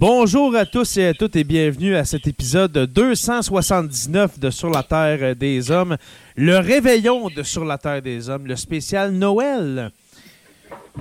Bonjour 0.00 0.56
à 0.56 0.64
tous 0.64 0.96
et 0.96 1.08
à 1.08 1.12
toutes 1.12 1.36
et 1.36 1.44
bienvenue 1.44 1.94
à 1.94 2.06
cet 2.06 2.26
épisode 2.26 2.72
279 2.72 4.38
de 4.38 4.48
Sur 4.48 4.70
la 4.70 4.82
Terre 4.82 5.36
des 5.36 5.70
Hommes, 5.70 5.98
le 6.36 6.56
réveillon 6.56 7.28
de 7.28 7.42
Sur 7.42 7.66
la 7.66 7.76
Terre 7.76 8.00
des 8.00 8.30
Hommes, 8.30 8.46
le 8.46 8.56
spécial 8.56 9.12
Noël. 9.12 9.90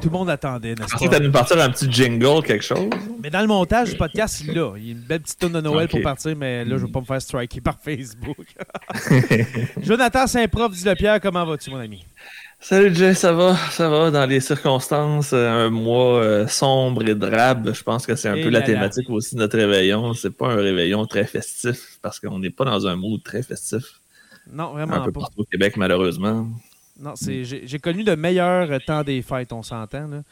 Tout 0.01 0.09
le 0.09 0.17
monde 0.17 0.29
attendait, 0.29 0.75
n'est-ce 0.75 1.07
pas? 1.07 1.17
Tu 1.17 1.23
nous 1.23 1.31
partir 1.31 1.61
un 1.61 1.69
petit 1.69 1.89
jingle, 1.89 2.43
quelque 2.43 2.65
chose? 2.65 2.89
Mais 3.23 3.29
dans 3.29 3.39
le 3.39 3.47
montage 3.47 3.91
du 3.91 3.95
podcast, 3.95 4.43
il 4.45 4.59
a. 4.59 4.73
Il 4.75 4.85
y 4.85 4.89
a 4.89 4.91
une 4.91 4.99
belle 4.99 5.21
petite 5.21 5.39
tonne 5.39 5.53
de 5.53 5.61
Noël 5.61 5.87
pour 5.87 6.01
partir, 6.01 6.35
mais 6.35 6.65
là, 6.65 6.71
je 6.71 6.81
ne 6.81 6.87
veux 6.87 6.91
pas 6.91 6.99
me 6.99 7.05
faire 7.05 7.21
striker 7.21 7.61
par 7.61 7.77
Facebook. 7.81 8.47
Jonathan 9.81 10.27
Saint-Prof, 10.27 10.73
dis-le 10.73 10.95
Pierre, 10.95 11.21
comment 11.21 11.45
vas-tu, 11.45 11.69
mon 11.69 11.79
ami? 11.79 12.03
Salut 12.61 12.93
Jay, 12.93 13.13
ça 13.13 13.31
va, 13.31 13.55
ça 13.55 13.89
va. 13.89 14.11
Dans 14.11 14.25
les 14.25 14.41
circonstances, 14.41 15.31
euh, 15.31 15.67
un 15.67 15.69
mois 15.69 16.21
euh, 16.21 16.47
sombre 16.47 17.07
et 17.07 17.15
drabe, 17.15 17.73
je 17.73 17.83
pense 17.83 18.05
que 18.05 18.15
c'est 18.15 18.27
un 18.27 18.35
peu 18.35 18.49
la 18.49 18.61
thématique 18.61 19.09
aussi 19.09 19.35
de 19.35 19.39
notre 19.39 19.57
réveillon. 19.57 20.13
C'est 20.13 20.35
pas 20.35 20.47
un 20.47 20.57
réveillon 20.57 21.05
très 21.05 21.23
festif 21.23 21.97
parce 22.01 22.19
qu'on 22.19 22.37
n'est 22.37 22.49
pas 22.49 22.65
dans 22.65 22.85
un 22.85 22.97
mood 22.97 23.23
très 23.23 23.43
festif. 23.43 24.01
Non, 24.51 24.73
vraiment 24.73 24.95
un 24.95 25.05
peu 25.05 25.11
partout 25.13 25.41
au 25.41 25.45
Québec, 25.45 25.77
malheureusement. 25.77 26.47
Non, 26.99 27.13
c'est 27.15 27.45
j'ai 27.45 27.79
connu 27.79 28.03
le 28.03 28.17
meilleur 28.17 28.67
temps 28.85 29.03
des 29.03 29.21
fêtes, 29.21 29.53
on 29.53 29.63
s'entend. 29.63 30.07
Là. 30.07 30.23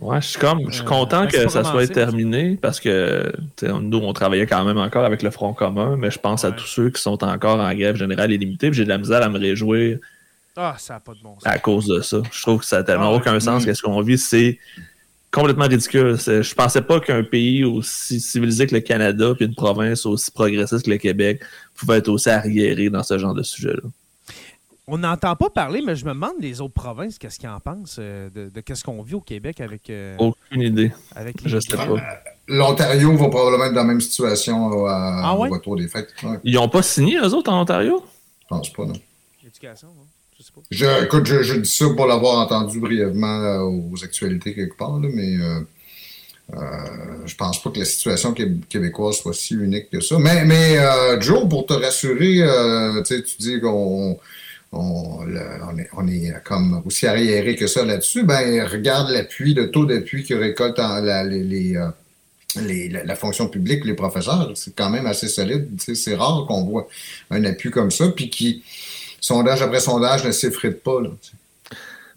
Ouais, 0.00 0.20
je 0.22 0.28
suis 0.28 0.38
comme 0.38 0.60
je 0.68 0.76
suis 0.76 0.82
euh, 0.82 0.88
content 0.88 1.26
que 1.26 1.48
ça 1.48 1.64
soit 1.64 1.86
terminé 1.88 2.56
parce 2.60 2.80
que 2.80 3.30
nous, 3.62 3.98
on 3.98 4.12
travaillait 4.14 4.46
quand 4.46 4.64
même 4.64 4.78
encore 4.78 5.04
avec 5.04 5.22
le 5.22 5.30
Front 5.30 5.52
commun, 5.52 5.96
mais 5.98 6.10
je 6.10 6.18
pense 6.18 6.44
à 6.44 6.52
tous 6.52 6.66
ceux 6.66 6.90
qui 6.90 7.02
sont 7.02 7.22
encore 7.24 7.60
en 7.60 7.74
grève 7.74 7.96
générale 7.96 8.32
et 8.32 8.38
limitée. 8.38 8.72
J'ai 8.72 8.84
de 8.84 8.88
la 8.88 8.98
misère 8.98 9.22
à 9.22 9.28
me 9.28 9.38
réjouir 9.38 9.98
ah, 10.60 10.74
ça 10.76 10.94
n'a 10.94 11.00
pas 11.00 11.14
de 11.14 11.20
bon 11.20 11.34
sens. 11.34 11.46
À 11.46 11.58
cause 11.58 11.86
de 11.86 12.00
ça. 12.00 12.20
Je 12.32 12.42
trouve 12.42 12.58
que 12.58 12.66
ça 12.66 12.78
n'a 12.78 12.82
tellement 12.82 13.12
ah, 13.12 13.16
aucun 13.16 13.38
sens. 13.38 13.64
Qu'est-ce 13.64 13.80
qu'on 13.80 14.00
vit, 14.00 14.18
c'est 14.18 14.58
complètement 15.30 15.66
ridicule. 15.66 16.18
Je 16.18 16.54
pensais 16.54 16.82
pas 16.82 16.98
qu'un 16.98 17.22
pays 17.22 17.62
aussi 17.62 18.18
civilisé 18.20 18.66
que 18.66 18.74
le 18.74 18.80
Canada, 18.80 19.34
puis 19.36 19.46
une 19.46 19.54
province 19.54 20.04
aussi 20.04 20.32
progressiste 20.32 20.84
que 20.86 20.90
le 20.90 20.98
Québec, 20.98 21.42
pouvait 21.76 21.98
être 21.98 22.08
aussi 22.08 22.28
arriéré 22.28 22.90
dans 22.90 23.04
ce 23.04 23.18
genre 23.18 23.34
de 23.34 23.44
sujet-là. 23.44 23.88
On 24.88 24.98
n'entend 24.98 25.36
pas 25.36 25.48
parler, 25.50 25.80
mais 25.80 25.94
je 25.94 26.04
me 26.04 26.12
demande 26.12 26.40
les 26.40 26.60
autres 26.60 26.74
provinces, 26.74 27.18
qu'est-ce 27.18 27.38
qu'ils 27.38 27.50
en 27.50 27.60
pensent 27.60 27.98
euh, 28.00 28.28
de, 28.30 28.60
qu'est-ce 28.60 28.82
qu'on 28.82 29.02
vit 29.02 29.14
au 29.14 29.20
Québec 29.20 29.60
avec. 29.60 29.90
Euh, 29.90 30.16
Aucune 30.18 30.62
idée. 30.62 30.92
Avec 31.14 31.36
je 31.44 31.60
sais 31.60 31.76
pas. 31.76 31.86
L'Ontario 32.48 33.14
va 33.16 33.28
probablement 33.28 33.66
être 33.66 33.74
dans 33.74 33.82
la 33.82 33.86
même 33.86 34.00
situation 34.00 34.86
à, 34.86 35.20
ah 35.24 35.34
au 35.34 35.42
retour 35.42 35.76
des 35.76 35.86
fêtes. 35.86 36.14
Ils 36.42 36.54
n'ont 36.54 36.70
pas 36.70 36.82
signé, 36.82 37.18
eux 37.18 37.34
autres, 37.34 37.52
en 37.52 37.60
Ontario? 37.60 38.02
Je 38.40 38.46
pense 38.48 38.72
pas, 38.72 38.86
non. 38.86 38.94
Éducation, 39.46 39.88
non? 39.88 40.06
Je, 40.70 41.04
écoute, 41.04 41.26
je, 41.26 41.54
dis 41.54 41.70
ça 41.70 41.86
pour 41.96 42.06
l'avoir 42.06 42.38
entendu 42.38 42.78
brièvement 42.78 43.42
euh, 43.42 43.60
aux 43.62 44.04
actualités 44.04 44.54
quelque 44.54 44.76
part, 44.76 45.00
mais 45.00 45.36
euh, 45.36 45.60
euh, 46.54 47.26
je 47.26 47.34
pense 47.34 47.60
pas 47.60 47.70
que 47.70 47.80
la 47.80 47.84
situation 47.84 48.32
québécoise 48.68 49.16
soit 49.16 49.34
si 49.34 49.54
unique 49.54 49.90
que 49.90 50.00
ça. 50.00 50.16
Mais, 50.18 50.44
mais 50.44 50.78
Joe, 51.20 51.48
pour 51.48 51.66
te 51.66 51.72
rassurer, 51.72 52.42
tu 53.04 53.36
dis 53.40 53.60
qu'on 53.60 54.18
on, 54.70 55.26
est, 56.08 56.44
comme 56.44 56.82
aussi 56.84 57.08
arriéré 57.08 57.56
que 57.56 57.66
ça 57.66 57.84
là-dessus. 57.84 58.22
Ben, 58.22 58.64
regarde 58.64 59.10
l'appui, 59.10 59.54
le 59.54 59.72
taux 59.72 59.86
d'appui 59.86 60.24
que 60.24 60.34
récolte 60.34 60.78
la, 60.78 61.24
les, 61.24 61.74
la, 62.88 63.16
fonction 63.16 63.48
publique, 63.48 63.84
les 63.84 63.94
professeurs. 63.94 64.52
C'est 64.54 64.74
quand 64.76 64.90
même 64.90 65.06
assez 65.06 65.28
solide. 65.28 65.68
C'est 65.80 66.14
rare 66.14 66.44
qu'on 66.46 66.62
voit 66.64 66.88
un 67.30 67.44
appui 67.44 67.70
comme 67.70 67.90
ça, 67.90 68.08
puis 68.08 68.30
qui 68.30 68.62
sondage 69.20 69.62
après 69.62 69.80
sondage 69.80 70.24
ne 70.24 70.32
s'effrite 70.32 70.82
pas. 70.82 70.98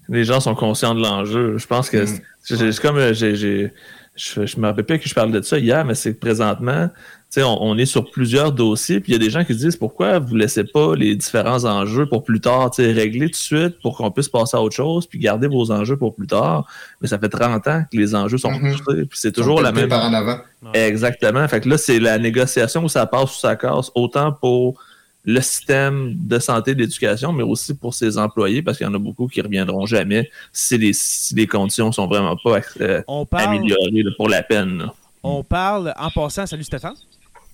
Les 0.10 0.24
gens 0.24 0.40
sont 0.40 0.56
conscients 0.56 0.94
de 0.94 1.02
l'enjeu. 1.02 1.58
Je 1.58 1.68
pense 1.68 1.90
que 1.90 2.04
mm. 2.04 2.20
c'est 2.44 2.80
comme 2.80 2.98
euh, 2.98 3.14
j'ai, 3.14 3.36
je, 3.36 4.46
je 4.46 4.60
me 4.60 4.68
rappelle 4.68 4.86
pas 4.86 4.98
que 4.98 5.08
je 5.08 5.14
parlais 5.14 5.32
de 5.32 5.42
ça 5.42 5.58
hier, 5.58 5.86
mais 5.86 5.96
c'est 5.96 6.14
que 6.14 6.20
présentement, 6.20 6.90
on, 7.38 7.58
on, 7.62 7.78
est 7.78 7.86
sur 7.86 8.12
plusieurs 8.12 8.52
dossiers, 8.52 9.00
puis 9.00 9.14
il 9.14 9.16
y 9.16 9.16
a 9.16 9.20
des 9.20 9.30
gens 9.30 9.46
qui 9.46 9.54
se 9.54 9.60
disent 9.60 9.78
pourquoi 9.78 10.20
vous 10.20 10.34
ne 10.34 10.40
laissez 10.40 10.66
pas 10.66 10.96
les 10.96 11.16
différents 11.16 11.64
enjeux 11.64 12.06
pour 12.06 12.24
plus 12.24 12.42
tard, 12.42 12.72
régler 12.78 13.28
tout 13.28 13.32
de 13.32 13.36
suite 13.36 13.80
pour 13.82 13.96
qu'on 13.96 14.12
puisse 14.12 14.28
passer 14.28 14.58
à 14.58 14.62
autre 14.62 14.76
chose, 14.76 15.08
puis 15.08 15.18
garder 15.18 15.48
vos 15.48 15.72
enjeux 15.72 15.96
pour 15.96 16.14
plus 16.14 16.28
tard. 16.28 16.68
Mais 17.00 17.08
ça 17.08 17.18
fait 17.18 17.30
30 17.30 17.68
ans 17.68 17.84
que 17.90 17.98
les 17.98 18.14
enjeux 18.16 18.38
sont 18.38 18.52
poussés, 18.52 19.06
puis 19.06 19.20
c'est 19.20 19.32
toujours 19.32 19.62
la 19.62 19.72
même. 19.72 19.88
Par 19.88 20.04
en 20.04 20.14
avant. 20.14 20.40
Exactement. 20.74 21.48
Fait 21.48 21.62
que 21.62 21.70
là, 21.70 21.78
c'est 21.78 22.00
la 22.00 22.18
négociation 22.18 22.84
où 22.84 22.90
ça 22.90 23.06
passe 23.06 23.36
ou 23.36 23.40
ça 23.40 23.56
casse, 23.56 23.92
autant 23.96 24.34
pour 24.34 24.80
le 25.24 25.42
système 25.42 26.14
de 26.16 26.40
santé 26.40 26.72
et 26.72 26.76
d'éducation, 26.76 27.32
mais 27.32 27.44
aussi 27.44 27.74
pour 27.74 27.94
ses 27.94 28.18
employés, 28.18 28.62
parce 28.62 28.78
qu'il 28.78 28.88
y 28.88 28.90
en 28.90 28.94
a 28.94 29.00
beaucoup 29.00 29.28
qui 29.28 29.40
ne 29.40 29.46
reviendront 29.46 29.86
jamais 29.86 30.30
si 30.52 30.78
les, 30.78 30.94
si 30.94 31.36
les 31.36 31.48
conditions 31.48 31.92
sont 31.92 32.08
vraiment 32.08 32.36
pas 32.38 32.60
euh, 32.82 33.02
améliorées 33.32 34.04
pour 34.18 34.30
la 34.30 34.42
peine. 34.42 34.88
On 35.24 35.44
parle, 35.44 35.94
en 35.98 36.10
passant, 36.10 36.48
salut 36.48 36.64
Stéphane. 36.64 36.96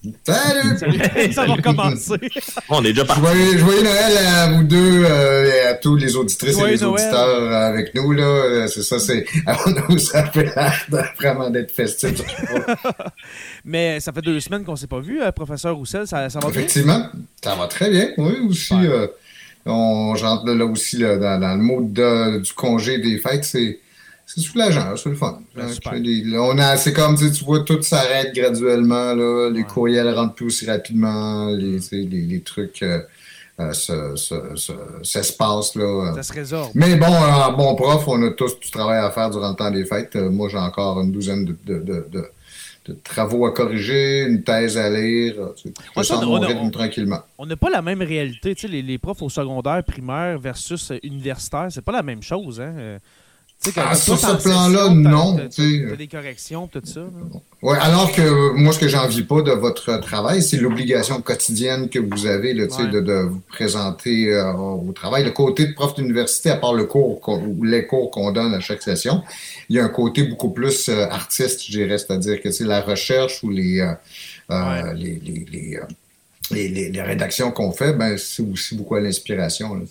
Salut! 0.23 1.33
Ça 1.33 1.45
va 1.45 1.57
commencer. 1.57 2.13
on 2.69 2.83
est 2.83 2.93
déjà 2.93 3.05
parti. 3.05 3.21
Joyeux, 3.57 3.83
Noël 3.83 4.17
à 4.17 4.51
vous 4.51 4.63
deux 4.63 5.03
euh, 5.03 5.51
et 5.51 5.67
à 5.67 5.73
tous 5.73 5.95
les 5.95 6.15
auditrices 6.15 6.57
et 6.59 6.67
les 6.67 6.83
auditeurs 6.83 7.51
avec 7.51 7.95
nous. 7.95 8.11
là. 8.11 8.23
Euh, 8.23 8.67
c'est 8.67 8.83
ça, 8.83 8.99
c'est. 8.99 9.25
l'air 10.35 10.85
vraiment 11.19 11.49
d'être 11.49 11.71
festif. 11.71 12.21
Mais 13.67 13.99
ça 13.99 14.11
fait 14.11 14.21
deux 14.21 14.39
semaines 14.39 14.63
qu'on 14.63 14.71
ne 14.71 14.77
s'est 14.77 14.87
pas 14.87 14.99
vu, 14.99 15.21
euh, 15.21 15.31
professeur 15.31 15.75
Roussel. 15.75 16.07
Ça, 16.07 16.29
ça 16.29 16.39
va 16.39 16.49
Effectivement, 16.49 17.09
ça 17.43 17.55
va 17.55 17.67
très 17.67 17.89
bien. 17.89 18.09
Oui, 18.17 18.33
aussi. 18.47 18.73
on 19.65 20.13
rentre 20.13 20.49
là, 20.49 20.65
aussi 20.65 20.99
dans, 20.99 21.57
le 21.57 21.57
mode 21.57 22.41
du 22.41 22.53
congé 22.53 22.97
des 22.97 23.19
fêtes. 23.19 23.43
C'est 23.43 23.79
c'est 24.27 24.41
soulageant, 24.41 24.97
c'est 24.97 25.09
le 25.09 25.15
fun. 25.15 25.39
on 25.55 26.57
a, 26.59 26.75
c'est 26.75 26.91
comme 26.91 27.15
tu 27.15 27.45
vois, 27.45 27.61
tout 27.61 27.81
s'arrête 27.81 28.35
graduellement, 28.35 29.13
là, 29.15 29.49
les 29.49 29.63
courriels 29.63 30.13
rentrent 30.13 30.33
plus 30.35 30.47
aussi 30.47 30.69
rapidement, 30.69 31.49
les, 31.51 31.79
les, 31.93 32.41
trucs 32.41 32.83
euh, 32.83 32.99
euh 33.61 33.71
s'espacent. 35.01 35.75
Là. 35.75 36.11
Ça 36.15 36.23
se 36.23 36.33
résorbe. 36.33 36.71
Mais 36.75 36.97
bon, 36.97 37.05
en 37.05 37.53
bon 37.53 37.73
prof, 37.75 38.03
on 38.07 38.21
a 38.23 38.31
tous 38.31 38.59
du 38.59 38.69
travail 38.69 38.99
à 38.99 39.11
faire 39.11 39.29
durant 39.29 39.51
le 39.51 39.55
temps 39.55 39.71
des 39.71 39.85
fêtes. 39.85 40.17
Euh, 40.17 40.29
moi, 40.29 40.49
j'ai 40.49 40.57
encore 40.57 40.99
une 40.99 41.13
douzaine 41.13 41.45
de, 41.45 41.55
de, 41.65 42.05
de, 42.11 42.25
travaux 43.03 43.45
à 43.45 43.51
corriger, 43.51 44.25
une 44.27 44.43
thèse 44.43 44.77
à 44.77 44.89
lire. 44.89 45.35
Je 45.63 46.13
on, 46.13 46.25
mon 46.25 46.39
rythme 46.39 46.71
tranquillement. 46.71 47.19
On 47.37 47.45
n'a 47.45 47.55
pas 47.55 47.69
la 47.69 47.81
même 47.81 48.01
réalité. 48.01 48.55
Tu 48.55 48.61
sais, 48.61 48.67
les, 48.67 48.81
les, 48.81 48.97
profs 48.97 49.21
au 49.21 49.29
secodaire, 49.29 49.83
primaire 49.83 50.39
versus 50.39 50.91
universitaire, 51.03 51.67
c'est 51.69 51.81
pas 51.81 51.91
la 51.91 52.03
même 52.03 52.21
chose. 52.21 52.61
Hein? 52.61 52.99
Ah, 53.75 53.95
sur 53.95 54.17
ce 54.17 54.41
plan-là, 54.41 54.89
non. 54.89 55.37
Tu 55.53 55.91
as 55.91 55.95
des 55.95 56.07
corrections, 56.07 56.67
tout 56.67 56.81
ça. 56.83 57.01
Oui, 57.61 57.75
alors 57.81 58.11
que 58.11 58.53
moi, 58.53 58.71
ce 58.71 58.79
que 58.79 58.87
j'en 58.87 59.07
vis 59.07 59.23
pas 59.23 59.41
de 59.41 59.51
votre 59.51 59.97
travail, 59.97 60.41
c'est 60.41 60.57
l'obligation 60.57 61.21
quotidienne 61.21 61.89
que 61.89 61.99
vous 61.99 62.27
avez 62.27 62.53
là, 62.53 62.67
de, 62.67 62.99
de, 63.01 63.13
vous 63.23 63.41
présenter 63.47 64.31
euh, 64.31 64.53
au 64.53 64.91
travail. 64.93 65.23
Le 65.23 65.31
côté 65.31 65.65
de 65.65 65.73
prof 65.73 65.95
d'université, 65.95 66.51
à 66.51 66.57
part 66.57 66.73
le 66.73 66.85
cours 66.85 67.19
ou 67.27 67.63
les 67.63 67.85
cours 67.85 68.11
qu'on 68.11 68.31
donne 68.31 68.53
à 68.53 68.59
chaque 68.59 68.83
session, 68.83 69.23
il 69.69 69.75
y 69.75 69.79
a 69.79 69.83
un 69.83 69.89
côté 69.89 70.23
beaucoup 70.23 70.51
plus 70.51 70.87
euh, 70.89 71.07
artiste, 71.09 71.65
je 71.65 71.71
dirais, 71.71 71.97
c'est-à-dire 71.97 72.41
que 72.41 72.51
c'est 72.51 72.65
la 72.65 72.81
recherche 72.81 73.43
ou 73.43 73.49
les, 73.49 73.81
euh, 74.51 74.93
les, 74.93 75.19
les 75.19 75.45
les, 75.51 75.79
les, 76.51 77.01
rédactions 77.01 77.51
qu'on 77.51 77.71
fait, 77.71 77.93
ben, 77.93 78.17
c'est 78.17 78.43
aussi 78.43 78.75
beaucoup 78.75 78.95
à 78.95 79.01
l'inspiration. 79.01 79.81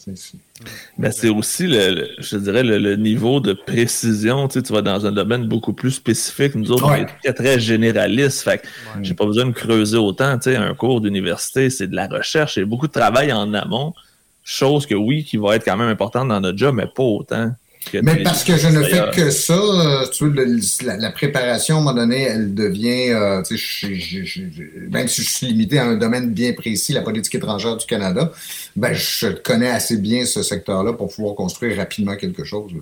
Ben, 0.99 1.11
c'est 1.11 1.29
aussi, 1.29 1.67
le, 1.67 2.09
je 2.19 2.37
dirais, 2.37 2.63
le, 2.63 2.97
niveau 2.97 3.41
de 3.41 3.53
précision. 3.53 4.49
Tu, 4.49 4.55
sais, 4.55 4.63
tu 4.63 4.73
vas 4.73 4.83
dans 4.83 5.07
un 5.07 5.13
domaine 5.13 5.47
beaucoup 5.47 5.73
plus 5.73 5.91
spécifique. 5.93 6.55
Nous 6.55 6.71
autres, 6.73 6.87
on 6.87 6.95
est 6.95 7.07
très, 7.23 7.33
très 7.33 7.61
généralistes. 7.61 8.43
Fait 8.43 8.63
j'ai 9.03 9.15
pas 9.15 9.27
besoin 9.27 9.47
de 9.47 9.53
creuser 9.53 9.99
autant. 9.99 10.37
Tu 10.39 10.51
sais, 10.51 10.57
un 10.57 10.75
cours 10.75 11.01
d'université, 11.01 11.71
c'est 11.71 11.89
de 11.89 11.97
la 11.97 12.07
recherche. 12.09 12.57
Il 12.57 12.61
y 12.61 12.63
a 12.63 12.67
beaucoup 12.67 12.87
de 12.87 12.93
travail 12.93 13.33
en 13.33 13.53
amont. 13.55 13.95
Chose 14.43 14.87
que 14.87 14.95
oui, 14.95 15.25
qui 15.25 15.37
va 15.37 15.57
être 15.57 15.65
quand 15.65 15.77
même 15.77 15.89
importante 15.89 16.29
dans 16.29 16.41
notre 16.41 16.57
job, 16.57 16.75
mais 16.75 16.87
pas 16.87 17.03
autant. 17.03 17.53
Mais 17.95 18.23
parce 18.23 18.45
que 18.45 18.57
je 18.57 18.69
ne 18.69 18.83
fais 18.83 19.11
que 19.13 19.31
ça, 19.31 19.55
euh, 19.55 20.07
tu 20.13 20.29
vois, 20.29 20.45
la, 20.99 21.11
préparation, 21.11 21.77
à 21.77 21.79
un 21.79 21.83
moment 21.83 21.97
donné, 21.97 22.23
elle 22.23 22.55
devient, 22.55 23.11
euh, 23.11 23.43
tu 23.43 23.59
sais, 23.59 23.89
même 24.91 25.09
si 25.09 25.23
je 25.23 25.29
suis 25.29 25.47
limité 25.47 25.79
à 25.79 25.87
un 25.87 25.97
domaine 25.97 26.33
bien 26.33 26.53
précis, 26.53 26.93
la 26.93 27.03
politique 27.03 27.35
étrangère 27.35 27.77
du 27.77 27.87
Canada, 27.87 28.33
ben, 28.75 28.93
je 28.93 29.29
connais 29.29 29.71
assez 29.71 29.99
bien 29.99 30.25
ce 30.25 30.43
secteur-là 30.43 30.93
pour 30.93 31.15
pouvoir 31.15 31.35
construire 31.35 31.77
rapidement 31.77 32.17
quelque 32.17 32.45
chose. 32.45 32.73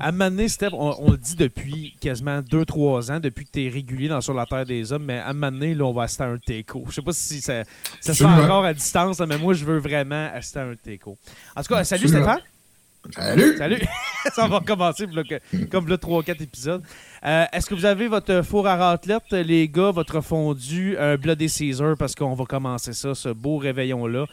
À 0.00 0.08
un 0.08 0.12
moment 0.12 0.30
donné, 0.30 0.48
Steph, 0.48 0.70
on, 0.72 1.10
le 1.10 1.16
dit 1.16 1.36
depuis 1.36 1.94
quasiment 2.00 2.40
2-3 2.40 3.12
ans, 3.12 3.20
depuis 3.20 3.44
que 3.44 3.50
tu 3.52 3.66
es 3.66 3.68
régulier 3.68 4.08
dans 4.08 4.20
Sur 4.20 4.34
la 4.34 4.46
Terre 4.46 4.64
des 4.64 4.92
Hommes, 4.92 5.04
mais 5.04 5.18
à 5.18 5.28
un 5.28 5.32
moment 5.32 5.52
donné, 5.52 5.74
là, 5.74 5.84
on 5.84 5.92
va 5.92 6.04
assister 6.04 6.24
à 6.24 6.28
un 6.28 6.38
TECO. 6.38 6.84
Je 6.88 6.94
sais 6.94 7.02
pas 7.02 7.12
si 7.12 7.40
ça, 7.40 7.64
ça 8.00 8.14
se 8.14 8.18
fait 8.18 8.24
encore 8.24 8.64
à 8.64 8.72
distance, 8.72 9.20
mais 9.20 9.38
moi, 9.38 9.54
je 9.54 9.64
veux 9.64 9.78
vraiment 9.78 10.30
assister 10.34 10.60
à 10.60 10.64
un 10.64 10.74
TECO. 10.74 11.16
En 11.56 11.62
tout 11.62 11.74
cas, 11.74 11.84
salut 11.84 12.08
Stéphane. 12.08 12.40
Salut! 13.10 13.56
Salut! 13.58 13.80
ça 14.34 14.46
va 14.46 14.58
recommencer 14.58 15.06
comme 15.70 15.86
le 15.88 15.96
3-4 15.96 16.42
épisodes. 16.42 16.82
Euh, 17.24 17.44
Est-ce 17.52 17.66
que 17.66 17.74
vous 17.74 17.84
avez 17.84 18.08
votre 18.08 18.42
four 18.42 18.66
à 18.66 18.76
raclette, 18.76 19.30
les 19.32 19.68
gars, 19.68 19.90
votre 19.90 20.20
fondu, 20.22 20.96
un 20.98 21.16
Bloody 21.16 21.48
Caesar, 21.48 21.96
parce 21.98 22.14
qu'on 22.14 22.34
va 22.34 22.44
commencer 22.46 22.92
ça, 22.94 23.14
ce 23.14 23.28
beau 23.28 23.58
réveillon-là? 23.58 24.26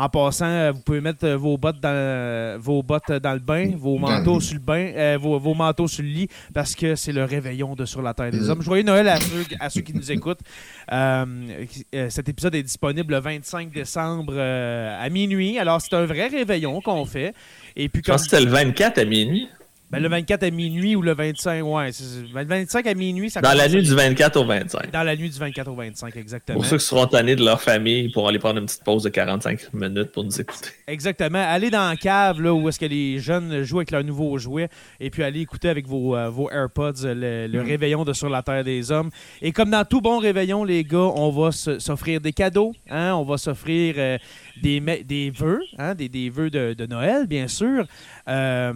En 0.00 0.08
passant, 0.08 0.46
euh, 0.46 0.70
vous 0.70 0.80
pouvez 0.80 1.00
mettre 1.00 1.24
euh, 1.24 1.36
vos 1.36 1.58
bottes 1.58 1.80
dans, 1.80 1.88
euh, 1.88 2.56
vos 2.60 2.84
bottes 2.84 3.10
dans 3.10 3.32
le 3.32 3.40
bain, 3.40 3.72
vos 3.76 3.98
manteaux 3.98 4.38
sur 4.38 4.54
le 4.54 4.60
bain, 4.60 4.92
euh, 4.94 5.18
vos, 5.20 5.40
vos 5.40 5.54
manteaux 5.54 5.88
sur 5.88 6.04
le 6.04 6.08
lit, 6.08 6.28
parce 6.54 6.76
que 6.76 6.94
c'est 6.94 7.10
le 7.10 7.24
réveillon 7.24 7.74
de 7.74 7.84
Sur 7.84 8.00
la 8.00 8.14
Terre 8.14 8.30
des 8.30 8.48
Hommes. 8.48 8.62
Joyeux 8.62 8.84
Noël 8.84 9.08
à 9.08 9.20
ceux, 9.20 9.44
à 9.58 9.68
ceux 9.70 9.80
qui 9.80 9.92
nous 9.92 10.12
écoutent. 10.12 10.38
Euh, 10.90 11.66
cet 12.08 12.30
épisode 12.30 12.54
est 12.54 12.62
disponible 12.62 13.12
le 13.12 13.20
25 13.20 13.70
décembre 13.70 14.32
euh, 14.34 15.04
à 15.04 15.08
minuit. 15.10 15.58
Alors, 15.58 15.82
c'est 15.82 15.94
un 15.94 16.06
vrai 16.06 16.28
réveillon 16.28 16.80
qu'on 16.80 17.04
fait. 17.04 17.34
Et 17.76 17.90
puis, 17.90 18.02
Je 18.04 18.10
pense 18.10 18.22
que 18.24 18.30
c'était 18.30 18.44
le 18.44 18.50
24 18.50 18.98
à 18.98 19.04
minuit. 19.04 19.48
Ben, 19.90 20.00
le 20.02 20.08
24 20.08 20.42
à 20.42 20.50
minuit 20.50 20.94
ou 20.96 21.02
le 21.02 21.14
25, 21.14 21.62
ouais. 21.64 21.92
c'est- 21.92 22.04
Le 22.34 22.44
25 22.44 22.86
à 22.86 22.94
minuit, 22.94 23.30
ça 23.30 23.40
Dans 23.40 23.54
la 23.54 23.68
nuit 23.68 23.82
du 23.82 23.94
24 23.94 24.36
au 24.38 24.44
25. 24.44 24.90
Dans 24.92 25.02
la 25.02 25.16
nuit 25.16 25.30
du 25.30 25.38
24 25.38 25.68
au 25.70 25.74
25, 25.74 26.14
exactement. 26.16 26.56
Pour 26.58 26.66
ceux 26.66 26.76
qui 26.76 26.84
seront 26.84 27.06
tannés 27.06 27.36
de 27.36 27.44
leur 27.44 27.60
famille 27.62 28.10
pour 28.10 28.28
aller 28.28 28.38
prendre 28.38 28.58
une 28.58 28.66
petite 28.66 28.84
pause 28.84 29.02
de 29.04 29.08
45 29.08 29.72
minutes 29.72 30.12
pour 30.12 30.24
nous 30.24 30.40
écouter. 30.40 30.68
Exactement. 30.86 31.42
Allez 31.42 31.70
dans 31.70 31.88
la 31.88 31.96
cave 31.96 32.40
là, 32.42 32.52
où 32.52 32.68
est-ce 32.68 32.78
que 32.78 32.84
les 32.86 33.18
jeunes 33.18 33.62
jouent 33.62 33.78
avec 33.78 33.90
leurs 33.90 34.04
nouveaux 34.04 34.36
jouets 34.38 34.68
et 35.00 35.08
puis 35.10 35.22
allez 35.22 35.40
écouter 35.40 35.68
avec 35.70 35.86
vos, 35.86 36.14
euh, 36.16 36.28
vos 36.28 36.50
AirPods 36.50 36.92
le, 37.04 37.46
le 37.46 37.62
réveillon 37.62 38.04
de 38.04 38.12
Sur 38.12 38.28
la 38.28 38.42
Terre 38.42 38.64
des 38.64 38.92
Hommes. 38.92 39.10
Et 39.40 39.52
comme 39.52 39.70
dans 39.70 39.84
tout 39.84 40.00
bon 40.00 40.18
réveillon, 40.18 40.64
les 40.64 40.84
gars, 40.84 40.98
on 40.98 41.30
va 41.30 41.50
s'offrir 41.52 42.20
des 42.20 42.32
cadeaux. 42.32 42.72
hein. 42.90 43.14
On 43.14 43.24
va 43.24 43.38
s'offrir 43.38 43.94
euh, 43.96 44.18
des, 44.62 45.30
vœux, 45.30 45.60
hein, 45.78 45.94
des, 45.94 46.08
des 46.08 46.30
vœux 46.30 46.50
de, 46.50 46.74
de 46.74 46.86
Noël, 46.86 47.26
bien 47.26 47.48
sûr. 47.48 47.84
Euh, 48.28 48.72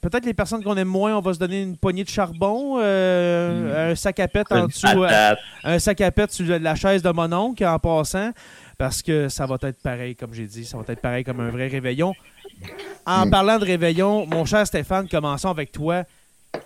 Peut-être 0.00 0.24
les 0.26 0.34
personnes 0.34 0.62
qu'on 0.62 0.76
aime 0.76 0.88
moins, 0.88 1.16
on 1.16 1.20
va 1.20 1.34
se 1.34 1.38
donner 1.38 1.62
une 1.62 1.76
poignée 1.76 2.04
de 2.04 2.08
charbon, 2.08 2.78
euh, 2.80 3.92
un 3.92 3.94
sac 3.94 4.20
à 4.20 4.28
pète 4.28 4.50
en 4.50 4.66
dessous. 4.66 4.86
euh, 4.86 5.34
un 5.64 5.78
sac 5.78 6.00
à 6.00 6.10
pète 6.10 6.32
sur 6.32 6.58
la 6.58 6.74
chaise 6.74 7.02
de 7.02 7.10
mon 7.10 7.32
oncle 7.32 7.64
en 7.64 7.78
passant, 7.78 8.30
parce 8.78 9.02
que 9.02 9.28
ça 9.28 9.46
va 9.46 9.56
être 9.62 9.80
pareil, 9.82 10.16
comme 10.16 10.32
j'ai 10.34 10.46
dit, 10.46 10.64
ça 10.64 10.76
va 10.76 10.84
être 10.88 11.00
pareil 11.00 11.24
comme 11.24 11.40
un 11.40 11.50
vrai 11.50 11.68
réveillon. 11.68 12.14
En 13.06 13.26
Mm. 13.26 13.30
parlant 13.30 13.58
de 13.58 13.64
réveillon, 13.64 14.26
mon 14.26 14.44
cher 14.44 14.66
Stéphane, 14.66 15.08
commençons 15.08 15.50
avec 15.50 15.72
toi. 15.72 16.04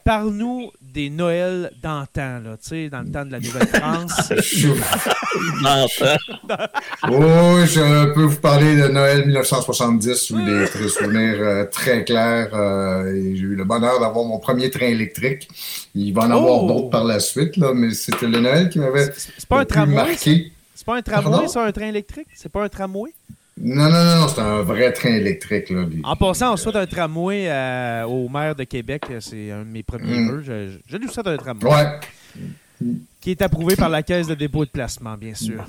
Parle-nous 0.04 0.70
des 0.80 1.10
Noëls 1.10 1.70
d'antan, 1.82 2.40
là, 2.42 2.56
tu 2.60 2.68
sais, 2.68 2.88
dans 2.88 3.00
le 3.02 3.10
temps 3.10 3.24
de 3.26 3.32
la 3.32 3.40
Nouvelle-France. 3.40 4.32
Mentant. 5.60 6.16
Oui, 7.10 7.66
je 7.66 8.12
peux 8.14 8.24
vous 8.24 8.40
parler 8.40 8.76
de 8.76 8.88
Noël 8.88 9.26
1970 9.26 10.30
où 10.30 10.44
des 10.44 10.66
souvenirs 10.88 11.36
euh, 11.40 11.64
très 11.66 12.04
clairs. 12.04 12.48
euh, 12.54 13.12
J'ai 13.34 13.42
eu 13.42 13.54
le 13.54 13.64
bonheur 13.64 14.00
d'avoir 14.00 14.24
mon 14.24 14.38
premier 14.38 14.70
train 14.70 14.86
électrique. 14.86 15.48
Il 15.94 16.12
va 16.12 16.22
en 16.22 16.30
avoir 16.30 16.64
Oh! 16.64 16.68
d'autres 16.68 16.90
par 16.90 17.04
la 17.04 17.20
suite, 17.20 17.56
là, 17.56 17.72
mais 17.74 17.92
c'était 17.92 18.26
le 18.26 18.40
Noël 18.40 18.68
qui 18.68 18.78
m'avait 18.78 19.10
C'est 19.16 19.46
pas 19.46 19.56
un 19.56 19.60
le 19.60 19.66
plus 19.66 19.74
tramway, 19.74 19.96
ça? 19.96 20.04
marqué. 20.06 20.52
C'est 20.74 20.86
pas 20.86 20.96
un 20.96 21.02
tramway, 21.02 21.48
ça, 21.48 21.64
un 21.64 21.72
train 21.72 21.86
électrique? 21.88 22.28
C'est 22.34 22.50
pas 22.50 22.64
un 22.64 22.68
tramway? 22.68 23.12
Non, 23.60 23.88
non, 23.90 24.04
non, 24.20 24.28
c'est 24.28 24.40
un 24.40 24.62
vrai 24.62 24.92
train 24.92 25.14
électrique. 25.14 25.70
Là, 25.70 25.84
En 26.04 26.16
passant, 26.16 26.52
on 26.52 26.56
souhaite 26.56 26.76
un 26.76 26.86
tramway 26.86 27.46
euh, 27.48 28.04
au 28.04 28.28
maire 28.28 28.54
de 28.54 28.64
Québec. 28.64 29.02
C'est 29.20 29.50
un 29.50 29.60
de 29.64 29.70
mes 29.70 29.82
premiers 29.82 30.18
Mm. 30.20 30.30
vœux. 30.30 30.42
Je, 30.46 30.68
je, 30.72 30.78
je 30.86 30.96
lui 30.96 31.08
souhaite 31.08 31.26
un 31.26 31.36
tramway. 31.36 31.64
Ouais. 31.70 32.86
Qui 33.20 33.32
est 33.32 33.42
approuvé 33.42 33.74
par 33.74 33.88
la 33.88 34.02
Caisse 34.02 34.28
de 34.28 34.34
dépôt 34.34 34.62
et 34.62 34.66
de 34.66 34.70
placement, 34.70 35.16
bien 35.16 35.34
sûr. 35.34 35.64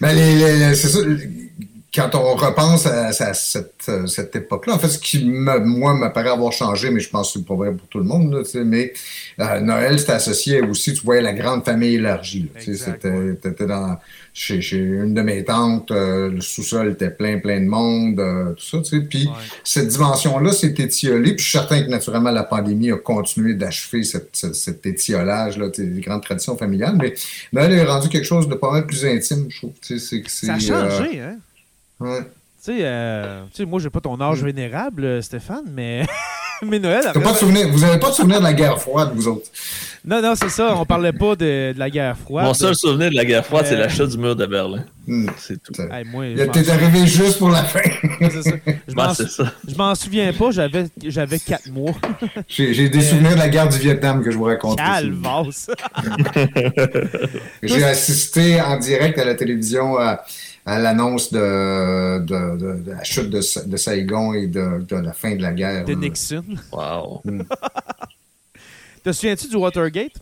Ben, 0.00 0.14
c'est 0.74 0.88
ça. 0.88 0.98
Quand 1.94 2.14
on 2.14 2.34
repense 2.34 2.84
à, 2.86 3.06
à 3.06 3.32
cette, 3.34 3.86
euh, 3.88 4.06
cette 4.06 4.36
époque-là, 4.36 4.74
en 4.74 4.78
fait, 4.78 4.88
ce 4.88 4.98
qui, 4.98 5.24
me, 5.24 5.58
moi, 5.60 5.94
m'apparaît 5.94 6.28
avoir 6.28 6.52
changé, 6.52 6.90
mais 6.90 7.00
je 7.00 7.08
pense 7.08 7.32
que 7.32 7.38
c'est 7.38 7.46
pas 7.46 7.54
vrai 7.54 7.72
pour 7.72 7.88
tout 7.88 7.96
le 7.98 8.04
monde, 8.04 8.30
là, 8.30 8.42
mais 8.62 8.92
euh, 9.40 9.60
Noël, 9.60 9.98
c'était 9.98 10.12
associé 10.12 10.60
aussi, 10.60 10.92
tu 10.92 11.02
voyais 11.02 11.22
la 11.22 11.32
grande 11.32 11.64
famille 11.64 11.94
élargie. 11.94 12.50
tu 12.60 12.76
C'était 12.76 13.34
t'étais 13.36 13.64
dans, 13.66 13.96
chez, 14.38 14.60
chez 14.60 14.78
une 14.78 15.14
de 15.14 15.22
mes 15.22 15.44
tantes, 15.44 15.90
euh, 15.90 16.30
le 16.30 16.40
sous-sol 16.40 16.92
était 16.92 17.10
plein, 17.10 17.38
plein 17.40 17.60
de 17.60 17.66
monde, 17.66 18.20
euh, 18.20 18.52
tout 18.52 18.64
ça, 18.64 18.78
tu 18.78 18.84
sais. 18.84 19.00
Puis 19.00 19.26
Ouais. 19.26 19.32
cette 19.64 19.88
dimension-là 19.88 20.52
s'est 20.52 20.74
étiolée, 20.78 21.32
puis 21.34 21.38
je 21.44 21.48
suis 21.50 21.58
certain 21.58 21.82
que 21.82 21.88
naturellement 21.88 22.30
la 22.30 22.44
pandémie 22.44 22.92
a 22.92 22.96
continué 22.96 23.54
d'achever 23.54 24.04
cette, 24.04 24.30
cette- 24.36 24.54
cet 24.54 24.86
étiolage-là, 24.86 25.70
tu 25.70 25.82
sais, 25.82 25.88
des 25.88 26.00
grandes 26.00 26.22
traditions 26.22 26.56
familiales, 26.56 26.96
mais 27.00 27.14
Noël 27.52 27.72
est 27.72 27.84
rendu 27.84 28.08
quelque 28.08 28.24
chose 28.26 28.48
de 28.48 28.54
pas 28.54 28.70
mal 28.70 28.86
plus 28.86 29.04
intime, 29.04 29.46
je 29.50 29.56
trouve. 29.58 29.72
Tu 29.84 29.98
sais, 29.98 30.22
c'est 30.28 30.46
Ça 30.46 30.52
a 30.54 30.56
euh, 30.56 30.90
changé, 30.90 31.20
hein? 31.20 31.36
ouais. 32.00 32.20
Tu 32.64 32.74
sais, 32.74 32.78
euh, 32.82 33.42
moi, 33.66 33.80
j'ai 33.80 33.90
pas 33.90 34.00
ton 34.00 34.20
âge 34.20 34.42
vénérable, 34.42 35.04
euh, 35.04 35.22
Stéphane, 35.22 35.64
mais, 35.74 36.06
mais 36.66 36.78
Noël. 36.78 37.04
Pas 37.14 37.32
de 37.32 37.36
souvenir, 37.36 37.68
vous 37.68 37.80
n'avez 37.80 37.98
pas 37.98 38.10
de 38.10 38.14
souvenir 38.14 38.38
de 38.38 38.44
la 38.44 38.52
guerre 38.54 38.80
froide, 38.80 39.10
vous 39.14 39.28
autres? 39.28 39.48
Non, 40.04 40.22
non, 40.22 40.34
c'est 40.36 40.48
ça. 40.48 40.74
On 40.76 40.86
parlait 40.86 41.12
pas 41.12 41.34
de, 41.36 41.72
de 41.72 41.78
la 41.78 41.90
guerre 41.90 42.16
froide. 42.16 42.46
Mon 42.46 42.54
seul 42.54 42.74
souvenir 42.74 43.10
de 43.10 43.16
la 43.16 43.24
guerre 43.24 43.44
froide, 43.44 43.66
c'est 43.68 43.74
Euh, 43.74 43.80
l'achat 43.80 44.06
du 44.06 44.16
mur 44.16 44.34
de 44.36 44.46
Berlin. 44.46 44.84
Hmm. 45.06 45.26
C'est 45.36 45.62
tout. 45.62 45.72
T'es 45.72 45.82
Hey, 45.90 46.04
moi, 46.04 46.24
t'es 46.52 46.70
arrivé 46.70 47.06
juste 47.06 47.38
pour 47.38 47.50
la 47.50 47.64
fin. 47.64 47.80
c'est 48.20 48.42
ça. 49.28 49.44
Je 49.66 49.74
m'en 49.74 49.94
sou- 49.94 50.04
souviens 50.04 50.32
pas, 50.32 50.50
j'avais 50.50 50.84
j'avais 51.04 51.38
4 51.38 51.68
mois. 51.70 51.94
J'ai 52.48 52.88
des 52.88 53.00
souvenirs 53.02 53.32
de 53.34 53.38
la 53.38 53.48
guerre 53.48 53.68
du 53.68 53.78
Vietnam 53.78 54.22
que 54.22 54.30
je 54.30 54.36
vous 54.38 54.44
raconte. 54.44 54.78
aussi. 54.80 54.90
Calvasse. 54.92 55.70
J'ai 57.62 57.84
assisté 57.84 58.60
en 58.60 58.78
direct 58.78 59.18
à 59.18 59.24
la 59.24 59.34
télévision 59.34 59.98
à, 59.98 60.24
à 60.70 60.78
l'annonce 60.78 61.32
de, 61.32 62.18
de, 62.18 62.56
de- 62.58 62.82
de 62.82 62.90
la 62.92 63.02
chute 63.04 63.30
de, 63.30 63.40
Sa- 63.40 63.62
de 63.64 63.76
Saigon 63.76 64.34
et 64.34 64.46
de, 64.46 64.84
de 64.86 64.96
la 64.96 65.12
fin 65.14 65.34
de 65.34 65.40
la 65.42 65.52
guerre. 65.52 65.84
De. 65.86 65.94
Nixon. 65.94 66.44
Wow. 66.72 67.22
Te 69.04 69.12
souviens-tu 69.12 69.48
du 69.48 69.56
Watergate? 69.56 70.12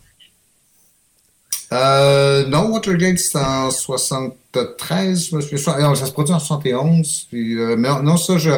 Euh, 1.73 2.47
non, 2.47 2.71
Watergate, 2.71 3.17
c'est 3.19 3.37
en 3.37 3.69
73. 3.71 5.29
je 5.31 5.35
me 5.35 5.41
souviens. 5.41 5.79
Non, 5.79 5.95
ça 5.95 6.05
se 6.05 6.11
produit 6.13 6.33
en 6.33 6.39
71. 6.39 7.27
Puis, 7.29 7.59
euh, 7.59 7.75
mais 7.77 7.89
non, 8.01 8.15
ça, 8.17 8.37
je. 8.37 8.51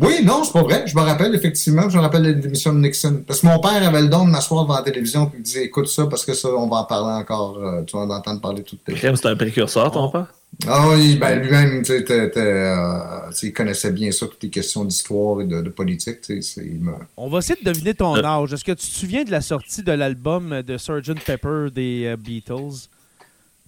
Oui, 0.00 0.24
non, 0.24 0.42
c'est 0.44 0.52
pas 0.52 0.62
vrai. 0.62 0.84
Je 0.86 0.94
me 0.96 1.00
rappelle, 1.02 1.34
effectivement. 1.34 1.88
Je 1.88 1.96
me 1.96 2.02
rappelle 2.02 2.22
l'émission 2.22 2.72
de 2.72 2.78
Nixon. 2.78 3.22
Parce 3.26 3.40
que 3.40 3.46
mon 3.46 3.58
père 3.58 3.84
avait 3.86 4.02
le 4.02 4.08
don 4.08 4.24
de 4.24 4.30
m'asseoir 4.30 4.64
devant 4.64 4.76
la 4.76 4.82
télévision 4.82 5.30
et 5.34 5.38
me 5.38 5.42
disait 5.42 5.64
écoute 5.64 5.88
ça, 5.88 6.06
parce 6.06 6.24
que 6.24 6.34
ça, 6.34 6.48
on 6.48 6.68
va 6.68 6.76
en 6.78 6.84
parler 6.84 7.14
encore. 7.20 7.58
euh, 7.58 7.82
tu 7.82 7.96
vas 7.96 8.02
en 8.04 8.10
entendre 8.10 8.40
parler 8.40 8.62
toute. 8.62 8.80
Crème, 8.84 9.16
c'est 9.16 9.26
un 9.26 9.36
précurseur, 9.36 9.90
ton 9.90 10.08
père? 10.08 10.26
Ah 10.68 10.88
oui, 10.90 11.16
ben 11.16 11.40
lui-même, 11.40 11.82
euh, 11.88 13.30
il 13.42 13.52
connaissait 13.52 13.90
bien 13.92 14.10
ça, 14.12 14.26
toutes 14.26 14.42
les 14.42 14.50
questions 14.50 14.84
d'histoire 14.84 15.40
et 15.40 15.46
de, 15.46 15.60
de 15.62 15.68
politique. 15.70 16.20
tu 16.20 16.40
sais, 16.40 16.42
c'est- 16.42 16.66
il 16.66 16.80
me- 16.80 16.92
On 17.16 17.28
va 17.28 17.38
essayer 17.38 17.58
de 17.60 17.64
deviner 17.68 17.94
ton 17.94 18.16
Euh. 18.16 18.22
âge. 18.22 18.52
Est-ce 18.52 18.64
que 18.64 18.72
tu 18.72 18.86
te 18.86 18.92
souviens 18.94 19.24
de 19.24 19.30
la 19.30 19.40
sortie 19.40 19.82
de 19.82 19.92
l'album 19.92 20.62
de 20.62 20.76
Sgt. 20.78 21.18
Pepper 21.24 21.68
des 21.74 22.04
euh, 22.06 22.16
Beatles? 22.16 22.88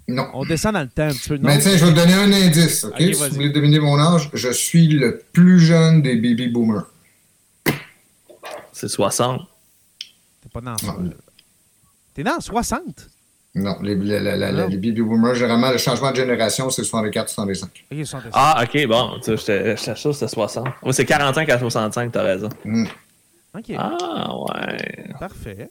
Non. 0.09 0.29
On 0.35 0.45
descend 0.45 0.75
dans 0.75 0.83
le 0.83 0.89
temps 0.89 1.03
un 1.09 1.13
petit 1.13 1.29
peu. 1.29 1.37
Non? 1.37 1.49
Mais 1.49 1.59
tiens, 1.59 1.77
je 1.77 1.85
vais 1.85 1.91
te 1.93 1.97
donner 1.97 2.13
un 2.15 2.33
indice, 2.33 2.85
OK? 2.85 2.95
Si 2.99 3.13
vous 3.13 3.35
voulez 3.35 3.51
deviner 3.51 3.81
mon 3.81 3.99
âge, 3.99 4.31
je 4.33 4.51
suis 4.53 4.87
le 4.87 5.23
plus 5.33 5.59
jeune 5.59 6.03
des 6.03 6.15
baby 6.17 6.49
boomers. 6.49 6.87
C'est 8.73 8.89
60. 8.89 9.41
T'es 10.43 10.49
pas 10.53 10.61
dans. 10.61 10.77
T'es 12.15 12.23
dans 12.23 12.41
60? 12.41 13.09
Non, 13.57 13.77
les, 13.83 13.95
les- 13.95 14.21
les- 14.21 14.37
les- 14.37 14.53
Non. 14.53 14.69
les 14.69 14.77
baby 14.77 15.01
boomers, 15.01 15.35
généralement, 15.35 15.71
le 15.71 15.79
changement 15.79 16.11
de 16.11 16.17
génération, 16.17 16.69
c'est 16.71 16.83
64-65. 16.83 17.65
Ok, 17.91 17.99
65. 18.07 18.31
Ah, 18.35 18.63
ok, 18.63 18.87
bon. 18.87 19.19
Tu 19.25 19.37
sais, 19.39 19.77
j'étais 19.77 19.95
sûr 19.97 20.11
que 20.11 20.13
c'était 20.17 20.29
60. 20.29 20.67
Oui, 20.83 20.93
c'est 20.93 21.07
45 21.07 21.49
à 21.49 21.59
65, 21.59 22.13
t'as 22.13 22.23
raison. 22.23 22.49
Hmm. 22.65 22.85
Ok, 23.57 23.65
Ah, 23.79 24.37
ouais. 24.37 25.11
parfait. 25.19 25.71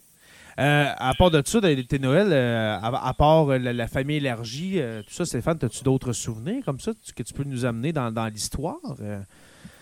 Euh, 0.58 0.86
à 0.96 1.12
part 1.14 1.30
de 1.30 1.42
ça, 1.44 1.60
tes 1.60 1.98
Noël, 1.98 2.28
euh, 2.32 2.76
à, 2.82 3.08
à 3.08 3.14
part 3.14 3.50
euh, 3.52 3.58
la, 3.58 3.72
la 3.72 3.86
famille 3.86 4.16
élargie, 4.16 4.80
euh, 4.80 5.02
tout 5.02 5.12
ça, 5.12 5.24
Stéphane, 5.26 5.58
as-tu 5.62 5.84
d'autres 5.84 6.12
souvenirs 6.14 6.64
comme 6.64 6.80
ça 6.80 6.92
tu- 7.04 7.12
que 7.12 7.22
tu 7.22 7.34
peux 7.34 7.44
nous 7.44 7.64
amener 7.66 7.92
dans, 7.92 8.10
dans 8.10 8.26
l'histoire? 8.26 8.76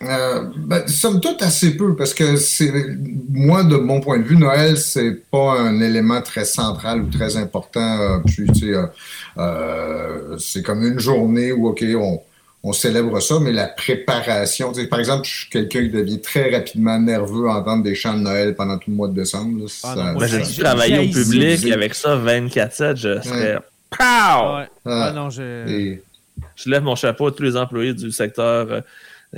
Euh, 0.07 0.43
ben, 0.57 0.87
somme 0.87 1.19
toute 1.19 1.41
assez 1.41 1.75
peu, 1.77 1.95
parce 1.95 2.13
que 2.13 2.35
c'est 2.35 2.71
moi, 3.29 3.63
de 3.63 3.75
mon 3.77 3.99
point 4.01 4.19
de 4.19 4.23
vue, 4.23 4.37
Noël, 4.37 4.77
c'est 4.77 5.23
pas 5.31 5.59
un 5.59 5.79
élément 5.81 6.21
très 6.21 6.45
central 6.45 7.01
ou 7.01 7.09
très 7.09 7.37
important. 7.37 7.99
euh, 8.01 8.17
puis, 8.25 8.45
tu 8.53 8.59
sais, 8.59 8.73
euh, 8.75 8.85
euh, 9.37 10.37
c'est 10.37 10.61
comme 10.63 10.83
une 10.85 10.99
journée 10.99 11.51
où, 11.51 11.67
OK, 11.67 11.83
on, 11.97 12.21
on 12.63 12.73
célèbre 12.73 13.19
ça, 13.19 13.39
mais 13.39 13.51
la 13.51 13.67
préparation, 13.67 14.71
tu 14.71 14.81
sais, 14.81 14.87
par 14.87 14.99
exemple, 14.99 15.27
je 15.27 15.31
suis 15.41 15.49
quelqu'un 15.49 15.81
qui 15.81 15.89
devient 15.89 16.21
très 16.21 16.49
rapidement 16.55 16.99
nerveux 16.99 17.47
à 17.49 17.57
entendre 17.59 17.83
des 17.83 17.95
chants 17.95 18.13
de 18.15 18.21
Noël 18.23 18.55
pendant 18.55 18.77
tout 18.77 18.89
le 18.89 18.95
mois 18.95 19.07
de 19.07 19.13
décembre. 19.13 19.59
là. 19.59 19.65
Ah 19.83 19.87
Ça- 19.87 19.95
non, 19.95 20.03
moi, 20.13 20.13
Ben, 20.21 20.27
j'ai- 20.43 20.53
dû 20.53 20.59
travailler 20.63 20.99
au 21.09 21.11
public 21.13 21.59
j'ai- 21.61 21.73
avec 21.73 21.93
ça 21.95 22.15
24-7, 22.15 22.97
je 22.97 23.21
serais. 23.21 23.55
Ouais. 23.55 23.59
Pow! 23.91 23.97
ouais. 24.57 24.67
Ah, 24.85 25.07
Ah 25.07 25.11
non, 25.13 25.29
je... 25.29 25.67
et- 25.69 26.03
Je 26.55 26.69
lève 26.69 26.83
mon 26.83 26.95
chapeau 26.95 27.27
à 27.27 27.31
tous 27.31 27.43
les 27.43 27.55
employés 27.55 27.93
du 27.93 28.11
secteur 28.11 28.81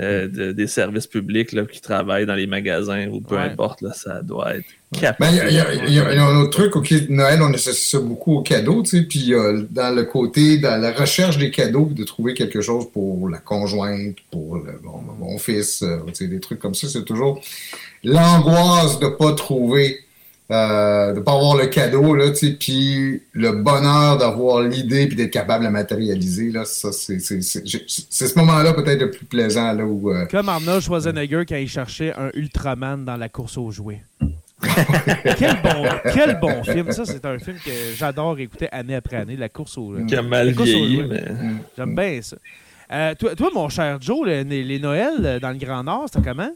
euh, 0.00 0.28
de- 0.28 0.52
des 0.52 0.66
services 0.66 1.06
publics 1.06 1.52
là, 1.52 1.64
qui 1.64 1.80
travaillent 1.80 2.26
dans 2.26 2.34
les 2.36 2.46
magasins 2.46 3.08
ou 3.08 3.20
peu 3.20 3.34
Ouais. 3.36 3.42
importe, 3.42 3.82
là, 3.82 3.92
ça 3.92 4.22
doit 4.22 4.54
être 4.56 4.64
capable. 4.98 5.32
Ben, 5.36 5.48
il 5.48 5.54
y 5.54 5.58
a, 5.60 5.74
y 5.74 5.90
y 5.90 5.94
y 5.94 5.98
un 6.18 6.36
autre 6.36 6.50
truc, 6.50 6.76
OK, 6.76 6.92
Noël, 7.08 7.40
on 7.42 7.52
associe 7.52 7.88
ça 7.90 7.98
beaucoup 7.98 8.34
aux 8.36 8.42
cadeaux, 8.42 8.82
tu 8.82 8.90
sais, 8.98 9.02
puis 9.02 9.34
euh, 9.34 9.62
dans 9.70 9.94
le 9.94 10.04
côté, 10.04 10.58
dans 10.58 10.80
la 10.80 10.92
recherche 10.92 11.36
des 11.38 11.50
cadeaux, 11.50 11.90
de 11.92 12.04
trouver 12.04 12.34
quelque 12.34 12.60
chose 12.60 12.86
pour 12.92 13.28
la 13.28 13.38
conjointe, 13.38 14.16
pour 14.30 14.56
le- 14.56 14.80
bon, 14.82 15.00
mon 15.18 15.36
fils, 15.38 15.82
euh, 15.82 15.98
tu 16.08 16.14
sais, 16.14 16.26
des 16.28 16.40
trucs 16.40 16.60
comme 16.60 16.74
ça, 16.74 16.86
c'est 16.88 17.04
toujours 17.04 17.40
l'angoisse 18.04 18.98
de 19.00 19.08
pas 19.08 19.32
trouver 19.32 20.00
euh, 20.50 21.12
de 21.12 21.20
pas 21.20 21.34
avoir 21.34 21.56
le 21.56 21.66
cadeau, 21.66 22.14
là, 22.14 22.30
tu 22.30 22.36
sais, 22.36 22.52
puis 22.52 23.22
le 23.32 23.52
bonheur 23.52 24.16
d'avoir 24.16 24.62
l'idée 24.62 25.06
puis 25.06 25.14
d'être 25.14 25.30
capable 25.30 25.60
de 25.60 25.64
la 25.64 25.70
matérialiser, 25.70 26.50
là, 26.50 26.64
ça, 26.64 26.90
c'est, 26.90 27.18
c'est, 27.18 27.42
c'est, 27.42 27.62
c'est 27.86 28.26
ce 28.26 28.38
moment-là 28.38 28.72
peut-être 28.72 29.00
le 29.00 29.10
plus 29.10 29.26
plaisant, 29.26 29.72
là, 29.74 29.84
où... 29.84 30.10
Euh... 30.10 30.24
Comme 30.26 30.48
Arnold 30.48 30.80
Schwarzenegger 30.80 31.44
quand 31.46 31.56
il 31.56 31.68
cherchait 31.68 32.14
un 32.16 32.30
Ultraman 32.32 33.04
dans 33.04 33.16
la 33.16 33.28
course 33.28 33.58
aux 33.58 33.70
jouets. 33.70 34.02
quel, 35.38 35.60
bon, 35.62 35.84
quel 36.14 36.40
bon 36.40 36.64
film. 36.64 36.90
Ça, 36.92 37.04
c'est 37.04 37.24
un 37.26 37.38
film 37.38 37.58
que 37.64 37.70
j'adore 37.96 38.38
écouter 38.38 38.68
année 38.72 38.94
après 38.94 39.18
année, 39.18 39.36
La 39.36 39.48
course 39.48 39.76
aux, 39.76 39.94
Qui 40.06 40.16
a 40.16 40.22
mal 40.22 40.50
vieilli, 40.50 41.02
mais... 41.02 41.24
J'aime 41.76 41.94
bien 41.94 42.20
ça. 42.22 42.36
Euh, 42.90 43.14
toi, 43.14 43.34
toi, 43.34 43.50
mon 43.54 43.68
cher 43.68 43.98
Joe, 44.00 44.26
les, 44.26 44.44
les 44.44 44.78
Noëls 44.78 45.40
dans 45.40 45.50
le 45.50 45.58
Grand 45.58 45.84
Nord, 45.84 46.06
c'était 46.10 46.26
comment? 46.26 46.50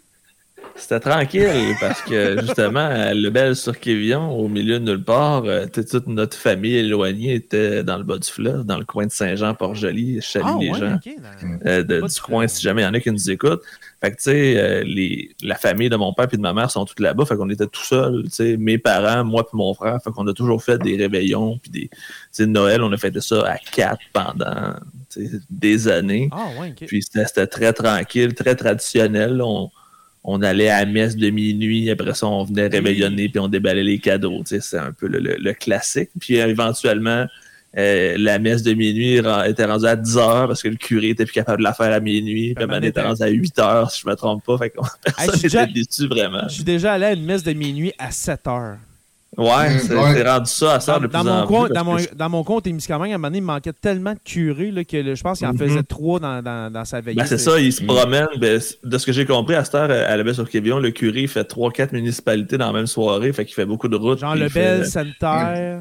C'était 0.74 1.00
tranquille 1.00 1.74
parce 1.80 2.00
que 2.02 2.40
justement, 2.40 2.88
le 3.12 3.28
bel 3.28 3.54
sur 3.54 3.78
Kévillon, 3.78 4.30
au 4.32 4.48
milieu 4.48 4.80
de 4.80 4.84
nulle 4.84 5.04
part, 5.04 5.44
euh, 5.44 5.66
toute 5.66 6.06
notre 6.08 6.36
famille 6.36 6.76
éloignée 6.76 7.34
était 7.34 7.84
dans 7.84 7.98
le 7.98 8.04
bas 8.04 8.18
du 8.18 8.28
fleuve, 8.28 8.64
dans 8.64 8.78
le 8.78 8.84
coin 8.84 9.06
de 9.06 9.12
Saint-Jean-Port-Joli. 9.12 10.16
Je 10.20 10.26
salue 10.26 10.44
Ah, 10.46 10.56
les 10.60 10.70
ouais, 10.70 10.78
gens 10.78 10.98
euh, 11.66 11.82
de- 11.82 12.00
du 12.00 12.20
coin, 12.20 12.48
si 12.48 12.62
jamais 12.62 12.82
il 12.82 12.84
y 12.86 12.88
en 12.88 12.94
a 12.94 13.00
qui 13.00 13.10
nous 13.10 13.30
écoutent. 13.30 13.62
Fait 14.00 14.10
que 14.10 14.16
tu 14.16 14.22
sais, 14.24 14.54
euh, 14.58 14.84
la 15.42 15.54
famille 15.54 15.88
de 15.88 15.94
mon 15.96 16.12
père 16.14 16.26
et 16.32 16.36
de 16.36 16.42
ma 16.42 16.52
mère 16.52 16.70
sont 16.70 16.84
toutes 16.84 16.98
là-bas. 17.00 17.26
Fait 17.26 17.36
qu'on 17.36 17.50
était 17.50 17.66
tout 17.68 17.84
seuls, 17.84 18.22
tu 18.24 18.30
sais, 18.30 18.56
mes 18.56 18.78
parents, 18.78 19.24
moi 19.24 19.46
puis 19.46 19.56
mon 19.56 19.74
frère. 19.74 19.98
Fait 20.02 20.10
qu'on 20.10 20.26
a 20.26 20.32
toujours 20.32 20.64
fait 20.64 20.78
des 20.78 20.96
réveillons 20.96 21.58
puis 21.62 21.70
des, 21.70 21.88
tu 21.88 21.98
sais, 22.32 22.46
Noël, 22.46 22.82
on 22.82 22.90
a 22.92 22.96
fait 22.96 23.16
ça 23.20 23.46
à 23.46 23.58
quatre 23.58 24.00
pendant 24.12 24.74
des 25.50 25.86
années. 25.88 26.28
Ah, 26.32 26.46
ouais. 26.58 26.72
Puis 26.86 27.02
c'était 27.02 27.26
c'était 27.26 27.46
très 27.46 27.72
tranquille, 27.72 28.34
très 28.34 28.56
traditionnel. 28.56 29.40
On, 29.42 29.70
on 30.24 30.40
allait 30.42 30.68
à 30.70 30.84
messe 30.86 31.16
de 31.16 31.30
minuit, 31.30 31.90
après 31.90 32.14
ça, 32.14 32.26
on 32.28 32.44
venait 32.44 32.68
réveillonner, 32.68 33.28
puis 33.28 33.40
on 33.40 33.48
déballait 33.48 33.82
les 33.82 33.98
cadeaux. 33.98 34.38
tu 34.46 34.54
sais, 34.56 34.60
C'est 34.60 34.78
un 34.78 34.92
peu 34.92 35.08
le, 35.08 35.18
le- 35.18 35.36
le 35.38 35.52
classique. 35.52 36.10
Puis 36.20 36.34
éventuellement, 36.36 37.26
euh, 37.76 38.14
la 38.18 38.38
messe 38.38 38.62
de 38.62 38.72
minuit 38.74 39.14
était 39.46 39.64
rendue 39.64 39.86
à 39.86 39.96
10 39.96 40.16
heures 40.18 40.46
parce 40.46 40.62
que 40.62 40.68
le 40.68 40.76
curé 40.76 41.08
était 41.08 41.24
plus 41.24 41.32
capable 41.32 41.58
de 41.58 41.64
la 41.64 41.72
faire 41.72 41.92
à 41.92 42.00
minuit. 42.00 42.54
Puis 42.54 42.66
ben, 42.66 42.84
était 42.84 43.00
rendue 43.00 43.22
à 43.22 43.28
8 43.28 43.58
heures, 43.58 43.90
si 43.90 44.02
je 44.04 44.08
me 44.08 44.14
trompe 44.14 44.44
pas. 44.44 44.58
Fait 44.58 44.70
que 44.70 44.76
personne 45.02 45.34
n'était 45.64 45.72
déçu 45.72 46.06
vraiment. 46.06 46.42
Je 46.48 46.54
suis 46.54 46.64
déjà 46.64 46.92
allé 46.92 47.06
à 47.06 47.12
une 47.14 47.24
messe 47.24 47.42
de 47.42 47.52
minuit 47.52 47.92
à 47.98 48.10
7 48.10 48.46
heures. 48.46 48.76
Ouais, 49.38 49.46
Mm, 49.76 49.78
c'est 49.80 49.94
ouais. 49.96 50.12
c'est 50.14 50.28
rendu 50.28 50.50
ça 50.50 50.74
à 50.74 50.80
ça 50.80 50.92
Dans, 50.94 51.00
de 51.00 51.06
plus 51.06 51.12
dans 51.16 51.24
mon 51.24 51.30
en 51.30 51.46
plus. 51.46 51.72
dans, 51.74 51.84
mon, 51.84 51.92
parce 51.92 52.06
que 52.08 52.14
dans 52.14 52.28
mon 52.28 52.44
compte 52.44 52.64
Témiscamingue, 52.64 53.12
à 53.12 53.14
un 53.14 53.18
moment 53.18 53.28
donné, 53.28 53.38
il 53.38 53.44
manquait 53.44 53.72
tellement 53.72 54.12
de 54.12 54.18
curés 54.22 54.70
là, 54.70 54.84
que 54.84 55.14
je 55.14 55.22
pense 55.22 55.38
qu'il 55.38 55.46
en 55.46 55.52
Mhm. 55.54 55.58
faisait 55.58 55.82
trois 55.84 56.20
dans, 56.20 56.42
dans, 56.42 56.70
dans 56.70 56.84
sa 56.84 57.00
veillée. 57.00 57.16
Ben, 57.16 57.24
c'est 57.26 57.38
ça, 57.38 57.58
il 57.58 57.72
se 57.72 57.82
promène. 57.82 58.26
Ben, 58.38 58.60
de 58.84 58.98
ce 58.98 59.06
que 59.06 59.12
j'ai 59.12 59.24
compris, 59.24 59.54
à 59.54 59.64
cette 59.64 59.74
heure, 59.74 59.90
à 59.90 60.16
la 60.16 60.22
baie 60.22 60.34
sur 60.34 60.48
Quévillon, 60.50 60.78
le 60.80 60.90
curé 60.90 61.22
il 61.22 61.28
fait 61.28 61.44
3-4 61.50 61.92
municipalités 61.94 62.58
dans 62.58 62.66
la 62.66 62.72
même 62.74 62.86
soirée, 62.86 63.32
fait 63.32 63.46
qu'il 63.46 63.54
fait 63.54 63.64
beaucoup 63.64 63.88
de 63.88 63.96
routes. 63.96 64.18
Genre 64.18 64.34
le 64.34 64.48
bel 64.50 64.82
fait- 64.82 64.84
sanitaire. 64.84 65.80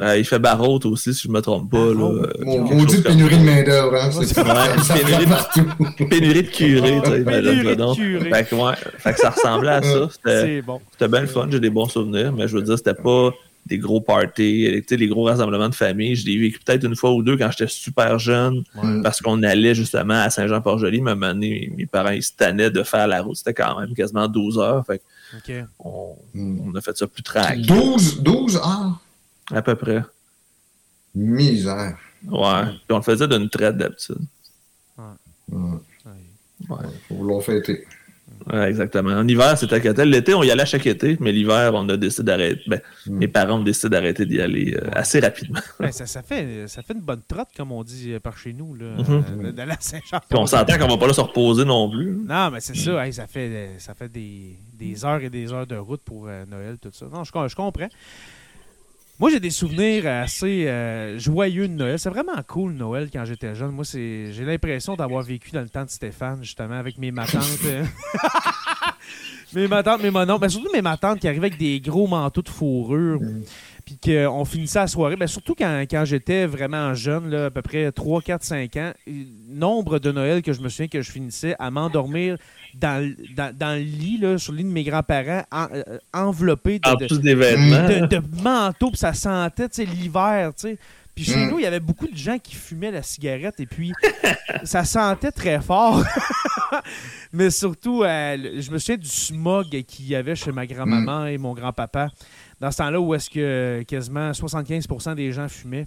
Euh, 0.00 0.18
il 0.18 0.24
fait 0.24 0.38
Barraute 0.38 0.86
aussi, 0.86 1.14
si 1.14 1.28
je 1.28 1.32
me 1.32 1.40
trompe 1.40 1.70
pas. 1.70 1.78
Là. 1.78 2.10
Euh, 2.10 2.32
Mon 2.44 2.66
comme 2.84 3.02
pénurie 3.02 3.38
de 3.38 3.42
main-d'œuvre, 3.44 3.94
hein. 3.94 4.10
C'est 4.12 4.38
Ouais, 4.38 4.44
pénurie 5.04 5.24
de- 5.24 5.30
partout. 5.30 5.66
ça. 5.98 6.04
Pénurie 6.06 6.42
de 6.42 6.48
curés, 6.48 7.00
tu 7.04 7.10
sais. 7.10 7.18
ben, 7.20 7.42
Pénurie 7.42 7.66
de 7.68 7.74
donc. 7.74 7.96
curés. 7.96 8.30
Fait 8.30 8.48
que, 8.48 8.54
ouais, 8.54 8.74
fait 8.98 9.12
que 9.14 9.18
ça 9.20 9.30
ressemblait 9.30 9.70
à 9.70 9.82
ça. 9.82 10.08
C'était 10.12 10.62
bon. 10.62 10.80
bien 11.00 11.20
le 11.20 11.26
fun, 11.26 11.48
j'ai 11.50 11.60
des 11.60 11.70
bons 11.70 11.88
souvenirs, 11.88 12.32
mais 12.32 12.48
je 12.48 12.56
veux 12.56 12.62
dire, 12.62 12.76
c'était 12.76 12.94
pas 12.94 13.30
des 13.66 13.76
gros 13.78 14.00
parties, 14.00 14.66
tu 14.78 14.84
sais, 14.88 14.96
les 14.96 15.08
gros 15.08 15.24
rassemblements 15.24 15.68
de 15.68 15.74
famille. 15.74 16.14
Je 16.16 16.24
l'ai 16.26 16.38
vécu 16.38 16.58
peut-être 16.64 16.84
une 16.84 16.96
fois 16.96 17.12
ou 17.12 17.22
deux 17.22 17.36
quand 17.36 17.50
j'étais 17.50 17.70
super 17.70 18.18
jeune, 18.18 18.62
Ouais. 18.82 19.02
parce 19.02 19.20
qu'on 19.20 19.42
allait 19.42 19.74
justement 19.74 20.14
à 20.22 20.30
Saint-Jean-Port-Joli, 20.30 21.02
mais 21.02 21.10
à 21.10 21.12
un 21.12 21.16
moment 21.16 21.34
donné, 21.34 21.70
mes 21.76 21.84
parents, 21.84 22.10
ils 22.10 22.22
se 22.22 22.32
tannaient 22.34 22.70
de 22.70 22.82
faire 22.82 23.06
la 23.06 23.20
route. 23.20 23.36
C'était 23.36 23.52
quand 23.52 23.78
même 23.78 23.92
quasiment 23.94 24.26
12 24.26 24.58
heures. 24.58 24.86
Fait 24.86 25.02
OK. 25.36 25.54
qu'on 25.76 26.16
Mm. 26.32 26.60
on 26.66 26.74
a 26.76 26.80
fait 26.80 26.96
ça 26.96 27.06
plus 27.06 27.22
tranquille, 27.22 27.66
12, 27.66 28.22
12 28.22 28.56
heures? 28.56 28.98
À 29.52 29.62
peu 29.62 29.74
près. 29.74 30.02
Misère. 31.14 31.96
Ouais. 32.26 32.62
Puis 32.64 32.92
on 32.92 32.96
le 32.96 33.02
faisait 33.02 33.28
d'une 33.28 33.48
traite 33.48 33.76
d'habitude. 33.76 34.18
Ouais. 34.96 35.04
Ouais. 36.68 36.76
Faut 37.08 37.14
vouloir 37.14 37.42
fêter. 37.42 37.84
Ouais, 38.52 38.68
exactement. 38.68 39.10
En 39.10 39.26
hiver, 39.26 39.56
c'était 39.58 39.74
à 39.76 39.80
Catel. 39.80 40.10
L'été, 40.10 40.32
on 40.34 40.42
y 40.42 40.50
allait 40.50 40.64
chaque 40.64 40.86
été, 40.86 41.16
mais 41.20 41.32
l'hiver, 41.32 41.72
on 41.74 41.88
a 41.88 41.96
décidé 41.96 42.24
d'arrêter. 42.26 42.62
Ben, 42.66 42.80
Mm. 43.06 43.18
Mes 43.18 43.28
parents 43.28 43.58
ont 43.58 43.62
décidé 43.62 43.88
d'arrêter 43.88 44.26
d'y 44.26 44.40
aller 44.40 44.74
euh, 44.74 44.88
assez 44.92 45.20
rapidement. 45.20 45.60
Ben, 45.80 45.92
ça, 45.92 46.06
ça, 46.06 46.22
fait, 46.22 46.66
ça 46.68 46.82
fait 46.82 46.92
une 46.94 47.00
bonne 47.00 47.22
trotte, 47.26 47.48
comme 47.56 47.72
on 47.72 47.82
dit 47.82 48.12
euh, 48.12 48.20
par 48.20 48.36
chez 48.36 48.52
nous, 48.52 48.74
là, 48.74 48.86
euh, 49.08 49.52
d'aller 49.52 49.72
à 49.72 49.76
Saint-Jean. 49.80 50.20
Puis 50.28 50.38
on 50.38 50.46
s'entend 50.46 50.78
qu'on 50.78 50.88
va 50.88 50.96
pas 50.98 51.06
là 51.06 51.12
se 51.14 51.20
reposer 51.20 51.64
non 51.64 51.90
plus. 51.90 52.18
Non, 52.26 52.50
mais 52.50 52.60
c'est 52.60 52.76
ça. 52.76 53.06
hey, 53.06 53.12
ça 53.12 53.26
fait, 53.26 53.76
ça 53.78 53.94
fait 53.94 54.08
des, 54.10 54.56
des 54.74 55.04
heures 55.04 55.22
et 55.22 55.30
des 55.30 55.52
heures 55.52 55.66
de 55.66 55.76
route 55.76 56.02
pour 56.04 56.26
euh, 56.28 56.44
Noël, 56.46 56.76
tout 56.80 56.90
ça. 56.92 57.06
Non, 57.12 57.24
je 57.24 57.54
comprends. 57.54 57.88
Moi, 59.20 59.30
j'ai 59.30 59.40
des 59.40 59.50
souvenirs 59.50 60.06
assez 60.06 60.68
euh, 60.68 61.18
joyeux 61.18 61.66
de 61.66 61.72
Noël. 61.72 61.98
C'est 61.98 62.08
vraiment 62.08 62.40
cool, 62.46 62.74
Noël, 62.74 63.08
quand 63.12 63.24
j'étais 63.24 63.52
jeune. 63.56 63.72
Moi, 63.72 63.84
c'est 63.84 64.32
j'ai 64.32 64.44
l'impression 64.44 64.94
d'avoir 64.94 65.24
vécu 65.24 65.50
dans 65.50 65.60
le 65.60 65.68
temps 65.68 65.84
de 65.84 65.90
Stéphane, 65.90 66.38
justement, 66.44 66.76
avec 66.76 66.98
mes 66.98 67.10
matantes. 67.10 67.42
euh. 67.64 67.84
mes 69.54 69.66
matantes, 69.66 70.04
mes 70.04 70.12
mononcles. 70.12 70.42
Mais 70.42 70.48
surtout 70.48 70.70
mes 70.72 70.82
matantes 70.82 71.18
qui 71.18 71.26
arrivaient 71.26 71.48
avec 71.48 71.58
des 71.58 71.80
gros 71.80 72.06
manteaux 72.06 72.42
de 72.42 72.48
fourrure. 72.48 73.18
Puis 73.84 73.98
qu'on 74.00 74.44
finissait 74.44 74.78
la 74.78 74.86
soirée. 74.86 75.16
Ben, 75.16 75.26
surtout 75.26 75.56
quand, 75.56 75.84
quand 75.90 76.04
j'étais 76.04 76.46
vraiment 76.46 76.94
jeune, 76.94 77.28
là, 77.28 77.46
à 77.46 77.50
peu 77.50 77.62
près 77.62 77.90
3, 77.90 78.22
4, 78.22 78.44
5 78.44 78.76
ans. 78.76 78.92
Nombre 79.48 79.98
de 79.98 80.12
Noël 80.12 80.42
que 80.42 80.52
je 80.52 80.60
me 80.60 80.68
souviens 80.68 80.86
que 80.88 81.02
je 81.02 81.10
finissais 81.10 81.56
à 81.58 81.72
m'endormir 81.72 82.36
dans, 82.74 83.02
le- 83.04 83.16
dans, 83.34 83.54
dans 83.56 83.74
le 83.76 83.82
lit, 83.82 84.18
là, 84.18 84.38
sur 84.38 84.52
le 84.52 84.58
lit 84.58 84.64
de 84.64 84.70
mes 84.70 84.84
grands-parents, 84.84 85.44
en- 85.50 85.68
euh, 85.72 85.98
enveloppé 86.12 86.78
de, 86.78 86.88
En 86.88 86.94
de- 86.94 87.06
de, 87.06 88.06
de 88.06 88.42
manteaux, 88.42 88.90
puis 88.90 88.98
ça 88.98 89.12
sentait, 89.14 89.68
tu 89.68 89.76
sais, 89.76 89.84
l'hiver, 89.84 90.52
tu 90.54 90.68
sais. 90.68 90.78
Puis 91.14 91.24
chez 91.24 91.36
Mm. 91.36 91.50
nous, 91.50 91.58
il 91.58 91.62
y 91.62 91.66
avait 91.66 91.80
beaucoup 91.80 92.06
de 92.06 92.16
gens 92.16 92.38
qui 92.38 92.54
fumaient 92.54 92.92
la 92.92 93.02
cigarette 93.02 93.58
et 93.58 93.66
puis 93.66 93.92
ça 94.64 94.84
sentait 94.84 95.32
très 95.32 95.60
fort. 95.60 96.04
Mais 97.32 97.50
surtout, 97.50 98.02
euh, 98.04 98.36
je 98.60 98.70
me 98.70 98.78
souviens 98.78 98.96
du 98.96 99.08
smog 99.08 99.66
qu'il 99.86 100.06
y 100.06 100.14
avait 100.14 100.36
chez 100.36 100.52
ma 100.52 100.66
grand-maman 100.66 101.26
et 101.26 101.36
mon 101.38 101.54
grand-papa. 101.54 102.08
Dans 102.60 102.70
ce 102.70 102.78
temps-là 102.78 103.00
où 103.00 103.14
est-ce 103.14 103.30
que 103.30 103.40
euh, 103.40 103.84
quasiment 103.84 104.30
75% 104.30 105.14
des 105.14 105.32
gens 105.32 105.48
fumaient. 105.48 105.86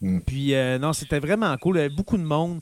Mm. 0.00 0.20
Puis 0.20 0.54
euh, 0.54 0.78
non, 0.78 0.92
c'était 0.94 1.20
vraiment 1.20 1.54
cool. 1.58 1.76
Il 1.76 1.78
y 1.80 1.82
avait 1.84 1.94
beaucoup 1.94 2.16
de 2.16 2.22
monde. 2.24 2.60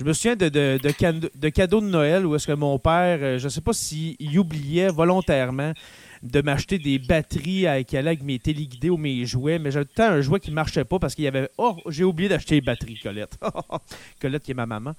Je 0.00 0.04
me 0.06 0.14
souviens 0.14 0.34
de, 0.34 0.48
de, 0.48 0.80
de, 0.82 1.48
cadeaux 1.50 1.82
de 1.82 1.86
Noël 1.86 2.24
où 2.24 2.34
est-ce 2.34 2.46
que 2.46 2.54
mon 2.54 2.78
père, 2.78 3.18
euh, 3.20 3.38
je 3.38 3.50
sais 3.50 3.60
pas 3.60 3.74
s'il 3.74 4.16
oubliait 4.38 4.88
volontairement 4.88 5.74
de 6.22 6.40
m'acheter 6.40 6.78
des 6.78 6.98
batteries 6.98 7.66
à, 7.66 7.84
qui 7.84 7.98
allaient 7.98 8.08
avec 8.08 8.22
mes 8.22 8.38
téléguidés 8.38 8.88
ou 8.88 8.96
mes 8.96 9.26
jouets, 9.26 9.58
mais 9.58 9.70
j'avais 9.70 9.84
tout 9.84 9.90
le 9.98 10.02
temps 10.02 10.10
un 10.10 10.22
jouet 10.22 10.40
qui 10.40 10.52
marchait 10.52 10.86
pas 10.86 10.98
parce 10.98 11.14
qu'il 11.14 11.24
y 11.24 11.28
avait 11.28 11.50
Oh, 11.58 11.76
j'ai 11.86 12.04
oublié 12.04 12.30
d'acheter 12.30 12.54
les 12.54 12.60
batteries, 12.62 12.98
Colette. 13.02 13.38
Colette 14.22 14.42
qui 14.42 14.52
est 14.52 14.54
ma 14.54 14.64
maman. 14.64 14.94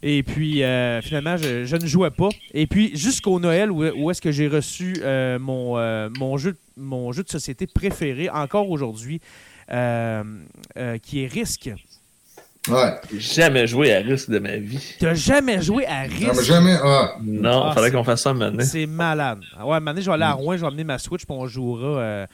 Et 0.00 0.22
puis 0.22 0.62
euh, 0.62 1.02
finalement, 1.02 1.36
je, 1.36 1.74
ne 1.74 1.86
jouais 1.86 2.12
pas. 2.12 2.28
Et 2.54 2.68
puis 2.68 2.96
jusqu'au 2.96 3.40
Noël 3.40 3.72
où, 3.72 3.84
où 3.84 4.12
est-ce 4.12 4.22
que 4.22 4.30
j'ai 4.30 4.46
reçu 4.46 4.94
euh, 5.02 5.40
mon, 5.40 5.74
mon, 6.20 6.36
jeu, 6.36 6.56
mon 6.76 7.10
jeu 7.10 7.24
de 7.24 7.30
société 7.30 7.66
préféré, 7.66 8.30
encore 8.30 8.70
aujourd'hui, 8.70 9.20
qui 9.68 9.74
est 9.74 11.26
Risk. 11.26 11.68
Ouais. 12.68 12.94
J'ai 13.12 13.42
jamais 13.42 13.66
joué 13.66 13.94
à 13.94 13.98
risque 14.00 14.30
de 14.30 14.38
ma 14.38 14.56
vie. 14.56 14.96
T'as 14.98 15.14
jamais 15.14 15.60
joué 15.62 15.86
à 15.86 16.06
Non, 16.08 16.14
mais 16.20 16.28
Risk? 16.30 16.42
jamais. 16.42 16.76
Ah. 16.82 17.14
Non, 17.22 17.62
Ah, 17.64 17.68
il 17.70 17.74
fallait 17.74 17.90
qu'on 17.92 18.04
fasse 18.04 18.22
ça 18.22 18.34
maintenant. 18.34 18.64
C'est 18.64 18.86
malade. 18.86 19.40
Ah 19.58 19.66
Ouais, 19.66 19.80
maintenant, 19.80 20.00
je 20.02 20.06
vais 20.06 20.14
aller 20.14 20.24
Mm. 20.24 20.28
à 20.28 20.32
Rouen, 20.32 20.56
je 20.56 20.60
vais 20.62 20.66
amener 20.66 20.84
ma 20.84 20.98
Switch, 20.98 21.24
puis 21.24 21.36
on 21.36 21.46
jouera 21.46 21.98
euh, 22.00 22.26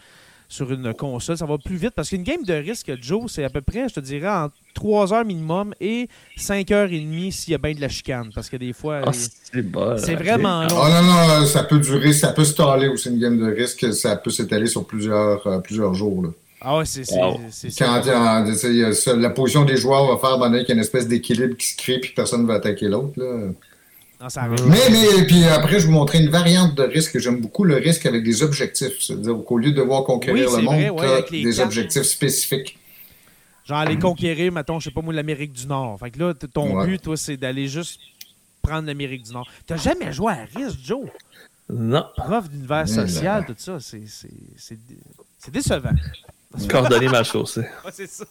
sur 0.48 0.70
une 0.72 0.92
console. 0.94 1.36
Ça 1.38 1.46
va 1.46 1.56
plus 1.58 1.76
vite 1.76 1.92
parce 1.96 2.08
qu'une 2.10 2.22
game 2.24 2.42
de 2.44 2.52
risque, 2.54 2.92
Joe, 3.00 3.30
c'est 3.32 3.44
à 3.44 3.50
peu 3.50 3.60
près, 3.62 3.88
je 3.88 3.94
te 3.94 4.00
dirais, 4.00 4.28
en 4.28 4.48
3 4.74 5.12
heures 5.14 5.24
minimum 5.24 5.74
et 5.80 6.08
5 6.36 6.70
heures 6.72 6.90
et 6.92 7.00
demie 7.00 7.32
s'il 7.32 7.52
y 7.52 7.54
a 7.54 7.58
bien 7.58 7.72
de 7.74 7.80
la 7.80 7.88
chicane. 7.88 8.30
Parce 8.34 8.50
que 8.50 8.56
des 8.56 8.72
fois, 8.74 9.00
Ah, 9.04 9.08
euh, 9.08 9.12
c'est 9.12 9.62
bon. 9.62 9.96
c'est 9.96 10.14
ok. 10.14 10.18
vraiment 10.22 10.62
long. 10.64 10.78
Ah 10.82 11.00
non, 11.02 11.40
non, 11.40 11.46
ça 11.46 11.64
peut 11.64 11.78
durer, 11.78 12.12
ça 12.12 12.32
peut 12.32 12.44
se 12.44 12.54
taler 12.54 12.88
aussi 12.88 13.08
une 13.08 13.18
game 13.18 13.38
de 13.38 13.50
risque, 13.52 13.92
ça 13.94 14.16
peut 14.16 14.30
s'étaler 14.30 14.66
sur 14.66 14.86
plusieurs, 14.86 15.46
euh, 15.46 15.58
plusieurs 15.60 15.94
jours. 15.94 16.22
Là. 16.22 16.28
Ah 16.64 16.78
ouais, 16.78 16.84
c'est 16.84 17.04
c'est- 17.04 17.16
Wow. 17.20 17.40
c'est 17.50 17.70
ça. 17.70 17.84
Quand 18.04 19.16
la 19.16 19.30
position 19.30 19.64
des 19.64 19.76
joueurs 19.76 20.06
va 20.06 20.18
faire 20.18 20.38
qu'il 20.38 20.68
y 20.68 20.70
a 20.72 20.74
une 20.74 20.80
espèce 20.80 21.08
d'équilibre 21.08 21.56
qui 21.56 21.66
se 21.66 21.76
crée 21.76 21.98
puis 21.98 22.12
personne 22.14 22.42
ne 22.42 22.46
va 22.46 22.54
attaquer 22.54 22.88
l'autre. 22.88 23.12
là. 23.18 23.48
Non, 24.20 24.28
ça 24.28 24.42
arrive. 24.42 24.64
Mais, 24.68 24.78
mais 24.90 25.26
puis 25.26 25.44
après, 25.46 25.72
je 25.72 25.78
vais 25.78 25.84
vous 25.86 25.90
montrer 25.92 26.18
une 26.22 26.30
variante 26.30 26.76
de 26.76 26.84
risque 26.84 27.12
que 27.14 27.18
j'aime 27.18 27.40
beaucoup, 27.40 27.64
le 27.64 27.74
risque 27.76 28.06
avec 28.06 28.22
des 28.22 28.44
objectifs. 28.44 29.00
C'est-à-dire 29.00 29.34
qu'au 29.44 29.58
lieu 29.58 29.72
de 29.72 29.76
devoir 29.78 30.04
conquérir 30.04 30.48
Oui, 30.48 30.56
le 30.58 30.62
monde, 30.62 30.74
vrai, 30.76 30.90
ouais, 30.90 31.24
des 31.30 31.42
cartes. 31.50 31.66
objectifs 31.66 32.02
spécifiques. 32.04 32.78
Genre 33.64 33.78
aller 33.78 33.98
conquérir, 33.98 34.52
mettons, 34.52 34.78
je 34.78 34.84
sais 34.84 34.90
pas 34.94 35.00
moi, 35.02 35.12
l'Amérique 35.12 35.52
du 35.52 35.66
Nord. 35.66 35.98
Fait 35.98 36.10
que 36.12 36.18
là, 36.20 36.34
ton 36.34 36.76
Ouais. 36.78 36.86
but, 36.86 37.02
toi, 37.02 37.16
c'est 37.16 37.36
d'aller 37.36 37.66
juste 37.66 37.98
prendre 38.62 38.86
l'Amérique 38.86 39.24
du 39.24 39.32
Nord. 39.32 39.48
T'as 39.66 39.76
jamais 39.76 40.12
joué 40.12 40.32
à 40.32 40.46
Risk, 40.54 40.78
Joe? 40.84 41.06
Non. 41.68 42.04
Prof 42.16 42.48
d'univers 42.48 42.88
social, 42.88 43.44
tout 43.46 43.54
ça, 43.56 43.78
c'est 43.80 45.50
décevant. 45.50 45.90
Cordonnier 46.68 47.08
mal 47.08 47.24
chaussé. 47.24 47.60
ouais, 47.60 47.90
c'est 47.92 48.08
ça. 48.08 48.24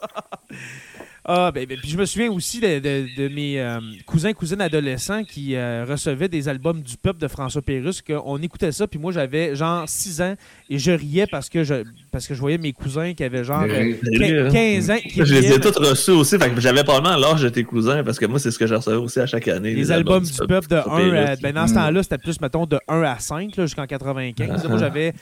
Ah, 1.23 1.51
ben, 1.53 1.67
ben, 1.67 1.77
puis 1.77 1.87
je 1.91 1.97
me 1.99 2.05
souviens 2.05 2.31
aussi 2.31 2.59
de, 2.59 2.79
de- 2.79 3.05
de 3.15 3.27
mes 3.33 3.61
euh, 3.61 3.79
cousins, 4.07 4.33
cousines 4.33 4.59
adolescents 4.59 5.23
qui 5.23 5.55
euh, 5.55 5.85
recevaient 5.87 6.27
des 6.27 6.49
albums 6.49 6.81
du 6.81 6.97
peuple 6.97 7.19
de 7.19 7.27
François 7.27 7.61
Pérusse, 7.61 8.01
qu'on 8.01 8.37
écoutait 8.41 8.71
ça, 8.71 8.87
puis 8.87 8.97
moi 8.99 9.11
j'avais 9.11 9.55
genre 9.55 9.87
6 9.87 10.21
ans 10.23 10.33
et 10.67 10.79
je 10.79 10.91
riais 10.91 11.27
parce 11.29 11.47
que 11.47 11.63
je, 11.63 11.83
parce 12.11 12.25
que 12.25 12.33
je 12.33 12.39
voyais 12.39 12.57
mes 12.57 12.73
cousins 12.73 13.13
qui 13.13 13.23
avaient 13.23 13.43
genre 13.43 13.61
Mais- 13.67 13.91
euh, 13.93 13.95
Mais 14.01 14.17
rire, 14.25 14.45
hein. 14.47 14.51
15 14.51 14.89
ans 14.89 14.97
qui 14.97 15.23
Je 15.23 15.33
les 15.35 15.51
ai 15.53 15.59
tous 15.59 15.77
reçus 15.77 16.09
aussi. 16.09 16.39
Fait 16.39 16.49
que 16.49 16.59
j'avais 16.59 16.83
probablement 16.83 17.15
l'âge 17.17 17.43
de 17.43 17.49
tes 17.49 17.63
cousins 17.63 18.03
parce 18.03 18.17
que 18.17 18.25
moi, 18.25 18.39
c'est 18.39 18.49
ce 18.49 18.57
que 18.57 18.65
je 18.65 18.73
recevais 18.73 18.95
aussi 18.97 19.19
à 19.19 19.27
chaque 19.27 19.47
année. 19.47 19.75
Les 19.75 19.91
albums 19.91 20.23
du 20.23 20.31
peuple 20.47 20.69
de 20.69 20.75
1 20.77 20.79
à. 20.79 20.97
Pérus. 21.27 21.41
Ben 21.41 21.53
dans 21.53 21.67
ce 21.67 21.73
Mm. 21.73 21.75
temps-là, 21.75 22.03
c'était 22.03 22.17
plus, 22.17 22.41
mettons, 22.41 22.65
de 22.65 22.79
1 22.87 23.03
à 23.03 23.19
5 23.19 23.55
là, 23.57 23.65
jusqu'en 23.67 23.85
95. 23.85 24.61
Ah. 24.65 24.67
Moi, 24.67 24.79
j'avais 24.79 25.13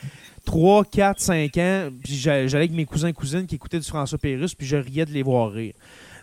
3, 0.45 0.86
4, 0.86 1.19
5 1.19 1.58
ans. 1.58 1.89
Puis 2.04 2.15
j'a- 2.15 2.47
j'allais 2.47 2.65
avec 2.65 2.71
mes 2.75 2.86
cousins 2.86 3.08
et 3.10 3.13
cousines 3.13 3.45
qui 3.47 3.56
écoutaient 3.56 3.80
du 3.80 3.88
François 3.88 4.17
Pérusse, 4.17 4.56
puis 4.56 4.67
je 4.67 4.78
riais 4.78 5.06
de 5.06 5.12
les 5.12 5.23
voir 5.23 5.52
rire. 5.52 5.73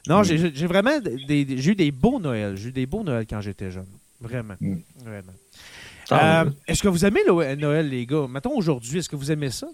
Non, 0.08 0.20
Mm. 0.20 0.24
j'ai 0.54 0.66
vraiment. 0.66 0.98
Des, 1.00 1.44
des- 1.44 1.58
j'ai 1.58 1.72
eu 1.72 1.74
des 1.74 1.90
beaux 1.90 2.20
Noëls. 2.20 2.56
J'ai 2.56 2.68
eu 2.68 2.72
des 2.72 2.86
beaux 2.86 3.02
Noëls 3.02 3.26
quand 3.28 3.40
j'étais 3.40 3.70
jeune. 3.70 3.86
Vraiment. 4.20 4.54
Mm. 4.60 4.76
Vraiment. 5.04 5.32
Ah, 6.10 6.42
Euh, 6.44 6.50
est-ce 6.68 6.82
que 6.82 6.88
vous 6.88 7.04
aimez 7.04 7.20
le 7.26 7.54
Noël, 7.56 7.88
les 7.88 8.06
gars? 8.06 8.26
Mettons 8.30 8.56
aujourd'hui, 8.56 8.98
est-ce 8.98 9.08
que 9.08 9.16
vous 9.16 9.32
aimez 9.32 9.50
ça? 9.50 9.66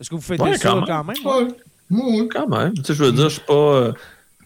Est-ce 0.00 0.08
que 0.08 0.14
vous 0.14 0.22
faites 0.22 0.40
Ouais, 0.40 0.56
ça 0.56 0.70
quand 0.70 0.82
quand 0.86 1.04
même. 1.04 1.16
Ouais? 1.24 2.28
Quand 2.32 2.48
même. 2.48 2.72
Tu 2.74 2.82
sais, 2.84 2.94
je 2.94 3.04
veux 3.04 3.12
dire, 3.12 3.28
je 3.28 3.34
suis 3.36 3.46
pas. 3.46 3.52
euh, 3.52 3.92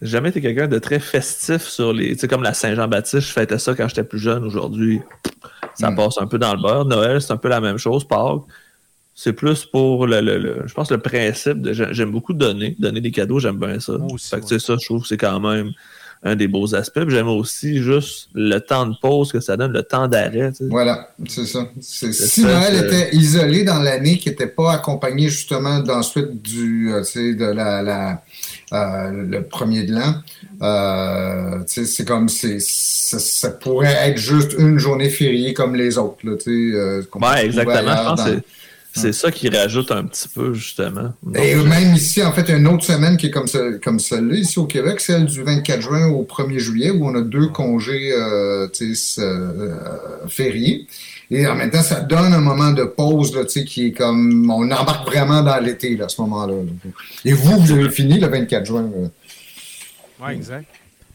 jamais 0.01 0.29
été 0.29 0.41
quelqu'un 0.41 0.67
de 0.67 0.77
très 0.79 0.99
festif 0.99 1.61
sur 1.63 1.93
les. 1.93 2.13
Tu 2.13 2.19
sais, 2.19 2.27
comme 2.27 2.43
la 2.43 2.53
Saint-Jean-Baptiste, 2.53 3.21
je 3.21 3.31
fêtais 3.31 3.57
ça 3.57 3.73
quand 3.73 3.87
j'étais 3.87 4.03
plus 4.03 4.19
jeune. 4.19 4.43
Aujourd'hui, 4.43 4.99
ça 5.75 5.89
Mm. 5.89 5.95
passe 5.95 6.17
un 6.19 6.27
peu 6.27 6.37
dans 6.37 6.53
le 6.53 6.61
beurre. 6.61 6.83
Noël, 6.83 7.21
c'est 7.21 7.31
un 7.31 7.37
peu 7.37 7.47
la 7.47 7.61
même 7.61 7.77
chose. 7.77 8.05
Pâques, 8.05 8.41
c'est 9.19 9.33
plus 9.33 9.65
pour 9.65 10.05
le, 10.05 10.21
le- 10.21 10.37
le- 10.37 10.61
Je 10.67 10.73
pense 10.75 10.91
le 10.91 10.99
principe 10.99 11.59
de. 11.63 11.73
j'ai- 11.73 11.87
J'aime 11.91 12.11
beaucoup 12.11 12.33
donner. 12.33 12.75
Donner 12.77 13.01
des 13.01 13.09
cadeaux, 13.09 13.39
j'aime 13.39 13.57
bien 13.57 13.79
ça. 13.79 13.93
Moi 13.97 14.13
aussi, 14.13 14.29
Fait 14.29 14.35
que, 14.37 14.41
ouais. 14.43 14.47
tu 14.49 14.59
sais, 14.59 14.65
ça, 14.67 14.75
je 14.79 14.85
trouve 14.85 15.01
que 15.01 15.07
c'est 15.07 15.17
quand 15.17 15.39
même 15.39 15.71
un 16.23 16.35
des 16.35 16.47
beaux 16.47 16.75
aspects. 16.75 17.01
Puis 17.01 17.15
J'aime 17.15 17.27
aussi 17.27 17.81
juste 17.81 18.29
le 18.35 18.59
temps 18.59 18.85
de 18.85 18.95
pause 19.01 19.31
que 19.31 19.39
ça 19.39 19.57
donne, 19.57 19.71
le 19.73 19.81
temps 19.81 20.07
d'arrêt. 20.07 20.51
tu 20.51 20.57
sais. 20.57 20.65
Voilà, 20.69 21.09
c'est 21.27 21.45
ça. 21.47 21.67
C'est- 21.79 22.11
Si 22.13 22.41
ça, 22.41 22.47
Noël 22.47 22.85
était 22.85 23.15
isolé 23.15 23.63
dans 23.63 23.81
l'année, 23.81 24.19
qui 24.19 24.29
n'était 24.29 24.45
pas 24.47 24.73
accompagné 24.73 25.29
justement 25.29 25.79
d'ensuite 25.79 26.39
du, 26.43 26.91
euh, 26.93 27.01
tu 27.03 27.11
sais, 27.11 27.33
de 27.33 27.45
la, 27.45 27.81
la 27.81 28.21
euh, 28.73 29.11
le 29.11 29.41
premier 29.43 29.83
de 29.83 29.93
l'an, 29.93 30.13
euh, 30.61 31.59
tu 31.59 31.65
sais, 31.67 31.85
c'est 31.85 32.05
comme 32.05 32.29
c'est 32.29 32.59
ça, 32.59 33.17
ça 33.19 33.49
pourrait 33.51 33.95
être 34.09 34.17
juste 34.19 34.55
une 34.59 34.77
journée 34.77 35.09
fériée 35.09 35.53
comme 35.53 35.75
les 35.75 35.97
autres, 35.97 36.17
là, 36.23 36.35
tu 36.35 36.43
sais. 36.71 36.77
euh, 36.77 37.01
Ouais, 37.15 37.45
exactement. 37.45 37.79
Je 37.79 37.85
pense 37.85 38.23
que 38.23 38.29
dans- 38.29 38.35
c'est- 38.37 38.43
c'est 38.97 39.13
ça 39.13 39.31
qui 39.31 39.49
rajoute 39.49 39.91
un 39.91 40.03
petit 40.03 40.27
peu, 40.27 40.53
justement. 40.53 41.13
Et 41.35 41.55
même 41.55 41.93
ici, 41.95 42.21
en 42.23 42.31
fait, 42.33 42.41
il 42.43 42.49
y 42.49 42.51
a 42.53 42.57
une 42.57 42.67
autre 42.67 42.83
semaine 42.83 43.15
qui 43.17 43.27
est 43.27 43.31
comme, 43.31 43.47
ce- 43.47 43.77
comme 43.77 43.99
celle-là, 43.99 44.35
ici 44.35 44.59
au 44.59 44.65
Québec, 44.65 44.99
celle 44.99 45.25
du 45.25 45.43
24 45.43 45.81
juin 45.81 46.07
au 46.07 46.23
1er 46.23 46.59
juillet, 46.59 46.89
où 46.91 47.05
on 47.07 47.15
a 47.15 47.21
deux 47.21 47.47
congés 47.47 48.11
euh, 48.13 48.67
euh, 49.19 49.75
fériés. 50.27 50.87
Et 51.29 51.45
en 51.45 51.55
même 51.55 51.69
temps, 51.71 51.81
ça 51.83 51.99
donne 51.99 52.33
un 52.33 52.39
moment 52.39 52.71
de 52.71 52.83
pause 52.83 53.35
là, 53.35 53.43
tu 53.43 53.51
sais, 53.59 53.65
qui 53.65 53.87
est 53.87 53.91
comme... 53.91 54.49
On 54.49 54.63
embarque 54.71 55.05
vraiment 55.07 55.41
dans 55.43 55.59
l'été 55.61 55.97
là, 55.97 56.05
à 56.05 56.09
ce 56.09 56.21
moment-là. 56.21 56.53
là. 56.55 56.91
Et 57.25 57.33
vous, 57.33 57.59
vous 57.59 57.71
avez 57.71 57.89
fini 57.89 58.19
le 58.19 58.27
24 58.27 58.65
juin. 58.65 58.89
Oui, 60.21 60.31
exact. 60.33 60.65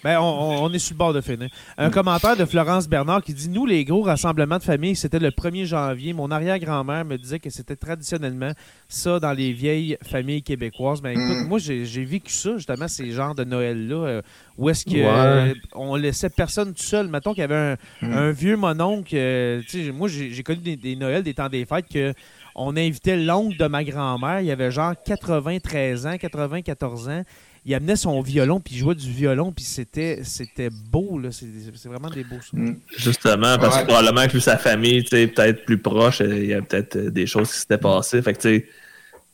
Ben, 0.04 0.18
on, 0.20 0.72
est 0.72 0.78
sur 0.80 0.94
le 0.94 0.98
bord 0.98 1.12
de 1.12 1.20
finir. 1.20 1.48
Un 1.78 1.88
commentaire 1.90 2.36
de 2.36 2.44
Florence 2.44 2.88
Bernard 2.88 3.22
qui 3.22 3.32
dit 3.34 3.48
Nous, 3.48 3.66
les 3.66 3.84
gros 3.84 4.02
rassemblements 4.02 4.58
de 4.58 4.62
famille, 4.64 4.96
c'était 4.96 5.20
le 5.20 5.30
1er 5.30 5.64
janvier. 5.64 6.12
Mon 6.12 6.30
arrière-grand-mère 6.30 7.04
me 7.04 7.16
disait 7.16 7.38
que 7.38 7.50
c'était 7.50 7.76
traditionnellement 7.76 8.50
ça 8.88 9.20
dans 9.20 9.32
les 9.32 9.52
vieilles 9.52 9.96
familles 10.02 10.42
québécoises. 10.42 11.00
Ben, 11.00 11.10
écoute, 11.10 11.44
Mm. 11.44 11.48
moi, 11.48 11.58
j'ai 11.60 12.04
vécu 12.04 12.32
ça, 12.32 12.56
justement, 12.56 12.88
ces 12.88 13.12
genres 13.12 13.34
de 13.36 13.44
Noël-là, 13.44 13.94
euh, 14.06 14.22
où 14.58 14.68
est-ce 14.68 14.88
Ouais. 14.90 15.04
euh, 15.06 15.54
on 15.74 15.94
laissait 15.94 16.30
personne 16.30 16.74
tout 16.74 16.82
seul. 16.82 17.06
Mettons 17.08 17.32
qu'il 17.32 17.42
y 17.42 17.44
avait 17.44 17.54
un, 17.54 17.76
Mm. 18.06 18.12
un 18.12 18.30
vieux 18.32 18.56
mononcle. 18.56 19.14
euh, 19.14 19.62
moi, 19.94 20.08
j'ai 20.08 20.30
j'ai 20.32 20.42
connu 20.42 20.60
des, 20.60 20.76
des 20.76 20.96
Noëls, 20.96 21.22
des 21.22 21.34
temps 21.34 21.48
des 21.48 21.64
fêtes 21.64 21.86
que. 21.92 22.12
On 22.54 22.76
invitait 22.76 23.16
l'oncle 23.16 23.56
de 23.56 23.66
ma 23.66 23.82
grand-mère, 23.82 24.40
il 24.42 24.50
avait 24.50 24.70
genre 24.70 24.92
93 25.06 26.06
ans, 26.06 26.18
94 26.18 27.08
ans 27.08 27.22
il 27.64 27.74
amenait 27.74 27.96
son 27.96 28.20
violon 28.22 28.58
puis 28.60 28.74
il 28.74 28.78
jouait 28.78 28.94
du 28.94 29.10
violon 29.10 29.52
puis 29.52 29.64
c'était 29.64 30.20
c'était 30.24 30.70
beau 30.70 31.18
là 31.18 31.30
c'est 31.30 31.46
c'est 31.76 31.88
vraiment 31.88 32.10
des 32.10 32.24
beaux 32.24 32.40
souvenirs. 32.40 32.74
Justement, 32.96 33.56
parce 33.58 33.76
Ouais. 33.76 33.82
que 33.82 33.86
probablement 33.88 34.26
que 34.28 34.38
sa 34.40 34.58
famille, 34.58 35.02
tu 35.04 35.10
sais, 35.10 35.26
peut-être 35.28 35.64
plus 35.64 35.78
proche, 35.78 36.20
il 36.20 36.46
y 36.46 36.54
a 36.54 36.62
peut-être 36.62 36.96
euh, 36.96 37.10
des 37.10 37.26
choses 37.26 37.52
qui 37.52 37.58
s'étaient 37.58 37.78
passées. 37.78 38.20
Fait 38.22 38.32
que, 38.34 38.40
tu 38.40 38.48
sais, 38.48 38.66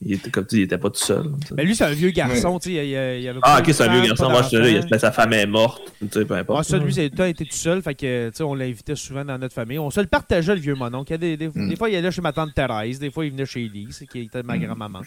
il 0.04 0.14
était, 0.14 0.30
comme 0.30 0.46
tu 0.46 0.54
dis, 0.56 0.61
il 0.62 0.64
était 0.64 0.78
pas 0.78 0.90
tout 0.90 1.00
seul. 1.04 1.24
Mais 1.56 1.64
lui 1.64 1.74
c'est 1.74 1.84
un 1.84 1.90
vieux 1.90 2.11
garçon 2.11 2.58
tu 2.61 2.70
sais 2.70 2.74
il, 2.76 2.90
il- 2.90 3.22
il 3.22 3.28
avait 3.28 3.40
ah, 3.42 3.58
ok, 3.61 3.72
c'est 3.74 3.82
un 3.84 3.92
vieux 4.00 4.06
garçon. 4.08 4.30
Moi, 4.30 4.42
je 4.50 4.56
d'enfant. 4.76 4.88
ben, 4.90 4.98
sa 4.98 5.11
femme 5.12 5.32
est 5.32 5.46
morte. 5.46 5.82
Tu 6.00 6.06
sais, 6.12 6.24
peu 6.24 6.34
Ah, 6.34 6.38
importe. 6.40 6.64
ça, 6.68 6.78
lui, 6.78 7.11
temps 7.11 7.24
été 7.24 7.44
tout 7.44 7.50
seul. 7.56 7.82
Fait 7.82 7.94
que, 7.94 8.28
tu 8.30 8.37
sais, 8.37 8.42
on 8.44 8.54
l'invitait 8.54 8.94
souvent 8.94 9.24
dans 9.24 9.37
notre 9.38 9.54
famille. 9.54 9.78
On 9.78 9.90
se 9.90 9.98
le 10.00 10.06
partageait, 10.06 10.54
le 10.54 10.61
vieux 10.61 10.74
mononcle. 10.76 11.12
Il 11.12 11.18
Des, 11.18 11.37
des, 11.37 11.48
Mm. 11.48 11.68
des 11.68 11.76
fois, 11.76 11.90
il 11.90 11.96
allait 11.96 12.12
chez 12.12 12.20
ma 12.20 12.32
tante 12.32 12.54
Thérèse. 12.54 12.98
Des 13.00 13.11
fois, 13.11 13.24
il 13.24 13.32
venait 13.32 13.46
chez 13.46 13.64
Elise, 13.64 14.04
qui 14.11 14.20
était 14.20 14.42
ma 14.44 14.56
grand-maman. 14.58 15.00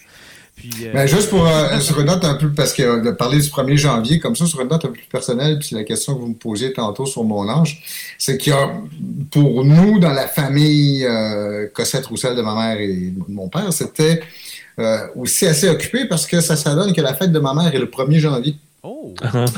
Puis, 0.58 0.70
euh, 0.84 0.92
Ben, 0.94 1.08
juste 1.08 1.30
pour 1.30 1.48
euh, 1.48 1.80
sur 1.80 1.98
une 2.02 2.08
note 2.08 2.26
un 2.26 2.36
peu, 2.36 2.52
parce 2.52 2.74
que 2.74 2.82
euh, 2.84 3.02
de 3.02 3.12
parler 3.12 3.40
du 3.40 3.48
1er 3.48 3.78
janvier, 3.78 4.20
comme 4.20 4.36
ça, 4.36 4.46
sur 4.46 4.60
une 4.60 4.68
note 4.68 4.84
un 4.84 4.90
peu 4.90 4.94
plus 4.96 5.08
personnelle, 5.10 5.58
puis 5.60 5.70
la 5.76 5.86
question 5.86 6.16
que 6.16 6.20
vous 6.20 6.28
me 6.28 6.34
posiez 6.36 6.74
tantôt 6.74 7.06
sur 7.06 7.24
mon 7.24 7.48
âge, 7.50 7.82
c'est 8.18 8.38
qu'il 8.38 8.52
y 8.52 8.56
a, 8.56 8.70
pour 9.32 9.64
nous, 9.64 10.00
dans 10.00 10.12
la 10.12 10.28
famille 10.28 11.06
euh, 11.06 11.68
Cossette-Roussel 11.74 12.36
de 12.36 12.42
ma 12.42 12.54
mère 12.56 12.82
et 12.82 12.88
de 13.16 13.24
mon 13.34 13.48
père, 13.48 13.72
c'était 13.72 14.22
euh, 14.84 15.08
aussi 15.16 15.46
assez 15.46 15.70
occupé 15.70 16.06
parce 16.06 16.26
que 16.28 16.42
ça 16.42 16.56
s'adonne 16.56 16.94
que 16.94 17.02
la 17.02 17.14
fête 17.14 17.32
de 17.32 17.40
ma 17.40 17.54
mère 17.54 17.74
est 17.74 17.80
le 17.80 17.86
1er 17.88 18.20
janvier. 18.20 18.56
Oh! 18.84 19.14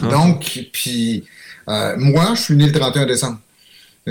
Donc, 0.10 0.68
puis 0.74 1.24
euh, 1.70 1.96
moi, 1.98 2.32
je 2.36 2.42
suis 2.42 2.56
né 2.56 2.66
le 2.68 2.72
31 2.72 3.06
décembre. 3.06 3.40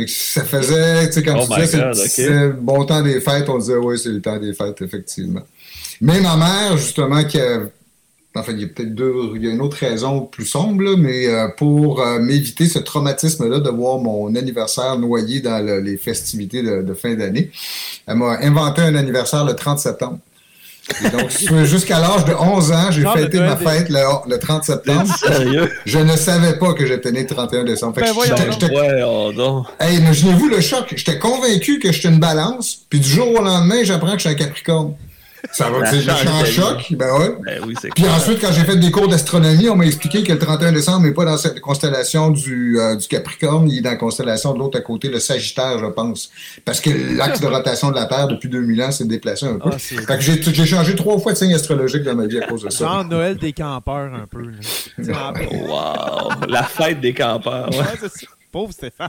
Ça 0.06 0.42
faisait, 0.44 1.06
tu 1.08 1.12
sais, 1.14 1.22
quand 1.22 1.36
Oh 1.38 1.46
tu 1.54 1.60
disais, 1.60 1.78
God, 1.78 1.94
c'est 1.94 2.02
ok. 2.04 2.08
c'est 2.08 2.30
le 2.30 2.52
bon 2.52 2.84
temps 2.86 3.02
des 3.02 3.20
fêtes, 3.20 3.46
on 3.50 3.58
disait, 3.58 3.76
oui, 3.76 3.98
c'est 3.98 4.08
le 4.08 4.22
temps 4.22 4.38
des 4.38 4.54
fêtes, 4.54 4.80
effectivement. 4.80 5.42
Mais 6.00 6.18
ma 6.20 6.36
mère, 6.36 6.78
justement, 6.78 7.22
qui 7.24 7.38
a, 7.38 7.60
en 8.34 8.42
fait, 8.42 8.52
il 8.52 8.60
y 8.62 8.64
a 8.64 8.68
peut-être 8.68 8.94
deux, 8.94 9.12
il 9.36 9.44
y 9.44 9.48
a 9.48 9.50
une 9.50 9.60
autre 9.60 9.76
raison 9.76 10.22
plus 10.22 10.46
sombre, 10.46 10.82
là, 10.82 10.96
mais 10.96 11.26
euh, 11.26 11.48
pour 11.58 12.00
euh, 12.00 12.18
m'éviter 12.20 12.66
ce 12.70 12.78
traumatisme-là 12.78 13.58
de 13.60 13.68
voir 13.68 13.98
mon 13.98 14.34
anniversaire 14.34 14.98
noyé 14.98 15.40
dans 15.42 15.62
le- 15.62 15.80
les 15.80 15.98
festivités 15.98 16.62
de, 16.62 16.80
de 16.80 16.94
fin 16.94 17.14
d'année, 17.14 17.50
elle 18.06 18.16
m'a 18.16 18.38
inventé 18.40 18.80
un 18.80 18.94
anniversaire 18.94 19.44
le 19.44 19.52
30 19.54 19.78
septembre. 19.78 20.18
Et 21.04 21.08
donc, 21.10 21.30
jusqu'à 21.64 21.98
l'âge 22.00 22.24
de 22.24 22.34
11 22.34 22.72
ans, 22.72 22.90
j'ai 22.90 23.02
fêté 23.02 23.38
Noël 23.38 23.50
ma 23.50 23.54
des- 23.56 23.64
fête 23.64 23.88
le, 23.88 24.30
le 24.30 24.38
30 24.38 24.64
septembre. 24.64 25.14
Sérieux? 25.18 25.70
Je 25.86 25.98
ne 25.98 26.16
savais 26.16 26.58
pas 26.58 26.72
que 26.74 26.86
j'étais 26.86 27.12
né 27.12 27.20
le 27.20 27.26
31 27.26 27.64
décembre. 27.64 27.94
Fait 27.94 28.00
que 28.02 28.06
Ben 28.06 28.12
voyons 28.14 28.36
j'étais- 28.36 28.50
donc. 28.50 28.60
j'étais- 28.60 28.74
Ouais, 28.74 29.34
donc. 29.34 29.66
Hey, 29.80 29.98
imaginez-vous 29.98 30.48
le 30.48 30.60
choc. 30.60 30.92
J'étais 30.96 31.18
convaincu 31.18 31.78
que 31.78 31.92
j'étais 31.92 32.08
une 32.08 32.18
balance, 32.18 32.78
puis 32.90 33.00
du 33.00 33.08
jour 33.08 33.28
au 33.28 33.42
lendemain, 33.42 33.82
j'apprends 33.84 34.12
que 34.12 34.18
je 34.18 34.28
suis 34.28 34.30
un 34.30 34.34
Capricorne. 34.34 34.94
Ça 35.50 35.68
va, 35.70 35.80
ta 35.82 35.90
vie. 35.90 36.52
choc. 36.52 36.86
Ben 36.92 37.12
ouais. 37.18 37.34
Ben 37.44 37.60
oui, 37.66 37.74
c'est 37.80 37.88
Puis 37.94 38.04
clair. 38.04 38.14
ensuite, 38.14 38.40
quand 38.40 38.52
j'ai 38.52 38.62
fait 38.64 38.76
des 38.76 38.90
cours 38.90 39.08
d'astronomie, 39.08 39.68
on 39.68 39.76
m'a 39.76 39.86
expliqué 39.86 40.22
que 40.22 40.32
le 40.32 40.38
31 40.38 40.72
décembre 40.72 41.04
n'est 41.06 41.12
pas 41.12 41.24
dans 41.24 41.36
cette 41.36 41.60
constellation 41.60 42.30
du, 42.30 42.78
euh, 42.78 42.94
du 42.96 43.08
Capricorne, 43.08 43.68
il 43.68 43.78
est 43.78 43.80
dans 43.80 43.90
la 43.90 43.96
constellation 43.96 44.54
de 44.54 44.58
l'autre 44.60 44.78
à 44.78 44.82
côté, 44.82 45.08
le 45.08 45.18
Sagittaire, 45.18 45.78
je 45.80 45.86
pense. 45.86 46.30
Parce 46.64 46.80
que 46.80 46.90
l'axe 47.16 47.40
de 47.40 47.46
rotation 47.48 47.90
de 47.90 47.96
la 47.96 48.06
Terre 48.06 48.28
depuis 48.28 48.48
2000 48.48 48.82
ans 48.82 48.92
s'est 48.92 49.04
déplacé 49.04 49.46
un 49.46 49.54
peu. 49.58 49.70
Ah, 49.72 49.76
c'est- 49.78 49.96
fait 50.00 50.16
que 50.16 50.20
j'ai 50.22 50.40
j'ai 50.42 50.66
changé 50.66 50.94
trois 50.94 51.18
fois 51.18 51.32
de 51.32 51.38
signe 51.38 51.54
astrologique 51.54 52.02
dans 52.04 52.14
ma 52.14 52.26
vie 52.26 52.38
à 52.38 52.46
cause 52.46 52.62
de 52.62 52.70
ça. 52.70 52.84
Genre 52.86 53.04
Noël 53.04 53.36
des 53.36 53.52
campeurs, 53.52 54.12
un 54.14 54.26
peu. 54.26 54.42
Wow! 55.52 56.46
La 56.48 56.62
fête 56.64 57.00
des 57.00 57.14
campeurs. 57.14 57.68
ouais. 57.70 57.78
Ouais, 57.78 57.84
c'est 58.00 58.08
ça. 58.10 58.26
Pauvre 58.52 58.72
Stéphane. 58.72 59.08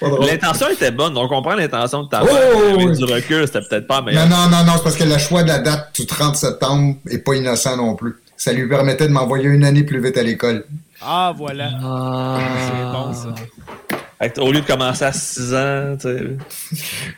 Drôle. 0.00 0.24
L'intention 0.26 0.68
était 0.70 0.90
bonne, 0.90 1.16
on 1.16 1.28
comprend 1.28 1.54
l'intention 1.54 2.04
de 2.04 2.08
ta 2.08 2.22
Oh, 2.24 2.26
oh, 2.30 2.74
mais 2.78 2.84
oui. 2.86 2.96
du 2.96 3.04
recul, 3.04 3.46
c'était 3.46 3.60
peut-être 3.60 3.86
pas 3.86 3.98
Non, 4.00 4.06
meilleur. 4.06 4.28
non, 4.28 4.48
non, 4.50 4.64
non, 4.64 4.72
c'est 4.76 4.82
parce 4.82 4.96
que 4.96 5.04
le 5.04 5.18
choix 5.18 5.42
de 5.42 5.48
la 5.48 5.58
date 5.58 5.94
du 5.94 6.06
30 6.06 6.34
septembre 6.34 6.96
est 7.10 7.18
pas 7.18 7.34
innocent 7.36 7.76
non 7.76 7.94
plus. 7.94 8.16
Ça 8.36 8.52
lui 8.52 8.66
permettait 8.68 9.06
de 9.06 9.12
m'envoyer 9.12 9.44
une 9.48 9.62
année 9.64 9.84
plus 9.84 10.02
vite 10.02 10.16
à 10.16 10.22
l'école. 10.22 10.64
Ah, 11.02 11.32
voilà. 11.36 11.70
Ah. 11.84 12.38
C'est 12.66 12.82
bon, 12.92 13.12
ça. 13.12 13.98
Fait 14.22 14.30
que 14.32 14.40
au 14.40 14.52
lieu 14.52 14.60
de 14.60 14.66
commencer 14.66 15.04
à 15.04 15.12
6 15.12 15.52
ans, 15.54 15.96
tu 16.00 16.08
sais. 16.08 16.36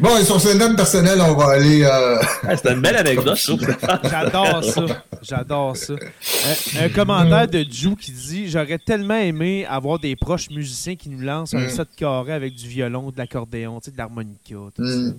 Bon, 0.00 0.16
et 0.16 0.24
sur 0.24 0.40
ce 0.40 0.56
note 0.56 0.74
personnelle, 0.74 1.20
on 1.20 1.34
va 1.34 1.52
aller. 1.52 1.82
euh, 1.84 2.18
Ouais, 2.44 2.56
C'était 2.56 2.72
une 2.72 2.80
belle 2.80 2.96
anecdote, 2.96 3.36
je 3.36 3.46
trouve. 3.52 3.76
J'adore 4.08 4.64
ça. 4.64 5.04
J'adore 5.22 5.76
ça. 5.76 5.94
Un, 5.94 6.84
un 6.84 6.88
commentaire 6.88 7.46
de 7.46 7.64
Jou 7.70 7.94
qui 7.94 8.10
dit 8.10 8.48
J'aurais 8.48 8.78
tellement 8.78 9.16
aimé 9.18 9.66
avoir 9.66 9.98
des 9.98 10.16
proches 10.16 10.48
musiciens 10.50 10.96
qui 10.96 11.10
nous 11.10 11.20
lancent 11.20 11.52
un 11.54 11.66
Mm. 11.66 11.70
set 11.70 11.88
carré 11.96 12.32
avec 12.32 12.54
du 12.54 12.66
violon, 12.68 13.10
de 13.10 13.18
l'accordéon, 13.18 13.80
tu 13.80 13.86
sais, 13.86 13.90
de 13.90 13.98
l'harmonica. 13.98 14.54
tout 14.54 14.70
ça. 14.76 14.82
hmm. 14.82 15.14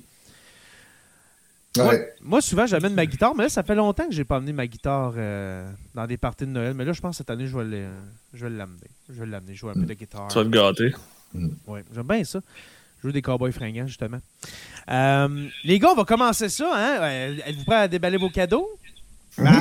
Moi, 1.77 1.87
Ouais. 1.89 2.13
moi, 2.21 2.41
souvent, 2.41 2.65
j'amène 2.65 2.93
ma 2.93 3.05
guitare, 3.05 3.35
mais 3.35 3.43
là, 3.43 3.49
ça 3.49 3.61
fait 3.61 3.75
longtemps 3.75 4.07
que 4.07 4.13
j'ai 4.13 4.23
pas 4.23 4.37
amené 4.37 4.53
ma 4.53 4.65
guitare 4.65 5.13
euh, 5.17 5.69
dans 5.93 6.07
des 6.07 6.15
parties 6.17 6.45
de 6.45 6.49
Noël. 6.51 6.73
Mais 6.73 6.85
là, 6.85 6.93
je 6.93 7.01
pense 7.01 7.11
que 7.11 7.17
cette 7.17 7.29
année, 7.29 7.47
je 7.47 7.57
vais 7.57 7.65
le- 7.65 7.87
je 8.33 8.45
vais 8.45 8.49
l'amener. 8.49 8.87
Je 9.09 9.19
vais 9.19 9.25
l'amener, 9.25 9.53
jouer 9.55 9.71
un 9.71 9.73
peu 9.73 9.81
de 9.85 9.93
guitare. 9.93 10.27
Tu 10.29 10.37
vas 10.37 10.43
te 10.45 10.49
gâter. 10.49 10.93
Ouais, 11.67 11.83
j'aime 11.93 12.07
bien 12.07 12.23
ça. 12.23 12.39
Jouer 13.01 13.11
des 13.11 13.21
cowboys 13.21 13.51
fringants, 13.51 13.87
justement. 13.87 14.19
Euh, 14.89 15.47
les 15.63 15.79
gars, 15.79 15.89
on 15.91 15.95
va 15.95 16.05
commencer 16.05 16.49
ça. 16.49 16.71
Hein? 16.73 16.97
Euh, 17.01 17.37
Êtes-vous 17.45 17.65
prêts 17.65 17.75
à 17.75 17.87
déballer 17.87 18.17
vos 18.17 18.29
cadeaux? 18.29 18.67
Ben, 19.37 19.51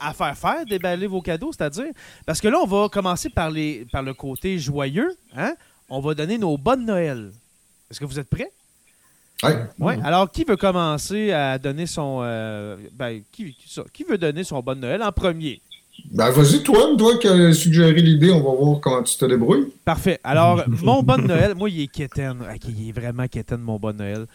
à, 0.00 0.12
faire 0.12 0.36
faire, 0.36 0.66
déballer 0.66 1.06
vos 1.06 1.22
cadeaux, 1.22 1.50
c'est-à-dire. 1.50 1.92
Parce 2.26 2.40
que 2.40 2.48
là, 2.48 2.58
on 2.62 2.66
va 2.66 2.88
commencer 2.88 3.30
par, 3.30 3.50
les, 3.50 3.86
par 3.90 4.02
le 4.02 4.12
côté 4.12 4.58
joyeux. 4.58 5.16
Hein? 5.34 5.54
On 5.88 6.00
va 6.00 6.14
donner 6.14 6.36
nos 6.36 6.58
bonnes 6.58 6.84
Noël. 6.84 7.32
Est-ce 7.90 8.00
que 8.00 8.04
vous 8.04 8.18
êtes 8.18 8.28
prêts? 8.28 8.50
Oui. 9.42 9.50
Ouais. 9.78 9.98
Alors, 10.02 10.30
qui 10.30 10.44
veut 10.44 10.56
commencer 10.56 11.32
à 11.32 11.58
donner 11.58 11.86
son. 11.86 12.20
Euh, 12.22 12.76
ben, 12.92 13.22
qui, 13.32 13.56
qui, 13.92 14.04
veut 14.04 14.18
donner 14.18 14.44
son 14.44 14.60
bonne 14.60 14.80
Noël 14.80 15.02
en 15.02 15.12
premier? 15.12 15.60
Ben, 16.10 16.30
vas-y, 16.30 16.62
toi, 16.62 16.94
toi 16.96 17.18
qui 17.18 17.26
as 17.28 17.52
suggéré 17.54 18.00
l'idée, 18.00 18.30
on 18.30 18.40
va 18.40 18.56
voir 18.56 18.80
comment 18.80 19.02
tu 19.02 19.16
te 19.16 19.24
débrouilles. 19.24 19.66
Parfait. 19.84 20.20
Alors, 20.22 20.62
mon 20.82 21.02
bonne 21.02 21.26
Noël, 21.26 21.54
moi, 21.54 21.68
il 21.68 21.82
est 21.82 21.86
quétaine. 21.86 22.38
il 22.68 22.88
est 22.88 22.92
vraiment 22.92 23.26
quétaine, 23.26 23.60
mon 23.60 23.78
bon 23.78 23.96
Noël. 23.96 24.26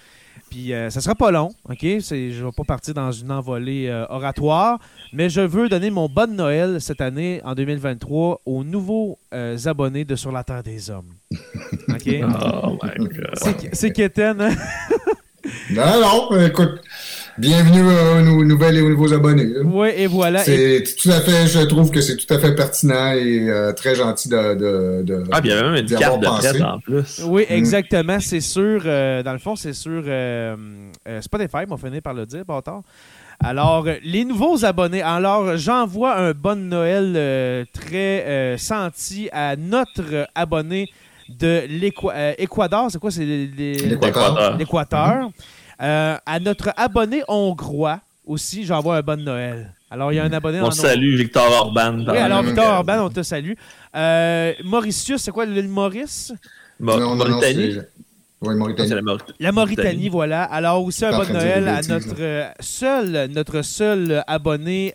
Puis 0.50 0.74
euh, 0.74 0.90
ça 0.90 1.00
sera 1.00 1.16
pas 1.16 1.32
long, 1.32 1.52
OK? 1.70 1.82
Je 1.82 2.40
ne 2.40 2.46
vais 2.46 2.52
pas 2.52 2.64
partir 2.64 2.94
dans 2.94 3.12
une 3.12 3.32
envolée 3.32 3.88
euh, 3.88 4.06
oratoire, 4.10 4.80
mais 5.14 5.30
je 5.30 5.42
veux 5.42 5.70
donner 5.70 5.90
mon 5.92 6.10
bon 6.10 6.34
Noël 6.36 6.82
cette 6.82 7.02
année, 7.02 7.42
en 7.44 7.54
2023, 7.54 8.42
aux 8.46 8.64
nouveaux 8.64 9.20
euh, 9.34 9.58
abonnés 9.66 10.06
de 10.06 10.16
Sur 10.16 10.32
la 10.32 10.44
Terre 10.44 10.64
des 10.64 10.90
Hommes. 10.90 11.14
OK? 11.90 12.10
Oh 12.64 12.78
my 12.84 13.08
God. 13.08 13.70
C'est 13.74 13.92
Kéten, 13.92 14.42
hein? 14.42 14.56
non, 15.72 16.02
non, 16.32 16.42
écoute, 16.42 16.82
Bienvenue 17.40 17.84
aux 18.32 18.44
nouvelles 18.44 18.76
et 18.76 18.82
aux 18.82 18.90
nouveaux 18.90 19.14
abonnés. 19.14 19.48
Oui, 19.64 19.88
et 19.96 20.08
voilà. 20.08 20.44
C'est 20.44 20.84
tout 21.02 21.10
à 21.10 21.22
fait, 21.22 21.48
je 21.48 21.62
trouve 21.62 21.90
que 21.90 22.02
c'est 22.02 22.18
tout 22.18 22.34
à 22.34 22.38
fait 22.38 22.54
pertinent 22.54 23.14
et 23.14 23.50
euh, 23.50 23.72
très 23.72 23.96
gentil 23.96 24.28
de, 24.28 24.56
de, 24.56 25.04
de 25.04 25.24
Ah, 25.32 25.40
il 25.42 25.50
y 25.50 25.54
avait 25.54 25.72
même 25.72 25.76
une 25.76 25.98
carte 25.98 26.20
de 26.20 26.26
prête 26.26 26.62
en 26.62 26.80
plus. 26.80 27.22
Oui, 27.24 27.46
mm. 27.50 27.54
exactement. 27.54 28.20
C'est 28.20 28.42
sûr, 28.42 28.82
euh, 28.86 29.24
dans 29.24 29.32
le 29.32 29.40
fond, 29.40 29.56
c'est 29.56 29.72
sûr, 29.72 30.04
euh, 30.06 30.58
Spotify 31.22 31.66
m'a 31.66 31.78
fini 31.78 32.02
par 32.02 32.14
le 32.14 32.26
dire, 32.26 32.44
pas 32.44 32.62
tard. 32.62 32.82
Alors, 33.42 33.88
les 34.04 34.26
nouveaux 34.26 34.66
abonnés. 34.66 35.02
Alors, 35.02 35.56
j'envoie 35.56 36.18
un 36.18 36.34
bon 36.34 36.60
Noël 36.68 37.66
très 37.72 38.58
senti 38.58 39.30
à 39.32 39.56
notre 39.56 40.28
abonné 40.36 40.90
de 41.30 41.62
l'Équateur. 41.70 42.88
C'est 42.92 43.00
quoi? 43.00 43.12
C'est 43.12 43.24
l'Équateur. 43.24 44.58
L'Équateur. 44.58 45.30
Euh, 45.82 46.18
à 46.26 46.40
notre 46.40 46.74
abonné 46.76 47.24
hongrois 47.28 48.02
aussi, 48.26 48.66
j'envoie 48.66 48.98
un 48.98 49.02
bon 49.02 49.24
Noël. 49.24 49.74
Alors, 49.90 50.12
il 50.12 50.16
y 50.18 50.20
a 50.20 50.24
un 50.24 50.34
abonné 50.34 50.62
On 50.62 50.72
salue 50.72 51.16
Victor 51.16 51.50
Orban. 51.52 52.06
Oui, 52.08 52.18
alors 52.18 52.44
Victor 52.44 52.66
Orban, 52.66 53.06
on 53.06 53.10
te 53.10 53.24
salue. 53.24 53.54
Euh, 53.96 54.54
Mauritius, 54.64 55.22
c'est 55.22 55.32
quoi 55.32 55.46
l'île 55.46 55.68
Maurice? 55.68 56.34
Mauritanie? 56.80 57.78
Oui, 58.42 58.56
Mauritanie. 58.56 58.94
la, 59.40 59.52
Mauritanie. 59.52 60.10
voilà. 60.10 60.44
Alors 60.44 60.84
aussi 60.84 61.04
un 61.04 61.12
bon 61.12 61.34
Noël 61.34 61.68
à 61.68 61.82
notre 61.82 62.16
euh, 62.20 62.50
seul, 62.60 63.30
notre 63.32 63.62
seul 63.64 64.24
abonné 64.28 64.94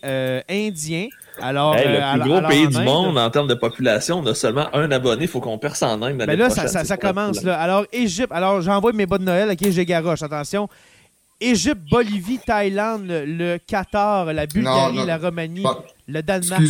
indien. 0.49 1.09
Alors, 1.40 1.75
le 1.75 2.20
plus 2.20 2.31
gros 2.31 2.40
pays 2.49 2.68
du 2.68 2.81
monde 2.81 3.18
en 3.18 3.31
termes 3.31 3.49
de 3.49 3.55
population, 3.55 4.20
on 4.20 4.27
a 4.27 4.35
seulement 4.35 4.66
un 4.73 4.90
abonné. 4.90 5.23
Il 5.23 5.29
faut 5.29 5.40
qu'on 5.40 5.59
perce 5.59 5.83
en 5.83 6.01
Inde. 6.03 6.25
Mais 6.27 6.37
là, 6.37 6.51
ça, 6.51 6.85
ça, 6.85 6.97
commence. 6.97 7.42
Là. 7.42 7.59
Alors, 7.59 7.85
Égypte. 7.92 8.33
Alors, 8.33 8.61
j'envoie 8.61 8.92
mes 8.92 9.07
bonnes 9.07 9.25
Noël. 9.25 9.51
OK, 9.51 9.70
j'ai 9.70 9.85
garoche. 9.85 10.23
Attention. 10.23 10.68
Égypte, 11.40 11.83
Bolivie, 11.90 12.38
Thaïlande, 12.38 13.07
le 13.09 13.59
Qatar, 13.59 14.33
la 14.33 14.47
Bulgarie, 14.47 15.05
la 15.05 15.18
Roumanie, 15.18 15.64
le 16.07 16.23
Danemark. 16.23 16.62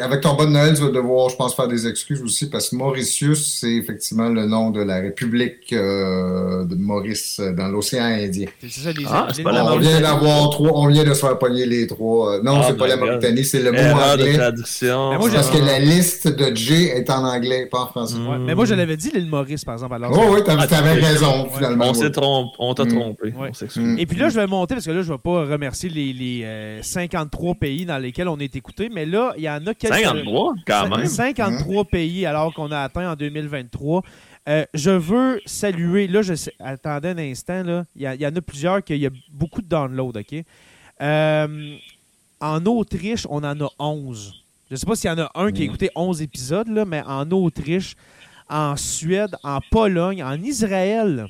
Avec 0.00 0.20
ton 0.20 0.34
bon 0.34 0.50
Noël, 0.50 0.74
tu 0.74 0.82
vas 0.82 0.90
devoir, 0.90 1.30
je 1.30 1.36
pense, 1.36 1.54
faire 1.54 1.68
des 1.68 1.86
excuses 1.86 2.22
aussi 2.22 2.50
parce 2.50 2.70
que 2.70 2.76
Mauritius, 2.76 3.58
c'est 3.60 3.72
effectivement 3.72 4.28
le 4.28 4.46
nom 4.46 4.70
de 4.70 4.82
la 4.82 5.00
République 5.00 5.72
euh, 5.72 6.64
de 6.64 6.74
Maurice 6.74 7.38
euh, 7.40 7.52
dans 7.52 7.68
l'océan 7.68 8.04
Indien. 8.04 8.46
C'est 8.60 8.68
ça, 8.68 8.92
les, 8.92 9.04
ah, 9.08 9.28
les 9.36 9.44
on 9.46 9.78
vient 9.78 10.00
d'avoir 10.00 10.50
trois, 10.50 10.72
on 10.74 10.88
vient 10.88 11.04
de 11.04 11.14
se 11.14 11.20
faire 11.20 11.38
pogner 11.38 11.64
les 11.64 11.86
trois. 11.86 12.34
Euh, 12.34 12.42
non, 12.42 12.60
ah, 12.60 12.64
c'est 12.68 12.76
pas 12.76 12.86
la 12.86 12.96
Mauritanie, 12.96 13.44
c'est 13.44 13.62
le 13.62 13.72
mot 13.72 13.78
anglais. 13.78 14.32
De 14.32 14.38
traduction. 14.38 15.18
parce 15.18 15.50
que 15.50 15.58
la 15.58 15.78
liste 15.78 16.28
de 16.28 16.54
J 16.54 16.84
est 16.84 17.08
en 17.08 17.24
anglais, 17.24 17.66
pas 17.66 17.80
en 17.80 17.86
français. 17.86 18.16
mais 18.40 18.54
moi, 18.54 18.64
je 18.66 18.74
l'avais 18.74 18.96
dit, 18.96 19.10
l'île 19.14 19.28
Maurice, 19.28 19.64
par 19.64 19.74
exemple. 19.74 19.94
Alors, 19.94 20.12
oh, 20.12 20.34
oui, 20.34 20.40
tu 20.44 20.50
avais, 20.50 20.92
raison, 20.94 21.48
finalement. 21.54 21.92
On 22.58 22.74
t'a 22.74 22.84
mm. 22.84 22.88
trompé. 22.88 23.32
Mm. 23.76 23.98
Et 23.98 24.06
puis 24.06 24.18
là, 24.18 24.28
je 24.28 24.38
vais 24.38 24.46
monter 24.46 24.74
parce 24.74 24.86
que 24.86 24.90
là, 24.90 25.02
je 25.02 25.08
ne 25.08 25.14
vais 25.14 25.22
pas 25.22 25.44
remercier 25.44 25.88
les, 25.88 26.12
les 26.12 26.78
53 26.82 27.54
pays 27.54 27.86
dans 27.86 27.98
lesquels 27.98 28.28
on 28.28 28.38
est 28.38 28.54
écouté, 28.56 28.90
mais 28.92 29.06
là, 29.06 29.32
il 29.38 29.45
y 29.46 29.50
en 29.50 29.66
a 29.66 29.74
quelques 29.74 29.94
53, 29.94 30.54
quand 30.66 30.88
même. 30.96 31.06
53 31.06 31.84
pays 31.86 32.26
alors 32.26 32.52
qu'on 32.54 32.70
a 32.70 32.80
atteint 32.80 33.12
en 33.12 33.16
2023. 33.16 34.02
Euh, 34.48 34.64
je 34.74 34.90
veux 34.90 35.40
saluer, 35.44 36.06
là, 36.06 36.22
je 36.22 36.34
attendez 36.60 37.08
un 37.08 37.18
instant, 37.18 37.62
là. 37.64 37.84
Il 37.96 38.02
y, 38.02 38.26
en 38.26 38.36
a 38.36 38.40
plusieurs 38.40 38.82
qu'il 38.84 38.98
y 38.98 39.06
a 39.06 39.10
beaucoup 39.32 39.60
de 39.60 39.66
downloads, 39.66 40.18
OK? 40.20 40.44
Euh, 41.02 41.76
en 42.40 42.66
Autriche, 42.66 43.26
on 43.28 43.42
en 43.42 43.60
a 43.60 43.68
11. 43.78 44.44
Je 44.68 44.74
ne 44.74 44.76
sais 44.76 44.86
pas 44.86 44.94
s'il 44.94 45.10
y 45.10 45.12
en 45.12 45.18
a 45.18 45.30
un 45.34 45.50
qui 45.50 45.62
a 45.62 45.64
écouté 45.64 45.90
11 45.96 46.22
épisodes, 46.22 46.68
là, 46.68 46.84
mais 46.84 47.02
en 47.06 47.28
Autriche, 47.30 47.96
en 48.48 48.76
Suède, 48.76 49.36
en 49.42 49.60
Pologne, 49.70 50.22
en 50.22 50.40
Israël. 50.40 51.26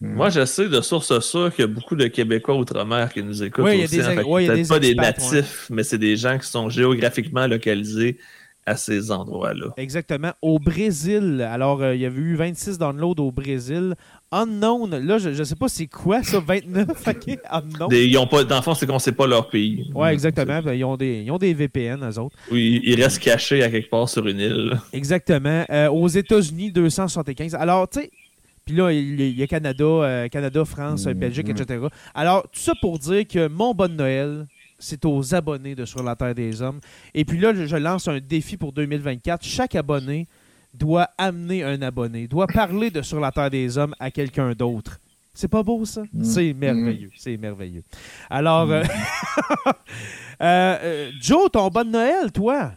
Moi, 0.00 0.28
je 0.28 0.44
sais 0.44 0.68
de 0.68 0.80
source 0.80 1.18
sûre 1.20 1.54
qu'il 1.54 1.64
y 1.64 1.68
a 1.68 1.70
beaucoup 1.70 1.96
de 1.96 2.06
Québécois 2.06 2.56
outre-mer 2.56 3.12
qui 3.12 3.22
nous 3.22 3.42
écoutent 3.42 3.64
oui, 3.64 3.84
aussi. 3.84 3.98
Des, 3.98 4.02
peut-être 4.02 4.68
pas 4.68 4.78
des 4.78 4.94
natifs, 4.94 5.68
mais 5.70 5.82
c'est 5.82 5.98
des 5.98 6.16
gens 6.16 6.38
qui 6.38 6.46
sont 6.46 6.68
géographiquement 6.68 7.46
localisés 7.46 8.18
à 8.66 8.76
ces 8.76 9.10
endroits-là. 9.10 9.74
Exactement. 9.76 10.32
Au 10.40 10.58
Brésil, 10.58 11.46
alors 11.50 11.82
euh, 11.82 11.94
il 11.94 12.00
y 12.00 12.06
avait 12.06 12.20
eu 12.20 12.34
26 12.34 12.78
downloads 12.78 13.22
au 13.22 13.30
Brésil. 13.30 13.94
Unknown, 14.32 14.90
là, 14.98 15.18
je 15.18 15.28
ne 15.28 15.44
sais 15.44 15.54
pas 15.54 15.68
c'est 15.68 15.86
quoi 15.86 16.22
ça, 16.22 16.40
29, 16.40 16.88
ok, 17.06 17.38
Unknown. 17.50 17.88
ils 17.92 18.16
ont 18.18 18.26
pas, 18.26 18.44
dans 18.44 18.56
le 18.56 18.62
fond, 18.62 18.74
c'est 18.74 18.86
qu'on 18.86 18.94
ne 18.94 18.98
sait 18.98 19.12
pas 19.12 19.26
leur 19.26 19.48
pays. 19.48 19.90
Oui, 19.94 20.08
exactement. 20.08 20.62
Ben, 20.62 20.72
ils, 20.72 20.84
ont 20.84 20.96
des, 20.96 21.22
ils 21.24 21.30
ont 21.30 21.38
des 21.38 21.52
VPN, 21.52 22.08
eux 22.08 22.18
autres. 22.18 22.36
Oui, 22.50 22.80
ils 22.84 23.00
restent 23.00 23.22
cachés 23.22 23.62
à 23.62 23.70
quelque 23.70 23.90
part 23.90 24.08
sur 24.08 24.26
une 24.26 24.40
île. 24.40 24.80
Exactement. 24.92 25.64
Euh, 25.70 25.88
aux 25.90 26.08
États-Unis, 26.08 26.72
275. 26.72 27.54
Alors, 27.54 27.88
tu 27.88 28.00
sais, 28.00 28.10
puis 28.64 28.76
là, 28.76 28.92
il 28.92 29.38
y 29.38 29.42
a 29.42 29.46
Canada, 29.46 29.84
euh, 29.84 30.28
Canada, 30.28 30.64
France, 30.64 31.06
mm-hmm. 31.06 31.14
Belgique, 31.14 31.48
etc. 31.50 31.86
Alors, 32.14 32.42
tout 32.44 32.60
ça 32.60 32.72
pour 32.80 32.98
dire 32.98 33.26
que 33.26 33.48
mon 33.48 33.74
bon 33.74 33.94
Noël, 33.94 34.46
c'est 34.78 35.04
aux 35.04 35.34
abonnés 35.34 35.74
de 35.74 35.84
Sur 35.84 36.02
la 36.02 36.16
Terre 36.16 36.34
des 36.34 36.62
Hommes. 36.62 36.80
Et 37.14 37.24
puis 37.24 37.38
là, 37.38 37.52
je 37.54 37.76
lance 37.76 38.08
un 38.08 38.20
défi 38.20 38.56
pour 38.56 38.72
2024. 38.72 39.44
Chaque 39.44 39.74
abonné 39.74 40.26
doit 40.72 41.08
amener 41.18 41.62
un 41.62 41.80
abonné, 41.82 42.26
doit 42.26 42.46
parler 42.46 42.90
de 42.90 43.02
Sur 43.02 43.20
la 43.20 43.30
Terre 43.32 43.50
des 43.50 43.76
Hommes 43.78 43.94
à 43.98 44.10
quelqu'un 44.10 44.52
d'autre. 44.52 44.98
C'est 45.34 45.48
pas 45.48 45.62
beau, 45.62 45.84
ça? 45.84 46.02
Mm-hmm. 46.02 46.24
C'est 46.24 46.52
merveilleux. 46.54 47.10
C'est 47.16 47.36
merveilleux. 47.36 47.82
Alors, 48.30 48.70
euh, 48.70 48.84
euh, 50.40 51.10
Joe, 51.20 51.50
ton 51.50 51.68
bon 51.68 51.90
Noël, 51.90 52.30
toi? 52.32 52.72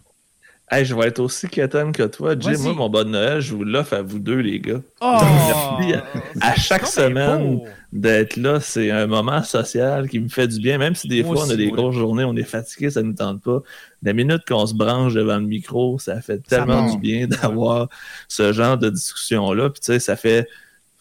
Hey, 0.69 0.83
je 0.83 0.93
vais 0.93 1.07
être 1.07 1.19
aussi 1.19 1.47
quétaine 1.47 1.93
que 1.93 2.03
toi. 2.03 2.35
Jim, 2.37 2.57
moi, 2.59 2.73
mon 2.73 2.89
bon 2.89 3.09
Noël, 3.09 3.39
je 3.39 3.55
vous 3.55 3.63
l'offre 3.63 3.93
à 3.93 4.01
vous 4.01 4.19
deux, 4.19 4.39
les 4.39 4.59
gars. 4.59 4.81
Oh, 4.99 5.17
à 6.41 6.55
chaque 6.55 6.85
semaine 6.85 7.61
d'être 7.93 8.35
là. 8.35 8.59
C'est 8.59 8.91
un 8.91 9.07
moment 9.07 9.41
social 9.43 10.09
qui 10.09 10.19
me 10.19 10.27
fait 10.27 10.49
du 10.49 10.59
bien. 10.59 10.77
Même 10.77 10.93
si 10.93 11.07
des 11.07 11.23
fois, 11.23 11.45
on 11.45 11.49
a 11.49 11.55
des 11.55 11.71
grosses 11.71 11.95
journées, 11.95 12.25
on 12.25 12.35
est 12.35 12.43
fatigué, 12.43 12.89
ça 12.89 13.01
ne 13.01 13.07
nous 13.07 13.13
tente 13.13 13.41
pas. 13.41 13.61
La 14.03 14.11
minute 14.11 14.41
qu'on 14.45 14.65
se 14.65 14.73
branche 14.73 15.13
devant 15.13 15.37
le 15.37 15.45
micro, 15.45 15.99
ça 15.99 16.19
fait 16.19 16.39
tellement 16.39 16.91
du 16.91 16.97
bien 16.97 17.27
d'avoir 17.27 17.87
ce 18.27 18.51
genre 18.51 18.77
de 18.77 18.89
discussion-là. 18.89 19.69
Puis 19.69 19.79
tu 19.79 19.85
sais, 19.93 19.99
ça 19.99 20.17
fait 20.17 20.49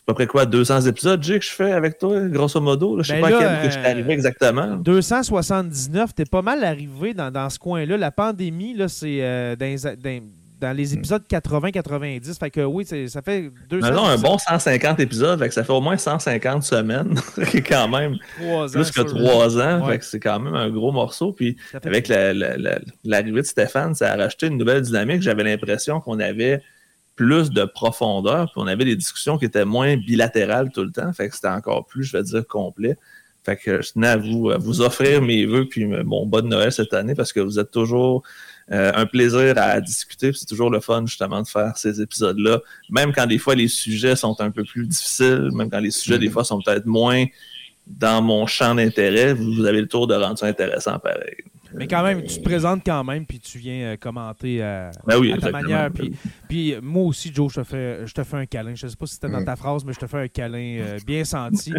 à 0.06 0.12
peu 0.12 0.14
près 0.14 0.26
quoi, 0.28 0.46
200 0.46 0.82
épisodes, 0.82 1.20
Jay, 1.20 1.40
que 1.40 1.44
je 1.44 1.50
fais 1.50 1.72
avec 1.72 1.98
toi, 1.98 2.20
grosso 2.28 2.60
modo? 2.60 3.02
Je 3.02 3.08
sais 3.08 3.20
ben 3.20 3.28
pas 3.28 3.36
à 3.36 3.40
quel 3.40 3.62
que 3.62 3.74
je 3.74 3.78
suis 3.78 3.86
arrivé 3.86 4.12
exactement. 4.12 4.76
279, 4.76 6.14
t'es 6.14 6.24
pas 6.24 6.42
mal 6.42 6.62
arrivé 6.62 7.12
dans, 7.12 7.32
dans 7.32 7.50
ce 7.50 7.58
coin-là. 7.58 7.96
La 7.96 8.12
pandémie, 8.12 8.74
là, 8.74 8.86
c'est 8.86 9.18
euh, 9.22 9.56
dans, 9.56 10.76
les 10.76 10.94
épisodes 10.94 11.24
80-90. 11.28 12.38
Fait 12.38 12.50
que 12.50 12.60
oui, 12.60 12.86
ça 12.86 13.20
fait 13.20 13.50
200. 13.68 13.90
Non, 13.90 14.04
un 14.06 14.16
bon 14.16 14.38
150 14.38 15.00
épisodes, 15.00 15.40
fait 15.40 15.48
que 15.48 15.54
ça 15.54 15.64
fait 15.64 15.72
au 15.72 15.80
moins 15.80 15.96
150 15.96 16.62
semaines, 16.62 17.20
quand 17.68 17.88
même 17.88 18.16
plus 18.72 18.92
que 18.92 19.00
3 19.00 19.60
ans. 19.60 19.86
Fait 19.86 19.98
que 19.98 20.04
c'est 20.04 20.20
quand 20.20 20.38
même 20.38 20.54
un 20.54 20.70
gros 20.70 20.92
morceau. 20.92 21.32
Puis 21.32 21.56
avec 21.82 22.06
l'arrivée 22.06 23.40
de 23.40 23.46
Stéphane, 23.46 23.96
ça 23.96 24.12
a 24.12 24.16
rajouté 24.16 24.46
une 24.46 24.58
nouvelle 24.58 24.82
dynamique. 24.82 25.20
J'avais 25.22 25.42
l'impression 25.42 26.00
qu'on 26.00 26.20
avait 26.20 26.62
plus 27.16 27.50
de 27.50 27.64
profondeur, 27.64 28.44
puis 28.52 28.54
on 28.56 28.66
avait 28.66 28.84
des 28.84 28.96
discussions 28.96 29.38
qui 29.38 29.46
étaient 29.46 29.64
moins 29.64 29.96
bilatérales 29.96 30.70
tout 30.70 30.84
le 30.84 30.92
temps, 30.92 31.12
fait 31.12 31.28
que 31.28 31.34
c'était 31.34 31.48
encore 31.48 31.86
plus, 31.86 32.04
je 32.04 32.12
vais 32.12 32.22
dire, 32.22 32.46
complet. 32.46 32.96
Fait 33.44 33.56
que 33.56 33.80
je 33.80 33.92
tenais 33.92 34.08
à 34.08 34.16
vous, 34.16 34.50
vous 34.58 34.80
offrir 34.80 35.22
mes 35.22 35.46
vœux 35.46 35.68
puis 35.68 35.86
mon 35.86 36.26
bon 36.26 36.48
Noël 36.48 36.72
cette 36.72 36.92
année 36.92 37.14
parce 37.14 37.32
que 37.32 37.38
vous 37.38 37.60
êtes 37.60 37.70
toujours 37.70 38.24
euh, 38.72 38.90
un 38.92 39.06
plaisir 39.06 39.54
à 39.56 39.80
discuter. 39.80 40.32
C'est 40.32 40.46
toujours 40.46 40.68
le 40.68 40.80
fun 40.80 41.06
justement 41.06 41.40
de 41.42 41.46
faire 41.46 41.78
ces 41.78 42.02
épisodes-là. 42.02 42.58
Même 42.90 43.12
quand 43.12 43.26
des 43.26 43.38
fois 43.38 43.54
les 43.54 43.68
sujets 43.68 44.16
sont 44.16 44.34
un 44.40 44.50
peu 44.50 44.64
plus 44.64 44.84
difficiles, 44.88 45.50
même 45.52 45.70
quand 45.70 45.78
les 45.78 45.92
sujets 45.92 46.18
des 46.18 46.26
mm-hmm. 46.26 46.32
fois 46.32 46.42
sont 46.42 46.60
peut-être 46.60 46.86
moins 46.86 47.24
dans 47.86 48.20
mon 48.20 48.46
champ 48.48 48.74
d'intérêt, 48.74 49.32
vous, 49.32 49.64
avez 49.64 49.80
le 49.80 49.86
tour 49.86 50.08
de 50.08 50.14
rendre 50.14 50.36
ça 50.36 50.46
intéressant 50.46 50.98
pareil. 50.98 51.36
Mais 51.74 51.86
quand 51.86 52.02
même, 52.02 52.22
tu 52.22 52.38
te 52.38 52.42
présentes 52.44 52.82
quand 52.84 53.02
même, 53.04 53.26
puis 53.26 53.38
tu 53.40 53.58
viens 53.58 53.92
euh, 53.92 53.96
commenter 53.96 54.62
à, 54.62 54.90
Ben 55.06 55.18
oui, 55.18 55.28
à 55.32 55.36
ta 55.38 55.48
exactement. 55.48 55.62
manière. 55.62 55.90
Puis, 55.92 56.12
puis 56.48 56.74
euh, 56.74 56.80
moi 56.82 57.04
aussi, 57.04 57.30
Joe, 57.34 57.52
je 57.52 57.60
te 57.60 57.64
fais, 57.64 58.06
je 58.06 58.12
te 58.12 58.22
fais 58.22 58.36
un 58.36 58.46
câlin. 58.46 58.74
Je 58.74 58.86
sais 58.86 58.96
pas 58.96 59.06
si 59.06 59.14
c'était 59.14 59.28
dans 59.28 59.44
ta 59.44 59.56
phrase, 59.56 59.84
mais 59.84 59.92
je 59.92 59.98
te 59.98 60.06
fais 60.06 60.18
un 60.18 60.28
câlin 60.28 60.78
euh, 60.80 60.98
bien 61.06 61.24
senti. 61.24 61.72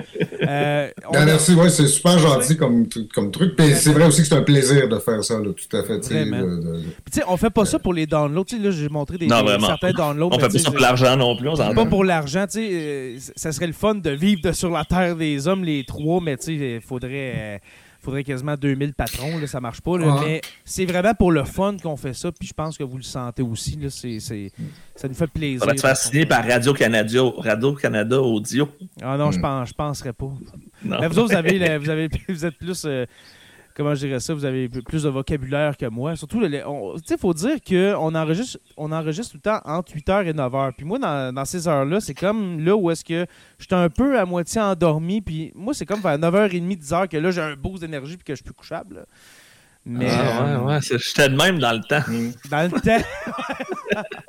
Euh, 0.47 0.89
Ben, 1.11 1.21
a- 1.21 1.25
merci, 1.25 1.53
ouais, 1.55 1.69
c'est 1.69 1.87
super 1.87 2.19
gentil 2.19 2.57
comme, 2.57 2.87
comme 3.13 3.31
truc. 3.31 3.55
Puis 3.55 3.73
c'est 3.75 3.91
vrai 3.93 4.05
aussi 4.07 4.21
que 4.21 4.27
c'est 4.27 4.35
un 4.35 4.43
plaisir 4.43 4.87
de 4.87 4.99
faire 4.99 5.23
ça, 5.23 5.39
là, 5.39 5.49
tout 5.53 5.77
à 5.77 5.83
fait. 5.83 5.99
tu 5.99 6.07
sais, 6.07 6.25
Vraiment. 6.25 6.41
de- 6.57 6.61
de- 6.61 6.81
Puis, 6.81 7.11
tu 7.11 7.19
sais, 7.19 7.23
on 7.27 7.37
fait 7.37 7.49
pas 7.49 7.65
ça 7.65 7.79
pour 7.79 7.93
les 7.93 8.05
downloads. 8.05 8.45
Tu 8.45 8.57
sais, 8.57 8.63
là, 8.63 8.71
j'ai 8.71 8.89
montré 8.89 9.17
des, 9.17 9.27
Non, 9.27 9.41
des- 9.43 9.59
certains 9.65 9.91
downloads. 9.91 10.29
On 10.33 10.39
fait 10.39 10.47
pas 10.49 10.59
ça 10.59 10.71
pour 10.71 10.79
l'argent 10.79 11.15
non 11.17 11.35
plus, 11.37 11.47
on 11.49 11.55
pas 11.73 11.85
pour 11.85 12.03
l'argent, 12.03 12.45
tu 12.45 12.59
sais, 12.59 12.69
euh, 12.71 13.17
ça 13.35 13.51
serait 13.51 13.67
le 13.67 13.73
fun 13.73 13.95
de 13.95 14.09
vivre 14.11 14.41
de 14.41 14.51
sur 14.51 14.69
la 14.71 14.85
terre 14.85 15.15
des 15.15 15.47
hommes, 15.47 15.63
les 15.63 15.83
trois, 15.83 16.21
mais 16.21 16.37
tu 16.37 16.45
sais, 16.45 16.75
il 16.75 16.81
faudrait, 16.81 17.33
euh, 17.37 17.57
faudrait 18.07 18.23
quasiment 18.23 18.55
2000 18.55 18.93
patrons, 18.93 19.37
là, 19.37 19.47
ça 19.47 19.59
marche 19.59 19.81
pas, 19.81 19.97
là, 19.97 20.21
mais 20.23 20.39
c'est 20.63 20.85
vraiment 20.85 21.13
pour 21.13 21.31
le 21.31 21.43
fun 21.43 21.75
qu'on 21.81 21.97
fait 21.97 22.13
ça, 22.13 22.31
puis 22.31 22.47
je 22.47 22.53
pense 22.53 22.77
que 22.77 22.83
vous 22.85 22.95
le 22.97 23.03
sentez 23.03 23.41
aussi, 23.41 23.75
là, 23.75 23.89
c'est, 23.89 24.19
c'est- 24.21 24.51
ça 24.95 25.09
nous 25.09 25.13
fait 25.13 25.27
plaisir. 25.27 25.59
Ça 25.59 25.65
va 25.65 25.73
te 25.75 25.81
faire 25.81 25.97
signer 25.97 26.25
par 26.25 26.45
Radio-Canada 26.47 27.21
Radio 27.37 27.73
-Canada 27.75 28.15
Audio. 28.15 28.69
Ah 29.01 29.17
non, 29.17 29.31
je 29.31 29.39
Hmm. 29.39 29.41
pense, 29.41 29.69
je 29.69 29.73
penserais 29.73 30.13
pas. 30.13 30.31
Non. 30.85 30.97
Mais 31.01 31.07
vous 31.09 31.19
autres, 31.19 31.31
vous, 31.31 31.35
avez, 31.37 31.77
vous, 31.77 31.89
avez, 31.89 32.07
vous 32.29 32.45
êtes 32.45 32.57
plus. 32.57 32.83
euh, 32.85 33.05
comment 33.77 33.93
je 33.95 34.07
dirais 34.07 34.19
ça? 34.19 34.33
Vous 34.33 34.43
avez 34.43 34.67
plus 34.67 35.03
de 35.03 35.09
vocabulaire 35.09 35.77
que 35.77 35.85
moi. 35.85 36.15
Surtout, 36.15 36.41
tu 36.41 36.49
sais, 36.51 36.63
il 37.11 37.17
faut 37.19 37.33
dire 37.33 37.57
qu'on 37.65 38.15
enregistre, 38.15 38.57
on 38.75 38.91
enregistre 38.91 39.31
tout 39.33 39.37
le 39.37 39.41
temps 39.49 39.61
entre 39.63 39.93
8h 39.93 40.25
et 40.25 40.33
9h. 40.33 40.71
Puis 40.75 40.85
moi, 40.85 40.97
dans, 40.99 41.33
dans 41.33 41.45
ces 41.45 41.67
heures-là, 41.67 41.99
c'est 42.01 42.15
comme 42.15 42.59
là 42.59 42.75
où 42.75 42.89
est-ce 42.91 43.05
que 43.05 43.25
j'étais 43.59 43.75
un 43.75 43.89
peu 43.89 44.19
à 44.19 44.25
moitié 44.25 44.59
endormi. 44.59 45.21
Puis 45.21 45.51
moi, 45.55 45.73
c'est 45.73 45.85
comme 45.85 46.01
vers 46.01 46.17
9h30, 46.17 46.77
10h 46.81 47.07
que 47.07 47.17
là, 47.17 47.29
j'ai 47.31 47.41
un 47.41 47.55
boost 47.55 47.81
d'énergie 47.81 48.17
puis 48.17 48.23
que 48.25 48.33
je 48.33 48.37
suis 48.37 48.43
plus 48.43 48.53
couchable. 48.53 48.95
là. 48.95 49.01
Mais 49.89 50.07
Ah, 50.09 50.41
euh, 50.43 50.57
ouais, 50.59 50.65
ouais, 50.73 50.79
c'est- 50.81 50.97
j'étais 50.97 51.29
de 51.29 51.35
même 51.37 51.59
dans 51.59 51.71
le 51.71 51.79
temps. 51.79 52.01
Mm. 52.09 52.31
dans 52.49 52.71
le 52.73 52.81
temps. 52.81 53.05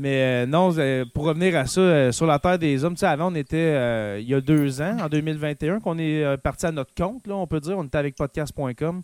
Mais 0.00 0.44
euh, 0.44 0.46
non, 0.46 0.72
euh, 0.78 1.04
pour 1.12 1.24
revenir 1.26 1.56
à 1.56 1.66
ça, 1.66 1.80
euh, 1.80 2.12
sur 2.12 2.26
la 2.26 2.38
Terre 2.38 2.58
des 2.58 2.84
Hommes, 2.84 2.94
tu 2.94 3.00
sais, 3.00 3.06
avant, 3.06 3.30
on 3.30 3.34
était, 3.34 4.20
il 4.20 4.28
y 4.28 4.34
a 4.34 4.40
deux 4.40 4.80
ans, 4.80 4.96
en 5.02 5.08
2021, 5.08 5.80
qu'on 5.80 5.98
est 5.98 6.36
parti 6.38 6.66
à 6.66 6.72
notre 6.72 6.94
compte, 6.94 7.26
là, 7.26 7.34
on 7.36 7.46
peut 7.46 7.60
dire. 7.60 7.76
On 7.78 7.84
était 7.84 7.98
avec 7.98 8.16
podcast.com. 8.16 9.02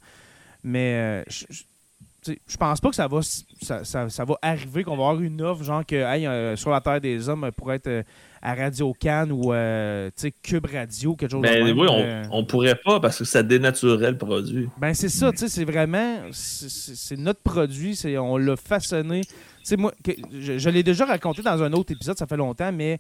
Mais 0.65 1.25
je 1.29 2.57
pense 2.59 2.81
pas 2.81 2.89
que 2.89 2.97
ça 2.97 3.07
va, 3.07 3.21
ça, 3.23 3.85
ça- 3.85 4.09
ça 4.09 4.25
va 4.25 4.35
arriver, 4.43 4.83
qu'on 4.83 4.97
va 4.97 5.09
avoir 5.09 5.21
une 5.21 5.41
offre, 5.43 5.63
genre 5.63 5.87
que 5.87 5.95
hey, 5.95 6.57
sur 6.57 6.71
la 6.71 6.81
Terre 6.81 7.01
des 7.01 7.29
Hommes, 7.29 7.51
pour 7.57 7.73
être 7.73 8.03
à 8.43 8.55
Radio 8.55 8.93
Cannes 8.99 9.31
ou 9.33 9.53
euh, 9.53 10.09
tu 10.17 10.23
sais, 10.29 10.35
Cube 10.43 10.67
Radio, 10.67 11.15
quelque 11.15 11.31
chose 11.31 11.43
de 11.43 11.47
Mais 11.49 11.63
même, 11.63 11.75
Ben 11.77 11.81
oui, 11.83 11.87
on, 11.91 12.01
euh, 12.01 12.23
on 12.33 12.45
pourrait 12.45 12.75
pas 12.85 12.99
parce 13.01 13.19
que 13.19 13.25
ça 13.25 13.43
dénaturerait 13.43 14.11
le 14.11 14.19
produit. 14.19 14.69
ben 14.79 14.93
c'est 14.95 15.09
ça, 15.09 15.31
tu 15.33 15.39
sais, 15.39 15.49
c'est 15.49 15.65
vraiment, 15.65 16.17
c'est- 16.33 17.17
notre 17.17 17.43
produit, 17.43 17.97
on 18.19 18.37
l'a 18.39 18.57
façonné. 18.57 19.21
Sais, 19.67 19.77
moi, 19.77 19.93
que- 20.05 20.13
je, 20.39 20.59
je 20.59 20.71
l'ai 20.71 20.83
déjà 20.83 21.05
raconté 21.05 21.43
dans 21.43 21.63
un 21.63 21.73
autre 21.73 21.93
épisode, 21.93 22.17
ça 22.17 22.27
fait 22.27 22.37
longtemps, 22.37 22.71
mais 22.73 22.99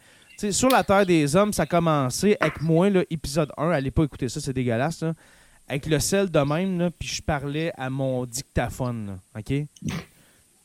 sur 0.51 0.69
la 0.69 0.83
Terre 0.85 1.07
des 1.07 1.37
Hommes, 1.37 1.53
ça 1.53 1.63
a 1.63 1.67
commencé 1.67 2.37
avec 2.41 2.61
moi, 2.61 2.91
là, 2.91 3.03
épisode 3.11 3.51
1, 3.57 3.71
allez 3.71 3.91
pas 3.91 4.03
écouter 4.05 4.29
ça, 4.29 4.41
c'est 4.41 4.53
dégueulasse, 4.53 5.03
là, 5.03 5.15
avec 5.69 5.87
le 5.87 5.99
sel 6.01 6.31
de 6.31 6.39
même, 6.41 6.91
puis 6.99 7.09
je 7.09 7.23
parlais 7.23 7.73
à 7.79 7.89
mon 7.91 8.25
dictaphone, 8.27 9.19
là, 9.35 9.41
OK? 9.41 9.67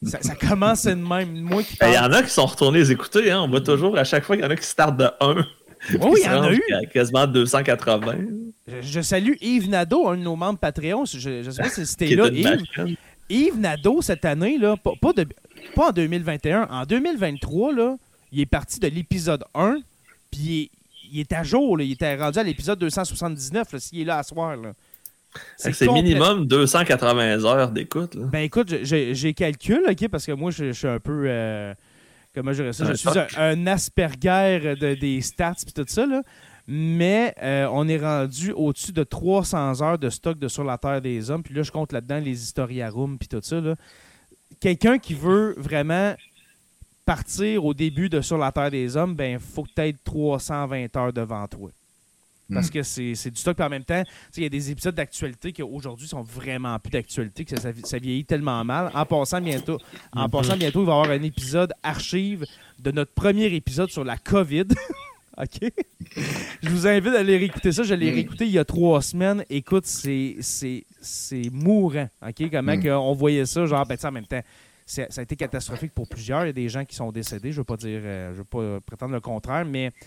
Ça, 0.03 0.17
ça 0.21 0.33
commençait 0.35 0.95
de 0.95 1.01
même, 1.07 1.39
moi 1.41 1.61
qui 1.61 1.73
Il 1.73 1.77
parle. 1.77 1.93
y 1.93 1.97
en 1.99 2.11
a 2.11 2.23
qui 2.23 2.31
sont 2.31 2.47
retournés 2.47 2.79
les 2.79 2.91
écouter, 2.91 3.29
hein. 3.29 3.41
On 3.41 3.47
voit 3.47 3.61
toujours 3.61 3.95
à 3.97 4.03
chaque 4.03 4.23
fois 4.23 4.35
qu'il 4.35 4.43
y 4.43 4.47
en 4.47 4.51
a 4.51 4.55
qui 4.55 4.65
startent 4.65 4.97
de 4.97 5.05
1. 5.19 5.45
Oh 5.99 6.09
oui, 6.11 6.21
il 6.23 6.25
y 6.25 6.29
en 6.29 6.41
a 6.43 6.51
eu! 6.51 6.61
Quasiment 6.91 7.27
280. 7.27 8.15
Je, 8.67 8.81
je 8.81 9.01
salue 9.01 9.33
Yves 9.41 9.69
Nadeau, 9.69 10.07
un 10.07 10.17
de 10.17 10.23
nos 10.23 10.35
membres 10.35 10.57
Patreon, 10.57 11.05
je, 11.05 11.43
je 11.43 11.51
sais 11.51 11.61
pas 11.61 11.69
si 11.69 11.85
c'était 11.85 12.15
là, 12.15 12.27
Yves. 12.29 12.95
Yves 13.29 13.59
Nadeau, 13.59 14.01
cette 14.01 14.25
année, 14.25 14.57
là, 14.57 14.75
pas, 14.75 14.91
pas 14.99 15.13
de- 15.13 15.27
pas 15.75 15.89
en 15.89 15.91
2021, 15.91 16.67
en 16.69 16.85
2023, 16.85 17.73
là, 17.73 17.95
il 18.31 18.39
est 18.41 18.45
parti 18.45 18.79
de 18.79 18.87
l'épisode 18.87 19.43
1, 19.55 19.79
puis 20.31 20.39
il, 20.41 20.61
est- 20.63 20.69
il 21.13 21.19
est 21.19 21.33
à 21.33 21.43
jour, 21.43 21.77
là, 21.77 21.83
il 21.83 21.91
était 21.91 22.15
rendu 22.15 22.39
à 22.39 22.43
l'épisode 22.43 22.79
279, 22.79 23.73
là, 23.73 23.79
s'il 23.79 23.99
est 24.01 24.05
là 24.05 24.17
à 24.19 24.23
soir. 24.23 24.55
Là. 24.55 24.71
C'est 25.57 25.85
minimum 26.03 26.45
280 26.47 27.43
heures 27.45 27.71
d'écoute. 27.71 28.15
là. 28.15 28.25
Ben 28.25 28.39
écoute, 28.39 28.73
j'ai 28.83 29.33
calcul, 29.33 29.81
OK, 29.89 30.07
parce 30.09 30.25
que 30.25 30.31
moi, 30.33 30.51
je, 30.51 30.65
je 30.67 30.71
suis 30.71 30.87
un 30.87 30.99
peu... 30.99 31.23
euh, 31.27 31.73
comment 32.35 32.51
je 32.53 32.61
dirais 32.63 32.73
ça? 32.73 32.85
Je 32.85 32.93
suis 32.93 33.09
un, 33.09 33.27
un 33.37 33.67
Asperger 33.67 34.75
de, 34.79 34.93
des 34.95 35.21
stats 35.21 35.55
puis 35.63 35.73
tout 35.73 35.85
ça, 35.87 36.05
là. 36.05 36.21
Mais 36.67 37.33
euh, 37.41 37.67
on 37.71 37.87
est 37.87 37.97
rendu 37.97 38.51
au-dessus 38.51 38.91
de 38.91 39.03
300 39.03 39.81
heures 39.81 39.97
de 39.97 40.09
stock 40.09 40.37
de 40.37 40.47
Sur 40.47 40.63
la 40.63 40.77
Terre 40.77 41.01
des 41.01 41.29
Hommes. 41.31 41.43
Puis 41.43 41.53
là, 41.53 41.63
je 41.63 41.71
compte 41.71 41.91
là-dedans 41.91 42.19
les 42.19 42.41
historiarums 42.43 43.17
puis 43.17 43.27
tout 43.27 43.39
ça. 43.41 43.59
là. 43.59 43.75
Quelqu'un 44.61 44.99
qui 44.99 45.15
veut 45.15 45.55
vraiment 45.57 46.15
partir 47.05 47.65
au 47.65 47.73
début 47.73 48.09
de 48.09 48.21
Sur 48.21 48.37
la 48.37 48.51
Terre 48.51 48.71
des 48.71 48.95
Hommes, 48.95 49.15
ben 49.15 49.39
faut 49.39 49.63
que 49.63 49.71
tu 49.75 49.81
aies 49.81 49.95
320 50.03 50.95
heures 50.95 51.11
devant 51.11 51.45
toi. 51.47 51.71
Parce 52.53 52.69
que 52.69 52.83
c'est 52.83 53.29
du 53.29 53.39
stock. 53.39 53.55
Puis 53.55 53.65
en 53.65 53.69
même 53.69 53.83
temps, 53.83 54.03
il 54.35 54.43
y 54.43 54.45
a 54.45 54.49
des 54.49 54.71
épisodes 54.71 54.93
d'actualité 54.93 55.51
qui 55.53 55.63
aujourd'hui 55.63 56.07
sont 56.07 56.21
vraiment 56.21 56.77
plus 56.79 56.91
d'actualité, 56.91 57.45
que 57.45 57.59
ça, 57.59 57.69
ça 57.83 57.97
vieillit 57.97 58.25
tellement 58.25 58.63
mal. 58.63 58.91
En 58.93 59.05
passant 59.05 59.41
bientôt, 59.41 59.77
en 60.13 60.29
passant 60.29 60.57
bientôt, 60.57 60.81
il 60.81 60.85
va 60.85 60.91
y 60.91 60.95
avoir 60.99 61.09
un 61.11 61.23
épisode 61.23 61.73
archive 61.81 62.45
de 62.79 62.91
notre 62.91 63.13
premier 63.13 63.45
épisode 63.45 63.89
sur 63.89 64.03
la 64.03 64.17
COVID. 64.17 64.67
OK? 65.41 65.71
Je 66.61 66.69
vous 66.69 66.87
invite 66.87 67.13
à 67.15 67.19
aller 67.19 67.37
réécouter 67.37 67.71
ça. 67.71 67.83
Je 67.83 67.93
l'ai 67.93 68.11
réécouté 68.11 68.45
il 68.45 68.51
y 68.51 68.59
a 68.59 68.65
trois 68.65 69.01
semaines. 69.01 69.43
Écoute, 69.49 69.85
c'est 69.85 70.35
c'est- 70.41 70.83
c'est 71.01 71.49
mourant. 71.51 72.07
OK? 72.27 72.49
Comment 72.51 72.75
Mm. 72.75 72.87
on 72.87 73.13
voyait 73.13 73.45
ça, 73.45 73.65
genre, 73.65 73.85
ben, 73.85 73.97
en 74.03 74.11
même 74.11 74.25
temps, 74.27 74.41
ça 74.85 75.05
a 75.17 75.21
été 75.21 75.35
catastrophique 75.37 75.93
pour 75.93 76.07
plusieurs. 76.07 76.43
Il 76.43 76.47
y 76.47 76.49
a 76.49 76.53
des 76.53 76.67
gens 76.69 76.83
qui 76.83 76.95
sont 76.95 77.11
décédés. 77.13 77.51
Je 77.53 77.57
veux 77.57 77.63
pas 77.63 77.77
dire, 77.77 78.01
euh, 78.03 78.33
je 78.33 78.39
veux 78.39 78.43
pas 78.43 78.79
prétendre 78.85 79.13
le 79.13 79.21
contraire, 79.21 79.63
mais 79.65 79.91
tu 79.91 79.97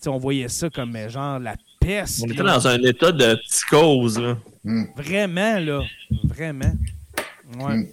sais, 0.00 0.08
on 0.10 0.18
voyait 0.18 0.48
ça 0.48 0.68
comme 0.68 0.94
euh, 0.96 1.08
genre 1.08 1.38
la 1.38 1.56
peste. 1.80 2.22
On 2.22 2.26
était 2.30 2.42
dans 2.42 2.68
un 2.68 2.78
état 2.82 3.10
de 3.10 3.36
psychose. 3.46 4.18
là. 4.18 4.36
Vraiment, 4.96 5.58
là. 5.60 5.80
Vraiment. 6.24 6.72
Ouais. 7.58 7.74
Mm. 7.76 7.86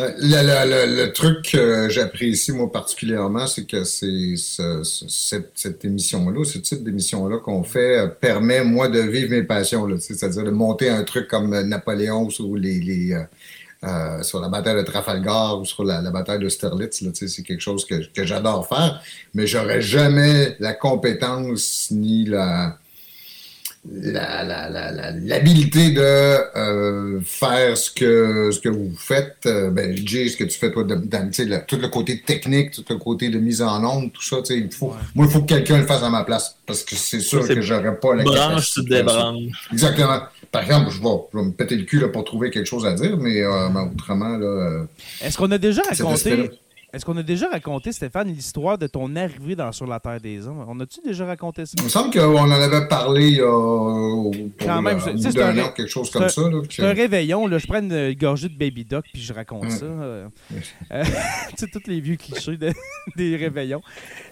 Euh, 0.00 0.10
Le, 0.18 0.42
le- 0.42 0.86
le- 0.86 1.04
le 1.06 1.12
truc 1.12 1.50
que 1.52 1.88
j'apprécie, 1.88 2.52
moi, 2.52 2.70
particulièrement, 2.70 3.46
c'est 3.46 3.64
que 3.64 3.84
c'est 3.84 4.34
ce- 4.36 4.82
ce- 4.82 5.06
cette, 5.08 5.52
cette 5.54 5.84
émission-là, 5.84 6.44
ce 6.44 6.58
type 6.58 6.82
d'émission-là 6.84 7.38
qu'on 7.38 7.62
fait, 7.62 7.98
euh, 7.98 8.06
permet, 8.08 8.64
moi, 8.64 8.88
de 8.88 9.00
vivre 9.00 9.30
mes 9.30 9.44
passions, 9.44 9.86
c'est-à-dire 10.00 10.44
de 10.44 10.50
monter 10.50 10.90
un 10.90 11.04
truc 11.04 11.28
comme 11.28 11.52
euh, 11.54 11.62
Napoléon 11.62 12.28
sur 12.30 12.54
les, 12.56 12.80
les, 12.80 13.16
euh, 13.84 14.22
sur 14.24 14.40
la 14.40 14.48
bataille 14.48 14.74
de 14.76 14.82
Trafalgar 14.82 15.60
ou 15.60 15.64
sur 15.64 15.84
la, 15.84 16.00
la 16.02 16.10
bataille 16.10 16.40
d'Austerlitz, 16.40 17.00
c'est 17.14 17.42
quelque 17.44 17.60
chose 17.60 17.84
que, 17.86 17.94
que 18.12 18.24
j'adore 18.24 18.66
faire, 18.68 19.00
mais 19.34 19.46
j'aurais 19.46 19.80
jamais 19.80 20.56
la 20.58 20.72
compétence 20.74 21.88
ni 21.92 22.24
la 22.24 22.76
la- 23.90 24.44
la- 24.44 24.68
la- 24.68 24.92
la- 24.92 25.10
l'habilité 25.12 25.90
de 25.92 26.00
euh, 26.02 27.20
faire 27.22 27.76
ce 27.76 27.90
que, 27.90 28.50
ce 28.52 28.60
que 28.60 28.68
vous 28.68 28.92
faites, 28.96 29.36
euh, 29.46 29.70
ben, 29.70 29.96
Jay, 30.06 30.28
ce 30.28 30.36
que 30.36 30.44
tu 30.44 30.58
fais 30.58 30.70
toi, 30.72 30.84
de, 30.84 30.94
le- 30.94 31.66
tout 31.66 31.76
le 31.76 31.88
côté 31.88 32.20
technique, 32.20 32.72
tout 32.72 32.84
le 32.88 32.96
côté 32.96 33.28
de 33.30 33.38
mise 33.38 33.62
en 33.62 33.82
onde, 33.84 34.12
tout 34.12 34.22
ça, 34.22 34.36
tu 34.38 34.46
sais, 34.54 34.58
il 34.58 34.70
faut, 34.72 34.88
Ouais. 34.88 34.92
moi, 35.14 35.26
il 35.26 35.32
faut 35.32 35.40
que 35.40 35.46
quelqu'un 35.46 35.78
le 35.78 35.86
fasse 35.86 36.02
à 36.02 36.10
ma 36.10 36.24
place, 36.24 36.56
parce 36.66 36.82
que 36.82 36.96
c'est 36.96 37.20
sûr 37.20 37.44
C'est 37.44 37.54
que 37.54 37.60
j'aurais 37.60 37.96
pas 37.98 38.14
la 38.14 38.24
Branche, 38.24 38.72
tu 38.74 38.82
ça. 38.82 38.88
débranches. 38.88 39.68
Exactement. 39.72 40.20
Par 40.50 40.62
exemple, 40.62 40.90
je 40.90 41.00
vais, 41.00 41.08
je 41.32 41.38
vais 41.38 41.44
me 41.44 41.52
péter 41.52 41.76
le 41.76 41.84
cul 41.84 42.00
là, 42.00 42.08
pour 42.08 42.24
trouver 42.24 42.50
quelque 42.50 42.66
chose 42.66 42.84
à 42.86 42.92
dire, 42.94 43.16
mais, 43.18 43.42
euh, 43.42 43.68
mais 43.72 43.80
autrement, 43.80 44.36
là, 44.36 44.46
euh, 44.46 44.84
Est-ce 45.22 45.36
qu'on 45.38 45.50
a 45.50 45.58
déjà 45.58 45.82
raconté. 45.82 46.50
Est-ce 46.90 47.04
qu'on 47.04 47.16
a 47.18 47.22
déjà 47.22 47.50
raconté, 47.50 47.92
Stéphane, 47.92 48.28
l'histoire 48.28 48.78
de 48.78 48.86
ton 48.86 49.14
arrivée 49.14 49.54
dans 49.54 49.70
Sur 49.72 49.86
la 49.86 50.00
Terre 50.00 50.22
des 50.22 50.46
Hommes? 50.48 50.64
On 50.66 50.80
a-tu 50.80 51.00
déjà 51.04 51.26
raconté 51.26 51.66
ça? 51.66 51.74
Il 51.76 51.84
me 51.84 51.88
semble 51.90 52.10
qu'on 52.10 52.38
en 52.38 52.50
avait 52.50 52.88
parlé 52.88 53.38
euh, 53.40 53.44
pour 53.44 54.34
Quand 54.58 54.80
même, 54.80 54.96
le- 54.96 55.18
c'est- 55.18 55.30
c'est 55.32 55.36
d'un 55.36 55.48
un- 55.58 55.64
an, 55.64 55.68
quelque 55.76 55.86
chose 55.90 56.10
comme 56.10 56.30
ça. 56.30 56.40
Là, 56.48 56.62
C'est 56.70 56.82
un 56.86 56.94
réveillon, 56.94 57.46
là, 57.46 57.58
je 57.58 57.66
prends 57.66 57.80
une 57.82 58.14
gorgée 58.14 58.48
de 58.48 58.56
Baby 58.56 58.86
Doc 58.86 59.04
puis 59.12 59.20
je 59.20 59.34
raconte 59.34 59.70
ça. 59.70 59.84
euh. 59.84 60.28
Euh, 60.90 61.04
tu 61.50 61.56
sais, 61.58 61.66
tous 61.70 61.86
les 61.90 62.00
vieux 62.00 62.16
clichés 62.16 62.56
de- 62.56 62.72
des 63.16 63.36
réveillons. 63.36 63.82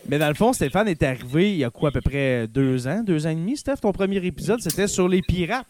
Mais 0.09 0.19
dans 0.19 0.29
le 0.29 0.35
fond, 0.35 0.55
Stéphane 0.55 0.88
est 0.88 1.03
arrivé 1.03 1.51
il 1.53 1.59
y 1.59 1.64
a 1.64 1.69
quoi, 1.71 1.90
à 1.90 1.92
peu 1.92 2.01
près 2.01 2.47
deux 2.49 2.88
ans, 2.88 3.03
deux 3.05 3.27
ans 3.27 3.31
et 3.31 3.35
demi, 3.35 3.59
Steph? 3.59 3.77
Ton 3.83 3.92
premier 3.92 4.25
épisode, 4.25 4.61
c'était 4.62 4.88
sur 4.88 5.09
les 5.09 5.21
pirates. 5.21 5.66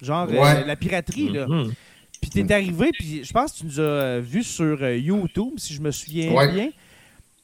Genre 0.00 0.26
euh, 0.30 0.40
Ouais. 0.40 0.64
la 0.66 0.76
piraterie, 0.76 1.28
là. 1.28 1.46
Mhm. 1.46 1.72
Puis 2.20 2.30
t'es 2.30 2.52
arrivé, 2.52 2.90
puis 2.92 3.24
je 3.24 3.32
pense 3.32 3.52
que 3.52 3.58
tu 3.58 3.66
nous 3.66 3.80
as 3.80 3.82
euh, 3.82 4.20
vus 4.22 4.44
sur 4.44 4.78
euh, 4.82 4.96
YouTube, 4.96 5.54
si 5.56 5.74
je 5.74 5.80
me 5.80 5.90
souviens 5.90 6.32
Ouais. 6.32 6.52
bien. 6.52 6.68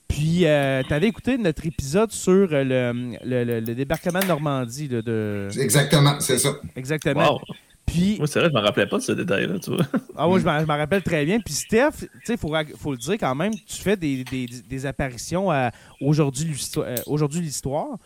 Puis 0.08 0.46
euh, 0.46 0.82
t'avais 0.88 1.08
écouté 1.08 1.36
notre 1.36 1.66
épisode 1.66 2.12
sur 2.12 2.32
euh, 2.52 2.62
le, 2.62 3.16
le- 3.24 3.44
le- 3.44 3.60
le 3.60 3.74
débarquement 3.74 4.20
de 4.20 4.26
Normandie, 4.26 4.86
là, 4.88 5.02
de... 5.02 5.48
Exactement, 5.58 6.20
c'est 6.20 6.38
ça. 6.38 6.54
exactement. 6.76 7.32
Wow. 7.34 7.40
Puis 7.86 8.16
Moi, 8.18 8.26
c'est 8.26 8.40
vrai, 8.40 8.48
je 8.48 8.54
me 8.54 8.60
rappelais 8.60 8.86
pas 8.86 8.98
de 8.98 9.02
ce 9.02 9.12
détail-là, 9.12 9.58
tu 9.60 9.70
vois. 9.70 9.86
Ah 10.16 10.28
oui, 10.28 10.40
je 10.40 10.44
m'en 10.44 10.76
rappelle 10.76 11.02
très 11.02 11.24
bien. 11.24 11.38
Puis 11.40 11.54
Steph, 11.54 11.90
tu 12.00 12.08
sais, 12.24 12.34
il 12.34 12.38
faut, 12.76 12.92
le 12.92 12.96
dire 12.98 13.14
quand 13.18 13.34
même, 13.34 13.52
tu 13.54 13.76
fais 13.82 13.96
des, 13.96 14.24
des- 14.24 14.46
des 14.68 14.86
apparitions 14.86 15.50
à 15.50 15.70
Aujourd'hui 16.00 17.40
l'Histoire. 17.40 17.96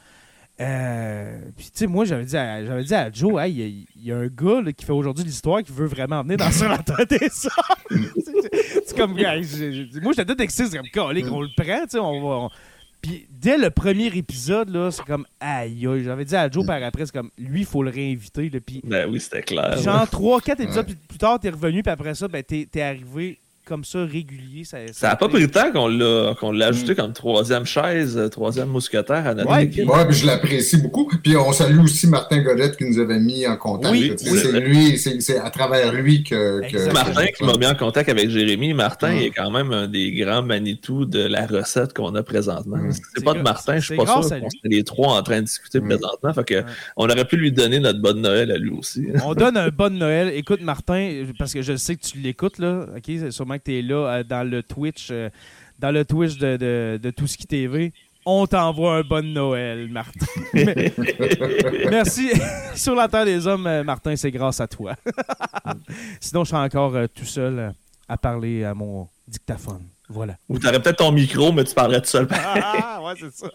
Euh, 0.61 1.39
puis, 1.57 1.67
tu 1.67 1.71
sais, 1.75 1.87
moi, 1.87 2.05
j'avais 2.05 2.25
dit, 2.25 2.37
à- 2.37 2.65
j'avais 2.65 2.85
dit 2.85 2.95
à 2.95 3.11
Joe, 3.11 3.41
hey, 3.43 3.53
il 3.53 3.59
y 3.59 3.63
a- 3.63 3.67
il 3.97 4.05
y, 4.05 4.13
a 4.13 4.17
un 4.19 4.27
gars 4.27 4.61
là, 4.63 4.73
qui 4.73 4.85
fait 4.85 4.93
aujourd'hui 4.93 5.25
l'histoire 5.25 5.63
qui 5.63 5.73
veut 5.73 5.87
vraiment 5.87 6.23
venir 6.23 6.37
dans 6.37 6.51
Sur 6.51 6.69
la 6.69 6.79
des. 7.07 7.29
C'est- 7.31 8.97
comme, 8.97 9.19
hey, 9.19 9.43
j'ai- 9.45 9.89
moi, 10.03 10.13
j'étais 10.15 10.35
tout 10.35 10.43
excité, 10.43 10.69
c'est 10.71 10.77
comme, 10.77 10.89
Calé, 10.89 11.23
qu'on 11.23 11.41
le 11.41 11.49
prend, 11.57 11.83
tu 11.85 11.91
sais, 11.91 11.99
on 11.99 12.21
va. 12.21 12.35
on- 12.47 12.51
Puis, 13.01 13.27
dès 13.31 13.57
le 13.57 13.71
premier 13.71 14.09
épisode, 14.09 14.69
là, 14.69 14.91
c'est 14.91 15.05
comme, 15.05 15.25
aïe, 15.41 15.87
aïe. 15.87 16.05
J'avais 16.05 16.25
dit 16.27 16.37
à 16.37 16.51
Joe 16.51 16.67
par 16.67 16.83
après, 16.83 17.07
c'est 17.07 17.13
comme, 17.15 17.31
lui, 17.39 17.61
il 17.61 17.67
faut 17.67 17.83
le 17.83 17.91
réinviter. 17.91 18.51
Là, 18.51 18.59
puis, 18.61 18.83
Ben 18.85 19.09
oui, 19.11 19.19
c'était 19.21 19.41
clair. 19.43 19.79
genre, 19.79 20.07
3-4 20.07 20.61
épisodes 20.61 20.85
plus, 20.85 20.97
plus 20.97 21.17
tard, 21.19 21.41
t'es 21.41 21.49
revenu, 21.49 21.83
puis 21.83 21.91
après 21.91 22.15
ça, 22.15 22.29
ben, 22.29 22.43
t'es 22.43 22.69
t'es 22.71 22.83
arrivé 22.83 23.39
comme 23.71 23.85
ça, 23.85 24.05
régulier. 24.05 24.65
Ça, 24.65 24.79
Ça 24.93 25.09
n'a 25.09 25.17
pas 25.17 25.29
pris 25.29 25.41
le 25.43 25.49
temps 25.49 25.71
qu'on 25.73 25.87
l'a 25.87 26.35
qu'on 26.41 26.51
l'a 26.51 26.67
ajouté 26.67 26.97
comme 26.97 27.13
troisième 27.13 27.65
chaise, 27.65 28.19
euh, 28.19 28.29
troisième 28.29 28.69
mousquetaire 28.69 29.27
à 29.29 29.35
notre 29.35 29.49
Ouais, 29.49 29.65
équipe. 29.67 29.89
Ouais, 29.89 30.05
puis 30.07 30.17
je 30.17 30.27
l'apprécie 30.27 30.77
beaucoup. 30.79 31.09
Puis 31.23 31.37
on 31.37 31.53
salue 31.53 31.79
aussi 31.79 32.09
Martin 32.09 32.43
Godette 32.43 32.77
qui 32.77 32.85
nous 32.85 32.99
avait 32.99 33.21
mis 33.21 33.47
en 33.47 33.57
contact. 33.57 33.93
Oui, 33.95 34.13
c'est 34.19 34.61
lui, 34.61 34.99
c'est 34.99 35.21
c'est 35.21 35.39
à 35.39 35.51
travers 35.51 35.93
lui 35.93 36.25
que. 36.25 36.61
C'est 36.69 36.93
Martin 36.93 37.27
qui 37.27 37.45
m'a 37.45 37.57
mis 37.57 37.67
en 37.67 37.77
contact 37.77 38.09
avec 38.09 38.29
Jérémy. 38.29 38.75
Martin 38.75 39.13
Mm. 39.15 39.19
est 39.19 39.31
quand 39.31 39.51
même 39.53 39.73
un 39.73 39.87
des 39.87 40.11
grands 40.13 40.43
Manitou 40.43 41.05
de 41.07 41.21
la 41.21 41.47
recette 41.47 41.93
qu'on 41.95 42.15
a 42.17 42.23
présentement. 42.25 42.77
Mm. 42.77 42.91
Si 42.93 42.99
C'est 42.99 43.05
c'est 43.21 43.25
pas 43.25 43.35
de 43.35 43.43
Martin, 43.43 43.79
je 43.79 43.85
suis 43.87 43.97
pas 43.97 44.05
sûr 44.07 44.21
qu'on 44.41 44.49
les 44.65 44.83
trois 44.83 45.17
en 45.17 45.23
train 45.23 45.37
de 45.41 45.45
discuter 45.47 45.79
Mm. 45.81 45.87
présentement. 45.89 46.33
Fait 46.35 46.45
que 46.45 46.65
on 46.97 47.05
aurait 47.09 47.25
pu 47.25 47.37
lui 47.37 47.53
donner 47.53 47.79
notre 47.79 48.01
bonne 48.01 48.21
Noël 48.21 48.51
à 48.51 48.59
lui 48.59 48.71
aussi. 48.71 49.07
On 49.25 49.35
donne 49.35 49.57
un 49.57 49.69
bon 49.69 49.97
Noël. 49.97 50.33
Écoute, 50.35 50.61
Martin, 50.63 51.23
parce 51.39 51.53
que 51.55 51.63
je 51.63 51.77
sais 51.77 51.95
que 51.95 52.03
tu 52.05 52.19
l'écoutes, 52.19 52.59
là. 52.59 52.87
OK? 52.97 53.03
C'est 53.07 53.31
Sûrement 53.31 53.59
que 53.61 53.65
tu 53.65 53.79
es 53.79 53.83
là 53.83 54.07
euh, 54.07 54.23
dans 54.25 54.49
le 54.49 54.63
Twitch, 54.63 55.09
euh, 55.11 55.31
dans 55.79 55.91
le 55.93 56.05
Twitch 56.05 56.37
de, 56.39 56.57
de, 56.57 57.01
de 57.03 57.11
Tout 57.11 57.27
ce 57.27 57.37
qui 57.37 57.47
TV. 57.47 57.93
On 58.27 58.47
t'envoie 58.47 58.97
un 58.97 59.01
bon 59.03 59.33
Noël, 59.33 59.89
Martin. 59.89 60.27
Merci. 61.91 62.31
Sur 62.75 62.95
la 62.95 63.09
Terre 63.09 63.25
des 63.25 63.47
Hommes, 63.47 63.67
euh, 63.67 63.83
Martin, 63.83 64.15
c'est 64.15 64.31
grâce 64.31 64.61
à 64.61 64.67
toi. 64.67 64.95
Sinon, 66.21 66.45
je 66.45 66.51
serais 66.51 66.63
encore 66.63 66.95
euh, 66.95 67.07
tout 67.13 67.25
seul 67.25 67.59
euh, 67.59 67.71
à 68.09 68.19
parler 68.19 68.65
à 68.65 68.75
mon 68.75 69.09
dictaphone. 69.27 69.83
Voilà. 70.09 70.37
Ou 70.49 70.59
t'aurais 70.59 70.83
peut-être 70.83 70.99
ton 70.99 71.13
micro, 71.13 71.53
mais 71.53 71.65
tu 71.65 71.73
parlerais 71.73 72.01
tout 72.01 72.09
seul. 72.09 72.27
Ah, 72.31 73.01
ouais, 73.03 73.15
c'est 73.19 73.33
ça. 73.33 73.49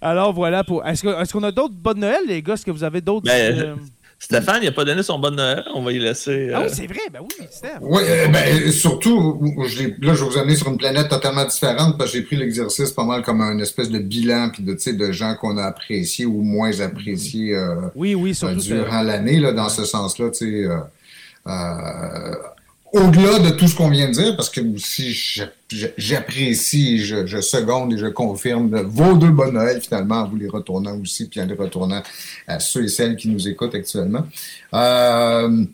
Alors, 0.00 0.32
voilà. 0.32 0.64
pour. 0.64 0.84
Est-ce 0.84 1.32
qu'on 1.32 1.42
a 1.44 1.52
d'autres 1.52 1.74
bonnes 1.74 2.00
Noël, 2.00 2.22
les 2.26 2.42
gars? 2.42 2.54
Est-ce 2.54 2.66
que 2.66 2.72
vous 2.72 2.82
avez 2.84 3.00
d'autres. 3.00 3.26
Ben, 3.26 3.58
euh, 3.58 3.76
Stéphane, 4.20 4.58
il 4.62 4.66
n'a 4.66 4.72
pas 4.72 4.84
donné 4.84 5.02
son 5.04 5.18
bonne 5.18 5.36
Noël. 5.36 5.64
On 5.74 5.82
va 5.82 5.92
y 5.92 5.98
laisser. 5.98 6.50
Ah 6.52 6.58
euh, 6.58 6.64
oui, 6.64 6.70
c'est 6.74 6.86
vrai. 6.86 7.00
Ben 7.12 7.20
oui, 7.22 7.46
Steph. 7.50 7.68
Oui, 7.80 8.02
euh, 8.04 8.26
ben, 8.28 8.72
surtout, 8.72 9.40
je 9.66 9.78
l'ai- 9.78 9.94
là, 10.00 10.12
je 10.14 10.24
vais 10.24 10.30
vous 10.30 10.38
amener 10.38 10.56
sur 10.56 10.68
une 10.68 10.76
planète 10.76 11.08
totalement 11.08 11.44
différente 11.44 11.96
parce 11.96 12.10
que 12.10 12.18
j'ai 12.18 12.24
pris 12.24 12.34
l'exercice 12.36 12.90
pas 12.90 13.04
mal 13.04 13.22
comme 13.22 13.40
un 13.40 13.58
espèce 13.60 13.90
de 13.90 13.98
bilan 14.00 14.50
puis 14.52 14.64
de, 14.64 14.72
tu 14.74 14.80
sais, 14.80 14.92
de 14.94 15.12
gens 15.12 15.36
qu'on 15.36 15.56
a 15.56 15.62
appréciés 15.64 16.26
ou 16.26 16.42
moins 16.42 16.80
appréciés 16.80 17.54
euh, 17.54 17.76
Oui, 17.94 18.14
oui, 18.16 18.30
euh, 18.30 18.34
surtout. 18.34 18.60
durant 18.60 19.02
l'année, 19.02 19.38
là, 19.38 19.52
dans 19.52 19.68
ce 19.68 19.84
sens-là, 19.84 20.30
tu 20.30 20.38
sais. 20.38 20.64
euh, 20.66 20.78
euh, 21.46 22.34
au-delà 22.92 23.38
de 23.38 23.50
tout 23.50 23.68
ce 23.68 23.76
qu'on 23.76 23.90
vient 23.90 24.08
de 24.08 24.12
dire, 24.12 24.36
parce 24.36 24.50
que 24.50 24.60
j'a- 24.76 25.48
j'apprécie, 25.96 27.04
je, 27.04 27.26
je 27.26 27.40
seconde 27.40 27.92
et 27.92 27.98
je 27.98 28.06
confirme 28.06 28.80
vos 28.82 29.14
deux 29.14 29.30
bonnes 29.30 29.54
Noël 29.54 29.80
finalement, 29.80 30.22
en 30.22 30.28
vous 30.28 30.36
les 30.36 30.48
retournant 30.48 30.96
aussi, 30.98 31.28
puis 31.28 31.40
en 31.40 31.46
les 31.46 31.54
retournant 31.54 32.02
à 32.46 32.60
ceux 32.60 32.84
et 32.84 32.88
celles 32.88 33.16
qui 33.16 33.28
nous 33.28 33.46
écoutent 33.48 33.74
actuellement. 33.74 34.26
Euh, 34.74 35.64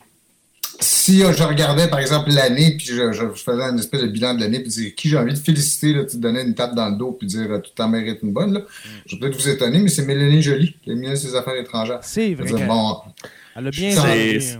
si 0.81 1.23
euh, 1.23 1.33
je 1.33 1.43
regardais 1.45 1.87
par 1.89 2.01
exemple 2.01 2.31
l'année, 2.31 2.77
puis 2.77 2.87
je, 2.87 3.13
je 3.13 3.27
faisais 3.29 3.63
une 3.63 3.79
espèce 3.79 4.01
de 4.03 4.09
bilan 4.09 4.35
de 4.35 4.41
l'année, 4.41 4.59
puis 4.59 4.71
dire 4.71 4.95
qui 4.97 5.09
j'ai 5.09 5.17
envie 5.17 5.33
de 5.33 5.39
féliciter, 5.39 5.93
là, 5.93 6.05
tu 6.05 6.17
te 6.17 6.21
donnais 6.21 6.43
une 6.43 6.55
tape 6.55 6.75
dans 6.75 6.89
le 6.89 6.97
dos, 6.97 7.13
puis 7.13 7.29
dire 7.29 7.47
euh, 7.49 7.61
tu 7.61 7.71
t'en 7.77 7.89
mérites 7.89 8.23
une 8.23 8.33
bonne, 8.33 8.55
là. 8.55 8.61
je 9.07 9.15
vais 9.15 9.21
peut-être 9.21 9.37
vous 9.41 9.49
étonner, 9.49 9.79
mais 9.79 9.89
c'est 9.89 10.05
Mélanie 10.05 10.43
Joly, 10.43 10.75
qui 10.83 10.91
est 10.91 10.95
ministre 10.97 11.29
des 11.29 11.37
Affaires 11.37 11.55
étrangères. 11.55 12.01
C'est 12.03 12.35
vrai. 12.35 12.47
dire, 12.47 12.67
bon, 12.67 12.89
a 12.89 13.05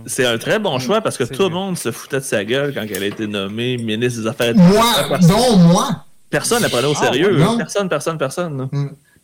C'est- 0.05 0.25
un 0.25 0.37
très 0.37 0.59
bon 0.59 0.79
choix 0.79 1.01
parce 1.01 1.17
que 1.17 1.23
tout 1.25 1.43
le 1.43 1.49
monde 1.49 1.77
se 1.77 1.91
foutait 1.91 2.19
de 2.19 2.23
sa 2.23 2.43
gueule 2.45 2.73
quand 2.73 2.85
elle 2.89 3.03
a 3.03 3.07
été 3.07 3.27
nommée 3.27 3.77
ministre 3.77 4.21
des 4.21 4.27
Affaires 4.27 4.55
moi, 4.55 4.85
étrangères. 5.01 5.29
non, 5.29 5.57
moi, 5.57 6.05
Personne 6.29 6.61
n'a 6.63 6.69
pris 6.69 6.83
au 6.83 6.93
Ah, 6.97 7.05
sérieux. 7.05 7.37
Personne, 7.57 7.87
personne, 7.87 8.17
personne. 8.17 8.57
là. 8.57 8.69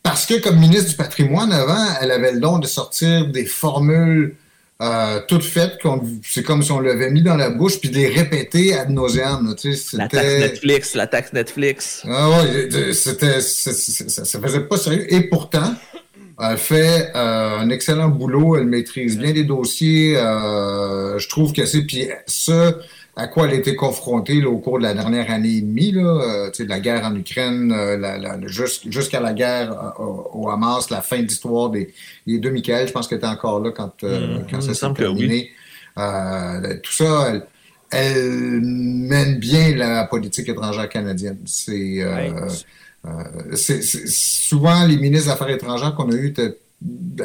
Parce 0.02 0.24
que 0.24 0.40
comme 0.40 0.58
ministre 0.58 0.90
du 0.90 0.96
patrimoine 0.96 1.52
avant, 1.52 1.84
elle 2.00 2.10
avait 2.10 2.32
le 2.32 2.40
don 2.40 2.58
de 2.58 2.66
sortir 2.66 3.26
des 3.28 3.44
formules 3.44 4.36
euh, 4.80 5.20
toutes 5.28 5.44
faites, 5.44 5.78
qu'on- 5.80 6.02
c'est 6.28 6.42
comme 6.42 6.60
si 6.62 6.72
on 6.72 6.80
l'avait 6.80 7.08
mis 7.10 7.22
dans 7.22 7.36
la 7.36 7.50
bouche, 7.50 7.78
puis 7.78 7.88
de 7.88 7.94
les 7.98 8.08
répéter 8.08 8.74
ad 8.76 8.90
nauseam. 8.90 9.54
tu 9.60 9.74
sais, 9.76 9.96
La 9.96 10.08
taxe 10.08 10.24
C'était... 10.26 10.38
Netflix, 10.40 10.94
la 10.94 11.06
taxe 11.06 11.32
Netflix. 11.32 12.02
Ah 12.08 12.30
ouais, 12.30 12.68
c'était, 12.92 13.40
ça, 13.40 13.72
ça 14.24 14.40
faisait 14.40 14.60
pas 14.60 14.76
sérieux. 14.78 15.06
Et 15.14 15.20
pourtant, 15.28 15.74
elle 16.50 16.58
fait 16.58 17.10
euh, 17.14 17.58
un 17.60 17.68
excellent 17.70 18.08
boulot, 18.08 18.56
elle 18.56 18.66
maîtrise 18.66 19.18
bien 19.18 19.32
les 19.32 19.44
dossiers. 19.44 20.16
euh, 20.16 21.18
je 21.18 21.28
trouve 21.28 21.52
que 21.52 21.64
c'est 21.66 21.82
puis 21.82 22.08
ce 22.26 22.74
à 23.14 23.26
quoi 23.28 23.44
elle 23.46 23.52
a 23.52 23.58
été 23.58 23.76
confrontée 23.76 24.40
là, 24.40 24.48
au 24.48 24.56
cours 24.58 24.78
de 24.78 24.84
la 24.84 24.94
dernière 24.94 25.30
année 25.30 25.56
et 25.58 25.60
demie, 25.60 25.92
là, 25.92 26.46
euh, 26.46 26.50
de 26.58 26.64
la 26.64 26.80
guerre 26.80 27.04
en 27.04 27.14
Ukraine, 27.14 27.68
la- 27.68 28.16
la- 28.16 28.38
jusqu'à 28.46 29.20
la 29.20 29.34
guerre 29.34 29.92
au, 29.98 30.48
Hamas, 30.48 30.88
la 30.90 31.02
fin 31.02 31.18
de 31.18 31.24
l'histoire 31.24 31.68
des, 31.68 31.92
des 32.26 32.38
deux 32.38 32.50
Michael, 32.50 32.88
je 32.88 32.92
pense 32.92 33.06
qu'elle 33.08 33.18
était 33.18 33.26
encore 33.26 33.60
là 33.60 33.70
quand, 33.70 33.92
quand 34.00 34.58
il 34.58 34.62
ça 34.62 34.72
s'est 34.74 34.86
oui. 34.86 34.94
terminé. 34.94 35.50
Tout 36.82 36.92
ça, 36.92 37.26
elle, 37.28 37.42
elle 37.90 38.60
mène 38.62 39.38
bien 39.38 39.76
la 39.76 40.04
politique 40.04 40.48
étrangère 40.48 40.88
canadienne. 40.88 41.38
C'est 41.44 42.02
Ouais. 42.04 42.32
Euh, 43.04 43.56
c'est- 43.56 43.82
souvent 44.08 44.84
les 44.86 44.96
ministres 44.96 45.26
des 45.26 45.32
Affaires 45.32 45.48
étrangères 45.50 45.94
qu'on 45.94 46.10
a 46.10 46.14
eu 46.14 46.32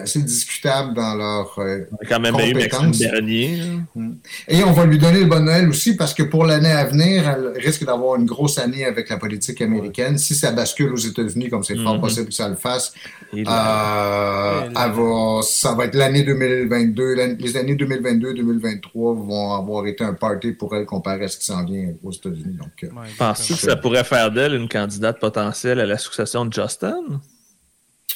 assez 0.02 0.22
discutables 0.22 0.94
dans 0.94 1.16
leur 1.16 1.58
euh, 1.60 1.80
On 1.94 1.96
a 1.96 2.08
quand 2.08 2.20
même 2.20 2.36
eu 2.36 2.54
Maxime 2.54 2.70
Compétence. 2.70 3.00
Bernier. 3.00 3.58
là. 3.96 4.04
et 4.50 4.64
on 4.64 4.72
va 4.74 4.86
lui 4.86 4.98
donner 5.00 5.22
le 5.22 5.26
bon 5.26 5.44
Noël 5.46 5.68
aussi 5.70 5.96
parce 5.96 6.14
que 6.14 6.24
pour 6.24 6.46
l'année 6.46 6.70
à 6.72 6.86
venir, 6.86 7.24
elle 7.28 7.54
risque 7.64 7.86
d'avoir 7.86 8.18
une 8.20 8.26
grosse 8.26 8.58
année 8.58 8.84
avec 8.86 9.10
la 9.10 9.18
politique 9.18 9.62
américaine. 9.62 10.18
Si 10.18 10.36
ça 10.36 10.52
bascule 10.52 10.92
aux 10.92 10.98
États-Unis, 10.98 11.50
comme 11.50 11.64
c'est 11.64 11.78
fort 11.78 11.96
Mhm. 11.96 12.02
possible 12.02 12.28
que 12.28 12.34
ça 12.34 12.50
le 12.50 12.56
fasse, 12.56 12.94
euh, 13.34 13.44
là, 13.44 14.88
va- 14.90 15.42
ça 15.42 15.74
va 15.74 15.86
être 15.86 15.96
l'année 15.96 16.24
2022. 16.24 17.16
L'année- 17.16 17.38
Les 17.40 17.58
années 17.58 17.76
2022-2023 17.76 19.14
vont 19.16 19.54
avoir 19.54 19.88
été 19.88 20.04
un 20.04 20.14
party 20.14 20.52
pour 20.52 20.76
elle 20.76 20.86
comparé 20.86 21.26
à 21.26 21.28
ce 21.28 21.38
qui 21.38 21.46
s'en 21.46 21.64
vient 21.64 21.94
aux 22.04 22.12
États-Unis. 22.12 22.58
Donc, 22.58 22.70
euh, 22.84 22.88
Ouais, 22.88 23.08
Penses-tu 23.18 23.54
que 23.54 23.60
ça 23.60 23.76
pourrait 23.76 24.04
faire 24.04 24.32
d'elle 24.32 24.54
une 24.54 24.68
candidate 24.70 25.20
potentielle 25.20 25.80
à 25.80 25.86
la 25.86 25.98
succession 25.98 26.46
de 26.46 26.54
Justin? 26.54 26.96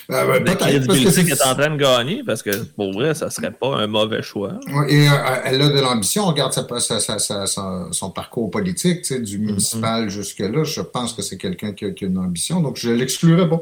Euh, 0.10 0.34
La 0.34 0.40
peut-être 0.40 0.88
parce 0.88 1.00
que 1.00 1.10
c'est- 1.10 1.24
qu'elle 1.24 1.34
est 1.38 1.46
en 1.46 1.56
train 1.56 1.70
de 1.70 1.78
gagner, 1.78 2.24
parce 2.26 2.42
que 2.44 2.52
pour 2.64 2.92
vrai, 2.94 3.14
ça 3.14 3.30
serait 3.30 3.52
pas 3.52 3.78
un 3.78 3.88
mauvais 3.88 4.22
choix. 4.22 4.60
Et 4.88 5.08
euh, 5.08 5.12
elle 5.46 5.62
a 5.62 5.70
de 5.70 5.80
l'ambition. 5.80 6.24
On 6.24 6.28
regarde 6.28 6.54
son, 6.54 8.10
parcours 8.12 8.50
politique, 8.52 9.04
tu 9.04 9.14
sais, 9.16 9.20
du 9.20 9.40
municipal 9.40 10.10
jusque-là. 10.10 10.64
Je 10.64 10.82
pense 10.82 11.14
que 11.14 11.22
c'est 11.22 11.38
quelqu'un 11.38 11.74
qui, 11.74 11.86
a 11.86 11.92
qui 11.92 12.06
a 12.06 12.08
une 12.08 12.18
ambition. 12.18 12.62
Donc, 12.62 12.78
je 12.78 12.90
l'exclurais 12.90 13.48
pas. 13.48 13.62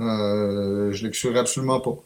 Euh, 0.00 0.92
je 0.92 1.04
l'exclurais 1.04 1.40
absolument 1.40 1.80
pas. 1.80 1.96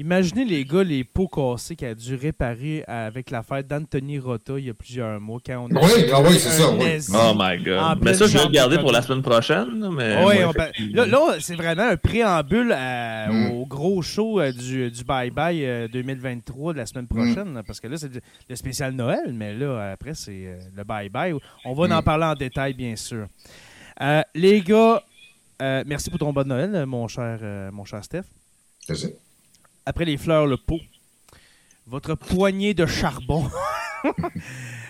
Imaginez 0.00 0.44
les 0.44 0.64
gars, 0.64 0.84
les 0.84 1.02
pots 1.02 1.26
cassés 1.26 1.74
qu'elle 1.74 1.90
a 1.90 1.94
dû 1.96 2.14
réparer 2.14 2.84
avec 2.86 3.32
l'affaire 3.32 3.64
d'Anthony 3.64 4.20
Rota 4.20 4.52
il 4.56 4.66
y 4.66 4.70
a 4.70 4.74
plusieurs 4.74 5.20
mois 5.20 5.40
quand 5.44 5.66
on 5.68 5.74
a 5.74 5.80
Oui, 5.84 5.90
ah 6.14 6.20
oui, 6.22 6.38
c'est 6.38 6.50
un 6.50 6.52
ça, 6.52 6.70
oui. 6.70 6.98
Oh 7.14 7.32
my 7.36 7.58
god. 7.64 7.78
En 7.78 7.96
mais 8.00 8.14
ça, 8.14 8.26
je 8.28 8.38
vais 8.38 8.44
le 8.44 8.50
garder 8.50 8.76
de 8.76 8.80
pour 8.82 8.92
la 8.92 9.02
semaine 9.02 9.22
prochaine. 9.22 9.80
là, 9.80 9.90
Mais 9.90 10.22
moi, 10.22 10.34
là, 10.92 11.06
là, 11.06 11.36
c'est 11.40 11.56
vraiment 11.56 11.82
un 11.88 11.96
préambule 11.96 12.70
à- 12.70 13.26
Mm. 13.28 13.50
au 13.50 13.66
gros 13.66 14.00
show 14.00 14.40
euh, 14.40 14.52
du, 14.52 14.88
du 14.88 15.02
Bye 15.02 15.30
Bye 15.32 15.64
euh, 15.66 15.88
2023 15.88 16.74
de 16.74 16.78
la 16.78 16.86
semaine 16.86 17.08
prochaine. 17.08 17.52
là, 17.54 17.62
Parce 17.64 17.80
que 17.80 17.88
là, 17.88 17.96
c'est 17.96 18.10
le- 18.48 18.56
spécial 18.56 18.92
Noël, 18.92 19.32
mais 19.32 19.52
là, 19.52 19.90
après, 19.90 20.14
c'est 20.14 20.46
euh, 20.46 20.58
le 20.76 20.84
Bye 20.84 21.08
Bye. 21.08 21.34
On 21.64 21.74
va 21.74 21.96
en 21.96 22.00
Mm. 22.00 22.04
parler 22.04 22.24
en 22.26 22.34
détail, 22.36 22.72
bien 22.72 22.94
sûr. 22.94 23.26
Euh, 24.00 24.22
les 24.32 24.60
gars, 24.60 25.02
euh, 25.60 25.82
merci 25.86 26.08
pour 26.08 26.20
ton 26.20 26.32
bon 26.32 26.46
Noël, 26.46 26.72
euh, 26.72 26.86
mon 26.86 27.08
cher, 27.08 27.40
euh, 27.42 27.72
mon 27.72 27.84
cher 27.84 28.04
Steph. 28.04 28.22
Ça. 28.88 28.94
Après 29.88 30.04
les 30.04 30.18
fleurs, 30.18 30.46
le 30.46 30.58
pot. 30.58 30.80
Votre 31.86 32.14
poignée 32.14 32.74
de 32.74 32.84
charbon. 32.84 33.46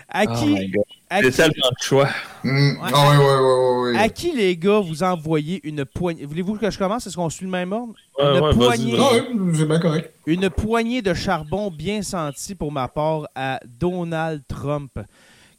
à 0.09 0.25
Oh 0.27 0.33
qui, 0.35 0.47
my 0.47 0.67
God. 0.71 0.83
à 1.09 1.21
C'est 1.21 1.31
qui- 1.31 1.37
tellement 1.37 1.69
de 1.69 1.81
choix. 1.83 2.09
Ouais. 2.43 2.51
Oui, 2.51 2.51
oui, 2.83 2.91
oui, 2.91 3.91
oui. 3.93 3.97
à 3.97 4.09
qui, 4.09 4.33
les 4.35 4.57
gars, 4.57 4.79
vous 4.81 5.01
envoyez 5.03 5.61
une 5.63 5.85
poignée. 5.85 6.25
Voulez-vous 6.25 6.55
que 6.57 6.69
je 6.69 6.77
commence? 6.77 7.07
Est-ce 7.07 7.15
qu'on 7.15 7.29
suit 7.29 7.45
le 7.45 7.51
même 7.51 7.71
ordre? 7.71 7.93
Ouais, 8.19 8.37
Une 8.37 8.43
ouais, 8.43 8.53
poignée. 8.53 8.97
Ah 8.99 9.09
oui, 9.33 9.51
c'est 9.55 9.65
bien 9.65 9.79
correct. 9.79 10.13
Une 10.25 10.49
poignée 10.49 11.01
de 11.01 11.13
charbon 11.13 11.71
bien 11.71 12.01
sentie 12.01 12.55
pour 12.55 12.71
ma 12.73 12.89
part 12.89 13.27
à 13.35 13.61
Donald 13.65 14.43
Trump, 14.49 14.91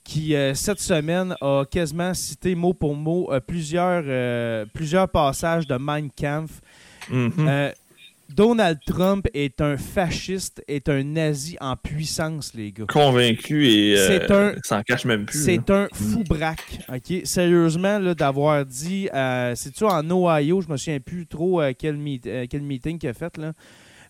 qui 0.05 0.34
euh, 0.34 0.53
cette 0.53 0.80
semaine 0.80 1.34
a 1.41 1.64
quasiment 1.64 2.12
cité 2.12 2.55
mot 2.55 2.74
pour 2.74 2.95
mot 2.95 3.32
euh, 3.32 3.41
plusieurs, 3.41 4.03
euh, 4.07 4.66
plusieurs 4.74 5.09
passages 5.09 5.66
de 5.66 5.76
Mein 5.76 6.11
Kampf. 6.11 6.61
Mhm. 7.09 7.32
Euh, 7.41 7.72
Donald 8.35 8.78
Trump 8.87 9.26
est 9.35 9.61
un 9.61 9.76
fasciste, 9.76 10.62
est 10.68 10.89
un 10.89 11.03
nazi 11.03 11.57
en 11.61 11.76
puissance, 11.76 12.53
les 12.55 12.72
gars. 12.72 12.85
Convaincu 12.89 13.66
et 13.68 13.97
euh, 13.99 14.07
C'est 14.07 14.31
un- 14.31 14.53
s'en 14.64 14.83
cache 14.83 15.05
même 15.05 15.24
plus. 15.26 15.39
là. 15.39 15.45
C'est 15.45 15.70
un 15.70 15.89
fou 15.93 16.22
braque, 16.24 16.78
OK? 16.89 17.22
Sérieusement, 17.24 17.99
là, 17.99 18.14
d'avoir 18.14 18.64
dit... 18.64 19.09
euh, 19.14 19.55
C'est-tu 19.57 19.85
en 19.85 20.09
Ohio? 20.11 20.61
Je 20.61 20.68
me 20.68 20.76
souviens 20.76 21.01
plus 21.01 21.26
trop 21.26 21.61
euh, 21.61 21.72
quel, 21.76 21.97
meet- 21.97 22.26
euh, 22.26 22.47
quel 22.49 22.62
meeting 22.62 22.99
qu'il 22.99 23.09
a 23.09 23.14
fait, 23.14 23.37
là. 23.37 23.53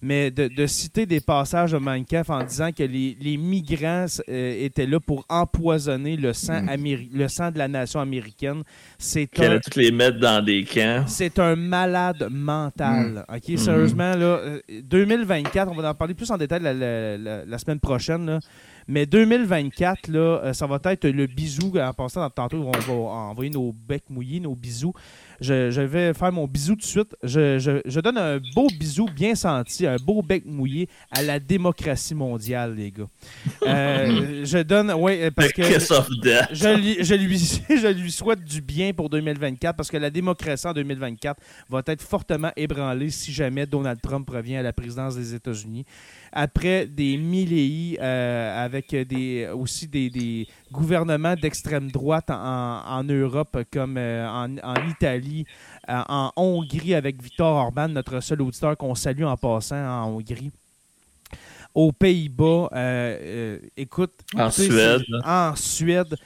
Mais 0.02 0.30
de, 0.30 0.48
de 0.48 0.66
citer 0.66 1.04
des 1.04 1.20
passages 1.20 1.72
de 1.72 1.78
Minecraft 1.78 2.30
en 2.30 2.42
disant 2.42 2.70
que 2.72 2.82
les, 2.82 3.18
les 3.20 3.36
migrants 3.36 4.06
euh, 4.30 4.64
étaient 4.64 4.86
là 4.86 4.98
pour 4.98 5.26
empoisonner 5.28 6.16
le 6.16 6.32
sang, 6.32 6.62
Mm. 6.62 6.68
améri- 6.70 7.10
le 7.12 7.28
sang 7.28 7.50
de 7.50 7.58
la 7.58 7.68
nation 7.68 8.00
américaine, 8.00 8.62
c'est 8.98 9.26
Qu'elle 9.26 9.44
un, 9.44 9.50
allait 9.50 9.60
toutes 9.60 9.76
les 9.76 9.90
mettre 9.92 10.18
dans 10.18 10.42
des 10.42 10.64
camps. 10.64 11.04
c'est 11.06 11.38
un 11.38 11.54
malade 11.54 12.28
mental. 12.30 13.26
Mm. 13.28 13.34
OK, 13.36 13.58
sérieusement, 13.58 14.14
là, 14.16 14.24
euh, 14.38 14.60
2024, 14.84 15.70
on 15.70 15.74
va 15.74 15.90
en 15.90 15.94
parler 15.94 16.14
plus 16.14 16.30
en 16.30 16.38
détail 16.38 16.62
la, 16.62 16.72
la- 16.72 17.18
la- 17.18 17.44
la 17.44 17.58
semaine 17.58 17.80
prochaine, 17.80 18.24
là. 18.24 18.40
Mais 18.88 19.06
2024, 19.06 20.08
là, 20.08 20.40
euh, 20.42 20.52
ça 20.52 20.66
va 20.66 20.80
être 20.86 21.06
le 21.08 21.26
bisou. 21.26 21.72
En 21.78 21.92
passant, 21.92 22.28
tantôt, 22.30 22.56
on 22.64 22.70
va 22.72 22.92
envoyer 22.92 23.50
nos 23.50 23.72
becs 23.72 24.08
mouillés, 24.10 24.40
nos 24.40 24.56
bisous. 24.56 24.92
Je, 25.40 25.70
je 25.70 25.80
vais 25.80 26.12
faire 26.14 26.30
mon 26.32 26.46
bisou 26.46 26.74
tout 26.74 26.80
de 26.80 26.84
suite. 26.84 27.16
Je, 27.22 27.58
je- 27.58 27.80
je 27.84 28.00
donne 28.00 28.18
un 28.18 28.38
beau 28.54 28.66
bisou 28.78 29.06
bien 29.06 29.34
senti, 29.34 29.86
un 29.86 29.96
beau 29.96 30.20
bec 30.22 30.44
mouillé 30.44 30.88
à 31.10 31.22
la 31.22 31.40
démocratie 31.40 32.14
mondiale, 32.14 32.74
les 32.76 32.90
gars. 32.90 33.06
Euh, 33.62 34.44
je 34.44 34.58
donne, 34.62 34.92
ouais, 34.92 35.30
parce 35.30 35.48
The 35.48 35.52
que 35.56 35.62
lui, 36.76 36.96
je, 37.00 37.14
lui, 37.14 37.38
je 37.70 37.88
lui 37.88 38.10
souhaite 38.12 38.44
du 38.44 38.60
bien 38.60 38.92
pour 38.92 39.08
2024 39.10 39.76
parce 39.76 39.90
que 39.90 39.96
la 39.96 40.10
démocratie 40.10 40.66
en 40.66 40.72
2024 40.72 41.40
va 41.68 41.82
être 41.86 42.02
fortement 42.02 42.50
ébranlée 42.56 43.10
si 43.10 43.32
jamais 43.32 43.66
Donald 43.66 44.00
Trump 44.00 44.28
revient 44.28 44.56
à 44.56 44.62
la 44.62 44.72
présidence 44.72 45.16
des 45.16 45.34
États-Unis. 45.34 45.84
Après 46.32 46.86
des 46.86 47.16
milléis 47.16 47.98
euh, 48.00 48.64
avec 48.64 48.94
des, 48.94 49.48
aussi 49.52 49.88
des, 49.88 50.10
des 50.10 50.46
gouvernements 50.70 51.34
d'extrême 51.34 51.90
droite 51.90 52.30
en, 52.30 52.82
en 52.86 53.02
Europe 53.04 53.58
comme 53.72 53.96
euh, 53.96 54.28
en, 54.28 54.56
en 54.58 54.88
Italie, 54.88 55.44
euh, 55.88 56.00
en 56.08 56.30
Hongrie 56.36 56.94
avec 56.94 57.22
Viktor 57.22 57.56
Orban, 57.56 57.88
notre 57.88 58.20
seul 58.20 58.42
auditeur 58.42 58.76
qu'on 58.76 58.94
salue 58.94 59.24
en 59.24 59.36
passant 59.36 59.76
en 59.76 60.08
Hongrie. 60.08 60.52
Aux 61.74 61.92
Pays-Bas, 61.92 62.68
euh, 62.72 62.72
euh, 62.74 63.58
écoute, 63.76 64.12
En 64.34 64.50
Suède, 64.50 65.02
En 65.24 65.54
Suède. 65.56 66.16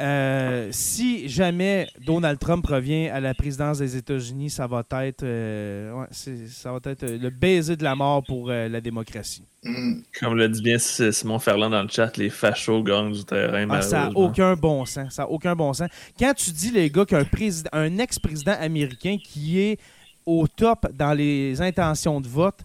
Euh, 0.00 0.68
si 0.70 1.28
jamais 1.28 1.86
Donald 2.00 2.38
Trump 2.38 2.66
revient 2.66 3.08
à 3.08 3.20
la 3.20 3.34
présidence 3.34 3.78
des 3.78 3.96
États-Unis, 3.96 4.48
ça 4.48 4.66
va 4.66 4.82
être, 5.04 5.22
euh, 5.22 5.92
ouais, 5.92 6.06
ça 6.48 6.72
va 6.72 6.78
être 6.90 7.02
euh, 7.02 7.18
le 7.18 7.28
baiser 7.28 7.76
de 7.76 7.84
la 7.84 7.94
mort 7.94 8.22
pour 8.24 8.48
euh, 8.48 8.68
la 8.68 8.80
démocratie. 8.80 9.44
Mm. 9.62 10.00
Comme 10.18 10.36
le 10.36 10.48
dit 10.48 10.62
bien 10.62 10.78
Simon 10.78 11.38
Ferland 11.38 11.70
dans 11.70 11.82
le 11.82 11.88
chat, 11.88 12.16
les 12.16 12.30
fachos 12.30 12.82
gagnent 12.82 13.12
du 13.12 13.24
terrain. 13.24 13.66
Ah, 13.68 13.82
ça 13.82 14.04
n'a 14.06 14.10
aucun 14.16 14.54
bon 14.54 14.86
sens. 14.86 15.12
Ça 15.14 15.24
a 15.24 15.26
aucun 15.26 15.54
bon 15.54 15.72
sens. 15.74 15.90
Quand 16.18 16.32
tu 16.34 16.50
dis, 16.50 16.70
les 16.70 16.88
gars, 16.88 17.04
qu'un 17.04 17.24
président, 17.24 17.70
un 17.72 17.98
ex-président 17.98 18.56
américain 18.58 19.18
qui 19.22 19.60
est 19.60 19.78
au 20.24 20.46
top 20.48 20.88
dans 20.94 21.12
les 21.12 21.60
intentions 21.60 22.20
de 22.20 22.28
vote 22.28 22.60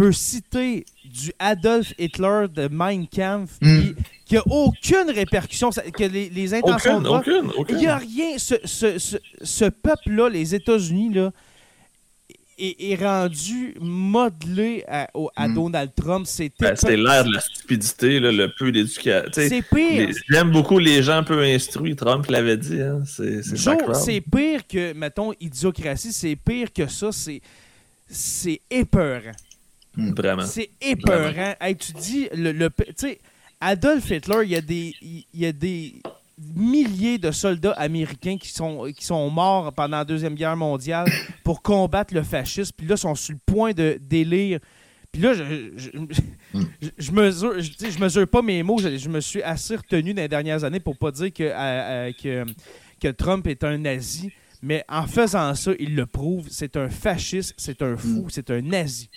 peut 0.00 0.12
citer 0.12 0.86
du 1.04 1.30
Adolf 1.38 1.92
Hitler 1.98 2.46
de 2.54 2.68
Mein 2.72 3.06
Kampf, 3.06 3.50
Mm. 3.60 3.80
puis 3.80 3.94
qui 4.24 4.36
a 4.38 4.42
aucune 4.48 5.10
répercussion, 5.14 5.70
que 5.70 6.04
les, 6.04 6.30
les 6.30 6.54
intentions 6.54 6.96
Aucune, 6.98 7.02
de 7.02 7.08
vote 7.08 7.28
aucune, 7.28 7.50
aucune. 7.58 7.76
Il 7.76 7.80
n'y 7.80 7.86
a 7.86 7.96
rien. 7.98 8.38
Ce, 8.38 8.54
ce- 8.64 8.98
ce- 8.98 9.16
ce 9.42 9.64
peuple-là, 9.66 10.28
les 10.30 10.54
États-Unis, 10.54 11.12
là, 11.12 11.32
est, 12.58 12.76
est 12.92 12.94
rendu 12.94 13.74
modelé 13.80 14.84
à, 14.88 15.08
au- 15.14 15.30
à 15.36 15.48
Mm. 15.48 15.54
Donald 15.54 15.90
Trump. 15.94 16.26
C'est 16.26 16.50
Ben, 16.58 16.74
c'est 16.76 16.96
l'ère 16.96 17.24
de 17.24 17.32
la 17.34 17.40
stupidité, 17.40 18.20
là, 18.20 18.32
le 18.32 18.48
peu 18.58 18.70
d'éducation. 18.72 19.30
C'est 19.32 19.62
pire. 19.62 20.08
J'aime 20.30 20.50
beaucoup 20.50 20.78
les 20.78 21.02
gens 21.02 21.22
peu 21.24 21.42
instruits, 21.42 21.94
Trump 21.96 22.26
l'avait 22.28 22.56
dit. 22.56 22.80
Hein. 22.80 23.02
C'est 23.06 23.42
c'est 23.42 24.20
pire 24.22 24.66
que, 24.66 24.92
mettons, 24.94 25.32
idiocratie. 25.40 26.12
C'est 26.12 26.36
pire 26.36 26.72
que 26.72 26.86
ça. 26.86 27.12
C'est 27.12 27.42
c'est 28.08 28.60
épeurant. 29.96 30.12
Vraiment. 30.16 30.46
C'est 30.46 30.70
épeurant. 30.80 31.54
Hey, 31.60 31.76
tu 31.76 31.92
dis, 31.92 32.28
le, 32.34 32.52
le- 32.52 32.70
tu 32.70 32.84
sais, 32.96 33.18
Adolf 33.60 34.10
Hitler, 34.10 34.36
il 34.44 34.50
y 34.50 34.56
a 34.56 34.60
des, 34.60 34.94
il 35.02 35.24
y 35.34 35.46
a 35.46 35.52
des 35.52 35.94
milliers 36.56 37.18
de 37.18 37.30
soldats 37.30 37.72
américains 37.72 38.38
qui 38.38 38.48
sont, 38.48 38.90
qui 38.96 39.04
sont 39.04 39.28
morts 39.28 39.72
pendant 39.74 39.98
la 39.98 40.04
Deuxième 40.04 40.34
Guerre 40.34 40.56
mondiale 40.56 41.06
pour 41.44 41.60
combattre 41.60 42.14
le 42.14 42.22
fascisme. 42.22 42.72
Puis 42.76 42.86
là, 42.86 42.94
ils 42.94 42.98
sont 42.98 43.14
sur 43.14 43.34
le 43.34 43.40
point 43.44 43.72
de 43.72 43.98
délire. 44.00 44.58
Puis 45.12 45.20
là, 45.22 45.34
je, 45.34 45.42
je, 45.76 45.90
je- 46.08 46.88
je 46.96 47.12
mesure, 47.12 47.54
je, 47.60 47.98
mesure 47.98 48.26
pas 48.28 48.42
mes 48.42 48.62
mots. 48.62 48.78
Je, 48.78 49.08
me 49.08 49.20
suis 49.20 49.42
assez 49.42 49.76
retenu 49.76 50.14
dans 50.14 50.22
les 50.22 50.28
dernières 50.28 50.64
années 50.64 50.80
pour 50.80 50.96
pas 50.96 51.10
dire 51.10 51.32
que, 51.32 51.42
euh, 51.42 51.52
euh, 51.52 52.12
que, 52.12 52.44
que 53.02 53.08
Trump 53.08 53.46
est 53.46 53.62
un 53.64 53.76
nazi. 53.76 54.30
Mais 54.62 54.84
en 54.88 55.06
faisant 55.06 55.54
ça, 55.54 55.72
il 55.78 55.94
le 55.96 56.06
prouve. 56.06 56.46
C'est 56.50 56.76
un 56.76 56.88
fasciste, 56.88 57.54
c'est 57.56 57.82
un 57.82 57.96
fou, 57.96 58.26
c'est 58.30 58.50
un 58.50 58.60
nazi. 58.62 59.08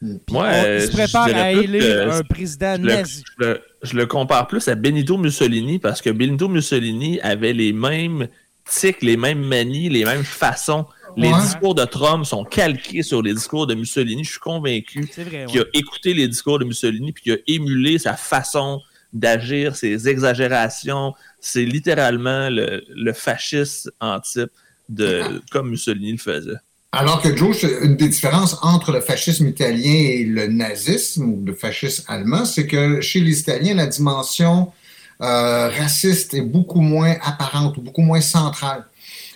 Puis 0.00 0.10
Moi, 0.30 0.46
on- 0.48 0.80
se 0.80 0.86
je 0.86 0.92
prépare 0.92 1.26
à 1.34 1.52
élire 1.52 2.12
un 2.12 2.22
président 2.22 2.78
nazi. 2.78 3.24
je 3.40 3.44
le- 3.44 3.60
je 3.82 3.96
le 3.96 4.06
compare 4.06 4.46
plus 4.46 4.68
à 4.68 4.74
Benito 4.74 5.16
Mussolini 5.18 5.78
parce 5.78 6.00
que 6.00 6.10
Benito 6.10 6.48
Mussolini 6.48 7.20
avait 7.20 7.52
les 7.52 7.72
mêmes 7.72 8.28
tics, 8.64 9.02
les 9.02 9.16
mêmes 9.16 9.42
manies, 9.44 9.88
les 9.88 10.04
mêmes 10.04 10.24
façons. 10.24 10.86
Les 11.16 11.32
Ouais. 11.32 11.40
discours 11.40 11.74
de 11.74 11.84
Trump 11.84 12.24
sont 12.26 12.44
calqués 12.44 13.02
sur 13.02 13.22
les 13.22 13.34
discours 13.34 13.66
de 13.66 13.74
Mussolini. 13.74 14.22
Je 14.22 14.30
suis 14.30 14.38
convaincu 14.40 15.00
vrai, 15.16 15.46
qu'il 15.48 15.60
ouais. 15.60 15.66
a 15.66 15.78
écouté 15.78 16.14
les 16.14 16.28
discours 16.28 16.58
de 16.60 16.64
Mussolini 16.64 17.12
puis 17.12 17.22
qu'il 17.24 17.32
a 17.32 17.36
émulé 17.48 17.98
sa 17.98 18.14
façon 18.14 18.80
d'agir, 19.12 19.74
ses 19.74 20.08
exagérations. 20.08 21.14
C'est 21.40 21.64
littéralement 21.64 22.50
le, 22.50 22.84
le 22.88 23.12
fasciste 23.12 23.90
en 24.00 24.20
type 24.20 24.50
de 24.88 25.42
comme 25.50 25.70
Mussolini 25.70 26.12
le 26.12 26.18
faisait. 26.18 26.56
Alors 26.92 27.20
que 27.20 27.36
Joe, 27.36 27.64
une 27.82 27.96
des 27.96 28.08
différences 28.08 28.56
entre 28.62 28.92
le 28.92 29.00
fascisme 29.00 29.46
italien 29.46 29.92
et 29.92 30.24
le 30.24 30.46
nazisme 30.46 31.24
ou 31.24 31.42
le 31.44 31.54
fascisme 31.54 32.04
allemand, 32.08 32.44
c'est 32.46 32.66
que 32.66 33.00
chez 33.02 33.20
les 33.20 33.40
Italiens, 33.40 33.74
la 33.74 33.86
dimension 33.86 34.72
euh, 35.20 35.68
raciste 35.68 36.32
est 36.34 36.40
beaucoup 36.40 36.80
moins 36.80 37.14
apparente 37.22 37.76
ou 37.76 37.82
beaucoup 37.82 38.00
moins 38.00 38.22
centrale. 38.22 38.84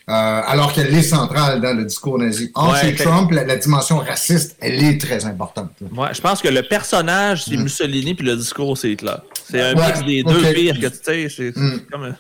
Euh, 0.08 0.12
alors 0.12 0.72
qu'elle 0.72 0.92
est 0.94 1.02
centrale 1.02 1.60
dans 1.60 1.74
le 1.76 1.84
discours 1.84 2.18
nazi. 2.18 2.50
Or, 2.54 2.72
Ouais, 2.72 2.80
chez 2.80 2.94
Trump, 2.96 3.30
la, 3.30 3.44
la 3.44 3.56
dimension 3.56 3.98
raciste, 3.98 4.56
elle 4.60 4.82
est 4.82 5.00
très 5.00 5.24
importante. 5.26 5.70
Ouais, 5.96 6.08
je 6.12 6.20
pense 6.20 6.40
que 6.42 6.48
le 6.48 6.62
personnage, 6.62 7.44
c'est 7.44 7.56
Mm. 7.56 7.62
Mussolini, 7.62 8.14
puis 8.14 8.26
le 8.26 8.36
discours, 8.36 8.76
c'est 8.76 8.90
Hitler. 8.92 9.12
C'est 9.48 9.60
un 9.60 9.74
Ouais, 9.76 9.86
mix 9.86 10.04
des 10.04 10.22
deux 10.24 10.52
pires 10.54 10.80
que 10.80 10.86
tu 10.88 10.98
sais. 11.04 11.28
C'est 11.28 11.56
Mm. 11.56 11.80
comme 11.90 12.14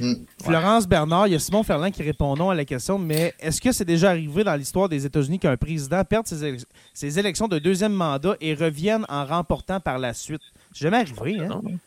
un- 0.00 0.14
Florence 0.42 0.86
Bernard, 0.86 1.26
il 1.28 1.32
y 1.32 1.36
a 1.36 1.38
Simon 1.38 1.62
Ferland 1.62 1.90
qui 1.90 2.02
répond 2.02 2.34
non 2.36 2.50
à 2.50 2.54
la 2.54 2.64
question, 2.64 2.98
mais 2.98 3.34
est-ce 3.40 3.60
que 3.60 3.72
c'est 3.72 3.84
déjà 3.84 4.10
arrivé 4.10 4.44
dans 4.44 4.54
l'histoire 4.56 4.88
des 4.88 5.04
États-Unis 5.06 5.38
qu'un 5.38 5.56
président 5.56 6.02
perde 6.04 6.26
ses, 6.26 6.42
élec- 6.44 6.64
ses 6.92 7.18
élections 7.18 7.48
de 7.48 7.58
deuxième 7.58 7.92
mandat 7.92 8.36
et 8.40 8.54
revienne 8.54 9.04
en 9.08 9.24
remportant 9.24 9.80
par 9.80 9.98
la 9.98 10.12
suite? 10.14 10.42
C'est 10.72 10.82
jamais 10.82 10.98
arrivé, 10.98 11.38
hein? 11.40 11.48
Non. 11.48 11.62
Tu 11.62 11.78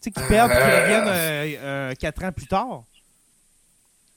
sais, 0.00 0.10
qu'ils 0.10 0.26
perdent 0.28 0.50
et 0.50 0.54
qu'ils 0.54 0.62
Euh, 0.62 0.82
reviennent 0.82 1.08
euh, 1.08 1.56
euh, 1.62 1.94
quatre 1.98 2.24
ans 2.24 2.32
plus 2.32 2.46
tard? 2.46 2.82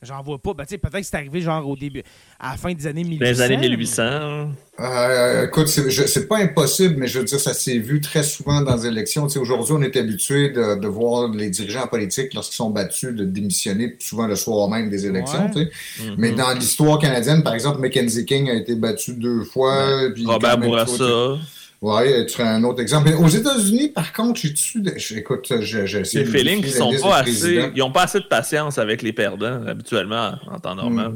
J'en 0.03 0.21
vois 0.21 0.37
pas. 0.37 0.53
Ben, 0.53 0.63
peut-être 0.65 0.91
que 0.91 1.01
c'est 1.01 1.15
arrivé 1.15 1.41
genre 1.41 1.67
au 1.67 1.75
début, 1.75 2.03
à 2.39 2.51
la 2.51 2.57
fin 2.57 2.71
des 2.71 2.85
années 2.85 3.03
1800. 3.03 3.19
Dans 3.25 3.31
les 3.31 3.41
années 3.41 3.57
1800. 3.69 4.51
Euh, 4.79 5.47
écoute, 5.47 5.67
c'est 5.69 5.89
je- 5.89 6.05
c'est 6.05 6.27
pas 6.27 6.37
impossible, 6.37 6.97
mais 6.99 7.07
je 7.07 7.17
veux 7.17 7.25
dire, 7.25 7.39
ça 7.39 7.55
s'est 7.55 7.79
vu 7.79 7.99
très 7.99 8.21
souvent 8.21 8.61
dans 8.61 8.75
les 8.75 8.85
élections. 8.85 9.25
Tu 9.25 9.33
sais, 9.33 9.39
Aujourd'hui, 9.39 9.73
on 9.75 9.81
est 9.81 9.95
habitué 9.97 10.49
de, 10.49 10.79
de 10.79 10.87
voir 10.87 11.29
les 11.29 11.49
dirigeants 11.49 11.87
politiques, 11.87 12.35
lorsqu'ils 12.35 12.57
sont 12.57 12.69
battus, 12.69 13.15
de 13.15 13.25
démissionner 13.25 13.95
souvent 13.99 14.27
le 14.27 14.35
soir 14.35 14.69
même 14.69 14.91
des 14.91 15.07
élections. 15.07 15.49
Ouais. 15.55 15.69
Mhm. 15.99 16.15
Mais 16.19 16.31
dans 16.31 16.53
l'histoire 16.53 16.99
canadienne, 16.99 17.41
par 17.41 17.55
exemple, 17.55 17.79
Mackenzie 17.81 18.25
King 18.25 18.51
a 18.51 18.53
été 18.53 18.75
battu 18.75 19.13
deux 19.15 19.43
fois. 19.45 20.09
puis 20.13 20.25
Robert 20.27 20.59
Bourassa. 20.59 21.37
Tu- 21.79 21.85
Ouais, 21.85 22.25
tu 22.25 22.33
serais 22.33 22.47
un 22.47 22.63
autre 22.63 22.81
exemple. 22.81 23.09
Mais 23.09 23.15
aux 23.15 23.27
États-Unis, 23.27 23.89
par 23.89 24.11
contre, 24.13 24.39
j'ai-tu. 24.39 24.81
de- 24.81 24.93
je- 24.97 25.15
Écoute, 25.15 25.51
J'ai 25.61 25.81
le 25.83 26.03
feeling 26.25 26.61
qu'ils 26.61 26.71
sont 26.73 26.91
pas 27.01 27.17
assez. 27.19 27.69
Ils 27.75 27.81
ont 27.83 27.91
pas 27.91 28.03
assez 28.03 28.19
de 28.19 28.25
patience 28.25 28.77
avec 28.77 29.01
les 29.01 29.13
perdants, 29.13 29.61
habituellement, 29.67 30.33
en 30.51 30.59
temps 30.59 30.75
normal. 30.75 31.13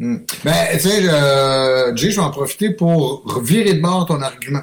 Hmm. 0.00 0.18
Ben, 0.44 0.52
tu 0.74 0.78
sais, 0.80 1.08
euh, 1.08 1.94
Jay, 1.96 2.10
je 2.12 2.16
vais 2.16 2.22
en 2.26 2.30
profiter 2.30 2.70
pour 2.70 3.22
revirer 3.24 3.74
de 3.74 3.80
bord 3.80 4.06
ton 4.06 4.20
argument. 4.22 4.62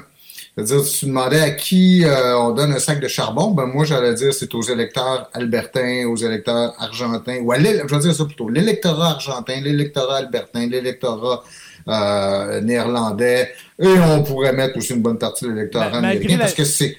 C'est-à-dire, 0.54 0.80
si 0.86 1.00
tu 1.00 1.06
demandais 1.06 1.40
à 1.40 1.50
qui 1.50 2.02
euh, 2.06 2.38
on 2.38 2.52
donne 2.54 2.72
un 2.72 2.78
sac 2.78 2.98
de 2.98 3.08
charbon, 3.08 3.50
ben 3.50 3.66
moi, 3.66 3.84
j'allais 3.84 4.14
dire 4.14 4.32
c'est 4.32 4.54
aux 4.54 4.62
électeurs 4.62 5.28
albertains, 5.34 6.06
aux 6.06 6.16
électeurs 6.16 6.72
argentins, 6.78 7.40
ou 7.42 7.52
à 7.52 7.58
je 7.58 7.62
vais 7.86 7.98
dire 7.98 8.14
ça 8.14 8.24
plutôt, 8.24 8.48
l'électorat 8.48 9.10
argentin, 9.10 9.60
l'électorat 9.60 10.16
albertain, 10.16 10.66
l'électorat 10.66 11.44
euh, 11.88 12.60
néerlandais, 12.60 13.50
et 13.80 13.86
on 13.88 14.22
pourrait 14.22 14.52
mettre 14.52 14.76
aussi 14.78 14.92
une 14.94 15.02
bonne 15.02 15.18
partie 15.18 15.44
de 15.44 15.50
l'électorat 15.50 15.90
Ma- 15.90 15.98
américain, 15.98 16.34
la- 16.34 16.38
parce 16.40 16.54
que 16.54 16.64
c'est... 16.64 16.96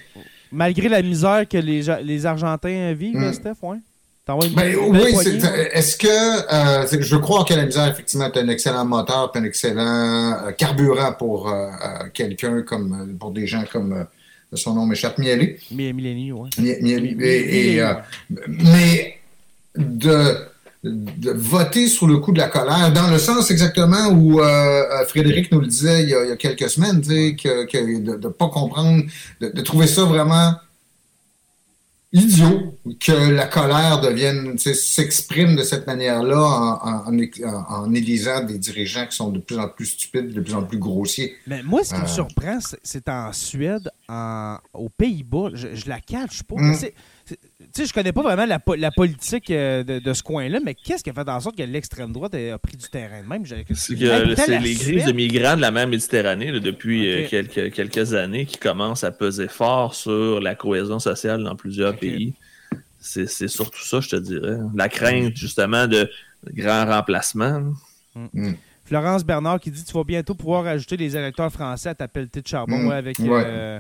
Malgré 0.52 0.88
la 0.88 1.02
misère 1.02 1.46
que 1.50 1.58
les, 1.58 1.82
Ja- 1.84 2.00
les 2.02 2.26
Argentins 2.26 2.94
vivent, 2.94 3.18
Mm. 3.18 3.22
là, 3.22 3.34
Steph, 3.34 3.56
ouais. 3.64 3.78
Ben, 4.28 4.76
oui, 4.90 5.14
est-ce 5.72 5.96
que 5.96 6.08
euh, 6.08 6.86
je 7.02 7.16
crois 7.16 7.46
que 7.46 7.54
la 7.54 7.66
misère, 7.66 7.88
effectivement, 7.88 8.26
est 8.26 8.38
un 8.38 8.50
excellent 8.50 8.84
moteur, 8.84 9.32
un 9.34 9.44
excellent 9.46 10.34
euh, 10.48 10.52
carburant 10.52 11.14
pour 11.14 11.48
euh, 11.50 11.70
quelqu'un 12.14 12.62
comme 12.62 13.16
pour 13.18 13.32
des 13.32 13.48
gens 13.48 13.64
comme 13.72 14.06
son 14.52 14.74
nom 14.74 14.86
m'échappe, 14.86 15.18
Mieli. 15.18 15.56
Mieli, 15.72 16.34
oui. 16.34 16.50
Et, 16.60 17.82
mais 18.50 19.18
de, 19.78 20.47
de, 20.88 21.32
voter 21.32 21.88
sur 21.88 22.08
le 22.08 22.18
coup 22.18 22.32
de 22.32 22.40
la 22.40 22.48
colère, 22.48 22.92
dans 22.94 23.10
le 23.10 23.18
sens 23.18 23.52
exactement 23.52 24.08
où 24.10 24.40
Frédéric 25.08 25.52
nous 25.52 25.62
le 25.62 25.68
disait 25.68 26.04
il 26.04 26.10
y 26.10 26.14
a, 26.14 26.36
quelques 26.36 26.70
semaines, 26.70 27.02
que, 27.02 27.66
que, 27.66 28.00
de 28.00 28.28
ne 28.28 28.32
pas 28.32 28.50
comprendre, 28.50 29.04
de 29.42 29.62
trouver 29.62 29.88
ça 29.88 30.04
vraiment 30.04 30.56
idiot 32.14 32.78
que 33.00 33.32
la 33.32 33.48
colère 33.48 34.00
devienne, 34.00 34.58
s'exprime 34.58 35.56
de 35.56 35.64
cette 35.64 35.88
manière-là 35.88 36.80
en, 36.84 37.14
en, 37.70 37.94
élisant 37.94 38.44
des 38.44 38.58
dirigeants 38.58 39.06
qui 39.08 39.16
sont 39.16 39.30
de 39.30 39.40
plus 39.40 39.58
en 39.58 39.68
plus 39.68 39.86
stupides, 39.86 40.34
de 40.34 40.42
plus 40.42 40.56
en 40.56 40.64
plus 40.64 40.78
grossiers. 40.78 41.36
Mais 41.48 41.64
moi, 41.64 41.84
ce 41.84 41.94
qui 41.94 42.00
me 42.00 42.06
euh. 42.06 42.08
surprend, 42.08 42.60
c'est 42.84 43.10
en 43.10 43.34
Suède, 43.34 43.90
en, 44.08 44.58
aux 44.74 44.90
Pays-Bas, 44.90 45.50
je, 45.54 45.76
je 45.76 45.90
la 45.90 46.00
catch 46.00 46.44
pas. 46.44 46.56
Mm 46.56 46.76
sais, 47.74 47.86
je 47.86 47.94
connais 47.94 48.12
pas 48.12 48.22
vraiment 48.22 48.46
la, 48.46 48.60
la 48.78 48.92
politique 48.92 49.52
euh, 49.52 49.84
de, 49.84 50.14
ce 50.14 50.24
coin-là, 50.24 50.60
mais 50.64 50.76
qu'est-ce 50.76 51.04
qui 51.04 51.10
a 51.10 51.14
fait 51.14 51.30
en 51.30 51.40
sorte 51.40 51.58
que 51.58 51.64
l'extrême 51.64 52.12
droite 52.12 52.36
a 52.36 52.58
pris 52.58 52.78
du 52.78 52.88
terrain 52.90 53.22
de 53.22 53.28
même? 53.28 53.46
C'est 53.46 54.60
les 54.60 54.76
crises 54.76 55.06
de 55.06 55.12
migrants 55.12 55.56
de 55.56 55.62
la 55.62 55.72
mer 55.72 55.88
Méditerranée 55.88 56.60
depuis 56.60 57.10
euh, 57.10 57.28
quelques, 57.28 57.72
quelques 57.74 58.14
années 58.14 58.46
qui 58.46 58.58
commencent 58.58 59.04
à 59.04 59.12
peser 59.12 59.48
fort 59.48 59.96
sur 59.96 60.40
la 60.42 60.56
cohésion 60.56 61.00
sociale 61.00 61.44
dans 61.44 61.56
plusieurs 61.56 61.96
pays. 61.96 62.34
C'est 63.00 63.48
surtout 63.48 63.84
ça, 63.84 64.00
je 64.00 64.10
te 64.10 64.16
dirais. 64.16 64.58
La 64.76 64.90
crainte, 64.90 65.36
justement, 65.36 65.88
de 65.88 66.10
grands 66.54 66.86
remplacements. 66.86 67.62
Mm. 68.16 68.28
Mm. 68.34 68.56
Florence 68.86 69.26
Bernard 69.26 69.60
qui 69.60 69.70
dit 69.70 69.84
Tu 69.84 69.94
vas 69.94 70.04
bientôt 70.04 70.34
pouvoir 70.34 70.66
ajouter 70.66 70.98
des 70.98 71.16
électeurs 71.16 71.52
français 71.52 71.90
à 71.90 71.96
ta 71.96 72.08
pelletée 72.08 72.42
de 72.42 72.48
charbon 72.48 72.84
mm. 72.84 72.92
avec. 72.92 73.20
Euh, 73.20 73.80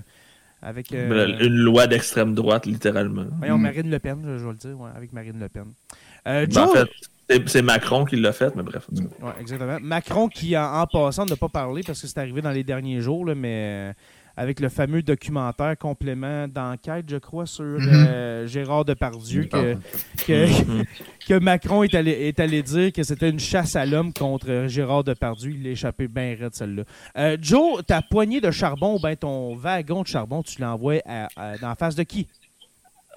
avec, 0.62 0.91
euh, 0.93 1.38
Une 1.39 1.55
loi 1.55 1.88
d'extrême 1.88 2.34
droite, 2.34 2.66
littéralement. 2.66 3.26
Voyons, 3.38 3.58
hmm. 3.58 3.62
Marine 3.62 3.89
Le 3.89 3.99
Pen, 3.99 4.22
je, 4.24 4.43
vais 4.43 4.51
le 4.51 4.58
dire, 4.58 4.78
avec 4.95 5.14
Marine 5.14 5.39
Le 5.39 5.49
Pen. 5.49 5.66
Euh, 6.28 6.45
ben, 6.47 6.62
en 6.64 6.68
fait, 6.68 6.88
c'est 7.47 7.62
Macron 7.62 8.05
qui 8.05 8.16
l'a 8.16 8.34
fait, 8.34 8.55
mais 8.55 8.64
bref. 8.64 8.88
Ouais, 9.22 9.32
exactement. 9.39 9.78
Macron 9.82 10.28
qui, 10.28 10.58
en, 10.58 10.82
en 10.82 10.88
passant, 10.88 11.26
n'a 11.26 11.36
pas 11.36 11.49
parlé 11.49 11.84
parce 11.86 12.01
que 12.01 12.08
c'est 12.08 12.18
arrivé 12.18 12.41
dans 12.41 12.51
les 12.51 12.64
derniers 12.64 13.01
jours, 13.01 13.26
là, 13.26 13.36
mais 13.36 13.93
avec 14.38 14.60
le 14.60 14.70
fameux 14.70 15.02
documentaire 15.02 15.76
complément 15.78 16.48
d'enquête, 16.48 17.06
je 17.10 17.18
crois, 17.18 17.48
sur 17.48 17.66
mhm. 17.66 17.90
euh, 17.90 18.48
Gérard 18.48 18.86
Depardieu, 18.86 19.46
que, 19.46 19.76
mhm. 20.46 20.86
que, 21.28 21.40
Macron 21.40 21.82
est 21.82 21.96
allé, 21.96 22.12
est 22.12 22.40
allé 22.40 22.62
dire 22.62 22.94
que 22.94 23.02
c'était 23.02 23.30
une 23.30 23.40
chasse 23.40 23.76
à 23.76 23.86
l'homme 23.86 24.14
contre 24.14 24.66
Gérard 24.68 25.04
Depardieu. 25.04 25.56
Il 25.60 25.68
a 25.68 25.72
échappé 25.72 26.08
bien 26.08 26.36
raide, 26.40 26.54
celle-là. 26.54 26.84
Euh, 27.18 27.38
Joe, 27.42 27.84
ta 27.86 28.04
poignée 28.04 28.40
de 28.40 28.52
charbon, 28.52 29.00
ben 29.02 29.16
ton 29.16 29.56
wagon 29.56 30.04
de 30.04 30.08
charbon, 30.08 30.44
tu 30.44 30.62
l'envoies 30.62 31.02
dans 31.36 31.68
la 31.70 31.76
face 31.76 31.96
de 31.96 32.04
qui? 32.04 32.28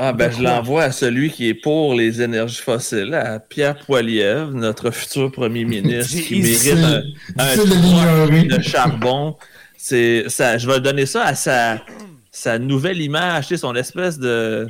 Ah 0.03 0.15
ben 0.15 0.33
je 0.33 0.43
l'envoie 0.43 0.85
à 0.85 0.93
celui 0.93 1.31
qui 1.31 1.49
est 1.49 1.55
pour 1.55 1.93
les 1.95 2.23
énergies 2.23 2.63
fossiles, 2.63 3.13
à 3.13 3.39
Pierre 3.39 3.77
Poilievre, 3.77 4.51
notre 4.53 4.91
futur 4.91 5.31
premier 5.31 5.65
ministre, 5.67 6.23
qui 6.23 6.41
mérite 6.41 7.05
un, 7.37 7.57
de 7.57 8.63
charbon 8.63 9.37
c'est 9.83 10.29
ça, 10.29 10.59
je 10.59 10.67
vais 10.71 10.79
donner 10.79 11.07
ça 11.07 11.25
à 11.25 11.35
sa, 11.35 11.79
sa 12.31 12.59
nouvelle 12.59 13.01
image, 13.01 13.57
son 13.57 13.75
espèce 13.75 14.19
de, 14.19 14.69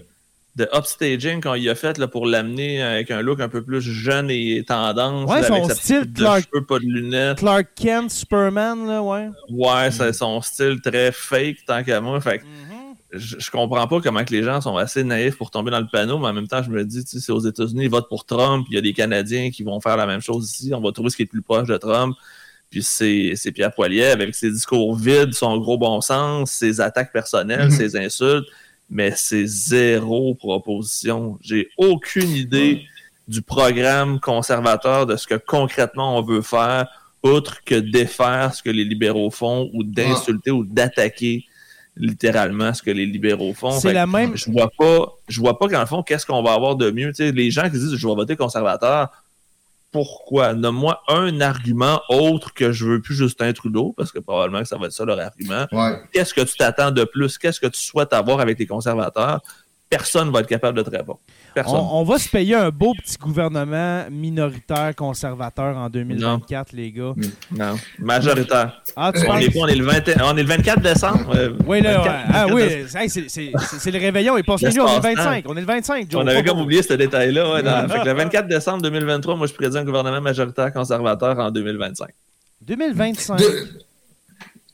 de 0.54 0.68
upstaging 0.72 1.42
qu'on 1.42 1.56
y 1.56 1.68
a 1.68 1.74
fait 1.74 1.98
là, 1.98 2.06
pour 2.06 2.26
l'amener 2.26 2.80
avec 2.80 3.10
un 3.10 3.20
look 3.20 3.40
un 3.40 3.48
peu 3.48 3.60
plus 3.60 3.80
jeune 3.80 4.30
et 4.30 4.64
tendance. 4.64 5.28
Ouais, 5.28 5.42
son 5.42 5.68
style 5.68 6.12
Clark, 6.14 6.44
cheveux, 6.52 6.64
pas 6.64 6.78
de 6.78 6.84
lunettes. 6.84 7.38
Clark 7.38 7.66
Kent, 7.74 8.12
Superman, 8.12 8.86
là, 8.86 9.02
ouais. 9.02 9.28
Ouais, 9.50 9.90
c'est 9.90 10.12
son 10.12 10.40
style 10.42 10.80
très 10.80 11.10
fake 11.10 11.56
tant 11.66 11.82
qu'à 11.82 12.00
moi. 12.00 12.20
Fait 12.20 12.36
mm-hmm. 12.36 13.18
je, 13.18 13.50
comprends 13.50 13.88
pas 13.88 14.00
comment 14.00 14.24
que 14.24 14.32
les 14.32 14.44
gens 14.44 14.60
sont 14.60 14.76
assez 14.76 15.02
naïfs 15.02 15.36
pour 15.36 15.50
tomber 15.50 15.72
dans 15.72 15.80
le 15.80 15.88
panneau, 15.90 16.20
mais 16.20 16.28
en 16.28 16.34
même 16.34 16.46
temps, 16.46 16.62
je 16.62 16.70
me 16.70 16.84
dis, 16.84 17.02
c'est 17.04 17.32
aux 17.32 17.40
États-Unis, 17.40 17.82
ils 17.86 17.90
votent 17.90 18.08
pour 18.08 18.26
Trump, 18.26 18.64
il 18.70 18.76
y 18.76 18.78
a 18.78 18.80
des 18.80 18.92
Canadiens 18.92 19.50
qui 19.50 19.64
vont 19.64 19.80
faire 19.80 19.96
la 19.96 20.06
même 20.06 20.20
chose 20.20 20.48
ici, 20.48 20.72
on 20.72 20.80
va 20.80 20.92
trouver 20.92 21.10
ce 21.10 21.16
qui 21.16 21.22
est 21.22 21.26
le 21.26 21.30
plus 21.30 21.42
proche 21.42 21.66
de 21.66 21.76
Trump. 21.76 22.16
Puis 22.70 22.84
c'est 22.84 23.52
Pierre 23.52 23.72
Poilievre 23.72 24.12
avec 24.12 24.34
ses 24.34 24.50
discours 24.50 24.94
vides, 24.94 25.34
son 25.34 25.58
gros 25.58 25.76
bon 25.76 26.00
sens, 26.00 26.52
ses 26.52 26.80
attaques 26.80 27.12
personnelles, 27.12 27.66
mhm. 27.66 27.70
ses 27.70 27.96
insultes, 27.96 28.46
mais 28.88 29.12
c'est 29.16 29.46
zéro 29.46 30.34
proposition. 30.34 31.38
J'ai 31.42 31.68
aucune 31.76 32.30
idée 32.30 32.82
du 33.26 33.42
programme 33.42 34.20
conservateur, 34.20 35.06
de 35.06 35.16
ce 35.16 35.26
que 35.26 35.34
concrètement 35.34 36.16
on 36.16 36.22
veut 36.22 36.42
faire, 36.42 36.86
outre 37.22 37.62
que 37.64 37.74
défaire 37.74 38.54
ce 38.54 38.62
que 38.62 38.70
les 38.70 38.84
libéraux 38.84 39.30
font 39.30 39.70
ou 39.74 39.84
d'insulter 39.84 40.50
ou 40.50 40.64
d'attaquer 40.64 41.44
littéralement 41.96 42.72
ce 42.72 42.82
que 42.82 42.90
les 42.90 43.06
libéraux 43.06 43.52
font. 43.52 43.72
C'est 43.72 43.92
la 43.92 44.06
même. 44.06 44.36
Je 44.36 44.50
vois 44.50 44.70
pas, 44.76 45.12
je 45.28 45.40
vois 45.40 45.58
pas 45.58 45.68
qu'en 45.68 45.86
fond, 45.86 46.02
qu'est-ce 46.02 46.24
qu'on 46.24 46.42
va 46.42 46.52
avoir 46.52 46.76
de 46.76 46.90
mieux. 46.90 47.12
les 47.18 47.50
gens 47.50 47.64
qui 47.64 47.72
disent 47.72 47.94
je 47.94 48.08
vais 48.08 48.14
voter 48.14 48.36
conservateur, 48.36 49.10
pourquoi? 49.92 50.54
Nomme-moi 50.54 51.02
un 51.08 51.40
argument 51.40 52.00
autre 52.08 52.54
que 52.54 52.72
je 52.72 52.84
veux 52.84 53.00
plus 53.00 53.14
Justin 53.14 53.52
Trudeau, 53.52 53.92
parce 53.96 54.12
que 54.12 54.18
probablement 54.18 54.62
que 54.62 54.68
ça 54.68 54.76
va 54.76 54.86
être 54.86 54.92
ça 54.92 55.04
leur 55.04 55.18
argument. 55.18 55.66
Qu'est-ce 56.12 56.34
que 56.34 56.42
tu 56.42 56.56
t'attends 56.56 56.90
de 56.90 57.04
plus? 57.04 57.38
Qu'est-ce 57.38 57.60
que 57.60 57.66
tu 57.66 57.80
souhaites 57.80 58.12
avoir 58.12 58.40
avec 58.40 58.58
les 58.58 58.66
conservateurs? 58.66 59.40
Personne 59.88 60.28
ne 60.28 60.32
va 60.32 60.40
être 60.40 60.46
capable 60.46 60.78
de 60.78 60.82
te 60.82 60.90
répondre. 60.90 61.20
On, 61.66 62.04
va 62.04 62.18
se 62.18 62.28
payer 62.28 62.54
un 62.54 62.70
beau 62.70 62.92
petit 62.94 63.16
gouvernement 63.18 64.04
minoritaire 64.10 64.94
conservateur 64.96 65.76
en 65.76 65.88
2024, 65.88 66.72
les 66.72 66.92
gars. 66.92 67.12
Non, 67.50 67.76
majoritaire. 67.98 68.82
Ah, 68.96 69.12
on, 69.14 69.38
est, 69.38 69.56
on, 69.56 69.66
est 69.66 69.74
le 69.74 69.86
on, 70.22 70.36
est 70.36 70.42
le 70.42 70.48
24 70.48 70.80
décembre. 70.80 71.34
oui, 71.66 71.80
là, 71.80 72.02
ah, 72.32 72.46
oui, 72.52 72.62
c'est 72.86 73.90
le 73.90 73.98
réveillon. 73.98 74.36
Il 74.36 74.44
passe 74.44 74.62
on 74.62 74.68
est 74.68 74.96
le 74.96 75.00
25. 75.00 75.44
On 75.48 75.56
est 75.56 75.60
le 75.60 75.66
25, 75.66 76.08
On 76.14 76.26
avait 76.26 76.44
comme 76.44 76.60
oublié 76.60 76.82
ce 76.82 76.94
détail-là. 76.94 77.60
le 78.04 78.12
24 78.12 78.46
décembre 78.46 78.82
2023, 78.82 79.36
moi, 79.36 79.46
je 79.46 79.54
prédis 79.54 79.78
un 79.78 79.84
gouvernement 79.84 80.20
majoritaire 80.20 80.72
conservateur 80.72 81.38
en 81.38 81.50
2025. 81.50 82.08
2025. 82.62 83.40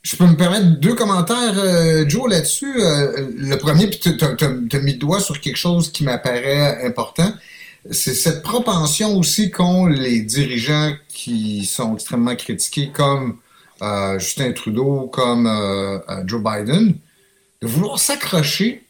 Je 0.07 0.15
peux 0.15 0.25
me 0.25 0.37
permettre 0.37 0.79
deux 0.79 0.95
commentaires, 0.95 1.55
euh, 1.57 2.07
Joe, 2.07 2.29
là-dessus. 2.29 2.79
Euh, 2.79 3.27
le 3.35 3.57
premier, 3.57 3.87
puis 3.87 3.99
tu 3.99 4.09
as, 4.23 4.79
mis 4.79 4.93
le 4.93 4.97
doigt 4.97 5.19
sur 5.19 5.41
quelque 5.41 5.57
chose 5.57 5.91
qui 5.91 6.05
m'apparaît 6.05 6.85
important. 6.85 7.29
C'est 7.91 8.13
cette 8.13 8.41
propension 8.41 9.17
aussi 9.17 9.51
qu'ont 9.51 9.85
les 9.85 10.21
dirigeants 10.21 10.93
qui 11.09 11.65
sont 11.65 11.95
extrêmement 11.95 12.37
critiqués, 12.37 12.89
comme 12.93 13.39
euh, 13.81 14.17
Justin 14.17 14.53
Trudeau, 14.53 15.09
comme 15.11 15.45
Joe 16.25 16.41
Biden, 16.41 16.95
de 17.61 17.67
vouloir 17.67 17.99
s'accrocher 17.99 18.86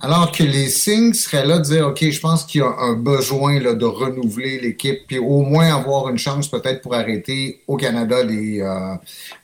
alors 0.00 0.30
que 0.30 0.44
les 0.44 0.68
signes 0.68 1.12
seraient 1.12 1.44
là 1.44 1.58
de 1.58 1.64
dire, 1.64 1.88
OK, 1.88 2.08
je 2.08 2.20
pense 2.20 2.44
qu'il 2.44 2.60
y 2.60 2.64
a 2.64 2.68
un 2.68 2.92
besoin 2.92 3.58
là, 3.58 3.74
de 3.74 3.84
renouveler 3.84 4.60
l'équipe, 4.60 5.00
puis 5.08 5.18
au 5.18 5.42
moins 5.42 5.74
avoir 5.74 6.08
une 6.08 6.18
chance 6.18 6.46
peut-être 6.46 6.82
pour 6.82 6.94
arrêter 6.94 7.62
au 7.66 7.76
Canada 7.76 8.22
les, 8.22 8.60
euh, 8.60 8.94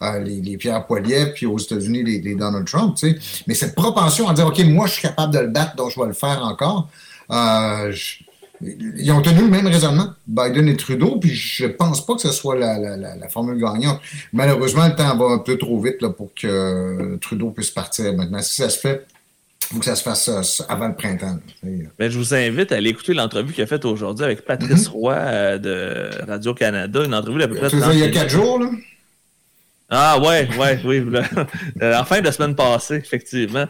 euh, 0.03 0.21
les, 0.21 0.57
Pierre 0.57 0.87
Poilievre, 0.87 1.33
puis 1.35 1.47
aux 1.47 1.59
États-Unis 1.59 2.05
les, 2.05 2.35
Donald 2.37 2.67
Trump. 2.67 2.95
Tu 2.97 3.11
sais. 3.11 3.19
Mais 3.49 3.55
cette 3.55 3.75
propension 3.75 4.29
à 4.29 4.35
dire, 4.35 4.47
OK, 4.47 4.61
moi 4.61 4.87
je 4.87 4.93
suis 4.93 5.03
capable 5.03 5.35
de 5.35 5.41
le 5.41 5.49
battre, 5.49 5.75
donc 5.75 5.91
je 5.91 6.01
vais 6.01 6.07
le 6.07 6.13
faire 6.13 6.41
encore. 6.45 6.89
Euh, 7.33 7.93
ils 8.61 9.11
ont 9.11 9.23
tenu 9.23 9.41
le 9.41 9.51
même 9.51 9.67
raisonnement, 9.67 10.11
Biden 10.29 10.69
et 10.69 10.77
Trudeau, 10.77 11.19
puis 11.19 11.35
je 11.35 11.67
pense 11.67 12.07
pas 12.07 12.15
que 12.15 12.21
ce 12.21 12.31
soit 12.31 12.55
la, 12.55 12.79
la, 12.79 12.97
la, 12.97 13.29
formule 13.29 13.59
gagnante. 13.59 13.99
Malheureusement, 14.33 14.87
le 14.87 14.95
temps 14.95 15.17
va 15.17 15.35
un 15.35 15.39
peu 15.39 15.59
trop 15.59 15.81
vite 15.81 16.01
là, 16.01 16.11
pour 16.11 16.33
que 16.33 17.17
Trudeau 17.21 17.51
puisse 17.51 17.73
partir 17.73 18.15
maintenant. 18.15 18.41
Si 18.41 18.55
ça 18.55 18.71
se 18.71 18.79
fait, 18.79 19.05
faut 19.69 19.79
que 19.79 19.85
ça 19.85 19.97
se 19.97 20.03
fasse 20.03 20.29
euh, 20.29 20.65
avant 20.69 20.89
le 20.89 20.95
printemps. 20.95 21.39
Mais 21.62 22.11
je 22.11 22.19
vous 22.19 22.35
invite 22.35 22.73
à 22.73 22.77
aller 22.77 22.91
écouter 22.91 23.15
l'entrevue 23.15 23.53
qu'il 23.53 23.65
a 23.65 23.67
faite 23.67 23.85
aujourd'hui 23.85 24.25
avec 24.25 24.45
Patrice 24.45 24.89
mhm. 24.89 24.95
Roy 24.95 25.15
euh, 25.15 25.59
de 25.59 26.11
Radio-Canada. 26.27 27.05
Une 27.05 27.15
entrevue 27.15 27.39
d'à 27.39 27.49
peu 27.49 27.57
près. 27.57 27.69
Il 27.93 27.99
y 27.99 28.03
a 28.03 28.11
quatre 28.11 28.31
jours, 28.31 28.59
là? 28.59 28.71
Ah, 29.91 30.19
ouais, 30.19 30.49
ouais, 30.59 30.81
oui. 30.85 31.03
Euh, 31.83 31.97
en 31.97 32.05
fin 32.05 32.21
de 32.21 32.31
semaine 32.31 32.55
passée, 32.55 32.97
effectivement. 32.97 33.67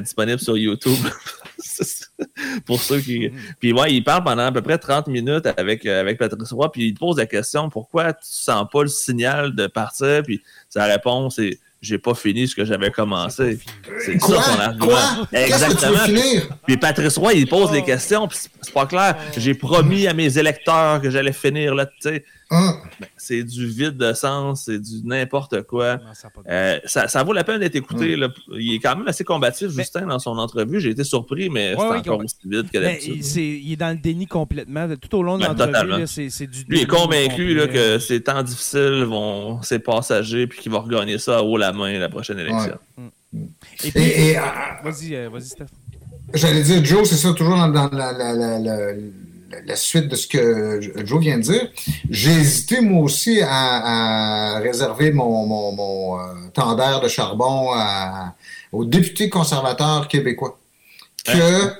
disponible 0.00 0.40
sur 0.40 0.56
YouTube. 0.56 0.98
pour 2.66 2.80
ceux 2.80 3.00
qui. 3.00 3.28
Mhm. 3.28 3.38
Puis 3.60 3.72
ouais, 3.72 3.94
il 3.94 4.04
parle 4.04 4.24
pendant 4.24 4.46
à 4.46 4.52
peu 4.52 4.62
près 4.62 4.78
30 4.78 5.08
minutes 5.08 5.46
avec, 5.56 5.86
avec 5.86 6.18
Patrice 6.18 6.52
Roy, 6.52 6.70
puis 6.70 6.88
il 6.88 6.94
te 6.94 6.98
pose 6.98 7.16
la 7.18 7.26
question 7.26 7.68
pourquoi 7.70 8.12
tu 8.12 8.26
sens 8.28 8.66
pas 8.70 8.82
le 8.82 8.88
signal 8.88 9.54
de 9.54 9.66
partir, 9.66 10.22
puis 10.22 10.42
sa 10.68 10.84
réponse 10.84 11.38
est 11.38 11.58
j'ai 11.80 11.98
pas 11.98 12.14
fini 12.14 12.48
ce 12.48 12.54
que 12.54 12.64
j'avais 12.64 12.90
commencé. 12.90 13.58
C'est 14.04 14.18
ça 14.20 14.42
son 14.42 14.60
argument. 14.60 14.86
Quoi? 14.86 15.28
Qu'est-ce 15.30 15.66
que 15.66 15.80
tu 15.80 15.86
veux 15.86 15.98
finir? 15.98 16.48
Puis 16.66 16.76
Patrice 16.76 17.16
Roy, 17.18 17.34
il 17.34 17.46
pose 17.48 17.70
des 17.70 17.82
questions, 17.82 18.26
puis 18.26 18.38
c'est 18.60 18.74
pas 18.74 18.86
clair. 18.86 19.16
J'ai 19.36 19.54
promis 19.54 20.06
à 20.06 20.14
mes 20.14 20.38
électeurs 20.38 21.00
que 21.00 21.10
j'allais 21.10 21.32
finir 21.32 21.74
là, 21.74 21.86
tu 21.86 21.92
sais. 22.00 22.24
Hein? 22.50 22.76
Ben, 23.00 23.08
c'est 23.16 23.42
du 23.42 23.66
vide 23.66 23.96
de 23.96 24.12
sens, 24.12 24.64
c'est 24.66 24.78
du 24.78 25.02
n'importe 25.04 25.62
quoi. 25.62 25.96
Non, 25.96 26.02
ça 26.14 26.28
Euh, 26.48 26.78
ça, 26.84 27.08
ça 27.08 27.24
vaut 27.24 27.32
la 27.32 27.42
peine 27.42 27.58
d'être 27.58 27.74
écouté. 27.74 28.14
là. 28.14 28.28
Il 28.56 28.74
est 28.74 28.78
quand 28.78 28.94
même 28.96 29.08
assez 29.08 29.24
combatif, 29.24 29.68
Mais- 29.74 29.82
Justin, 29.82 30.06
dans 30.06 30.20
son 30.20 30.38
entrevue. 30.38 30.80
J'ai 30.80 30.90
été 30.90 31.02
surpris, 31.02 31.50
mais 31.50 31.70
Ouais, 31.70 31.76
c'est 31.80 31.88
ouais, 31.88 31.96
encore 31.98 32.20
aussi 32.20 32.36
vide 32.44 32.70
que 32.70 32.78
d'habitude. 32.78 33.14
il, 33.16 33.24
c'est- 33.24 33.42
il 33.42 33.72
est 33.72 33.76
dans 33.76 33.90
le 33.90 33.96
déni 34.00 34.26
complètement. 34.26 34.86
Tout 34.96 35.18
au 35.18 35.22
long 35.24 35.38
de 35.38 35.42
Ben, 35.44 35.54
l'entrevue, 35.66 36.06
c'est 36.06 36.30
c'est 36.30 36.46
du 36.46 36.64
Lui 36.68 36.82
est 36.82 36.86
convaincu 36.86 37.52
là, 37.54 37.66
que 37.66 37.98
ces 37.98 38.22
temps 38.22 38.42
difficiles 38.44 39.04
vont 39.08 39.60
c'est 39.62 39.80
passager 39.80 40.46
puis 40.46 40.60
qu'il 40.60 40.70
va 40.70 40.78
regagner 40.78 41.18
ça 41.18 41.38
à 41.38 41.42
haut 41.42 41.56
la 41.56 41.72
main 41.72 41.98
la 41.98 42.08
prochaine 42.08 42.38
élection. 42.38 42.78
Et 43.84 43.90
puis, 43.90 44.00
Et, 44.02 44.28
et, 44.30 44.38
euh, 44.38 44.42
vas-y, 44.84 45.14
euh, 45.16 45.28
vas-y, 45.30 45.46
Steph. 45.46 45.66
J'allais 46.32 46.62
dire, 46.62 46.84
Joe, 46.84 47.08
c'est 47.08 47.16
ça, 47.16 47.32
toujours 47.34 47.56
dans, 47.56 47.68
dans 47.68 47.88
la, 47.90 48.12
la, 48.12 48.32
la, 48.34 48.58
la- 48.58 48.92
la 49.66 49.76
suite 49.76 50.08
de 50.08 50.16
ce 50.16 50.26
que 50.26 50.80
Joe 51.04 51.20
vient 51.20 51.38
de 51.38 51.42
dire. 51.42 51.70
J'ai 52.10 52.32
hésité, 52.32 52.80
moi 52.80 53.02
aussi, 53.02 53.40
à, 53.42 54.56
à 54.56 54.58
réserver 54.58 55.12
mon, 55.12 55.46
mon, 55.46 55.72
mon 55.72 56.18
euh, 56.20 57.00
de 57.02 57.08
charbon 57.08 57.70
à- 57.74 58.34
aux 58.72 58.84
députés 58.84 59.28
conservateurs 59.28 60.08
québécois. 60.08 60.58
Que 61.24 61.72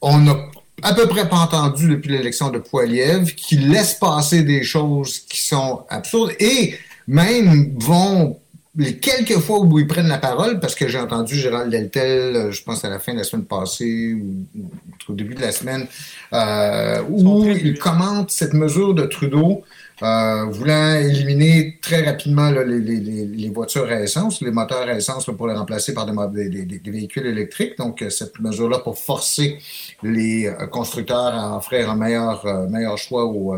on 0.00 0.18
n'a 0.18 0.36
à 0.82 0.94
peu 0.94 1.06
près 1.08 1.28
pas 1.28 1.38
entendu 1.38 1.88
depuis 1.88 2.10
l'élection 2.10 2.50
de 2.50 2.58
Poiliev, 2.58 3.34
qui 3.34 3.56
laissent 3.56 3.94
passer 3.94 4.42
des 4.44 4.62
choses 4.62 5.20
qui 5.20 5.42
sont 5.42 5.84
absurdes 5.88 6.32
et 6.38 6.76
même 7.08 7.74
vont 7.78 8.38
les 8.78 8.96
quelques 8.98 9.38
fois 9.40 9.58
où 9.60 9.78
ils 9.78 9.86
prennent 9.88 10.06
la 10.08 10.18
parole, 10.18 10.60
parce 10.60 10.74
que 10.76 10.86
j'ai 10.88 10.98
entendu 11.00 11.34
Gérald 11.34 11.70
Deltel, 11.70 12.36
euh, 12.36 12.50
je 12.52 12.62
pense 12.62 12.84
à 12.84 12.88
la 12.88 12.98
fin 13.00 13.12
de 13.12 13.18
la 13.18 13.24
semaine 13.24 13.44
passée 13.44 14.14
ou, 14.14 14.46
ou 14.58 14.70
au 15.08 15.14
début 15.14 15.34
de 15.34 15.40
la 15.40 15.50
semaine, 15.52 15.86
euh, 16.32 17.02
où 17.10 17.44
il 17.48 17.76
commente 17.78 18.30
cette 18.30 18.54
mesure 18.54 18.94
de 18.94 19.02
Trudeau 19.04 19.64
euh, 20.00 20.44
voulant 20.44 20.94
éliminer 20.94 21.76
très 21.82 22.04
rapidement 22.04 22.50
là, 22.50 22.62
les, 22.62 22.78
les- 22.78 23.00
les- 23.00 23.26
les 23.26 23.48
voitures 23.50 23.86
à 23.90 24.00
essence, 24.00 24.40
les 24.42 24.52
moteurs 24.52 24.86
à 24.88 24.94
essence 24.94 25.26
là, 25.26 25.34
pour 25.34 25.48
les 25.48 25.54
remplacer 25.54 25.92
par 25.92 26.06
des, 26.06 26.48
véhicules 26.84 27.26
électriques. 27.26 27.76
Donc, 27.78 28.04
cette 28.08 28.38
mesure-là 28.38 28.78
pour 28.78 28.96
forcer 28.96 29.58
les 30.04 30.48
constructeurs 30.70 31.34
à 31.34 31.56
offrir 31.56 31.90
un 31.90 31.96
meilleur, 31.96 32.46
euh, 32.46 32.68
meilleur 32.68 32.96
choix 32.96 33.24
aux, 33.24 33.56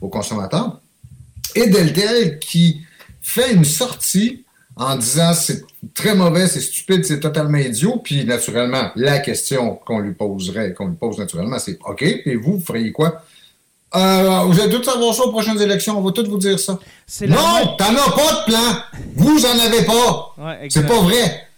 aux 0.00 0.08
consommateurs. 0.08 0.80
Et 1.54 1.66
Deltel 1.66 2.38
qui 2.38 2.80
fait 3.20 3.52
une 3.52 3.64
sortie 3.66 4.44
en 4.76 4.96
disant 4.96 5.34
c'est 5.34 5.64
très 5.94 6.14
mauvais, 6.14 6.46
c'est 6.46 6.60
stupide, 6.60 7.04
c'est 7.04 7.20
totalement 7.20 7.58
idiot. 7.58 8.00
Puis 8.02 8.24
naturellement, 8.24 8.90
la 8.96 9.18
question 9.18 9.76
qu'on 9.84 9.98
lui 9.98 10.12
poserait, 10.12 10.72
qu'on 10.74 10.88
lui 10.88 10.96
pose 10.96 11.18
naturellement, 11.18 11.58
c'est 11.58 11.78
OK, 11.86 12.02
et 12.02 12.36
vous, 12.36 12.54
vous 12.54 12.64
feriez 12.64 12.92
quoi? 12.92 13.22
Euh, 13.94 14.40
vous 14.46 14.58
allez 14.58 14.74
tous 14.74 14.84
savoir 14.84 15.14
ça 15.14 15.24
aux 15.24 15.30
prochaines 15.30 15.60
élections, 15.60 15.98
on 15.98 16.02
va 16.02 16.12
tous 16.12 16.26
vous 16.26 16.38
dire 16.38 16.58
ça. 16.58 16.78
Non, 17.28 17.76
t'en 17.76 17.94
as 17.94 18.12
pas 18.12 18.32
de 18.46 18.50
plan! 18.50 19.02
Vous 19.16 19.44
en 19.44 19.58
avez 19.58 19.84
pas! 19.84 20.34
Ouais, 20.38 20.68
C'est 20.70 20.86
pas 20.86 21.00
vrai! 21.00 21.48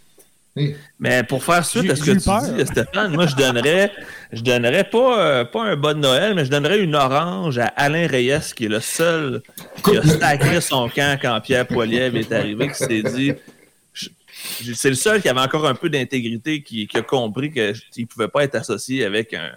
Mais 1.01 1.25
pour 1.25 1.43
faire 1.43 1.65
suite 1.65 1.91
à 1.91 1.97
ce 1.97 2.05
que 2.05 2.13
tu 2.13 2.25
peur. 2.25 2.43
dis, 2.43 2.65
Stéphane, 2.67 3.13
moi 3.13 3.27
je 3.27 3.35
donnerais 3.35 3.93
je 4.33 4.43
donnerais 4.43 4.85
pas, 4.85 5.21
euh, 5.21 5.45
pas 5.45 5.63
un 5.63 5.77
bon 5.77 5.99
Noël, 5.99 6.35
mais 6.35 6.45
je 6.45 6.51
donnerais 6.51 6.81
une 6.81 6.95
orange 6.95 7.59
à 7.59 7.67
Alain 7.67 8.07
Reyes, 8.07 8.53
qui 8.55 8.67
est 8.67 8.69
le 8.69 8.81
seul 8.81 9.43
qui 9.85 9.97
a 9.97 10.03
sacré 10.03 10.61
son 10.61 10.89
camp 10.89 11.19
quand 11.21 11.41
Pierre 11.41 11.67
Poilievre 11.67 12.17
est 12.17 12.33
arrivé, 12.33 12.69
qui 12.69 12.75
s'est 12.75 13.03
dit. 13.03 13.33
C'est 14.75 14.91
le 14.91 14.95
seul 14.97 15.23
qui 15.23 15.29
avait 15.29 15.41
encore 15.41 15.67
un 15.67 15.75
peu 15.75 15.89
d'intégrité, 15.89 16.63
qui, 16.63 16.87
qui 16.87 16.97
a 16.99 17.03
compris 17.03 17.51
qu'il 17.51 17.73
ne 17.99 18.07
pouvait 18.07 18.29
pas 18.29 18.45
être 18.45 18.57
associé 18.57 19.05
avec 19.05 19.33
un 19.33 19.51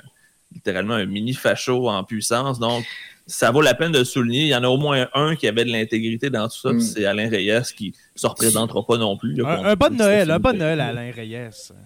littéralement 0.54 0.94
un 0.94 1.06
mini 1.06 1.34
facho 1.34 1.90
en 1.90 2.04
puissance. 2.04 2.58
Donc, 2.60 2.86
ça 3.26 3.52
vaut 3.52 3.62
la 3.62 3.74
peine 3.74 3.92
de 3.92 4.00
le 4.00 4.06
souligner. 4.06 4.44
Il 4.44 4.48
y 4.48 4.56
en 4.56 4.64
a 4.64 4.70
au 4.70 4.78
moins 4.78 5.10
un 5.14 5.36
qui 5.36 5.48
avait 5.48 5.66
de 5.66 5.72
l'intégrité 5.72 6.30
dans 6.30 6.48
tout 6.48 6.58
ça, 6.58 6.70
puis 6.70 6.78
Mm. 6.78 6.82
c'est 6.82 7.06
Alain 7.06 7.30
Reyes 7.30 7.74
qui 7.76 7.94
se 8.18 8.28
représentera 8.28 8.86
pas 8.86 8.98
non 8.98 9.16
plus. 9.18 9.34
là, 9.36 9.48
Un, 9.62 9.66
un 9.72 9.76
bon 9.76 9.96
Noël, 9.98 10.30
un 10.32 10.40
bon 10.40 10.58
Noël 10.58 10.80
à. 10.82 10.88
Alain 10.88 11.12
Reyes. 11.16 11.38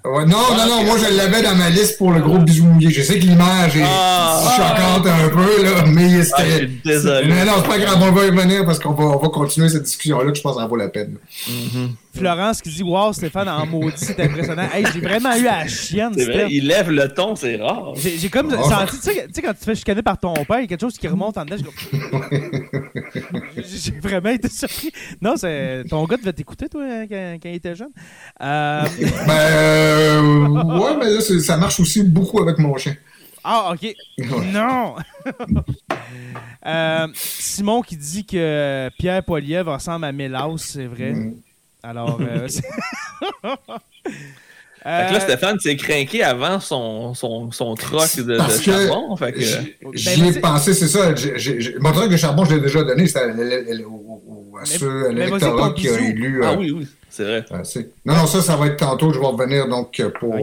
Ouais, 0.05 0.25
non, 0.25 0.37
non, 0.57 0.65
non, 0.67 0.83
moi 0.85 0.97
je 0.97 1.15
l'avais 1.15 1.41
dans 1.41 1.55
ma 1.55 1.69
liste 1.69 1.97
pour 1.97 2.11
le 2.11 2.21
gros 2.21 2.37
bisou 2.39 2.65
mouillé. 2.65 2.89
Je 2.89 3.01
sais 3.01 3.19
que 3.19 3.25
l'image 3.25 3.77
est 3.77 3.83
Ah. 3.85 4.41
choquante 4.55 5.07
un 5.07 5.29
peu, 5.29 5.63
là, 5.63 5.83
mais 5.87 6.05
Ah, 6.05 6.17
je 6.17 6.23
c'était. 6.23 6.57
suis 6.57 6.81
désolé. 6.85 7.27
mais 7.27 7.45
non, 7.45 7.53
c'est 7.61 7.67
pas 7.67 7.77
grave, 7.79 7.97
on 8.01 8.11
va 8.11 8.25
y 8.25 8.29
revenir 8.29 8.65
parce 8.65 8.79
qu'on 8.79 8.93
va, 8.93 9.03
on 9.03 9.17
va 9.19 9.29
continuer 9.29 9.69
cette 9.69 9.83
discussion-là 9.83 10.31
que 10.31 10.37
je 10.37 10.41
pense 10.41 10.55
que 10.55 10.61
ça 10.61 10.67
vaut 10.67 10.75
la 10.77 10.89
peine. 10.89 11.17
Mhm. 11.47 11.95
Florence 12.13 12.61
qui 12.61 12.69
dit 12.69 12.83
Wow, 12.83 13.13
Stéphane 13.13 13.47
en 13.47 13.65
maudit, 13.65 13.93
c'est 13.95 14.19
impressionnant. 14.19 14.67
Hey, 14.73 14.85
j'ai 14.93 14.99
vraiment 14.99 15.33
eu 15.35 15.47
à 15.47 15.59
la 15.63 15.67
chienne, 15.67 16.11
C'est 16.17 16.25
vrai, 16.25 16.47
il 16.49 16.67
lève 16.67 16.89
le 16.91 17.07
ton, 17.07 17.35
c'est 17.37 17.55
rare. 17.55 17.93
J'ai 17.95 18.27
comme 18.29 18.53
Oh. 18.57 18.69
senti, 18.69 18.97
tu 18.97 19.01
sais, 19.03 19.27
tu 19.27 19.33
sais, 19.35 19.41
quand 19.41 19.53
tu 19.53 19.59
te 19.59 19.63
fais 19.63 19.75
chicaner 19.75 20.01
par 20.01 20.17
ton 20.19 20.33
père, 20.33 20.57
il 20.59 20.61
y 20.61 20.65
a 20.65 20.67
quelque 20.67 20.81
chose 20.81 20.97
qui 20.97 21.07
remonte 21.07 21.37
en 21.37 21.45
dedans. 21.45 21.55
comme- 21.63 22.21
J'ai 23.75 23.99
vraiment 23.99 24.29
été 24.29 24.49
surpris. 24.49 24.91
Non, 25.21 25.35
c'est 25.37 25.83
ton 25.89 26.05
gars 26.05 26.17
devait 26.17 26.33
t'écouter, 26.33 26.69
toi, 26.69 26.83
hein, 26.83 27.05
quand, 27.07 27.37
quand 27.41 27.49
il 27.49 27.55
était 27.55 27.75
jeune. 27.75 27.91
Euh, 28.41 28.83
Ben, 29.27 29.33
euh, 29.33 30.79
ouais, 30.79 30.97
mais 30.99 31.09
là, 31.09 31.21
ça 31.21 31.57
marche 31.57 31.79
aussi 31.79 32.03
beaucoup 32.03 32.41
avec 32.41 32.57
mon 32.57 32.77
chien. 32.77 32.95
Ah, 33.43 33.73
ok. 33.73 33.95
Non! 34.53 34.95
Euh, 36.63 37.07
Simon 37.15 37.81
qui 37.81 37.97
dit 37.97 38.23
que 38.23 38.87
Pierre 38.99 39.23
Poilievre 39.23 39.73
ressemble 39.73 40.05
à 40.05 40.11
Mélaus, 40.11 40.57
c'est 40.59 40.85
vrai. 40.85 41.13
Mm. 41.13 41.33
Alors, 41.81 42.19
euh, 42.21 42.47
Fait 44.83 45.07
que 45.09 45.13
là, 45.13 45.17
Euh, 45.17 45.19
Stéphane 45.19 45.59
s'est 45.59 45.75
craqué 45.75 46.23
avant 46.23 46.59
son, 46.59 47.13
son, 47.13 47.51
son 47.51 47.75
troc 47.75 48.15
de, 48.17 48.23
de 48.23 48.37
Parce 48.37 48.57
que 48.59 48.71
charbon. 48.71 49.15
Fait 49.15 49.31
que... 49.31 49.39
J'y 49.41 50.05
Ben, 50.05 50.25
ai 50.27 50.31
vas-y. 50.31 50.41
pensé, 50.41 50.73
c'est 50.73 50.87
ça. 50.87 51.13
Mon 51.79 51.91
truc 51.91 52.09
de 52.11 52.17
charbon, 52.17 52.45
je 52.45 52.55
l'ai 52.55 52.61
déjà 52.61 52.83
donné. 52.83 53.05
C'était 53.05 53.19
à, 53.19 54.65
ceux, 54.65 54.89
à 54.89 55.03
vas-y, 55.03 55.15
l'électorat 55.15 55.73
qui 55.73 55.89
a 55.89 55.99
élu. 55.99 56.41
Ah 56.43 56.51
euh, 56.51 56.55
oui, 56.59 56.71
oui, 56.71 56.87
c'est 57.09 57.23
vrai. 57.23 57.45
Ah, 57.51 57.61
Non, 58.05 58.15
non, 58.15 58.25
ça, 58.27 58.41
ça 58.41 58.55
va 58.55 58.67
être 58.67 58.77
tantôt. 58.77 59.11
Je 59.13 59.19
vais 59.19 59.25
revenir 59.25 59.67
donc 59.67 60.01
pour. 60.19 60.33
Euh, 60.35 60.39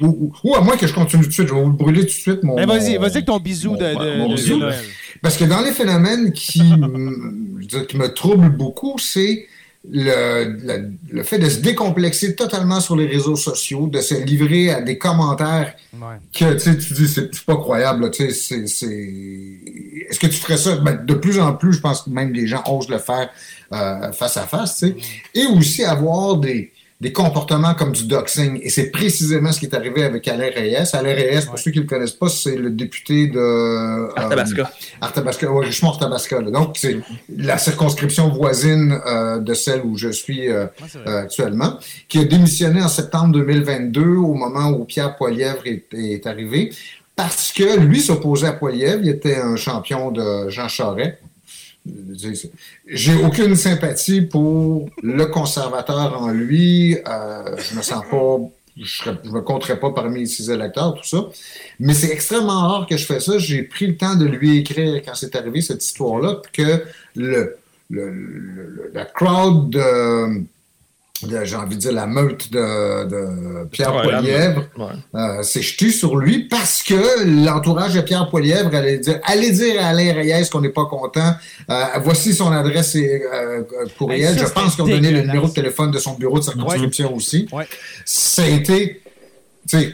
ou, 0.00 0.06
ou- 0.06 0.32
ou 0.44 0.54
à 0.54 0.60
moins 0.60 0.76
que 0.76 0.86
je 0.86 0.94
continue 0.94 1.22
tout 1.22 1.28
de 1.28 1.32
suite, 1.34 1.48
je 1.48 1.54
vais 1.54 1.60
vous 1.60 1.70
le 1.70 1.76
brûler 1.76 2.00
tout 2.00 2.06
de 2.06 2.10
suite. 2.10 2.42
Mon, 2.42 2.56
Mais 2.56 2.66
vas-y, 2.66 2.94
mon- 2.94 3.00
vas-y 3.02 3.12
avec 3.12 3.26
ton 3.26 3.38
bisou 3.38 3.76
de, 3.76 3.92
mon- 3.92 4.00
de- 4.04 4.16
mon 4.18 4.26
de- 4.28 4.30
de 4.32 4.36
bisou. 4.36 4.58
Noël. 4.58 4.78
Parce 5.22 5.36
que 5.36 5.44
dans 5.44 5.60
les 5.62 5.72
phénomènes 5.72 6.32
qui, 6.32 6.58
je 7.60 7.66
dire, 7.66 7.86
qui 7.86 7.96
me 7.96 8.08
troublent 8.08 8.50
beaucoup, 8.50 8.96
c'est 8.98 9.46
le, 9.90 10.44
le, 10.62 10.90
le 11.12 11.22
fait 11.22 11.38
de 11.38 11.48
se 11.48 11.58
décomplexer 11.60 12.34
totalement 12.34 12.80
sur 12.80 12.96
les 12.96 13.06
réseaux 13.06 13.36
sociaux, 13.36 13.86
de 13.86 14.00
se 14.00 14.14
livrer 14.14 14.70
à 14.70 14.80
des 14.80 14.96
commentaires 14.98 15.74
Ouais. 15.94 16.16
que 16.34 16.54
tu 16.58 16.92
dis 16.94 17.06
c'est 17.08 17.32
c'est 17.34 17.44
pas 17.44 17.56
croyable. 17.56 18.02
là, 18.04 18.08
tu 18.10 18.24
sais, 18.24 18.32
c'est- 18.32 18.66
c'est- 18.66 20.08
Est-ce 20.10 20.18
que 20.18 20.26
tu 20.26 20.34
ferais 20.38 20.56
ça? 20.56 20.76
Ben, 20.76 21.04
de 21.04 21.14
plus 21.14 21.38
en 21.38 21.52
plus, 21.54 21.74
je 21.74 21.80
pense 21.80 22.02
que 22.02 22.10
même 22.10 22.32
les 22.32 22.46
gens 22.46 22.62
osent 22.66 22.88
le 22.88 22.98
faire 22.98 23.30
euh, 23.72 24.10
face 24.12 24.36
à 24.36 24.42
face. 24.42 24.78
tu 24.78 24.86
sais. 24.88 24.96
Et 25.34 25.46
aussi 25.46 25.84
avoir 25.84 26.36
des, 26.36 26.72
des 27.00 27.12
comportements 27.12 27.74
comme 27.74 27.92
du 27.92 28.04
doxing. 28.06 28.60
Et 28.62 28.70
c'est 28.70 28.90
précisément 28.90 29.52
ce 29.52 29.58
qui 29.60 29.66
est 29.66 29.74
arrivé 29.74 30.04
avec 30.04 30.26
Alain 30.28 30.48
Reyes. 30.54 30.76
Alain 30.94 31.12
Reyes, 31.14 31.40
pour 31.44 31.54
Ouais. 31.54 31.60
ceux 31.60 31.70
qui 31.70 31.78
ne 31.78 31.82
le 31.82 31.88
connaissent 31.88 32.12
pas, 32.12 32.28
c'est 32.28 32.56
le 32.56 32.70
député 32.70 33.26
de... 33.26 33.38
euh, 33.38 34.08
Arthabasca. 34.16 34.70
Arthabasca, 35.00 35.50
ouais, 35.52 35.66
Richemont 35.66 35.90
Arthabasca. 35.90 36.40
là. 36.40 36.50
Donc, 36.50 36.76
c'est 36.78 36.98
la 37.36 37.58
circonscription 37.58 38.28
voisine 38.30 38.98
euh, 39.06 39.38
de 39.38 39.54
celle 39.54 39.82
où 39.84 39.98
je 39.98 40.08
suis 40.08 40.48
euh, 40.48 40.64
Ouais, 40.80 40.88
euh, 41.06 41.22
actuellement, 41.22 41.78
qui 42.08 42.20
a 42.20 42.24
démissionné 42.24 42.80
en 42.80 42.88
septembre 42.88 43.32
2022 43.34 44.00
au 44.02 44.34
moment 44.34 44.68
où 44.70 44.84
Pierre 44.84 45.16
Poilievre 45.16 45.66
est, 45.66 45.86
est 45.92 46.26
arrivé, 46.26 46.72
parce 47.16 47.52
que 47.52 47.78
lui 47.78 48.00
s'opposait 48.00 48.46
à 48.48 48.52
Poilievre, 48.52 49.00
il 49.02 49.08
était 49.10 49.36
un 49.36 49.56
champion 49.56 50.10
de 50.10 50.48
Jean 50.48 50.68
Charest. 50.68 51.18
J'ai 52.86 53.14
aucune 53.24 53.56
sympathie 53.56 54.22
pour 54.22 54.88
le 55.02 55.26
conservateur 55.26 56.20
en 56.22 56.30
lui. 56.30 56.96
Euh, 57.06 57.56
je 57.58 57.76
me 57.76 57.82
sens 57.82 58.02
pas, 58.10 58.38
je, 58.76 59.10
je 59.24 59.30
me 59.30 59.40
compterais 59.42 59.78
pas 59.78 59.90
parmi 59.90 60.26
ses 60.26 60.50
électeurs, 60.50 60.94
tout 60.94 61.04
ça. 61.04 61.26
Mais 61.78 61.92
c'est 61.94 62.10
extrêmement 62.10 62.68
rare 62.68 62.86
que 62.88 62.96
je 62.96 63.04
fais 63.04 63.20
ça. 63.20 63.38
J'ai 63.38 63.62
pris 63.62 63.86
le 63.86 63.96
temps 63.96 64.16
de 64.16 64.24
lui 64.26 64.58
écrire 64.58 65.02
quand 65.04 65.14
c'est 65.14 65.34
arrivé 65.36 65.60
cette 65.60 65.84
histoire-là 65.84 66.40
que 66.52 66.84
le, 67.16 67.56
le, 67.90 68.10
le- 68.10 68.90
la 68.94 69.04
crowd 69.04 69.76
j'ai 71.44 71.56
envie 71.56 71.76
de 71.76 71.80
dire 71.80 71.92
la 71.92 72.06
meute 72.06 72.50
de, 72.52 73.04
de 73.08 73.64
Pierre 73.70 73.94
Ouais, 73.94 74.02
Poilièvre 74.02 74.64
Ouais. 74.78 74.86
euh, 75.14 75.42
s'est 75.42 75.62
jeté 75.62 75.90
sur 75.90 76.16
lui 76.16 76.44
parce 76.48 76.82
que 76.82 76.94
l'entourage 77.44 77.94
de 77.94 78.00
Pierre 78.00 78.28
Poilièvre 78.28 78.74
allait 78.74 78.98
dire 78.98 79.18
allez 79.24 79.50
dire 79.50 79.82
à 79.82 79.88
Alain 79.88 80.12
Reyes 80.12 80.48
qu'on 80.50 80.60
n'est 80.60 80.68
pas 80.68 80.86
content. 80.86 81.34
Euh, 81.70 81.84
voici 82.02 82.34
son 82.34 82.50
adresse 82.52 82.94
et 82.96 83.22
euh, 83.32 83.62
courriel. 83.98 84.38
Ça, 84.38 84.46
Je 84.46 84.50
pense 84.52 84.76
qu'on 84.76 84.86
donnait 84.86 85.10
le 85.10 85.22
numéro 85.22 85.48
de 85.48 85.52
téléphone 85.52 85.90
de 85.90 85.98
son 85.98 86.14
bureau 86.14 86.38
de 86.38 86.44
circonscription 86.44 87.14
aussi. 87.14 87.48
Ouais. 87.52 87.66
Ça 88.04 88.42
a 88.42 88.46
été. 88.48 89.00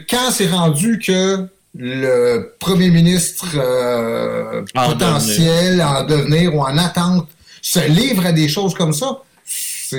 quand 0.09 0.31
c'est 0.31 0.47
rendu 0.49 0.99
que 0.99 1.47
le 1.75 2.53
premier 2.59 2.89
ministre 2.89 3.45
euh, 3.55 4.61
En 4.75 4.89
potentiel 4.89 5.81
en 5.81 6.03
devenir 6.03 6.53
ou 6.55 6.61
en 6.61 6.77
attente 6.77 7.27
se 7.61 7.79
livre 7.87 8.25
à 8.25 8.31
des 8.33 8.49
choses 8.49 8.73
comme 8.73 8.91
ça, 8.91 9.19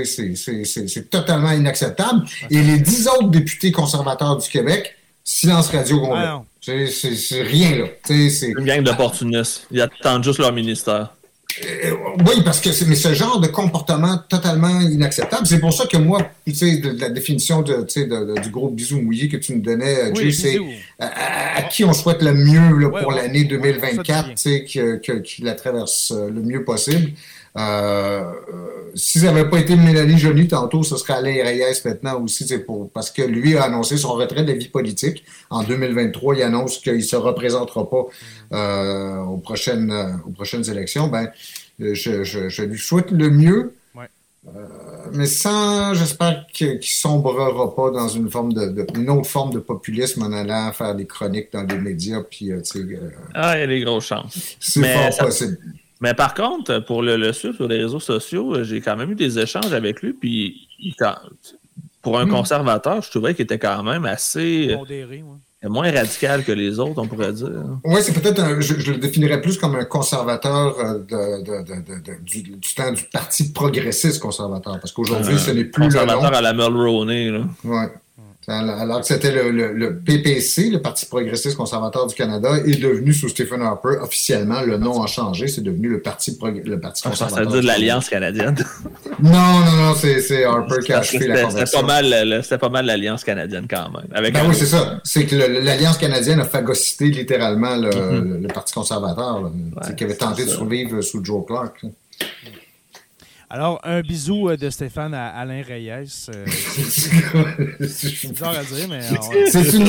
c'est 0.04 1.10
totalement 1.10 1.52
inacceptable. 1.52 2.24
Et 2.50 2.62
les 2.62 2.78
dix 2.78 3.08
autres 3.08 3.30
députés 3.30 3.72
conservateurs 3.72 4.36
du 4.36 4.48
Québec, 4.48 4.96
silence 5.24 5.68
radio 5.68 6.00
complet. 6.00 6.24
Ah 6.26 6.42
c'est 6.64 7.42
rien, 7.42 7.78
là. 7.78 7.84
C'est 8.04 8.48
une 8.56 8.64
gang 8.64 8.82
d'opportunistes. 8.82 9.66
Ils 9.70 9.80
attendent 9.80 10.24
juste 10.24 10.38
leur 10.38 10.52
ministère. 10.52 11.10
Euh, 11.64 11.94
oui, 12.26 12.42
parce 12.44 12.60
que 12.60 12.72
c'est 12.72 12.86
mais 12.86 12.94
ce 12.94 13.12
genre 13.12 13.40
de 13.40 13.46
comportement 13.46 14.18
totalement 14.28 14.80
inacceptable. 14.80 15.46
C'est 15.46 15.60
pour 15.60 15.72
ça 15.72 15.86
que 15.86 15.96
moi, 15.96 16.30
tu 16.46 16.54
sais, 16.54 16.80
la 16.98 17.10
définition 17.10 17.62
de, 17.62 17.84
du 18.40 18.50
gros 18.50 18.70
bisou 18.70 19.00
mouillé 19.00 19.28
que 19.28 19.36
tu 19.36 19.54
nous 19.54 19.60
donnais, 19.60 20.14
Jay, 20.14 20.32
c'est 20.32 20.58
à, 20.98 21.62
qui 21.62 21.84
on 21.84 21.92
souhaite 21.92 22.22
le 22.22 22.32
mieux 22.32 22.90
pour 22.90 23.12
l'année 23.12 23.44
2024, 23.44 24.28
tu 24.28 24.34
sais, 24.36 24.64
qu'il 24.64 25.44
la 25.44 25.54
traverse 25.54 26.12
euh, 26.12 26.30
le 26.30 26.40
mieux 26.42 26.64
possible. 26.64 27.12
Euh, 27.58 28.32
si 28.94 29.18
ça 29.18 29.26
n'avait 29.26 29.48
pas 29.48 29.58
été 29.58 29.76
Mélanie 29.76 30.18
Joly 30.18 30.48
tantôt, 30.48 30.82
ce 30.82 30.96
serait 30.96 31.14
Alain 31.14 31.44
Reyes 31.44 31.82
maintenant 31.84 32.20
aussi, 32.20 32.46
c'est 32.46 32.60
pour 32.60 32.90
parce 32.90 33.10
que 33.10 33.22
lui 33.22 33.56
a 33.56 33.64
annoncé 33.64 33.96
son 33.96 34.12
retrait 34.12 34.42
de 34.42 34.52
la 34.52 34.58
vie 34.58 34.68
politique. 34.68 35.24
En 35.50 35.62
2023, 35.62 36.36
il 36.36 36.42
annonce 36.42 36.78
qu'il 36.78 36.96
ne 36.96 37.00
se 37.00 37.16
représentera 37.16 37.88
pas 37.88 38.06
euh, 38.52 39.18
aux, 39.20 39.38
prochaines, 39.38 39.90
euh, 39.90 40.12
aux 40.26 40.30
prochaines 40.30 40.68
élections. 40.70 41.08
Ben, 41.08 41.30
je, 41.78 42.24
je, 42.24 42.62
lui 42.62 42.78
souhaite 42.78 43.10
le 43.10 43.28
mieux. 43.30 43.74
mais 45.12 45.26
sans, 45.26 45.94
j'espère 45.94 46.46
qu'il 46.52 46.76
ne 46.76 46.82
sombrera 46.82 47.74
pas 47.74 47.90
dans 47.90 48.08
une 48.08 48.30
forme 48.30 48.52
de, 48.52 48.86
une 48.94 49.10
autre 49.10 49.28
forme 49.28 49.52
de 49.52 49.58
populisme 49.58 50.22
en 50.22 50.32
allant 50.32 50.72
faire 50.72 50.94
des 50.94 51.06
chroniques 51.06 51.52
dans 51.52 51.64
les 51.64 51.78
médias. 51.78 52.22
Puis, 52.22 52.50
ah, 53.34 53.56
il 53.56 53.60
y 53.60 53.62
a 53.62 53.66
des 53.66 53.80
grosses 53.80 54.06
chances. 54.06 54.56
C'est 54.58 54.82
fort 54.84 55.26
possible. 55.26 55.58
Mais 56.02 56.14
par 56.14 56.34
contre, 56.34 56.80
pour 56.80 57.00
le, 57.00 57.16
le 57.16 57.32
suivre 57.32 57.54
sur 57.54 57.68
les 57.68 57.78
réseaux 57.78 58.00
sociaux, 58.00 58.64
j'ai 58.64 58.80
quand 58.80 58.96
même 58.96 59.12
eu 59.12 59.14
des 59.14 59.38
échanges 59.38 59.72
avec 59.72 60.02
lui. 60.02 60.12
Puis, 60.12 60.68
pour 62.02 62.18
un 62.18 62.26
hmm. 62.26 62.30
conservateur, 62.30 63.00
je 63.02 63.10
trouvais 63.10 63.34
qu'il 63.34 63.44
était 63.44 63.60
quand 63.60 63.82
même 63.84 64.04
assez. 64.04 64.76
Euh, 64.76 65.68
moins 65.68 65.92
radical 65.92 66.42
que 66.42 66.50
les 66.50 66.80
autres, 66.80 67.00
on 67.00 67.06
pourrait 67.06 67.32
dire. 67.32 67.52
Oui, 67.84 68.00
c'est 68.02 68.12
peut-être, 68.12 68.60
je, 68.60 68.90
le 68.90 68.98
définirais 68.98 69.40
plus 69.40 69.56
comme 69.58 69.76
un 69.76 69.84
conservateur 69.84 70.76
euh, 70.80 70.98
de, 70.98 72.18
du, 72.20 72.74
temps 72.74 72.90
du 72.90 73.04
Parti 73.04 73.52
progressiste 73.52 74.20
conservateur, 74.20 74.80
parce 74.80 74.90
qu'aujourd'hui, 74.90 75.38
ce 75.38 75.52
n'est 75.52 75.66
plus 75.66 75.84
conservateur 75.84 76.34
à 76.34 76.40
la 76.40 76.52
Mulroney. 76.52 77.30
Oui. 77.62 77.84
Alors 78.48 79.00
que 79.00 79.06
c'était 79.06 79.30
le, 79.30 79.98
PPC, 80.04 80.70
le 80.70 80.82
Parti 80.82 81.06
progressiste 81.06 81.56
conservateur 81.56 82.08
du 82.08 82.14
Canada, 82.14 82.56
est 82.56 82.80
devenu 82.80 83.12
sous 83.12 83.28
Stephen 83.28 83.62
Harper 83.62 83.98
officiellement. 84.00 84.62
Le 84.62 84.78
nom 84.78 85.00
a 85.02 85.06
changé, 85.06 85.46
c'est 85.46 85.60
devenu 85.60 85.88
le 85.88 86.00
Parti, 86.00 86.36
le 86.42 86.80
parti 86.80 87.02
conservateur. 87.02 87.38
Ça 87.38 87.44
veut 87.44 87.50
dire 87.52 87.62
de 87.62 87.66
l'Alliance 87.66 88.08
canadienne. 88.08 88.56
non, 89.22 89.30
non, 89.30 89.76
non, 89.76 89.94
c'est 89.94 90.44
Harper 90.44 90.80
qui 90.84 90.92
a 90.92 90.98
achevé 90.98 91.28
la 91.28 91.82
mal, 91.82 92.42
c'était 92.42 92.58
pas 92.58 92.68
mal 92.68 92.86
l'Alliance 92.86 93.22
canadienne 93.22 93.66
quand 93.70 93.90
même. 93.90 94.08
Avec 94.12 94.34
ben 94.34 94.42
oui, 94.48 94.54
c'est 94.58 94.66
ça. 94.66 95.00
C'est 95.04 95.24
que 95.26 95.36
l'Alliance 95.36 95.98
canadienne 95.98 96.40
a 96.40 96.44
phagocyté 96.44 97.06
littéralement 97.06 97.76
le, 97.76 97.90
mm-hmm. 97.90 98.52
Parti 98.52 98.74
conservateur, 98.74 99.52
qui 99.96 100.04
avait 100.04 100.16
tenté 100.16 100.44
de 100.44 100.50
survivre 100.50 101.00
sous 101.00 101.24
Joe 101.24 101.46
Clark. 101.46 101.84
Alors, 103.54 103.80
un 103.84 104.00
bisou 104.00 104.48
euh, 104.48 104.56
de 104.56 104.70
Stéphane 104.70 105.12
à 105.12 105.26
Alain 105.26 105.60
Reyes. 105.62 105.90
Euh, 105.90 106.46
c'est 106.46 108.30
bizarre 108.30 108.56
à 108.58 108.64
dire, 108.64 108.88
mais. 108.88 109.02
C'est 109.50 109.76
une 109.76 109.88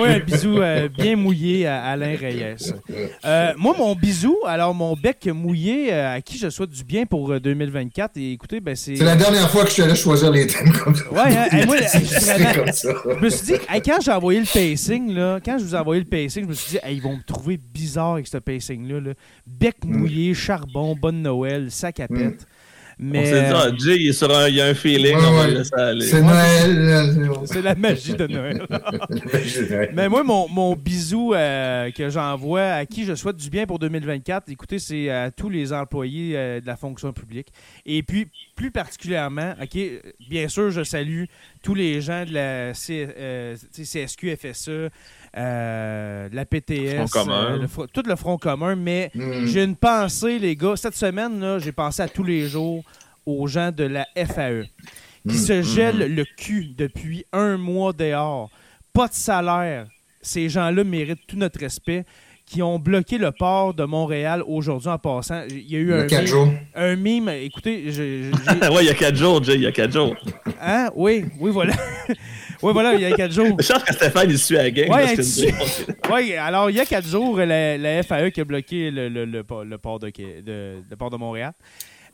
un 0.00 0.18
bisou 0.20 0.62
euh, 0.62 0.88
bien 0.88 1.14
mouillé 1.14 1.66
à 1.66 1.82
Alain 1.82 2.16
Reyes. 2.16 2.72
moi, 3.58 3.74
mon 3.76 3.94
bisou, 3.94 4.34
alors 4.46 4.72
mon 4.72 4.94
bec 4.94 5.26
mouillé, 5.26 5.92
à 5.92 6.22
qui 6.22 6.38
je 6.38 6.48
souhaite 6.48 6.70
du 6.70 6.82
bien 6.82 7.04
pour 7.04 7.38
2024. 7.38 8.16
Et 8.16 8.32
écoutez, 8.32 8.60
ben, 8.60 8.74
c'est. 8.74 8.96
C'est 8.96 9.04
la 9.04 9.16
dernière 9.16 9.50
fois 9.50 9.64
que 9.64 9.68
je 9.68 9.74
suis 9.74 9.82
allé 9.82 9.94
choisir 9.94 10.30
les 10.30 10.46
thèmes 10.46 10.72
comme 10.72 10.94
ça. 10.94 11.04
Ouais, 11.12 11.36
hein, 11.36 11.66
moi, 11.66 11.76
je, 11.82 13.22
me 13.22 13.28
suis 13.28 13.44
dit, 13.44 13.52
quand 13.84 13.98
j'ai 14.02 14.12
envoyé 14.12 14.40
le 14.40 14.46
pacing, 14.46 15.12
là, 15.12 15.38
quand 15.44 15.58
je 15.58 15.64
vous 15.64 15.74
ai 15.74 15.78
envoyé 15.78 16.00
le 16.00 16.08
pacing, 16.08 16.44
je 16.44 16.48
me 16.48 16.54
suis 16.54 16.70
dit, 16.70 16.78
ils 16.90 17.02
vont 17.02 17.18
me 17.18 17.22
trouver 17.22 17.58
bizarre 17.58 18.14
avec 18.14 18.26
ce 18.26 18.38
pacing-là. 18.38 19.12
Bec 19.46 19.84
mm. 19.84 19.98
mouillé, 19.98 20.32
charbon, 20.32 20.96
bonne 20.96 21.20
Noël, 21.20 21.70
sac 21.70 22.00
à 22.00 22.06
mm. 22.08 22.36
Mais... 23.02 23.18
On 23.18 23.24
s'est 23.24 23.48
dit, 23.48 23.54
ah, 23.54 23.70
Jay, 23.78 23.96
il, 23.98 24.14
sera, 24.14 24.50
il 24.50 24.56
y 24.56 24.60
a 24.60 24.66
un 24.66 24.74
feeling, 24.74 25.16
C'est 26.02 26.20
Noël. 26.20 27.46
C'est 27.46 27.62
la 27.62 27.74
magie 27.74 28.12
de 28.12 28.26
Noël. 28.26 28.66
Mais 29.94 30.10
moi, 30.10 30.22
mon, 30.22 30.46
mon 30.50 30.76
bisou 30.76 31.32
euh, 31.32 31.90
que 31.92 32.10
j'envoie 32.10 32.66
à 32.72 32.84
qui 32.84 33.06
je 33.06 33.14
souhaite 33.14 33.36
du 33.36 33.48
bien 33.48 33.64
pour 33.64 33.78
2024, 33.78 34.50
écoutez, 34.50 34.78
c'est 34.78 35.08
à 35.08 35.30
tous 35.30 35.48
les 35.48 35.72
employés 35.72 36.36
euh, 36.36 36.60
de 36.60 36.66
la 36.66 36.76
fonction 36.76 37.14
publique. 37.14 37.48
Et 37.86 38.02
puis, 38.02 38.28
plus 38.54 38.70
particulièrement, 38.70 39.54
OK, 39.62 39.78
bien 40.28 40.48
sûr, 40.48 40.70
je 40.70 40.84
salue 40.84 41.24
tous 41.62 41.74
les 41.74 42.02
gens 42.02 42.26
de 42.26 42.34
la 42.34 42.74
CSQ, 42.74 44.36
FSE, 44.36 44.90
euh, 45.36 46.28
la 46.32 46.44
PTS, 46.44 47.14
euh, 47.16 47.86
tout 47.92 48.02
le 48.04 48.16
Front 48.16 48.36
commun, 48.36 48.74
mais 48.74 49.10
hmm. 49.14 49.46
j'ai 49.46 49.62
une 49.62 49.76
pensée, 49.76 50.38
les 50.38 50.56
gars. 50.56 50.74
Cette 50.76 50.96
semaine, 50.96 51.58
j'ai 51.58 51.72
pensé 51.72 52.02
à 52.02 52.08
tous 52.08 52.24
les 52.24 52.48
jours 52.48 52.82
aux 53.24 53.46
gens 53.46 53.70
de 53.70 53.84
la 53.84 54.06
FAE 54.16 54.64
qui 55.28 55.36
hmm. 55.36 55.38
se 55.38 55.52
hmm. 55.52 55.62
gèlent 55.62 56.14
le 56.14 56.24
cul 56.24 56.74
depuis 56.76 57.24
un 57.32 57.56
mois 57.56 57.92
dehors. 57.92 58.50
Pas 58.92 59.06
de 59.06 59.14
salaire. 59.14 59.86
Ces 60.20 60.48
gens-là 60.48 60.82
méritent 60.82 61.26
tout 61.26 61.36
notre 61.36 61.60
respect 61.60 62.04
qui 62.50 62.62
ont 62.62 62.80
bloqué 62.80 63.16
le 63.16 63.30
port 63.30 63.72
de 63.72 63.84
Montréal 63.84 64.42
aujourd'hui 64.44 64.88
en 64.88 64.98
passant. 64.98 65.44
Il 65.48 65.70
y 65.70 65.76
a 65.76 65.78
eu 65.78 65.94
un, 65.94 66.06
mime, 66.06 66.26
jours. 66.26 66.48
un 66.74 66.96
mime. 66.96 67.28
Écoutez, 67.28 67.84
oui, 67.88 68.78
il 68.80 68.86
y 68.86 68.90
a 68.90 68.94
quatre 68.94 69.14
jours, 69.14 69.42
Jay, 69.44 69.54
il 69.54 69.62
y 69.62 69.66
a 69.68 69.72
quatre 69.72 69.92
jours. 69.92 70.16
Hein? 70.60 70.90
Oui, 70.96 71.26
oui, 71.38 71.52
voilà. 71.52 71.74
oui, 72.62 72.72
voilà, 72.72 72.94
il 72.94 73.00
y 73.00 73.04
a 73.04 73.12
quatre 73.16 73.32
jours. 73.32 73.56
Je 73.58 73.72
pense 73.72 73.82
que 73.82 73.92
Stéphane, 73.92 74.30
il 74.30 74.38
suit 74.38 74.58
à 74.58 74.64
la 74.64 74.70
game. 74.70 74.88
Oui, 76.12 76.34
alors, 76.36 76.70
il 76.70 76.76
y 76.76 76.80
a 76.80 76.86
quatre 76.86 77.06
jours, 77.06 77.38
la, 77.38 78.02
FAE 78.02 78.30
qui 78.30 78.40
a 78.40 78.44
bloqué 78.44 78.90
le, 78.90 79.08
le, 79.08 79.24
le, 79.24 79.42
port, 79.42 79.64
de, 79.98 80.10
de, 80.40 80.94
port 80.98 81.10
de 81.10 81.16
Montréal. 81.16 81.52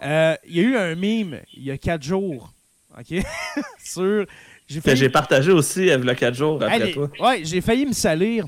Euh, 0.02 0.36
il 0.46 0.56
y 0.56 0.60
a 0.60 0.62
eu 0.62 0.76
un 0.76 0.94
mime 0.94 1.40
il 1.54 1.64
y 1.64 1.70
a 1.70 1.78
quatre 1.78 2.02
jours. 2.02 2.52
OK? 2.98 3.22
Sur. 3.82 4.26
J'ai 4.68 5.08
partagé 5.08 5.52
aussi 5.52 5.80
il 5.80 5.86
y 5.86 5.92
a 5.92 6.14
quatre 6.14 6.34
jours 6.34 6.60
après 6.62 6.90
toi. 6.90 7.08
Oui, 7.20 7.44
j'ai 7.44 7.60
failli 7.60 7.86
me 7.86 7.92
salir. 7.92 8.44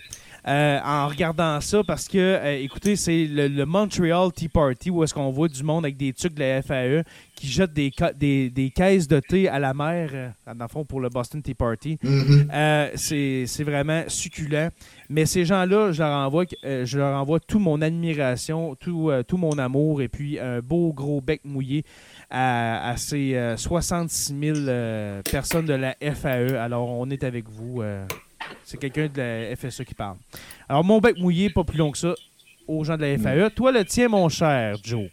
Euh, 0.48 0.78
en 0.82 1.08
regardant 1.08 1.60
ça 1.60 1.82
parce 1.86 2.08
que, 2.08 2.16
euh, 2.16 2.62
écoutez, 2.62 2.96
c'est 2.96 3.26
le, 3.26 3.66
Montreal 3.66 4.32
Tea 4.32 4.48
Party 4.48 4.88
où 4.88 5.04
est-ce 5.04 5.12
qu'on 5.12 5.30
voit 5.30 5.48
du 5.48 5.62
monde 5.62 5.84
avec 5.84 5.98
des 5.98 6.14
trucs 6.14 6.32
de 6.32 6.40
la 6.40 6.62
FAE 6.62 7.02
qui 7.34 7.48
jettent 7.48 7.74
des, 7.74 7.92
des, 8.48 8.70
caisses 8.70 9.06
de 9.06 9.20
thé 9.20 9.46
à 9.46 9.58
la 9.58 9.74
mer, 9.74 10.10
euh, 10.14 10.30
dans 10.46 10.64
le 10.64 10.68
fond, 10.68 10.86
pour 10.86 11.00
le 11.00 11.10
Boston 11.10 11.42
Tea 11.42 11.52
Party. 11.52 11.98
Mm-hmm. 12.02 12.96
c'est 12.96 13.62
vraiment 13.62 14.04
succulent. 14.08 14.70
Mais 15.10 15.26
ces 15.26 15.44
gens-là, 15.44 15.92
je 15.92 16.02
leur 16.02 16.16
envoie, 16.16 16.44
je 16.62 16.98
leur 16.98 17.20
envoie 17.20 17.40
toute 17.40 17.60
mon 17.60 17.82
admiration, 17.82 18.74
tout, 18.74 19.10
tout 19.26 19.36
mon 19.36 19.58
amour 19.58 20.00
et 20.00 20.08
puis 20.08 20.38
un 20.38 20.60
beau 20.60 20.94
gros 20.94 21.20
bec 21.20 21.42
mouillé 21.44 21.84
à, 22.30 22.94
ces 22.96 23.54
66 23.56 24.34
000 24.64 25.22
personnes 25.30 25.66
de 25.66 25.74
la 25.74 25.94
FAE. 26.00 26.56
Alors, 26.58 26.88
on 26.88 27.10
est 27.10 27.22
avec 27.22 27.48
vous. 27.50 27.82
C'est 28.64 28.78
quelqu'un 28.78 29.08
de 29.08 29.20
la 29.20 29.56
FSE 29.56 29.84
qui 29.84 29.94
parle. 29.94 30.16
Alors, 30.68 30.84
mon 30.84 30.98
bec 30.98 31.18
mouillé, 31.18 31.50
pas 31.50 31.64
plus 31.64 31.78
long 31.78 31.90
que 31.90 31.98
ça, 31.98 32.14
aux 32.66 32.84
gens 32.84 32.96
de 32.96 33.02
la 33.02 33.18
FAE. 33.18 33.50
Toi, 33.50 33.72
le 33.72 33.84
tien, 33.84 34.08
mon 34.08 34.28
cher 34.28 34.76
Joe 34.82 35.08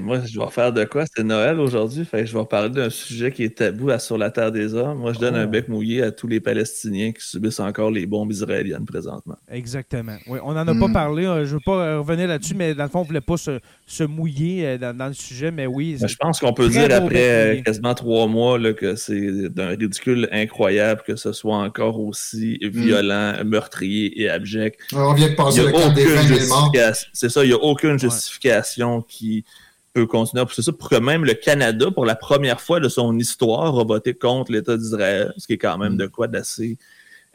moi, 0.00 0.20
je 0.24 0.38
vais 0.38 0.50
faire 0.50 0.72
de 0.72 0.84
quoi? 0.84 1.04
C'est 1.06 1.22
Noël 1.22 1.60
aujourd'hui. 1.60 2.04
Fait 2.04 2.26
je 2.26 2.36
vais 2.36 2.44
parler 2.44 2.70
d'un 2.70 2.90
sujet 2.90 3.30
qui 3.30 3.44
est 3.44 3.56
tabou 3.56 3.90
sur 3.98 4.18
la 4.18 4.30
terre 4.30 4.50
des 4.50 4.74
hommes. 4.74 4.98
Moi, 4.98 5.12
je 5.12 5.20
donne 5.20 5.36
un 5.36 5.44
oh. 5.44 5.50
bec 5.50 5.68
mouillé 5.68 6.02
à 6.02 6.10
tous 6.10 6.26
les 6.26 6.40
Palestiniens 6.40 7.12
qui 7.12 7.24
subissent 7.24 7.60
encore 7.60 7.90
les 7.90 8.06
bombes 8.06 8.32
israéliennes 8.32 8.84
présentement. 8.84 9.36
Exactement. 9.48 10.16
Oui, 10.26 10.38
on 10.42 10.52
n'en 10.54 10.66
a 10.66 10.74
pas 10.74 10.88
hmm. 10.88 10.92
parlé. 10.92 11.24
Euh, 11.24 11.44
je 11.44 11.50
ne 11.50 11.54
veux 11.54 11.64
pas 11.64 11.84
euh, 11.84 11.98
revenir 12.00 12.26
là-dessus, 12.26 12.54
mais 12.54 12.74
dans 12.74 12.84
le 12.84 12.88
fond, 12.88 13.00
on 13.00 13.02
ne 13.02 13.08
voulait 13.08 13.20
pas 13.20 13.36
se, 13.36 13.60
mouiller 14.04 14.66
euh, 14.66 14.92
dans, 14.92 15.06
le 15.06 15.12
sujet. 15.12 15.50
Mais 15.50 15.66
oui. 15.66 15.98
Je 16.00 16.16
pense 16.16 16.40
qu'on 16.40 16.52
peut 16.52 16.68
dire 16.68 16.88
après 16.92 17.62
quasiment 17.64 17.94
trois 17.94 18.26
mois 18.26 18.58
que 18.72 18.94
c'est 18.94 19.48
d'un 19.48 19.68
ridicule 19.68 20.28
incroyable 20.32 21.02
que 21.06 21.16
ce 21.16 21.32
soit 21.32 21.56
encore 21.56 21.98
aussi 22.00 22.58
hmm. 22.62 22.68
violent, 22.68 23.44
meurtrier 23.44 24.20
et 24.20 24.28
abject. 24.28 24.80
On 24.92 25.14
vient 25.14 25.28
de 25.28 25.34
passer 25.34 25.62
le 25.62 25.94
des 25.94 26.92
C'est 27.12 27.28
ça, 27.28 27.44
il 27.44 27.48
n'y 27.48 27.54
a 27.54 27.58
aucune 27.58 27.98
justification 27.98 29.02
qui 29.02 29.44
peut 29.92 30.06
continuer 30.06 30.44
C'est 30.52 30.62
ça 30.62 30.72
pour 30.72 30.88
que 30.88 30.96
même 30.96 31.24
le 31.24 31.34
Canada, 31.34 31.90
pour 31.90 32.06
la 32.06 32.14
première 32.14 32.60
fois 32.60 32.80
de 32.80 32.88
son 32.88 33.18
histoire, 33.18 33.78
a 33.78 33.84
voté 33.84 34.14
contre 34.14 34.52
l'État 34.52 34.76
d'Israël, 34.76 35.32
ce 35.36 35.46
qui 35.46 35.54
est 35.54 35.58
quand 35.58 35.78
même 35.78 35.94
mm. 35.94 35.98
de 35.98 36.06
quoi 36.06 36.28
d'assez 36.28 36.78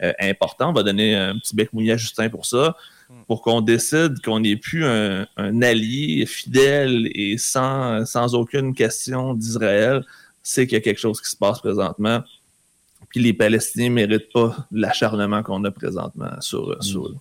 euh, 0.01 0.13
important. 0.19 0.69
On 0.69 0.73
va 0.73 0.83
donner 0.83 1.15
un 1.15 1.37
petit 1.37 1.55
bec 1.55 1.71
mouillé 1.73 1.93
à 1.93 1.97
Justin 1.97 2.29
pour 2.29 2.45
ça. 2.45 2.75
Pour 3.27 3.41
qu'on 3.41 3.61
décide 3.61 4.21
qu'on 4.23 4.39
n'est 4.39 4.55
plus 4.55 4.85
un, 4.85 5.27
allié 5.61 6.25
fidèle 6.25 7.09
et 7.13 7.37
sans, 7.37 8.05
sans 8.05 8.35
aucune 8.35 8.73
question 8.73 9.33
d'Israël. 9.33 10.05
C'est 10.43 10.67
qu'il 10.67 10.75
y 10.75 10.77
a 10.77 10.81
quelque 10.81 10.99
chose 10.99 11.21
qui 11.21 11.29
se 11.29 11.37
passe 11.37 11.59
présentement. 11.59 12.21
Puis 13.09 13.21
les 13.21 13.33
Palestiniens 13.33 13.89
ne 13.89 13.95
méritent 13.95 14.31
pas 14.31 14.55
l'acharnement 14.71 15.41
qu'on 15.41 15.63
a 15.63 15.71
présentement 15.71 16.39
sur, 16.39 16.69
mm. 16.69 16.81
sur 16.81 17.07
eux. 17.07 17.15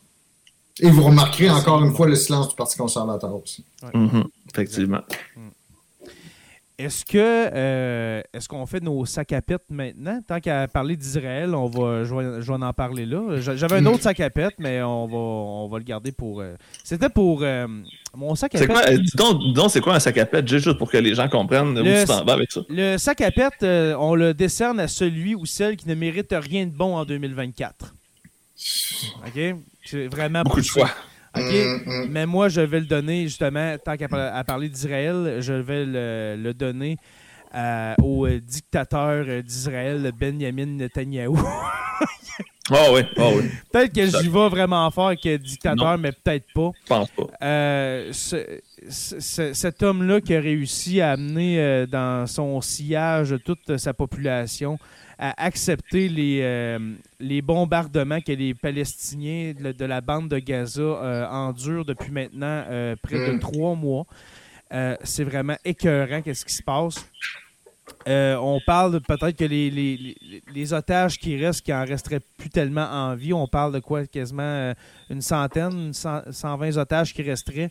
Et 0.81 0.91
vous 0.91 1.05
remarquerez 1.05 1.51
encore 1.51 1.83
une 1.85 1.95
fois 1.95 2.07
le 2.07 2.17
silence 2.17 2.49
du 2.49 2.57
Parti 2.57 2.77
conservateur 2.77 3.35
aussi. 3.35 3.65
Mm-hmm. 3.83 4.25
effectivement. 4.53 5.03
Est-ce 6.77 7.05
que 7.05 7.19
euh, 7.19 8.21
est-ce 8.33 8.49
qu'on 8.49 8.67
fait 8.67 8.83
nos 8.83 9.07
sacs 9.07 9.33
à 9.33 9.41
pète 9.41 9.63
maintenant? 9.71 10.21
Tant 10.27 10.41
qu'à 10.41 10.67
parler 10.67 10.97
d'Israël, 10.97 11.55
on 11.55 11.69
va 11.69 12.03
je 12.03 12.13
vais, 12.13 12.53
en 12.53 12.73
parler 12.73 13.07
là. 13.07 13.41
J'avais 13.41 13.77
un 13.77 13.81
mm. 13.81 13.87
autre 13.87 14.03
sac 14.03 14.19
à 14.19 14.29
pète, 14.29 14.55
mais 14.59 14.83
on 14.83 15.07
va 15.07 15.17
on 15.17 15.69
va 15.69 15.79
le 15.79 15.85
garder 15.85 16.11
pour. 16.11 16.41
Euh, 16.41 16.55
c'était 16.83 17.09
pour 17.09 17.43
euh, 17.43 17.69
mon 18.17 18.35
sac 18.35 18.57
à 18.57 18.59
pète. 18.59 18.69
Quoi, 18.69 18.83
donc, 19.53 19.71
c'est 19.71 19.81
quoi 19.81 19.95
un 19.95 20.01
sac 20.01 20.19
à 20.19 20.27
pète, 20.27 20.49
juste 20.49 20.73
pour 20.73 20.91
que 20.91 20.97
les 20.97 21.15
gens 21.15 21.29
comprennent 21.29 21.79
où 21.79 21.83
tu 21.85 22.05
t'en 22.07 22.25
vas 22.25 22.33
avec 22.33 22.51
ça? 22.51 22.63
Le 22.69 22.99
sac 22.99 23.21
à 23.21 23.31
pète, 23.31 23.63
on 23.63 24.17
le 24.17 24.35
décerne 24.35 24.81
à 24.81 24.89
celui 24.89 25.37
ou 25.37 25.47
celle 25.47 25.77
qui 25.77 25.89
ne 25.89 25.95
mérite 25.95 26.35
rien 26.37 26.67
de 26.67 26.73
bon 26.73 26.97
en 26.97 27.05
2024. 27.05 27.95
OK? 29.27 29.57
C'est 29.85 30.09
vraiment 30.09 30.43
beaucoup 30.43 30.61
de 30.61 30.67
choix. 30.67 30.91
OK? 31.37 31.43
Mm, 31.43 31.91
mm. 31.91 32.09
Mais 32.11 32.27
moi, 32.27 32.49
je 32.49 32.61
vais 32.61 32.81
le 32.81 32.87
donner, 32.87 33.25
justement, 33.25 33.77
tant 33.85 33.97
qu'à 33.97 34.09
parler 34.45 34.69
d'Israël, 34.69 35.39
je 35.41 35.53
vais 35.53 35.85
le, 35.87 36.53
donner 36.53 36.97
euh, 37.55 37.95
au 38.03 38.29
dictateur 38.29 39.25
d'Israël, 39.43 40.11
Benjamin 40.19 40.67
Netanyahu. 40.67 41.37
Ah 42.71 42.87
oui, 42.95 43.03
ah 43.19 43.29
oui. 43.37 43.51
Peut-être 43.71 43.93
que 43.93 44.07
j'y 44.07 44.29
vais 44.29 44.49
vraiment 44.49 44.91
fort 44.91 45.09
avec 45.09 45.27
dictateur, 45.43 45.99
mais 45.99 46.13
peut-être 46.13 46.47
pas. 46.55 46.71
Je 46.83 46.89
pense 46.89 47.11
pas. 47.11 47.27
Euh, 47.43 48.11
cet 48.89 49.83
homme-là 49.83 50.23
qui 50.23 50.35
a 50.35 50.41
réussi 50.41 51.03
à 51.03 51.11
amener 51.11 51.61
euh, 51.61 51.87
dans 51.87 52.27
son 52.27 52.63
sillage 52.63 53.37
toute 53.45 53.77
sa 53.77 53.93
population 53.93 54.79
à 55.19 55.45
accepter 55.45 56.09
les, 56.09 56.41
euh, 56.43 56.79
les 57.21 57.43
bombardements 57.43 58.21
que 58.21 58.33
les 58.33 58.55
Palestiniens 58.55 59.53
de, 59.55 59.85
la 59.85 60.01
bande 60.01 60.29
de 60.29 60.39
Gaza 60.39 60.83
euh, 60.83 61.27
endurent 61.29 61.85
depuis 61.85 62.11
maintenant 62.11 62.65
euh, 62.69 62.97
près 63.03 63.29
de 63.29 63.33
mm. 63.35 63.41
trois 63.41 63.75
mois. 63.75 64.07
c'est 65.03 65.25
vraiment 65.25 65.57
écœurant 65.65 66.21
qu'est-ce 66.23 66.45
qui 66.45 66.55
se 66.55 66.63
passe. 66.63 67.07
on 68.07 68.61
parle 68.67 69.01
peut-être 69.01 69.37
que 69.37 69.45
les, 69.45 69.71
les, 69.71 70.17
les, 70.53 70.73
otages 70.73 71.19
qui 71.19 71.37
restent, 71.37 71.63
qui 71.63 71.73
en 71.73 71.85
resteraient 71.85 72.23
plus 72.39 72.51
tellement 72.51 72.89
en 72.91 73.15
vie, 73.15 73.33
on 73.33 73.47
parle 73.47 73.73
de 73.73 73.79
quoi? 73.79 74.07
Quasiment 74.07 74.75
une 75.11 75.23
centaine, 75.23 75.93
120 75.93 76.77
otages 76.77 77.15
qui 77.15 77.23
resteraient. 77.23 77.71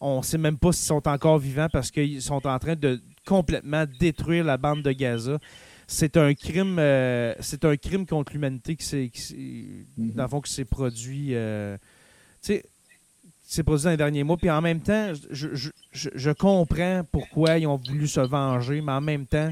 On 0.00 0.18
ne 0.18 0.22
sait 0.22 0.38
même 0.38 0.58
pas 0.58 0.72
s'ils 0.72 0.86
sont 0.86 1.06
encore 1.06 1.38
vivants 1.38 1.68
parce 1.72 1.92
qu'ils 1.92 2.20
sont 2.22 2.44
en 2.44 2.58
train 2.58 2.74
de 2.74 3.00
complètement 3.24 3.84
détruire 4.00 4.42
la 4.42 4.56
bande 4.56 4.82
de 4.82 4.90
Gaza 4.90 5.38
c'est 5.86 6.16
un 6.16 6.34
crime 6.34 6.78
euh, 6.78 7.34
c'est 7.40 7.64
un 7.64 7.76
crime 7.76 8.06
contre 8.06 8.32
l'humanité 8.32 8.76
qui 8.76 8.84
s'est 8.86 9.10
dans 9.96 10.24
le 10.24 10.28
fond 10.28 10.40
qui 10.40 10.52
s'est 10.52 10.64
produit 10.64 11.34
euh, 11.34 11.76
s'est 12.40 13.62
produit 13.62 13.84
dans 13.84 13.90
les 13.90 13.96
derniers 13.96 14.24
mois. 14.24 14.36
Puis 14.36 14.50
en 14.50 14.60
même 14.60 14.80
temps 14.80 15.12
je, 15.30 15.70
je, 15.92 16.30
comprends 16.30 17.02
pourquoi 17.10 17.58
ils 17.58 17.66
ont 17.66 17.76
voulu 17.76 18.08
se 18.08 18.20
venger 18.20 18.80
mais 18.80 18.92
en 18.92 19.00
même 19.00 19.26
temps 19.26 19.50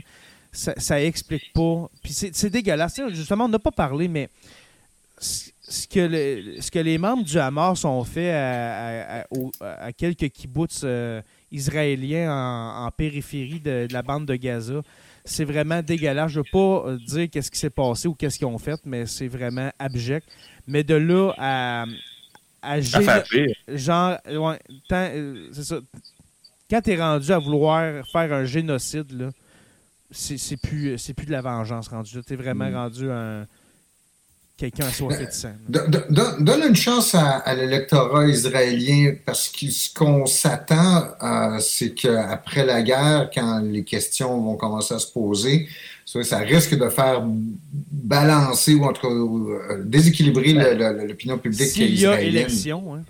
ça, 0.52 0.74
ça 0.78 1.02
explique 1.02 1.52
pas. 1.52 1.88
Puis 2.02 2.12
c'est 2.12 2.50
dégueulasse. 2.50 3.00
Justement 3.10 3.44
on 3.44 3.48
n'a 3.48 3.58
pas 3.58 3.70
parlé 3.70 4.08
mais 4.08 4.28
ce 5.70 5.86
que, 5.86 6.60
ce 6.60 6.70
que 6.70 6.78
les 6.78 6.98
membres 6.98 7.24
du 7.24 7.38
Hamas 7.38 7.84
ont 7.84 8.02
fait 8.04 8.32
à, 8.32 9.24
à, 9.60 9.92
quelques 9.92 10.28
kibbutz 10.30 10.80
euh, 10.82 11.22
israéliens 11.52 12.32
en, 12.32 12.90
périphérie 12.90 13.60
de, 13.60 13.86
la 13.90 14.02
bande 14.02 14.26
de 14.26 14.34
Gaza, 14.34 14.82
c'est 15.24 15.44
vraiment 15.44 15.82
dégueulasse. 15.82 16.32
Je 16.32 16.40
ne 16.40 16.44
veux 16.44 16.50
pas 16.50 16.88
euh, 16.88 16.98
dire 16.98 17.28
qu'est-ce 17.30 17.50
qui 17.50 17.58
s'est 17.58 17.70
passé 17.70 18.08
ou 18.08 18.14
qu'est-ce 18.14 18.38
qu'ils 18.38 18.46
ont 18.46 18.58
fait, 18.58 18.80
mais 18.84 19.06
c'est 19.06 19.28
vraiment 19.28 19.70
abject. 19.78 20.26
Mais 20.66 20.84
de 20.84 20.94
là 20.94 21.32
à. 21.38 21.84
à, 22.62 22.80
genre, 22.80 24.18
euh, 24.26 25.48
c'est 25.52 25.64
ça. 25.64 25.80
Quand 26.68 26.80
tu 26.82 26.90
es 26.90 27.00
rendu 27.00 27.32
à 27.32 27.38
vouloir 27.38 28.06
faire 28.12 28.32
un 28.32 28.44
génocide, 28.44 29.10
là, 29.12 29.30
c'est, 30.10 30.56
plus, 30.56 30.98
c'est 30.98 31.14
plus 31.14 31.26
de 31.26 31.32
la 31.32 31.40
vengeance 31.40 31.88
rendu. 31.88 32.10
Tu 32.26 32.32
es 32.32 32.36
vraiment 32.36 32.70
mm. 32.70 32.74
rendu 32.74 33.10
un 33.10 33.46
quelqu'un 34.60 34.86
assoiffé 34.86 35.26
de 35.26 35.30
sang. 35.30 35.52
Donne 35.68 36.62
une 36.68 36.76
chance 36.76 37.14
à, 37.14 37.54
l'électorat 37.54 38.26
israélien 38.26 39.14
parce 39.24 39.48
que 39.48 39.70
ce 39.70 39.92
qu'on 39.92 40.26
s'attend, 40.26 41.08
euh, 41.22 41.58
c'est 41.60 41.94
qu'après 41.94 42.66
la 42.66 42.82
guerre, 42.82 43.30
quand 43.34 43.60
les 43.60 43.84
questions 43.84 44.40
vont 44.42 44.56
commencer 44.56 44.94
à 44.94 44.98
se 44.98 45.10
poser, 45.10 45.66
ça 46.04 46.38
risque 46.38 46.76
de 46.76 46.88
faire 46.90 47.22
balancer 47.90 48.74
ou 48.74 48.84
en 48.84 48.92
tout 48.92 49.02
cas 49.02 49.14
euh, 49.14 49.82
déséquilibrer 49.84 50.52
l'opinion 50.52 51.38
publique 51.38 51.68
S'il 51.68 51.98
y 51.98 52.06
a 52.06 52.20
élection, 52.20 52.96
hein. 52.96 53.02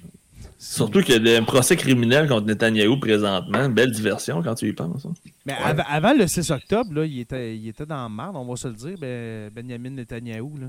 Surtout 0.62 1.01
qu'il 1.01 1.26
y 1.26 1.34
a 1.34 1.38
un 1.38 1.42
procès 1.42 1.74
criminel 1.74 2.28
contre 2.28 2.46
Netanyahou 2.46 3.01
présentement. 3.01 3.70
Belle 3.70 3.92
diversion 3.92 4.42
quand 4.42 4.55
tu 4.55 4.68
y 4.68 4.74
penses. 4.74 5.07
Hein. 5.07 5.14
Mais 5.46 5.55
avant 5.88 6.12
le 6.12 6.26
6 6.26 6.51
octobre, 6.51 6.92
là, 6.92 7.07
il, 7.07 7.20
était, 7.20 7.57
il 7.57 7.66
était 7.68 7.86
dans 7.86 8.03
le 8.07 8.14
marde, 8.14 8.36
on 8.36 8.44
va 8.44 8.57
se 8.57 8.68
le 8.68 8.74
dire, 8.74 8.98
ben, 9.01 9.51
Benjamin 9.55 9.88
Netanyahou. 9.88 10.59
Là. 10.59 10.66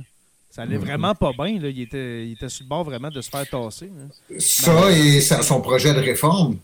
Ça 0.51 0.63
allait 0.63 0.77
vraiment 0.77 1.15
pas 1.15 1.31
bien. 1.31 1.59
Là. 1.59 1.69
Il, 1.69 1.81
était, 1.81 2.27
il 2.27 2.33
était 2.33 2.49
sur 2.49 2.65
le 2.65 2.69
bord 2.69 2.83
vraiment 2.83 3.09
de 3.09 3.21
se 3.21 3.29
faire 3.29 3.47
tasser. 3.49 3.89
Ça 4.37 4.91
et 4.91 5.21
son 5.21 5.61
projet 5.61 5.93
de 5.93 5.99
réforme. 5.99 6.57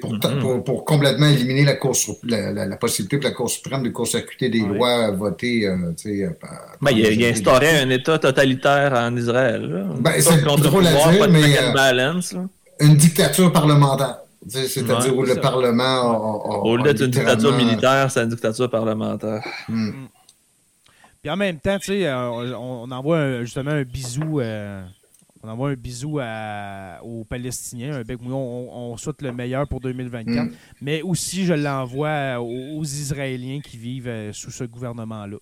Pour, 0.00 0.12
mm-hmm. 0.12 0.40
pour, 0.40 0.64
pour, 0.64 0.84
complètement 0.84 1.28
éliminer 1.28 1.64
la, 1.64 1.74
course, 1.74 2.10
la, 2.24 2.76
possibilité 2.78 3.18
pour 3.18 3.28
la 3.28 3.30
Cour 3.30 3.48
suprême 3.48 3.84
de 3.84 3.90
court-circuiter 3.90 4.48
des 4.48 4.58
lois 4.60 5.12
votées. 5.12 5.66
Euh, 5.66 5.92
euh, 6.06 6.30
ben, 6.80 6.90
il, 6.90 7.06
a, 7.06 7.10
il 7.10 7.24
a 7.24 7.28
instauré 7.28 7.78
un 7.78 7.88
État 7.88 8.18
totalitaire 8.18 8.92
en 8.94 9.16
Israël. 9.16 9.86
Ben, 10.00 10.14
c'est 10.20 10.42
drôle 10.42 10.84
à 10.84 11.12
dire, 11.12 11.28
mais 11.30 11.58
euh, 11.60 12.46
une 12.80 12.96
dictature 12.96 13.52
parlementaire. 13.52 14.16
C'est-à-dire 14.48 15.16
où 15.16 15.22
le 15.22 15.36
Parlement 15.36 16.64
Au 16.64 16.76
lieu 16.76 16.82
d'être 16.82 17.02
une 17.02 17.12
dictature 17.12 17.56
militaire, 17.56 18.10
c'est 18.10 18.22
une 18.22 18.30
dictature 18.30 18.68
parlementaire. 18.68 19.44
Mm. 19.68 19.90
Puis 21.22 21.30
en 21.30 21.36
même 21.36 21.58
temps, 21.58 21.78
tu 21.78 21.86
sais, 21.86 22.06
euh, 22.06 22.56
on, 22.56 22.90
envoie 22.90 23.42
justement 23.44 23.72
un 23.72 23.82
bisou. 23.82 24.40
Euh, 24.40 24.82
on 25.42 25.48
envoie 25.48 25.70
un 25.70 25.74
bisou 25.74 26.20
aux 26.20 27.24
Palestiniens. 27.24 28.00
Un 28.00 28.14
on, 28.32 28.96
souhaite 28.96 29.22
le 29.22 29.32
meilleur 29.32 29.66
pour 29.66 29.80
2024. 29.80 30.44
Mm. 30.44 30.52
Mais 30.80 31.02
aussi, 31.02 31.44
je 31.44 31.54
l'envoie 31.54 32.40
aux, 32.40 32.84
Israéliens 32.84 33.60
qui 33.60 33.76
vivent 33.76 34.08
euh, 34.08 34.32
sous 34.32 34.50
ce 34.50 34.64
gouvernement-là. 34.64 35.38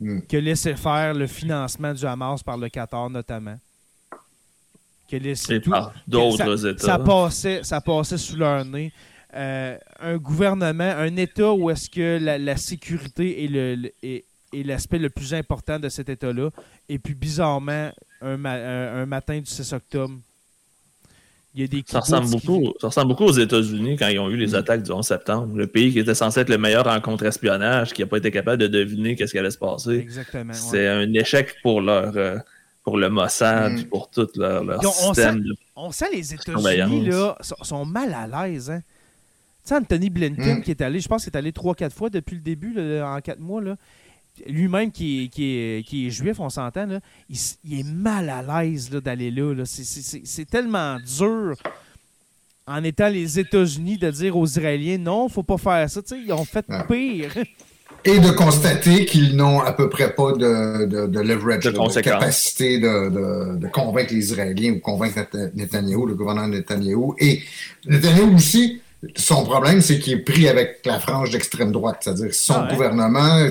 Mm. 0.00 0.20
Que 0.28 0.36
laisser 0.36 0.74
faire 0.74 1.14
le 1.14 1.26
financement 1.26 1.92
du 1.92 2.04
Hamas 2.06 2.42
par 2.42 2.56
le 2.56 2.68
Qatar, 2.68 3.10
notamment. 3.10 3.58
Que 5.08 5.16
laisser 5.16 5.60
tout, 5.60 5.72
d'autres 6.06 6.66
États. 6.68 6.86
Ça 6.86 6.98
passait, 6.98 7.64
ça 7.64 7.80
passait 7.80 8.18
sous 8.18 8.36
leur 8.36 8.64
nez. 8.64 8.92
un 9.32 10.16
gouvernement, 10.18 10.84
un 10.84 11.16
État 11.16 11.52
où 11.52 11.68
est-ce 11.68 11.90
que 11.90 12.18
la, 12.20 12.56
sécurité 12.56 13.44
et 13.44 13.48
le, 13.48 13.92
est 14.52 14.62
l'aspect 14.62 14.98
le 14.98 15.10
plus 15.10 15.34
important 15.34 15.78
de 15.78 15.88
cet 15.88 16.08
État-là. 16.08 16.50
Et 16.88 16.98
puis, 16.98 17.14
bizarrement, 17.14 17.90
un, 18.20 18.44
un, 18.44 19.06
matin 19.06 19.38
du 19.38 19.50
6 19.50 19.72
octobre, 19.72 20.14
il 21.54 21.60
y 21.60 21.64
a 21.64 21.66
des 21.66 21.84
ça 21.86 22.00
ressemble, 22.00 22.30
beaucoup, 22.30 22.72
ça 22.80 22.86
ressemble 22.86 23.08
beaucoup 23.08 23.24
aux 23.24 23.32
États-Unis 23.32 23.96
quand 23.98 24.08
ils 24.08 24.18
ont 24.18 24.30
eu 24.30 24.36
les 24.36 24.52
mm. 24.52 24.54
attaques 24.54 24.82
du 24.82 24.90
11 24.90 25.04
septembre. 25.04 25.54
Le 25.54 25.66
pays 25.66 25.92
qui 25.92 25.98
était 25.98 26.14
censé 26.14 26.40
être 26.40 26.48
le 26.48 26.56
meilleur 26.56 26.86
en 26.86 26.98
contre-espionnage, 27.00 27.92
qui 27.92 28.00
n'a 28.00 28.06
pas 28.06 28.16
été 28.16 28.30
capable 28.30 28.62
de 28.62 28.68
deviner 28.68 29.16
qu'est-ce 29.16 29.32
qui 29.32 29.38
allait 29.38 29.50
se 29.50 29.58
passer. 29.58 29.98
Exactement. 29.98 30.54
C'est 30.54 30.88
un 30.88 31.12
échec 31.12 31.56
pour 31.62 31.80
leur. 31.80 32.16
Euh, 32.16 32.38
pour 32.84 32.96
le 32.96 33.08
Mossad, 33.08 33.74
mm. 33.74 33.84
pour 33.84 34.10
tout 34.10 34.26
leur, 34.34 34.64
leur 34.64 34.80
on 34.80 34.90
système. 34.90 35.44
Sent, 35.44 35.54
on 35.76 35.92
sent 35.92 36.06
les 36.12 36.34
États-Unis 36.34 37.06
là, 37.06 37.38
sont, 37.40 37.84
mal 37.84 38.12
à 38.12 38.48
l'aise. 38.48 38.70
Hein? 38.70 38.80
Tu 39.64 39.68
sais, 39.68 39.76
Anthony 39.76 40.10
Blinken 40.10 40.58
mm. 40.58 40.62
qui 40.62 40.72
est 40.72 40.80
allé, 40.80 40.98
je 40.98 41.06
pense 41.06 41.22
qu'il 41.22 41.32
est 41.32 41.36
allé 41.36 41.52
3-4 41.52 41.90
fois 41.90 42.10
depuis 42.10 42.34
le 42.34 42.42
début, 42.42 42.74
en 43.00 43.20
4 43.20 43.38
mois. 43.38 43.62
Là 43.62 43.76
lui-même 44.46 44.90
qui 44.90 45.24
est, 45.24 45.28
qui, 45.28 46.06
est, 46.06 46.10
juif, 46.10 46.40
on 46.40 46.48
s'entend, 46.48 46.88
il, 47.28 47.36
il, 47.64 47.80
est 47.80 47.92
mal 47.92 48.28
à 48.30 48.62
l'aise 48.62 48.90
d'aller 48.90 49.30
là. 49.30 49.64
C'est 49.64 50.48
tellement 50.48 50.98
dur 50.98 51.56
en 52.66 52.84
étant 52.84 53.08
les 53.08 53.38
États-Unis 53.38 53.98
de 53.98 54.10
dire 54.10 54.36
aux 54.36 54.46
Israéliens 54.46 54.98
non, 54.98 55.28
faut 55.28 55.42
pas 55.42 55.58
faire 55.58 55.90
ça. 55.90 56.00
ils 56.12 56.32
ont 56.32 56.44
fait 56.44 56.64
pire. 56.88 57.34
Et 58.04 58.18
de 58.18 58.30
constater 58.32 59.04
qu'ils 59.04 59.36
n'ont 59.36 59.60
à 59.60 59.72
peu 59.72 59.88
près 59.88 60.12
pas 60.12 60.32
de, 60.32 60.86
de, 61.06 61.20
leverage, 61.20 61.64
de, 61.64 62.00
capacité 62.00 62.80
de, 62.80 63.68
convaincre 63.68 64.12
les 64.12 64.18
Israéliens 64.18 64.72
ou 64.72 64.80
convaincre 64.80 65.20
Netanyahou, 65.54 66.06
le 66.06 66.14
gouverneur 66.14 66.48
Netanyahou. 66.48 67.14
Et 67.20 67.42
Netanyahou 67.86 68.34
aussi, 68.34 68.80
son 69.16 69.44
problème, 69.44 69.80
c'est 69.80 69.98
qu'il 69.98 70.12
est 70.14 70.18
pris 70.18 70.48
avec 70.48 70.80
la 70.84 71.00
frange 71.00 71.30
d'extrême 71.30 71.72
droite, 71.72 71.98
c'est-à-dire 72.00 72.32
son 72.32 72.54
ah 72.54 72.68
gouvernement, 72.72 73.48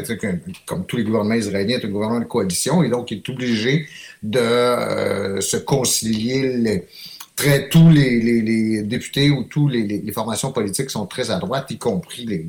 comme 0.66 0.86
tous 0.86 0.98
les 0.98 1.04
gouvernements 1.04 1.36
israéliens, 1.36 1.78
est 1.78 1.86
un 1.86 1.90
gouvernement 1.90 2.22
de 2.22 2.26
coalition, 2.26 2.84
et 2.84 2.90
donc 2.90 3.12
il 3.12 3.18
est 3.18 3.30
obligé 3.30 3.88
de 4.24 4.40
euh, 4.40 5.42
se 5.42 5.58
concilier. 5.58 6.58
Les, 6.58 6.88
très, 7.36 7.70
tous 7.70 7.90
les, 7.90 8.84
députés 8.84 9.30
ou 9.30 9.44
toutes 9.44 9.74
les, 9.74 10.12
formations 10.14 10.52
politiques 10.52 10.90
sont 10.90 11.06
très 11.06 11.32
à 11.32 11.38
droite, 11.38 11.70
y 11.70 11.78
compris 11.78 12.26
les, 12.26 12.46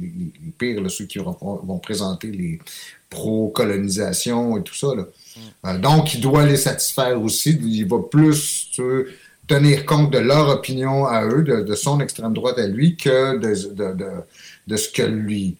pires, 0.57 0.89
ceux 0.91 1.07
qui 1.07 1.19
vont, 1.19 1.79
présenter 1.83 2.29
les 2.29 2.61
pro-colonisation 3.11 4.59
et 4.59 4.63
tout 4.63 4.75
ça. 4.75 4.89
Mm. 4.89 5.07
Euh, 5.67 5.79
donc, 5.79 6.15
il 6.15 6.21
doit 6.21 6.47
les 6.47 6.57
satisfaire 6.57 7.21
aussi. 7.21 7.59
Il 7.63 7.87
va 7.87 7.99
plus 7.99 8.71
tenir 9.53 9.85
compte 9.85 10.11
de 10.11 10.19
leur 10.19 10.49
opinion 10.49 11.07
à 11.07 11.27
eux, 11.27 11.43
de, 11.43 11.75
son 11.75 12.01
extrême 12.01 12.33
droite 12.33 12.59
à 12.59 12.67
lui, 12.67 12.97
que 12.97 13.37
de, 13.37 14.77
ce 14.77 14.89
que 14.89 15.03
lui, 15.03 15.57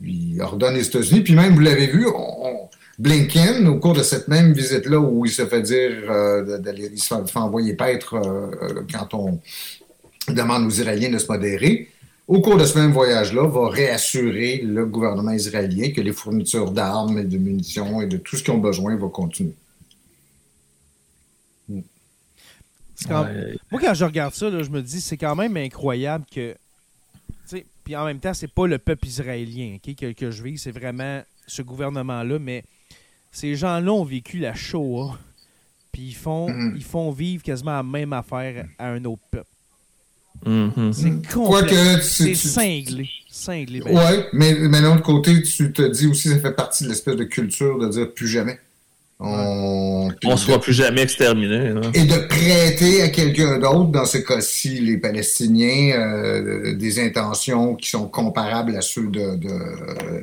lui 0.00 0.36
ordonnent 0.40 0.74
les 0.74 0.86
États-Unis. 0.86 1.22
Puis 1.22 1.34
même, 1.34 1.54
vous 1.54 1.60
l'avez 1.60 1.86
vu, 1.86 2.06
Blinken, 2.98 3.66
au 3.66 3.78
cours 3.78 3.94
de 3.94 4.02
cette 4.02 4.28
même 4.28 4.52
visite-là, 4.52 4.98
où 4.98 5.24
il 5.24 5.32
se 5.32 5.46
fait 5.46 5.62
dire, 5.62 5.90
euh, 6.10 6.58
d'aller, 6.58 6.90
il 6.92 7.02
se 7.02 7.14
fait 7.24 7.38
envoyer 7.38 7.72
paître 7.72 8.14
euh, 8.14 8.82
quand 8.92 9.14
on 9.14 9.40
demande 10.30 10.66
aux 10.66 10.70
Israéliens 10.70 11.10
de 11.10 11.18
se 11.18 11.32
modérer, 11.32 11.88
au 12.28 12.42
cours 12.42 12.58
de 12.58 12.66
ce 12.66 12.78
même 12.78 12.92
voyage-là, 12.92 13.48
va 13.48 13.70
réassurer 13.70 14.60
le 14.62 14.84
gouvernement 14.84 15.32
israélien 15.32 15.92
que 15.92 16.02
les 16.02 16.12
fournitures 16.12 16.72
d'armes 16.72 17.18
et 17.18 17.24
de 17.24 17.38
munitions 17.38 18.02
et 18.02 18.06
de 18.06 18.18
tout 18.18 18.36
ce 18.36 18.42
qu'ils 18.42 18.52
ont 18.52 18.58
besoin 18.58 18.96
vont 18.96 19.08
continuer. 19.08 19.54
Moi, 23.08 23.80
quand 23.80 23.94
je 23.94 24.04
regarde 24.04 24.34
ça, 24.34 24.50
je 24.62 24.70
me 24.70 24.82
dis 24.82 25.00
c'est 25.00 25.16
quand 25.16 25.36
même 25.36 25.56
incroyable 25.56 26.24
que. 26.32 26.54
Puis 27.84 27.96
en 27.96 28.04
même 28.04 28.20
temps, 28.20 28.34
c'est 28.34 28.52
pas 28.52 28.66
le 28.66 28.78
peuple 28.78 29.08
israélien 29.08 29.78
que, 29.82 30.12
que, 30.12 30.30
je 30.30 30.42
vis, 30.42 30.58
c'est 30.58 30.70
vraiment 30.70 31.22
ce 31.46 31.62
gouvernement-là, 31.62 32.38
mais 32.38 32.62
ces 33.32 33.56
gens-là 33.56 33.92
ont 33.92 34.04
vécu 34.04 34.38
la 34.38 34.54
Shoah, 34.54 35.18
puis 35.90 36.02
ils 36.02 36.14
font, 36.14 36.48
mm-hmm. 36.48 36.72
ils 36.76 36.84
font 36.84 37.10
vivre 37.10 37.42
quasiment 37.42 37.72
la 37.72 37.82
même 37.82 38.12
affaire 38.12 38.66
à 38.78 38.90
un 38.90 39.04
autre 39.04 39.22
peuple. 39.30 39.46
Mm-hmm. 40.46 40.92
C'est 40.92 41.32
complet. 41.32 42.00
C'est 42.02 42.34
cinglé. 42.34 43.10
cinglé 43.28 43.80
ben. 43.80 43.96
ouais, 43.96 44.28
mais, 44.32 44.54
mais 44.54 44.80
d'un 44.80 44.94
autre 44.94 45.02
côté, 45.02 45.42
tu 45.42 45.72
te 45.72 45.82
dis 45.82 46.06
aussi, 46.06 46.28
ça 46.28 46.38
fait 46.38 46.52
partie 46.52 46.84
de 46.84 46.90
l'espèce 46.90 47.16
de 47.16 47.24
culture 47.24 47.78
de 47.78 47.88
dire 47.88 48.12
plus 48.12 48.28
jamais. 48.28 48.60
On 49.22 50.08
ne 50.24 50.36
se 50.36 50.46
voit 50.46 50.60
plus 50.60 50.72
jamais 50.72 51.02
exterminé. 51.02 51.74
Et 51.92 52.04
de 52.04 52.26
prêter 52.26 53.02
à 53.02 53.08
quelqu'un 53.10 53.58
d'autre, 53.58 53.90
dans 53.90 54.06
ce 54.06 54.18
cas-ci, 54.18 54.80
les 54.80 54.96
Palestiniens, 54.96 55.94
euh, 55.94 56.74
des 56.74 57.00
intentions 57.00 57.74
qui 57.74 57.90
sont 57.90 58.08
comparables 58.08 58.76
à 58.76 58.80
ceux 58.80 59.08
de, 59.08 59.38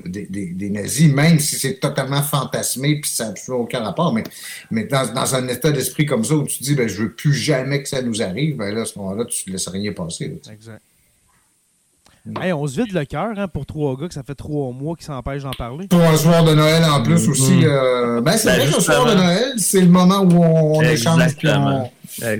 des, 0.05 0.69
nazis, 0.69 1.11
même 1.11 1.39
si 1.39 1.57
c'est 1.57 1.79
totalement 1.79 2.23
fantasmé 2.23 2.99
puis 2.99 3.09
ça 3.09 3.29
n'a 3.29 3.55
aucun 3.55 3.81
rapport. 3.81 4.13
Mais, 4.13 4.23
mais 4.71 4.85
dans, 4.85 5.35
un 5.35 5.47
état 5.47 5.71
d'esprit 5.71 6.05
comme 6.05 6.23
ça 6.23 6.33
où 6.35 6.43
tu 6.43 6.63
dis, 6.63 6.73
ben, 6.73 6.87
je 6.87 7.03
veux 7.03 7.11
plus 7.11 7.33
jamais 7.33 7.83
que 7.83 7.89
ça 7.89 8.01
nous 8.01 8.21
arrive, 8.21 8.57
ben 8.57 8.73
là, 8.73 8.81
à 8.81 8.85
ce 8.85 8.97
moment-là, 8.97 9.25
tu 9.25 9.49
ne 9.49 9.53
laisses 9.53 9.67
rien 9.67 9.93
passer. 9.93 10.39
exact. 10.51 10.81
Hey, 12.41 12.53
on 12.53 12.65
se 12.67 12.81
vide 12.81 12.93
le 12.93 13.05
cœur 13.05 13.33
hein, 13.37 13.47
pour 13.47 13.65
trois 13.65 13.95
gars 13.95 14.07
que 14.07 14.13
ça 14.13 14.23
fait 14.23 14.35
trois 14.35 14.71
mois 14.71 14.95
qui 14.95 15.05
s'empêchent 15.05 15.43
d'en 15.43 15.51
parler. 15.51 15.87
Pour 15.87 16.01
un 16.01 16.17
soir 16.17 16.43
de 16.43 16.53
Noël 16.53 16.83
en 16.83 17.01
plus 17.01 17.15
mm-hmm. 17.15 17.29
aussi. 17.31 17.65
Euh, 17.65 18.21
ben, 18.21 18.33
c'est 18.33 18.49
ben, 18.49 18.67
vrai 18.67 18.75
le 18.75 18.81
soir 18.81 19.05
de 19.05 19.13
Noël, 19.13 19.53
c'est 19.57 19.81
le 19.81 19.87
moment 19.87 20.19
où 20.19 20.43
on, 20.43 20.81
échange 20.81 21.35
puis 21.35 21.49
on, 21.49 21.89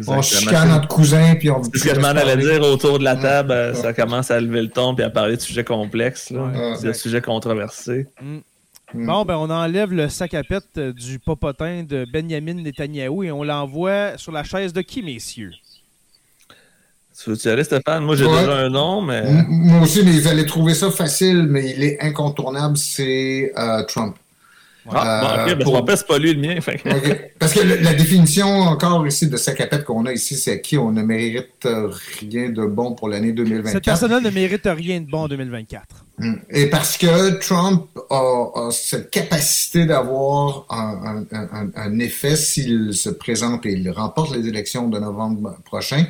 on 0.08 0.22
chicane 0.22 0.70
notre 0.70 0.88
cousin 0.88 1.36
puis 1.36 1.50
on 1.50 1.64
Ce 1.64 1.70
que 1.70 1.96
je 1.96 2.00
m'en 2.00 2.08
allais 2.08 2.38
dire 2.38 2.62
autour 2.62 3.00
de 3.00 3.04
la 3.04 3.16
table, 3.16 3.52
euh, 3.52 3.74
ça 3.74 3.94
commence 3.94 4.32
à 4.32 4.40
lever 4.40 4.62
le 4.62 4.70
ton 4.70 4.96
puis 4.96 5.04
à 5.04 5.10
parler 5.10 5.38
de 5.38 5.42
sujets 5.42 5.64
complexes, 5.64 6.32
de 6.32 6.94
sujets 6.94 7.22
controversés. 7.22 8.08
Mm. 8.22 8.40
Mm. 8.94 9.06
Bon, 9.06 9.26
ben 9.26 9.36
on 9.36 9.50
enlève 9.50 9.92
le 9.92 10.08
sac 10.08 10.34
à 10.34 10.44
pète 10.44 10.64
euh, 10.78 10.94
du 10.94 11.20
popotin 11.20 11.84
de 11.84 12.06
Benjamin 12.12 12.54
Netanyahu 12.54 13.26
et 13.26 13.32
on 13.32 13.44
l'envoie 13.44 14.18
sur 14.18 14.32
la 14.32 14.44
chaise 14.44 14.72
de 14.72 14.82
qui, 14.82 15.04
messieurs? 15.04 15.52
Aller, 17.46 17.64
Stéphane? 17.64 18.04
Moi, 18.04 18.16
j'ai 18.16 18.28
déjà 18.28 18.58
un 18.58 18.70
nom, 18.70 19.02
mais. 19.02 19.24
moi 19.48 19.82
aussi, 19.82 20.04
mais 20.04 20.12
vous 20.12 20.28
allez 20.28 20.46
trouver 20.46 20.74
ça 20.74 20.92
facile, 20.92 21.48
mais 21.50 21.72
il 21.72 21.84
est 21.84 22.02
incontournable, 22.02 22.78
c'est 22.78 23.52
euh, 23.58 23.84
Trump. 23.84 24.16
Ah, 24.90 25.22
bon, 25.22 25.52
ok, 25.52 25.58
ben, 25.58 25.64
pour... 25.64 25.86
c'est 25.88 26.08
pas 26.08 26.18
lui 26.18 26.34
le 26.34 26.42
mien. 26.42 26.56
Parce 27.40 27.54
que 27.54 27.60
la 27.84 27.94
définition 27.94 28.48
encore 28.48 29.06
ici 29.08 29.28
de 29.28 29.38
sacapette 29.38 29.84
qu'on 29.84 30.06
a 30.06 30.14
ici, 30.14 30.36
c'est 30.36 30.62
qui 30.62 30.78
on 30.78 30.92
ne 30.92 31.02
mérite 31.02 31.68
rien 32.20 32.50
de 32.50 32.66
bon 32.66 32.94
pour 32.94 33.10
l'année 33.10 33.32
2024. 33.32 33.74
Cette 33.74 33.86
personne-là 33.86 34.20
ne 34.20 34.30
mérite 34.30 34.66
rien 34.66 35.02
de 35.02 35.10
bon 35.10 35.24
en 35.24 35.28
2024. 35.28 36.06
Hmm. 36.20 36.34
Et 36.50 36.66
parce 36.68 36.98
que 36.98 37.38
Trump 37.40 37.88
a, 38.10 38.70
cette 38.72 39.12
capacité 39.12 39.86
d'avoir 39.86 40.66
un, 40.72 41.26
un, 41.76 42.00
effet 42.00 42.36
s'il 42.36 42.96
se 42.96 43.10
présente 43.10 43.68
et 43.68 43.74
il 43.74 43.88
remporte 43.92 44.36
les 44.36 44.48
élections 44.48 44.88
de 44.88 44.98
novembre 44.98 45.58
prochain, 45.64 46.02
hmm. 46.02 46.08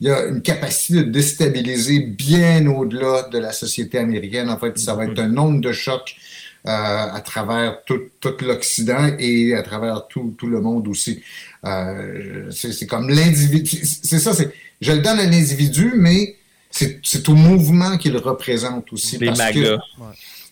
il 0.00 0.08
y 0.08 0.10
a 0.10 0.24
une 0.26 0.40
capacité 0.40 1.04
de 1.04 1.10
déstabiliser 1.10 2.00
bien 2.00 2.66
au-delà 2.68 3.28
de 3.30 3.38
la 3.38 3.52
société 3.52 3.98
américaine. 3.98 4.48
En 4.48 4.56
fait, 4.56 4.78
ça 4.78 4.94
va 4.94 5.04
être 5.04 5.18
un 5.18 5.28
nombre 5.28 5.60
de 5.60 5.72
chocs 5.72 6.16
euh, 6.16 6.29
à 6.64 7.20
travers 7.24 7.84
tout, 7.84 8.00
tout 8.20 8.34
l'Occident 8.42 9.10
et 9.18 9.54
à 9.54 9.62
travers 9.62 10.06
tout, 10.08 10.34
tout 10.38 10.46
le 10.46 10.60
monde 10.60 10.88
aussi. 10.88 11.22
Euh, 11.64 12.50
c'est 12.50 12.86
comme 12.86 13.08
l'individu. 13.08 13.80
C'est 13.84 14.18
ça, 14.18 14.34
c'est. 14.34 14.52
Je 14.80 14.92
le 14.92 14.98
donne 14.98 15.18
à 15.18 15.26
l'individu, 15.26 15.92
mais 15.96 16.36
c'est 16.70 17.28
au 17.28 17.34
mouvement 17.34 17.98
qu'il 17.98 18.16
représente 18.16 18.92
aussi. 18.92 19.18
Parce 19.18 19.52
Que, 19.52 19.76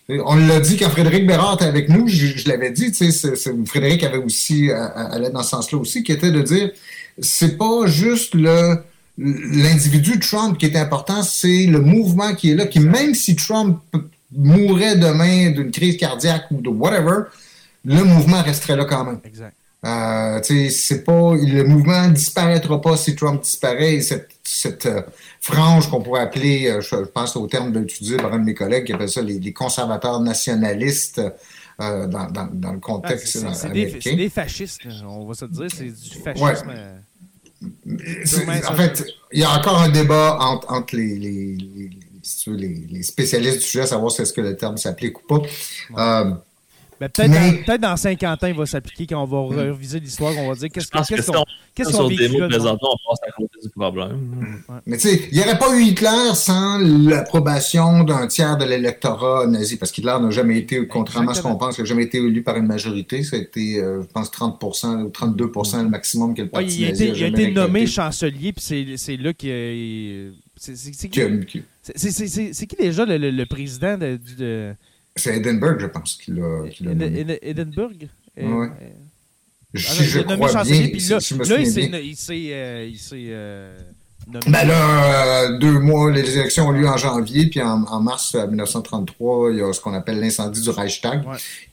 on 0.07 0.35
l'a 0.35 0.59
dit 0.59 0.77
quand 0.77 0.89
Frédéric 0.89 1.27
Bérard 1.27 1.55
était 1.55 1.65
avec 1.65 1.89
nous, 1.89 2.07
je, 2.07 2.47
l'avais 2.49 2.71
dit, 2.71 2.91
tu 2.91 3.11
sais, 3.11 3.35
Frédéric 3.65 4.03
avait 4.03 4.17
aussi 4.17 4.71
allait 4.71 5.29
dans 5.29 5.43
ce 5.43 5.49
sens-là 5.51 5.77
aussi, 5.77 6.03
qui 6.03 6.11
était 6.11 6.31
de 6.31 6.41
dire, 6.41 6.71
c'est 7.19 7.57
pas 7.57 7.85
juste 7.85 8.33
le 8.33 8.77
l'individu 9.19 10.17
Trump 10.19 10.57
qui 10.57 10.65
est 10.65 10.77
important, 10.77 11.23
c'est 11.23 11.65
le 11.65 11.81
mouvement 11.81 12.33
qui 12.35 12.51
est 12.51 12.55
là, 12.55 12.65
qui 12.65 12.79
même 12.79 13.13
si 13.13 13.35
Trump 13.35 13.81
mourrait 14.31 14.95
demain 14.95 15.51
d'une 15.51 15.71
crise 15.71 15.97
cardiaque 15.97 16.45
ou 16.51 16.61
de 16.61 16.69
whatever, 16.69 17.23
le 17.85 18.03
mouvement 18.03 18.41
resterait 18.41 18.75
là 18.75 18.85
quand 18.85 19.03
même. 19.05 19.19
Exact. 19.23 19.53
Euh, 19.85 20.41
c'est 20.43 21.05
pas, 21.05 21.35
le 21.35 21.63
mouvement 21.63 22.09
disparaîtra 22.09 22.81
pas 22.81 22.97
si 22.97 23.15
Trump 23.15 23.41
disparaît. 23.41 24.01
cette, 24.01 24.29
cette 24.43 24.85
euh, 24.87 25.01
frange 25.39 25.89
qu'on 25.89 26.01
pourrait 26.01 26.21
appeler, 26.21 26.67
euh, 26.67 26.81
je, 26.81 26.95
pense 26.97 27.37
au 27.37 27.47
terme 27.47 27.73
utilisé 27.81 28.17
par 28.17 28.33
un 28.33 28.39
de 28.39 28.45
mes 28.45 28.53
collègues 28.53 28.85
qui 28.85 28.93
appelle 28.93 29.09
ça 29.09 29.21
les, 29.21 29.53
conservateurs 29.53 30.19
nationalistes 30.19 31.21
dans, 31.79 32.07
dans, 32.09 32.49
dans, 32.51 32.73
le 32.73 32.79
contexte 32.79 33.37
américain. 33.37 33.99
C'est 34.01 34.15
des, 34.17 34.29
fascistes, 34.29 34.81
on 35.07 35.25
va 35.25 35.33
se 35.33 35.45
dire, 35.45 35.67
c'est 35.73 35.85
du 35.85 36.21
fascisme. 36.21 36.73
En 38.69 38.75
fait, 38.75 39.05
il 39.31 39.39
y 39.39 39.43
a 39.45 39.57
encore 39.57 39.81
un 39.81 39.87
débat 39.87 40.37
entre, 40.41 40.69
entre 40.73 40.97
les, 40.97 41.17
les 41.17 41.89
les, 42.47 43.03
spécialistes 43.03 43.57
du 43.57 43.63
sujet, 43.63 43.81
à 43.81 43.87
savoir 43.87 44.11
si 44.11 44.21
est-ce 44.21 44.33
que 44.33 44.41
le 44.41 44.55
terme 44.55 44.77
s'applique 44.77 45.19
ou 45.19 45.27
pas. 45.27 45.41
Euh, 45.97 46.31
peut-être, 46.99 47.79
dans, 47.79 47.95
50 47.95 48.43
ans, 48.43 48.47
il 48.47 48.53
va 48.53 48.65
s'appliquer 48.65 49.07
quand 49.07 49.23
on 49.23 49.25
va 49.25 49.55
hmm. 49.55 49.59
réviser 49.71 49.99
l'histoire, 49.99 50.33
on 50.37 50.49
va 50.49 50.55
dire 50.55 50.69
qu'est-ce 50.69 50.89
qu'on 50.89 51.01
qu'est-ce 51.01 51.31
qu'on 51.31 51.45
qu'est-ce 51.73 51.91
qu'on 51.95 52.07
vit 52.07 52.17
présentement, 52.17 52.89
on 52.93 53.09
passe 53.09 53.19
à 53.27 53.31
côté 53.31 53.59
du 53.63 53.69
problème. 53.69 54.61
Mais 54.85 54.97
tu 54.97 55.09
sais, 55.09 55.21
il 55.31 55.37
n'y 55.37 55.43
aurait 55.43 55.57
pas 55.57 55.75
eu 55.77 55.83
Hitler 55.83 56.33
sans 56.33 56.79
l'approbation 56.79 58.03
d'un 58.03 58.27
tiers 58.27 58.57
de 58.57 58.65
l'électorat 58.65 59.47
nazi, 59.47 59.77
parce 59.77 59.91
qu'Hitler 59.91 60.17
n'a 60.21 60.29
jamais 60.29 60.57
été, 60.57 60.85
contrairement 60.87 61.31
à 61.31 61.35
ce 61.35 61.41
qu'on 61.41 61.55
pense, 61.55 61.77
il 61.77 61.81
n'a 61.81 61.85
jamais 61.85 62.03
été 62.03 62.17
élu 62.17 62.43
par 62.43 62.57
une 62.57 62.67
majorité. 62.67 63.23
Ça 63.23 63.37
a 63.37 63.39
été, 63.39 63.79
euh, 63.79 64.01
je 64.01 64.07
pense, 64.07 64.31
30 64.31 64.61
ou 64.63 65.09
32 65.09 65.45
le 65.45 65.89
maximum 65.89 66.33
que 66.33 66.41
le 66.41 66.49
parti 66.49 66.85
nazi 66.85 67.03
a, 67.03 67.07
été, 67.07 67.17
il 67.17 67.23
a 67.23 67.27
été 67.27 67.51
nommé 67.51 67.87
chancelier, 67.87 68.53
puis 68.53 68.97
c'est 68.97 69.17
là 69.17 69.33
qu'il 69.33 70.33
c'est 70.59 71.09
qui, 71.09 71.21
c'est 72.53 72.67
qui 72.67 72.75
déjà 72.75 73.05
le, 73.05 73.17
le, 73.17 73.45
président 73.45 73.97
de. 73.97 74.19
de... 74.37 74.73
C'est 75.15 75.37
Edinburgh, 75.37 75.79
je 75.79 75.87
pense, 75.87 76.15
qui 76.17 76.31
l'a 76.31 76.65
Edinburgh? 77.41 78.07
Oui. 78.37 78.43
Euh, 78.45 78.67
je, 79.73 80.03
je 80.03 80.19
crois 80.21 80.63
bien, 80.63 80.87
puis 80.87 81.07
là, 81.09 81.19
si 81.19 81.37
là, 81.37 81.59
il 81.59 82.15
s'est 82.15 82.47
euh, 82.51 82.89
euh, 83.13 83.79
ben 84.47 84.67
là, 84.67 85.43
euh, 85.43 85.57
deux 85.57 85.79
mois, 85.79 86.11
les 86.11 86.37
élections 86.37 86.67
ont 86.67 86.71
lieu 86.71 86.87
en 86.87 86.97
janvier, 86.97 87.47
puis 87.47 87.61
en, 87.61 87.83
en 87.83 87.99
mars 87.99 88.35
1933, 88.35 89.51
il 89.51 89.57
y 89.57 89.61
a 89.61 89.73
ce 89.73 89.81
qu'on 89.81 89.93
appelle 89.93 90.19
l'incendie 90.19 90.61
du 90.61 90.69
Reichstag, 90.69 91.23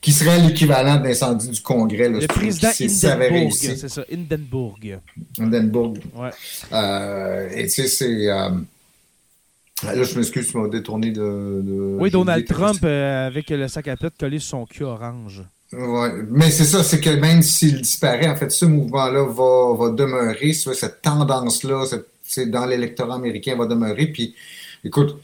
qui 0.01 0.11
serait 0.11 0.39
l'équivalent 0.39 0.97
de 0.97 1.03
l'incendie 1.03 1.49
du 1.49 1.61
Congrès. 1.61 2.09
le 2.09 2.25
président 2.27 2.69
Hindenburg, 2.69 3.51
c'est 3.53 3.89
ça, 3.89 4.05
Hindenburg. 4.11 4.99
Hindenburg. 5.39 5.97
Ouais. 6.15 6.29
Euh, 6.73 7.49
et 7.53 7.63
tu 7.67 7.69
sais, 7.69 7.87
c'est... 7.87 8.27
Euh, 9.83 9.95
Là, 9.95 10.03
je 10.03 10.15
m'excuse, 10.15 10.49
tu 10.49 10.57
m'as 10.57 10.67
détourné 10.67 11.11
de, 11.11 11.97
Oui, 11.99 12.09
Donald 12.09 12.45
Trump 12.45 12.79
euh, 12.83 13.27
avec 13.27 13.49
le 13.49 13.67
sac 13.67 13.87
à 13.87 13.95
pète 13.95 14.13
collé 14.19 14.39
sur 14.39 14.49
son 14.49 14.65
cul 14.65 14.83
orange. 14.83 15.43
Oui, 15.73 16.07
mais 16.29 16.49
c'est 16.49 16.63
ça, 16.63 16.83
c'est 16.83 16.99
que 16.99 17.09
même 17.09 17.41
s'il 17.41 17.81
disparaît, 17.81 18.29
en 18.29 18.35
fait, 18.35 18.51
ce 18.51 18.65
mouvement-là 18.65 19.25
va, 19.25 19.75
va 19.77 19.89
demeurer, 19.91 20.53
cette 20.53 21.01
tendance-là, 21.01 21.83
dans 22.47 22.65
l'électorat 22.65 23.15
américain 23.15 23.55
va 23.55 23.65
demeurer. 23.65 24.07
Puis, 24.07 24.33
écoute, 24.83 25.17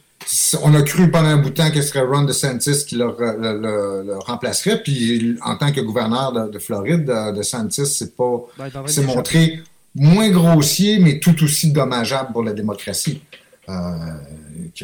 on 0.61 0.73
a 0.73 0.81
cru 0.81 1.09
pendant 1.09 1.29
un 1.29 1.37
bout 1.37 1.49
de 1.49 1.55
temps 1.55 1.71
que 1.71 1.81
ce 1.81 1.89
serait 1.89 2.01
Ron 2.01 2.23
DeSantis 2.23 2.85
qui 2.85 2.95
le, 2.95 3.05
le, 3.17 4.19
remplacerait. 4.19 4.83
Puis, 4.83 5.37
en 5.43 5.55
tant 5.55 5.71
que 5.71 5.81
gouverneur 5.81 6.49
de, 6.49 6.59
Floride, 6.59 7.05
DeSantis 7.35 7.85
c'est 7.85 8.15
pas, 8.15 8.45
c'est 8.87 9.05
ben, 9.05 9.15
montré 9.15 9.61
moins 9.95 10.29
grossier, 10.29 10.99
mais 10.99 11.19
tout 11.19 11.43
aussi 11.43 11.71
dommageable 11.71 12.31
pour 12.31 12.43
la 12.43 12.53
démocratie. 12.53 13.21
Euh, 13.69 13.73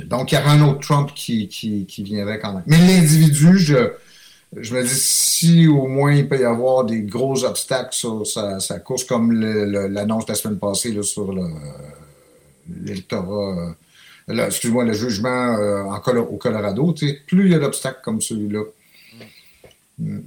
donc, 0.05 0.31
il 0.31 0.35
y 0.35 0.37
aura 0.37 0.51
un 0.51 0.61
autre 0.61 0.79
Trump 0.79 1.11
qui, 1.13 1.47
qui, 1.47 2.03
viendrait 2.03 2.39
quand 2.39 2.53
même. 2.53 2.63
Mais 2.65 2.77
l'individu, 2.77 3.57
je, 3.57 3.91
je 4.55 4.73
me 4.73 4.83
dis, 4.83 4.89
si 4.89 5.67
au 5.67 5.87
moins 5.87 6.13
il 6.13 6.27
peut 6.27 6.39
y 6.39 6.45
avoir 6.45 6.85
des 6.85 7.01
gros 7.01 7.43
obstacles 7.43 7.93
sur 7.93 8.25
sa, 8.25 8.79
course, 8.79 9.03
comme 9.03 9.31
l'annonce 9.33 10.25
de 10.25 10.31
la 10.31 10.35
semaine 10.35 10.59
passée 10.59 10.93
là, 10.93 11.03
sur 11.03 11.33
l'électorat, 12.69 13.75
euh, 14.29 14.45
excuse-moi, 14.45 14.85
le 14.85 14.93
jugement 14.93 15.57
euh, 15.57 15.83
en, 15.83 16.17
au 16.17 16.37
Colorado, 16.37 16.93
plus 16.93 17.45
il 17.45 17.51
y 17.51 17.55
a 17.55 17.59
d'obstacles 17.59 18.01
comme 18.03 18.21
celui-là. 18.21 18.63
Mm. 19.97 20.13
Mm. 20.13 20.21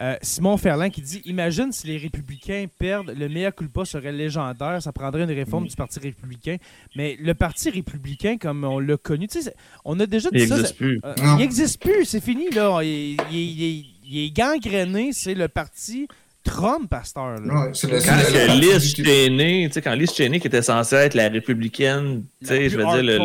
Euh, 0.00 0.16
Simon 0.22 0.56
Ferland 0.56 0.90
qui 0.90 1.02
dit 1.02 1.20
Imagine 1.26 1.72
si 1.72 1.86
les 1.86 1.98
républicains 1.98 2.66
perdent, 2.78 3.10
le 3.16 3.28
meilleur 3.28 3.54
culpa 3.54 3.84
serait 3.84 4.12
légendaire, 4.12 4.80
ça 4.82 4.92
prendrait 4.92 5.24
une 5.24 5.32
réforme 5.32 5.66
du 5.66 5.76
Parti 5.76 5.98
républicain. 6.00 6.56
Mais 6.96 7.18
le 7.20 7.34
Parti 7.34 7.70
républicain, 7.70 8.38
comme 8.38 8.64
on 8.64 8.78
l'a 8.78 8.96
connu, 8.96 9.28
on 9.84 10.00
a 10.00 10.06
déjà 10.06 10.30
dit 10.30 10.38
il 10.40 10.48
ça. 10.48 10.72
plus. 10.72 11.00
Euh, 11.04 11.14
il 11.16 11.36
n'existe 11.36 11.82
plus, 11.82 12.04
c'est 12.06 12.22
fini. 12.22 12.48
là. 12.50 12.80
il 12.82 13.16
est 14.12 14.30
gangréné, 14.34 15.12
c'est 15.12 15.34
le 15.34 15.48
parti 15.48 16.08
Trump, 16.42 16.88
pasteur. 16.88 17.38
Là. 17.40 17.70
quand 17.72 18.54
Liz 18.54 18.94
Cheney, 18.94 19.66
tu 19.66 19.74
sais, 19.74 19.82
quand 19.82 19.94
Liz 19.94 20.12
Cheney, 20.12 20.40
qui 20.40 20.46
était 20.46 20.62
censée 20.62 20.96
être 20.96 21.14
la 21.14 21.28
républicaine, 21.28 22.24
tu 22.40 22.46
sais, 22.46 22.68
je 22.68 22.78
veux 22.78 23.02
dire, 23.02 23.22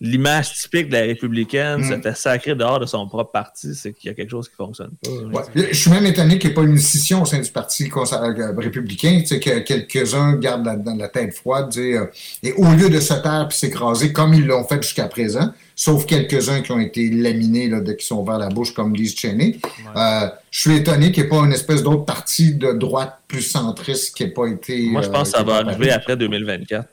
l'image 0.00 0.54
typique 0.54 0.88
de 0.88 0.94
la 0.94 1.02
républicaine, 1.02 1.84
ça 1.84 1.96
mm. 1.96 2.02
fait 2.02 2.16
sacré 2.16 2.54
dehors 2.54 2.80
de 2.80 2.86
son 2.86 3.06
propre 3.06 3.32
parti, 3.32 3.74
c'est 3.74 3.92
qu'il 3.92 4.08
y 4.08 4.12
a 4.12 4.14
quelque 4.14 4.30
chose 4.30 4.48
qui 4.48 4.54
fonctionne 4.54 4.92
pas. 5.02 5.42
Je 5.54 5.74
suis 5.74 5.90
même 5.90 6.06
étonné 6.06 6.38
qu'il 6.38 6.50
n'y 6.50 6.52
ait 6.52 6.54
pas 6.54 6.62
une 6.62 6.78
scission 6.78 7.22
au 7.22 7.26
sein 7.26 7.40
du 7.40 7.50
parti 7.50 7.90
euh, 7.94 8.52
républicain, 8.58 9.22
que 9.22 9.58
quelques-uns 9.60 10.36
gardent 10.36 10.66
la, 10.66 10.76
dans 10.76 10.96
la 10.96 11.08
tête 11.08 11.34
froide, 11.34 11.68
dire, 11.70 12.02
euh, 12.02 12.06
et 12.42 12.52
au 12.52 12.70
lieu 12.72 12.88
de 12.88 13.00
se 13.00 13.14
taire 13.14 13.46
puis 13.48 13.58
s'écraser 13.58 14.12
comme 14.12 14.34
ils 14.34 14.46
l'ont 14.46 14.64
fait 14.64 14.82
jusqu'à 14.82 15.08
présent, 15.08 15.52
sauf 15.74 16.06
quelques-uns 16.06 16.62
qui 16.62 16.72
ont 16.72 16.80
été 16.80 17.10
laminés 17.10 17.68
là, 17.68 17.80
dès 17.80 17.96
qu'ils 17.96 18.06
sont 18.06 18.24
vers 18.24 18.38
la 18.38 18.48
bouche, 18.48 18.72
comme 18.72 18.94
Liz 18.94 19.14
Cheney. 19.16 19.58
Euh, 19.94 20.28
je 20.50 20.60
suis 20.60 20.76
étonné 20.76 21.12
qu'il 21.12 21.22
n'y 21.22 21.26
ait 21.26 21.30
pas 21.30 21.44
une 21.44 21.52
espèce 21.52 21.82
d'autre 21.82 22.04
parti 22.04 22.54
de 22.54 22.72
droite 22.72 23.18
plus 23.28 23.42
centriste 23.42 24.16
qui 24.16 24.24
n'ait 24.24 24.30
pas 24.30 24.46
été. 24.46 24.88
Moi, 24.88 25.02
je 25.02 25.10
pense 25.10 25.30
que 25.30 25.36
ça 25.36 25.42
va 25.42 25.56
arriver 25.56 25.90
après 25.90 26.16
2024. 26.16 26.88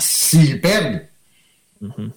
S'ils 0.00 0.60
perdent. 0.60 1.02
Mm-hmm. 1.82 2.10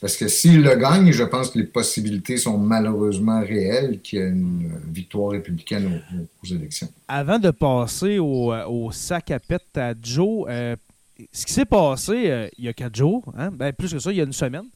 Parce 0.00 0.16
que 0.16 0.28
s'ils 0.28 0.62
le 0.62 0.74
gagnent, 0.76 1.10
je 1.10 1.24
pense 1.24 1.50
que 1.50 1.58
les 1.58 1.64
possibilités 1.64 2.36
sont 2.36 2.58
malheureusement 2.58 3.40
réelles 3.40 4.00
qu'il 4.02 4.18
y 4.18 4.22
ait 4.22 4.28
une 4.28 4.80
victoire 4.90 5.30
républicaine 5.30 6.02
aux, 6.42 6.46
élections. 6.46 6.88
Avant 7.08 7.38
de 7.38 7.50
passer 7.50 8.18
au, 8.18 8.52
au, 8.52 8.92
sac 8.92 9.30
à 9.30 9.40
pète 9.40 9.76
à 9.76 9.94
Joe, 10.00 10.46
euh, 10.48 10.76
ce 11.32 11.46
qui 11.46 11.52
s'est 11.52 11.64
passé 11.64 12.30
euh, 12.30 12.48
il 12.58 12.64
y 12.64 12.68
a 12.68 12.74
quatre 12.74 12.94
jours, 12.96 13.32
hein, 13.38 13.50
ben, 13.50 13.72
plus 13.72 13.92
que 13.92 13.98
ça, 13.98 14.10
il 14.10 14.18
y 14.18 14.20
a 14.20 14.24
une 14.24 14.32
semaine, 14.32 14.66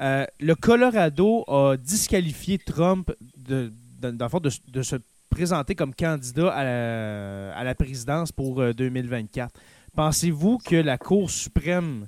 euh, 0.00 0.24
le 0.38 0.54
Colorado 0.54 1.44
a 1.48 1.76
disqualifié 1.76 2.58
Trump 2.58 3.10
de, 3.36 3.72
de, 4.00 4.82
se 4.82 4.96
présenter 5.30 5.74
comme 5.74 5.94
candidat 5.94 6.50
à 6.52 7.64
la, 7.64 7.74
présidence 7.74 8.30
pour 8.30 8.62
2024. 8.72 9.52
Pensez-vous 9.96 10.58
que 10.58 10.76
la 10.76 10.96
Cour 10.96 11.28
suprême 11.28 12.06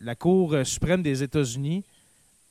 la 0.00 0.14
Cour 0.14 0.54
euh, 0.54 0.64
suprême 0.64 1.02
des 1.02 1.22
États-Unis 1.22 1.84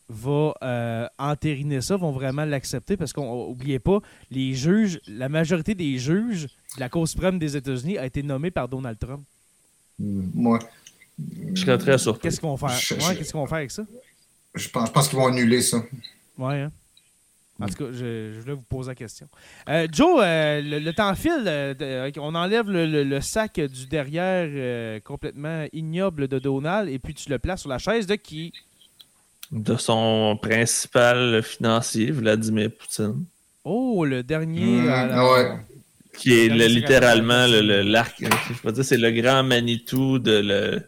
va 0.08 0.54
euh, 0.62 1.08
entériner 1.18 1.82
ça, 1.82 1.98
vont 1.98 2.12
vraiment 2.12 2.46
l'accepter 2.46 2.96
parce 2.96 3.12
qu'on 3.12 3.48
n'oubliez 3.48 3.80
pas, 3.80 4.00
les 4.30 4.54
juges, 4.54 5.00
la 5.08 5.30
majorité 5.30 5.74
des 5.74 5.98
juges 5.98 6.44
de 6.76 6.80
la 6.80 6.90
Cour 6.90 7.08
suprême 7.08 7.40
des 7.40 7.58
États-Unis 7.58 7.98
a 7.98 8.06
été 8.06 8.22
nommée 8.22 8.52
par 8.52 8.68
Donald 8.68 9.00
Trump. 9.00 9.24
Hmm, 9.98 10.30
moi. 10.34 10.60
Je 11.54 11.62
serais 11.62 11.78
très 11.78 11.98
surpris. 11.98 12.24
Qu'est-ce 12.24 12.40
qu'ils 12.40 12.50
vont 12.50 12.58
faire? 12.58 12.70
qu'est-ce 12.70 13.16
qu'ils 13.16 13.34
vont 13.34 13.48
faire 13.48 13.58
avec 13.58 13.72
ça? 13.72 13.86
Je 14.54 14.70
pense, 14.70 14.88
je 14.88 14.92
pense 14.92 15.08
qu'ils 15.08 15.18
vont 15.18 15.28
annuler 15.28 15.62
ça. 15.62 15.84
Ouais, 16.38 16.62
hein? 16.62 16.72
En 17.62 17.68
tout 17.68 17.86
cas, 17.86 17.92
je, 17.92 18.40
voulais 18.42 18.54
vous 18.54 18.62
poser 18.62 18.92
la 18.92 18.96
question. 18.96 19.28
Euh, 19.70 19.88
Joe, 19.90 20.20
euh, 20.22 20.62
le, 20.62 20.92
temps 20.92 21.16
file. 21.16 21.44
Euh, 21.48 22.12
on 22.18 22.36
enlève 22.36 22.70
le, 22.70 23.22
sac 23.22 23.60
du 23.60 23.88
derrière 23.88 25.02
complètement 25.04 25.66
ignoble 25.72 26.28
de 26.28 26.40
Donald 26.40 26.90
et 26.90 27.00
puis 27.00 27.14
tu 27.14 27.30
le 27.30 27.40
places 27.40 27.62
sur 27.62 27.70
la 27.70 27.78
chaise 27.78 28.08
de 28.08 28.16
qui? 28.16 28.52
De 29.52 29.78
son 29.78 30.38
principal 30.42 31.42
financier, 31.44 32.12
Vladimir 32.12 32.72
Poutine. 32.78 33.26
Oh, 33.64 34.04
le 34.04 34.22
dernier. 34.22 34.82
Mmh, 34.82 35.64
qui 36.18 36.34
est 36.34 36.50
littéralement 36.50 37.46
l'arc. 37.48 38.24
c'est 38.84 38.98
le 38.98 39.12
grand 39.12 39.44
Manitou 39.44 40.20
de 40.20 40.40
le 40.40 40.82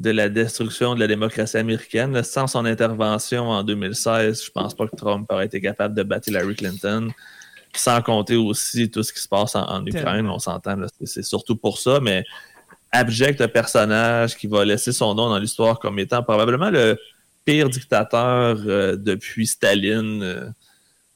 de 0.00 0.10
la 0.10 0.28
destruction 0.28 0.94
de 0.94 1.00
la 1.00 1.06
démocratie 1.06 1.56
américaine. 1.56 2.22
Sans 2.22 2.46
son 2.46 2.64
intervention 2.64 3.50
en 3.50 3.62
2016, 3.64 4.44
je 4.44 4.50
pense 4.50 4.74
pas 4.74 4.86
que 4.86 4.96
Trump 4.96 5.26
aurait 5.30 5.46
été 5.46 5.60
capable 5.60 5.94
de 5.94 6.02
battre 6.02 6.28
Hillary 6.28 6.54
Clinton. 6.54 7.08
Sans 7.74 8.00
compter 8.00 8.36
aussi 8.36 8.90
tout 8.90 9.02
ce 9.02 9.12
qui 9.12 9.20
se 9.20 9.28
passe 9.28 9.54
en, 9.54 9.84
Ukraine, 9.84 10.26
on 10.28 10.38
s'entend, 10.38 10.76
c'est 11.04 11.22
surtout 11.22 11.56
pour 11.56 11.78
ça, 11.78 12.00
mais 12.00 12.24
abject 12.92 13.46
personnage 13.48 14.36
qui 14.36 14.46
va 14.46 14.64
laisser 14.64 14.92
son 14.92 15.14
nom 15.14 15.28
dans 15.28 15.38
l'histoire 15.38 15.78
comme 15.78 15.98
étant 15.98 16.22
probablement 16.22 16.70
le 16.70 16.98
pire 17.44 17.68
dictateur 17.68 18.58
euh, 18.66 18.96
depuis 18.96 19.46
Staline 19.46 20.22
euh, 20.22 20.48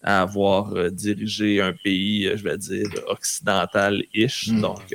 à 0.03 0.23
avoir 0.23 0.75
euh, 0.75 0.91
dirigé 0.91 1.61
un 1.61 1.73
pays, 1.73 2.31
je 2.35 2.43
vais 2.43 2.59
dire, 2.59 2.89
occidental-ish. 3.07 4.49
Hmm. 4.49 4.61
Donc, 4.61 4.95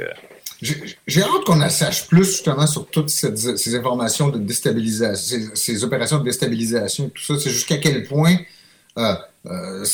j'ai 0.61 1.21
hâte 1.21 1.43
qu'on 1.45 1.61
en 1.61 1.69
sache 1.69 2.07
plus 2.07 2.25
justement 2.25 2.65
sur 2.65 2.87
toutes 2.87 3.09
ces 3.09 3.75
informations 3.75 4.29
de 4.29 4.39
déstabilisation, 4.39 5.37
ces, 5.53 5.83
opérations 5.83 6.17
de 6.17 6.23
déstabilisation 6.23 7.07
et 7.07 7.09
tout 7.11 7.23
ça. 7.23 7.39
C'est 7.39 7.51
jusqu'à 7.51 7.77
quel 7.77 8.03
point 8.03 8.37
euh, 8.97 9.13
euh, 9.45 9.85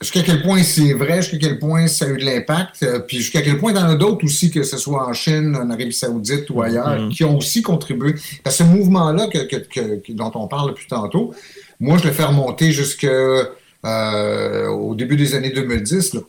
jusqu'à 0.00 0.22
quel 0.22 0.42
point 0.42 0.62
c'est 0.62 0.92
vrai, 0.92 1.20
jusqu'à 1.20 1.38
quel 1.38 1.58
point 1.58 1.88
ça 1.88 2.04
a 2.04 2.08
eu 2.08 2.16
de 2.16 2.24
l'impact, 2.24 2.82
euh, 2.82 3.00
puis 3.00 3.18
jusqu'à 3.18 3.42
quel 3.42 3.58
point 3.58 3.72
il 3.72 3.76
y 3.76 3.80
en 3.80 3.88
a 3.88 3.96
d'autres 3.96 4.24
aussi, 4.24 4.50
que 4.50 4.62
ce 4.62 4.78
soit 4.78 5.06
en 5.06 5.12
Chine, 5.12 5.56
en 5.56 5.68
Arabie 5.68 5.92
Saoudite 5.92 6.48
ou 6.50 6.62
ailleurs, 6.62 6.88
mm-hmm. 6.88 7.10
qui 7.10 7.24
ont 7.24 7.36
aussi 7.36 7.60
contribué. 7.60 8.14
Que 8.44 8.50
ce 8.50 8.62
mouvement-là 8.62 9.26
que, 9.26 10.12
dont 10.12 10.30
on 10.34 10.46
parle 10.46 10.70
depuis 10.70 10.86
tantôt, 10.86 11.34
moi 11.80 11.98
je 11.98 12.04
le 12.04 12.12
fais 12.12 12.24
remonter 12.24 12.70
jusqu'au 12.70 13.48
début 14.94 15.16
des 15.16 15.34
années 15.34 15.50
2010. 15.50 16.14
Là. 16.14 16.20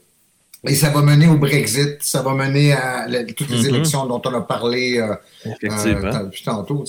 Et 0.64 0.76
ça 0.76 0.92
va 0.92 1.02
mener 1.02 1.28
au 1.28 1.38
Brexit, 1.38 2.04
ça 2.04 2.22
va 2.22 2.36
mener 2.36 2.74
à 2.74 3.08
toutes 3.36 3.50
les 3.50 3.64
mm-hmm. 3.64 3.70
élections 3.70 4.06
dont 4.06 4.22
on 4.24 4.34
a 4.36 4.42
parlé 4.42 5.00
euh, 5.00 5.16
euh, 5.46 6.24
depuis 6.26 6.44
tantôt. 6.44 6.84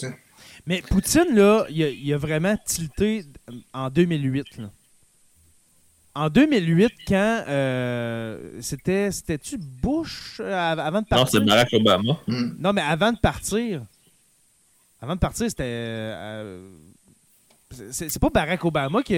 Mais 0.66 0.82
Poutine, 0.82 1.34
là, 1.34 1.64
il 1.70 2.12
a, 2.12 2.18
vraiment 2.18 2.54
tilté 2.66 3.24
en 3.72 3.88
2008. 3.88 4.44
En 6.14 6.28
2008, 6.28 6.92
quand 7.08 7.44
euh, 7.48 8.60
c'était, 8.60 9.10
c'était-tu 9.10 9.56
Bush 9.56 10.40
avant 10.40 11.00
de 11.00 11.06
partir? 11.06 11.40
Non, 11.40 11.46
c'est 11.46 11.50
Barack 11.50 11.72
Obama. 11.72 12.18
Mm. 12.26 12.50
Non, 12.58 12.72
mais 12.74 12.82
avant 12.82 13.12
de 13.12 13.18
partir, 13.18 13.80
avant 15.00 15.14
de 15.14 15.20
partir, 15.20 15.48
c'était. 15.48 15.86
c'est, 17.90 18.18
pas 18.18 18.28
Barack 18.28 18.62
Obama 18.66 19.02
qui 19.02 19.14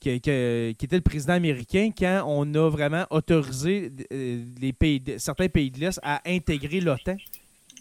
qui, 0.00 0.10
était 0.10 0.74
le 0.90 1.00
président 1.00 1.34
américain 1.34 1.90
quand 1.96 2.24
on 2.26 2.54
a 2.54 2.68
vraiment 2.68 3.04
autorisé 3.10 3.90
euh, 4.12 4.44
les 4.60 4.72
pays 4.72 5.02
certains 5.18 5.48
pays 5.48 5.70
de 5.70 5.80
l'Est 5.80 6.00
à 6.02 6.20
intégrer 6.26 6.80
l'OTAN. 6.80 7.16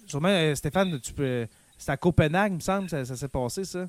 Sûrement, 0.07 0.29
euh, 0.29 0.55
Stéphane, 0.55 0.99
tu 0.99 1.13
peux. 1.13 1.47
C'est 1.77 1.91
à 1.91 1.97
Copenhague, 1.97 2.53
il 2.53 2.55
me 2.55 2.61
semble, 2.61 2.89
ça, 2.89 3.05
ça 3.05 3.15
s'est 3.15 3.27
passé, 3.27 3.63
ça. 3.63 3.87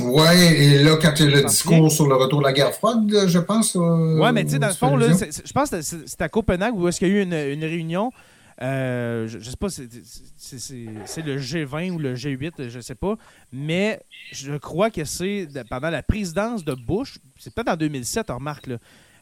Oui, 0.00 0.44
et 0.56 0.82
là, 0.82 0.96
quand 1.00 1.12
il 1.18 1.30
y 1.30 1.32
a 1.32 1.36
le 1.36 1.44
discours 1.44 1.90
sur 1.90 2.06
le 2.06 2.14
retour 2.14 2.38
de 2.38 2.44
la 2.44 2.52
guerre 2.52 2.72
froide, 2.72 3.26
je 3.26 3.38
pense. 3.38 3.74
Euh, 3.74 4.20
oui, 4.20 4.32
mais 4.32 4.44
tu 4.44 4.50
sais, 4.50 4.58
dans 4.58 4.68
le 4.68 4.74
fond, 4.74 4.96
là, 4.96 5.08
je 5.08 5.52
pense 5.52 5.70
que 5.70 5.80
c'est 5.80 6.20
à 6.20 6.28
Copenhague 6.28 6.76
où 6.76 6.86
est-ce 6.86 6.98
qu'il 6.98 7.08
y 7.08 7.12
a 7.12 7.14
eu 7.14 7.22
une, 7.22 7.32
une 7.32 7.64
réunion 7.64 8.12
euh, 8.60 9.28
je 9.28 9.38
ne 9.38 9.42
sais 9.42 9.56
pas 9.56 9.68
si 9.68 9.88
c'est 10.36 11.22
le 11.22 11.38
G20 11.38 11.92
ou 11.92 11.98
le 11.98 12.14
G8, 12.14 12.68
je 12.68 12.76
ne 12.76 12.82
sais 12.82 12.94
pas. 12.94 13.16
Mais 13.52 14.00
je 14.32 14.56
crois 14.56 14.90
que 14.90 15.04
c'est 15.04 15.48
pendant 15.70 15.90
la 15.90 16.02
présidence 16.02 16.64
de 16.64 16.74
Bush, 16.74 17.18
c'est 17.38 17.54
peut-être 17.54 17.70
en 17.70 17.76
2007, 17.76 18.30
on 18.30 18.36
remarque, 18.36 18.66
là, 18.66 18.78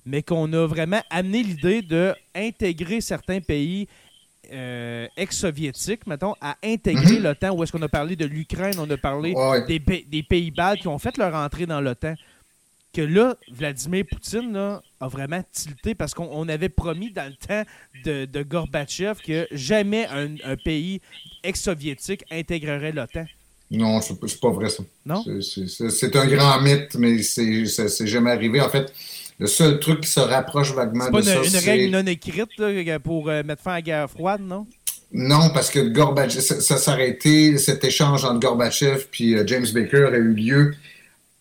mais 0.06 0.22
qu'on 0.22 0.50
a 0.52 0.66
vraiment 0.66 1.02
amené 1.10 1.42
l'idée 1.42 1.82
d'intégrer 1.82 3.00
certains 3.00 3.40
pays 3.40 3.88
euh, 4.52 5.08
ex-soviétiques, 5.16 6.06
mettons, 6.06 6.34
à 6.40 6.56
intégrer 6.64 7.18
mhm. 7.18 7.24
l'OTAN. 7.24 7.50
Où 7.54 7.62
est-ce 7.62 7.72
qu'on 7.72 7.82
a 7.82 7.88
parlé 7.88 8.16
de 8.16 8.24
l'Ukraine, 8.24 8.76
on 8.78 8.88
a 8.88 8.96
parlé 8.96 9.34
des, 9.66 9.78
des 9.78 10.22
pays-bas 10.22 10.76
qui 10.76 10.88
ont 10.88 10.98
fait 10.98 11.16
leur 11.18 11.34
entrée 11.34 11.66
dans 11.66 11.80
l'OTAN 11.80 12.14
que 12.96 13.02
là, 13.02 13.36
Vladimir 13.52 14.04
Poutine 14.10 14.56
a 14.56 15.08
vraiment 15.08 15.42
tilté 15.52 15.94
parce 15.94 16.14
qu'on 16.14 16.48
avait 16.48 16.70
promis 16.70 17.12
dans 17.12 17.30
le 17.30 17.34
temps 17.34 17.62
de, 18.06 18.42
Gorbatchev 18.42 19.20
que 19.22 19.46
jamais 19.52 20.06
un, 20.06 20.56
pays 20.56 21.02
ex-soviétique 21.44 22.24
intégrerait 22.30 22.92
l'OTAN. 22.92 23.26
Non, 23.70 24.00
c'est 24.00 24.40
pas 24.40 24.50
vrai 24.50 24.70
ça. 24.70 24.82
Non? 25.04 25.22
C'est 25.42 26.16
un 26.16 26.26
grand 26.26 26.60
mythe, 26.62 26.94
mais 26.94 27.22
c'est 27.22 28.06
jamais 28.06 28.30
arrivé. 28.30 28.62
En 28.62 28.70
fait, 28.70 28.90
le 29.38 29.46
seul 29.46 29.78
truc 29.78 30.00
qui 30.00 30.08
se 30.08 30.20
rapproche 30.20 30.72
vaguement 30.72 31.10
de 31.10 31.20
ça, 31.20 31.42
c'est... 31.44 31.50
une 31.50 31.64
règle 31.64 31.96
non 31.98 32.06
écrite 32.06 32.48
pour 33.04 33.28
euh, 33.28 33.42
mettre 33.42 33.62
fin 33.62 33.72
à 33.72 33.74
la 33.74 33.82
guerre 33.82 34.10
froide, 34.10 34.40
non? 34.40 34.66
Non, 35.12 35.50
parce 35.52 35.70
que 35.70 35.80
Gorbatchev, 35.80 36.40
ça, 36.40 36.78
s'est 36.78 36.90
arrêté, 36.90 37.58
cet 37.58 37.84
échange 37.84 38.24
entre 38.24 38.40
Gorbatchev 38.40 39.04
et 39.20 39.34
euh, 39.34 39.46
James 39.46 39.66
Baker 39.74 40.06
a 40.12 40.16
eu 40.16 40.32
lieu 40.32 40.74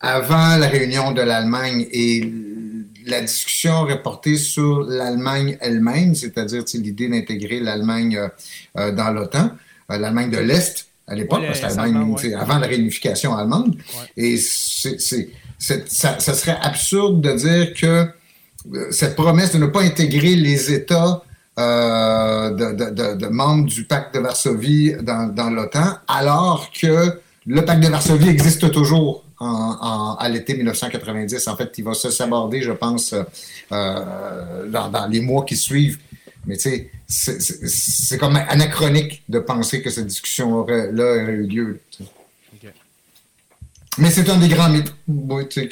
avant 0.06 0.57
la 0.57 0.68
réunion 0.68 1.11
de 1.11 1.22
l'Allemagne 1.22 1.88
et 1.91 2.32
la 3.07 3.22
discussion 3.22 3.82
reportée 3.82 4.38
sur 4.38 4.82
l'Allemagne 4.84 5.57
elle-même, 5.61 6.14
c'est-à-dire 6.14 6.64
l'idée 6.76 7.10
d'intégrer 7.10 7.60
l'Allemagne 7.60 8.30
euh, 8.77 8.91
dans 8.91 9.11
l'OTAN, 9.11 9.52
l'Allemagne 9.90 10.30
de 10.30 10.38
l'Est 10.38 10.88
à 11.07 11.15
l'époque, 11.15 11.44
parce 11.48 11.60
que 11.60 12.36
avant 12.36 12.57
la 12.60 12.68
réunification 12.68 13.36
allemande. 13.36 13.76
Et 14.15 14.38
c'est, 14.38 14.98
ça, 15.57 16.19
ça, 16.19 16.34
serait 16.34 16.57
absurde 16.61 17.22
de 17.22 17.32
dire 17.34 17.73
que 17.73 18.07
cette 18.91 19.15
promesse 19.15 19.53
de 19.53 19.60
ne 19.60 19.68
pas 19.68 19.82
intégrer 19.82 20.36
les 20.36 20.72
États 20.72 21.23
euh, 21.60 22.49
de, 22.52 23.27
membres 23.27 23.65
du 23.65 23.86
pacte 23.86 24.15
de 24.15 24.19
Varsovie 24.19 24.95
dans, 25.02 25.49
l'OTAN, 25.49 25.98
alors 26.07 26.72
que 26.72 27.19
le 27.45 27.65
pacte 27.65 27.84
de 27.84 27.88
Varsovie 27.90 28.30
existe 28.30 28.72
toujours 28.72 29.24
à 29.40 30.28
l'été 30.30 30.56
1990. 30.56 31.48
En 31.48 31.56
fait, 31.56 31.72
il 31.78 31.84
va 31.84 31.94
se 31.94 32.10
saborder, 32.10 32.62
je 32.62 32.72
pense, 32.72 33.14
euh, 33.72 34.68
dans, 34.70 35.07
les 35.10 35.22
mois 35.22 35.44
qui 35.45 35.57
suivent. 35.57 35.99
Mais 36.45 36.57
tu 36.57 36.91
sais, 37.07 37.52
c'est 37.68 38.18
comme 38.18 38.36
anachronique 38.36 39.24
de 39.28 39.40
penser 39.40 39.82
que 39.82 39.90
cette 39.90 40.07
discussion-là 40.07 40.88
aurait 40.88 41.34
eu 41.34 41.48
lieu. 41.48 41.80
Mais 43.98 44.12
c'est 44.12 44.30
un 44.30 44.38
des 44.38 44.49
grands 44.49 44.70
mythes, 44.70 44.94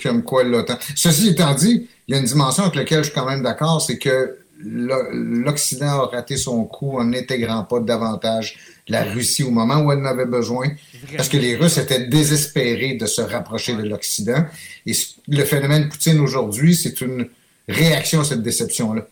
comme 0.01 0.23
quoi 0.23 0.43
l'OTAN. 0.43 0.77
Ceci 0.95 1.29
étant 1.29 1.53
dit, 1.53 1.87
il 2.07 2.13
y 2.13 2.17
a 2.17 2.21
une 2.21 2.25
dimension 2.25 2.63
avec 2.63 2.75
laquelle 2.75 2.99
je 2.99 3.09
suis 3.09 3.13
quand 3.13 3.25
même 3.25 3.43
d'accord, 3.43 3.81
c'est 3.81 3.97
que 3.97 4.37
l'Occident 4.65 6.03
a 6.03 6.05
raté 6.07 6.37
son 6.37 6.63
coup 6.65 6.97
en 6.97 7.05
n'intégrant 7.05 7.63
pas 7.63 7.79
davantage 7.79 8.57
la 8.87 9.03
Russie 9.03 9.43
au 9.43 9.51
moment 9.51 9.81
où 9.81 9.91
elle 9.91 9.99
en 9.99 10.05
avait 10.05 10.25
besoin, 10.25 10.67
parce 11.15 11.29
que 11.29 11.37
les 11.37 11.55
Russes 11.55 11.77
étaient 11.77 12.07
désespérés 12.07 12.95
de 12.95 13.05
se 13.05 13.21
rapprocher 13.21 13.75
de 13.75 13.83
l'Occident. 13.83 14.45
Et 14.85 14.93
le 15.27 15.43
phénomène 15.43 15.89
Poutine 15.89 16.19
aujourd'hui, 16.19 16.75
c'est 16.75 17.01
une 17.01 17.27
réaction 17.67 18.21
à 18.21 18.23
cette 18.25 18.41
déception-là. 18.41 19.07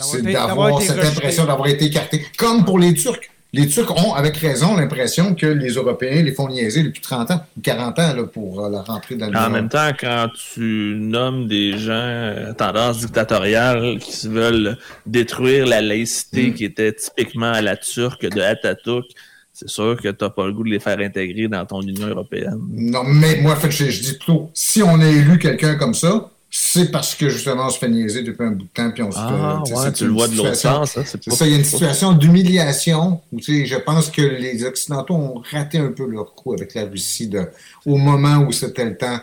C'est 0.00 0.22
d'avoir 0.22 0.80
cette 0.80 1.04
impression 1.04 1.44
d'avoir 1.44 1.68
été 1.68 1.84
écarté, 1.86 2.24
comme 2.38 2.64
pour 2.64 2.78
les 2.78 2.94
Turcs 2.94 3.31
les 3.54 3.68
Turcs 3.68 3.90
ont, 3.90 4.14
avec 4.14 4.36
raison, 4.38 4.76
l'impression 4.76 5.34
que 5.34 5.44
les 5.46 5.72
Européens 5.72 6.22
les 6.22 6.32
font 6.32 6.48
niaiser 6.48 6.82
depuis 6.82 7.02
30 7.02 7.30
ans, 7.32 7.46
40 7.62 7.98
ans 7.98 8.14
là, 8.14 8.24
pour 8.24 8.64
euh, 8.64 8.70
la 8.70 8.80
rentrée 8.80 9.16
dans 9.16 9.28
le 9.28 9.36
En 9.36 9.50
même 9.50 9.68
temps, 9.68 9.90
quand 9.98 10.28
tu 10.54 10.96
nommes 10.98 11.48
des 11.48 11.76
gens 11.76 11.92
euh, 11.92 12.54
tendance 12.54 13.00
dictatoriale 13.00 13.98
qui 13.98 14.12
se 14.12 14.28
veulent 14.28 14.78
détruire 15.04 15.66
la 15.66 15.82
laïcité 15.82 16.48
mm. 16.48 16.54
qui 16.54 16.64
était 16.64 16.94
typiquement 16.94 17.52
à 17.52 17.60
la 17.60 17.76
turque 17.76 18.26
de 18.26 18.40
Atatürk, 18.40 19.04
c'est 19.52 19.68
sûr 19.68 20.00
que 20.00 20.08
tu 20.08 20.24
n'as 20.24 20.30
pas 20.30 20.46
le 20.46 20.54
goût 20.54 20.64
de 20.64 20.70
les 20.70 20.80
faire 20.80 20.98
intégrer 20.98 21.46
dans 21.46 21.66
ton 21.66 21.82
Union 21.82 22.08
européenne. 22.08 22.58
Non, 22.70 23.04
mais 23.04 23.36
moi, 23.42 23.54
fait, 23.56 23.70
je, 23.70 23.90
je 23.90 24.00
dis 24.00 24.14
plutôt, 24.14 24.50
si 24.54 24.82
on 24.82 24.98
a 24.98 25.06
élu 25.06 25.38
quelqu'un 25.38 25.74
comme 25.74 25.92
ça, 25.92 26.30
c'est 26.72 26.90
parce 26.90 27.14
que 27.14 27.28
justement 27.28 27.66
on 27.66 27.70
se 27.70 27.78
fait 27.78 27.88
niaiser 27.88 28.22
depuis 28.22 28.44
un 28.44 28.52
bout 28.52 28.64
de 28.64 28.68
temps 28.68 28.90
puis 28.90 29.02
on 29.02 29.12
se 29.12 29.18
ah, 29.20 29.62
fait. 29.66 29.74
Ouais, 29.74 29.92
tu 29.92 30.06
le 30.06 30.12
vois 30.12 30.26
de 30.26 30.36
l'autre 30.36 30.54
sens. 30.54 30.96
Hein, 30.96 31.04
c'est 31.04 31.30
ça, 31.30 31.46
il 31.46 31.52
y 31.52 31.54
a 31.54 31.58
une 31.58 31.64
situation 31.64 32.12
d'humiliation 32.12 33.20
où 33.30 33.40
je 33.40 33.76
pense 33.76 34.10
que 34.10 34.22
les 34.22 34.64
Occidentaux 34.64 35.14
ont 35.14 35.42
raté 35.50 35.78
un 35.78 35.92
peu 35.92 36.06
leur 36.06 36.34
coup 36.34 36.54
avec 36.54 36.72
la 36.72 36.86
Russie 36.86 37.28
de, 37.28 37.46
au 37.84 37.96
moment 37.98 38.38
où 38.38 38.52
c'était 38.52 38.86
le 38.86 38.96
temps 38.96 39.20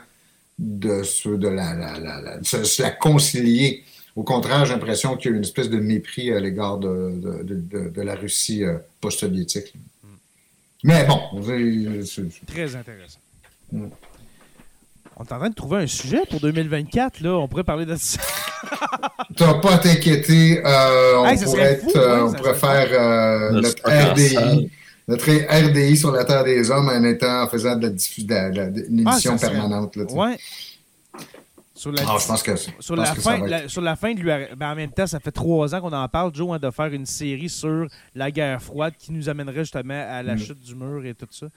de, 0.60 1.02
de, 1.38 1.48
la, 1.48 1.74
la, 1.74 2.00
la, 2.00 2.44
se, 2.44 2.82
la 2.82 2.92
concilier. 2.92 3.84
Au 4.16 4.24
contraire, 4.24 4.66
j'ai 4.66 4.74
l'impression 4.74 5.16
qu'il 5.18 5.32
y 5.32 5.34
a 5.34 5.38
une 5.38 5.44
espèce 5.44 5.70
de 5.70 5.80
mépris 5.80 6.32
à 6.32 6.40
l'égard 6.40 6.78
de, 6.78 7.14
de, 7.44 7.90
de, 7.90 8.02
la 8.02 8.16
Russie 8.16 8.64
euh, 8.64 8.78
post-soviétique. 9.02 9.74
Mais 10.84 11.06
bon, 11.06 11.20
c'est 12.06 12.46
très 12.46 12.76
intéressant. 12.76 13.20
Mm. 13.72 13.88
On 15.20 15.26
est 15.26 15.34
en 15.34 15.38
train 15.38 15.50
de 15.50 15.54
trouver 15.54 15.80
un 15.80 15.88
sujet 15.88 16.22
pour 16.30 16.40
2024, 16.40 17.20
là. 17.20 17.34
On 17.34 17.50
pourrait 17.50 17.66
parler 17.66 17.86
de 17.86 17.98
ça. 17.98 18.22
T'as 19.36 19.54
pas 19.56 19.74
à 19.74 19.78
t'inquiéter. 19.78 20.62
Euh, 20.66 21.18
on, 21.18 21.36
pourrait 21.44 21.82
euh, 21.94 22.22
on 22.26 22.34
pourrait 22.34 22.54
faire 22.54 22.88
euh, 22.94 23.52
notre 23.52 23.84
RDI. 23.86 24.72
Notre 25.10 25.30
RDI 25.30 25.98
sur 25.98 26.14
la 26.14 26.24
Terre 26.24 26.46
des 26.46 26.72
Hommes 26.72 26.88
en 26.88 27.04
étant 27.04 27.44
en 27.44 27.50
faisant 27.50 27.76
de 27.76 27.88
la 27.88 27.90
diffusion, 27.90 28.30
une 28.30 29.04
ah, 29.06 29.12
émission 29.12 29.38
permanente. 29.38 29.98
Là, 29.98 30.04
ouais. 30.06 30.38
Sur 31.74 31.92
la, 31.92 32.02
ah, 32.08 32.18
je 32.20 32.28
pense 32.28 32.44
que, 32.44 32.56
sur, 32.56 32.96
la 32.96 33.06
fin, 33.06 33.68
sur 33.68 33.82
la 33.82 33.96
fin 33.96 34.14
de 34.14 34.20
l'URSS, 34.20 34.56
ben 34.56 34.72
en 34.72 34.76
même 34.76 34.92
temps, 34.92 35.08
ça 35.08 35.20
fait 35.20 35.32
trois 35.32 35.74
ans 35.74 35.82
qu'on 35.82 35.94
en 35.94 36.08
parle, 36.08 36.34
Joe, 36.34 36.54
hein, 36.54 36.60
de 36.60 36.72
faire 36.72 36.94
une 36.94 37.06
série 37.06 37.50
sur 37.50 37.88
la 38.16 38.32
guerre 38.32 38.62
froide 38.62 38.94
qui 38.98 39.12
nous 39.12 39.28
amènerait 39.30 39.64
justement 39.64 40.06
à 40.10 40.22
la 40.22 40.36
mm. 40.36 40.40
chute 40.40 40.62
du 40.62 40.76
mur 40.76 41.06
et 41.06 41.14
tout 41.14 41.28
ça. 41.32 41.48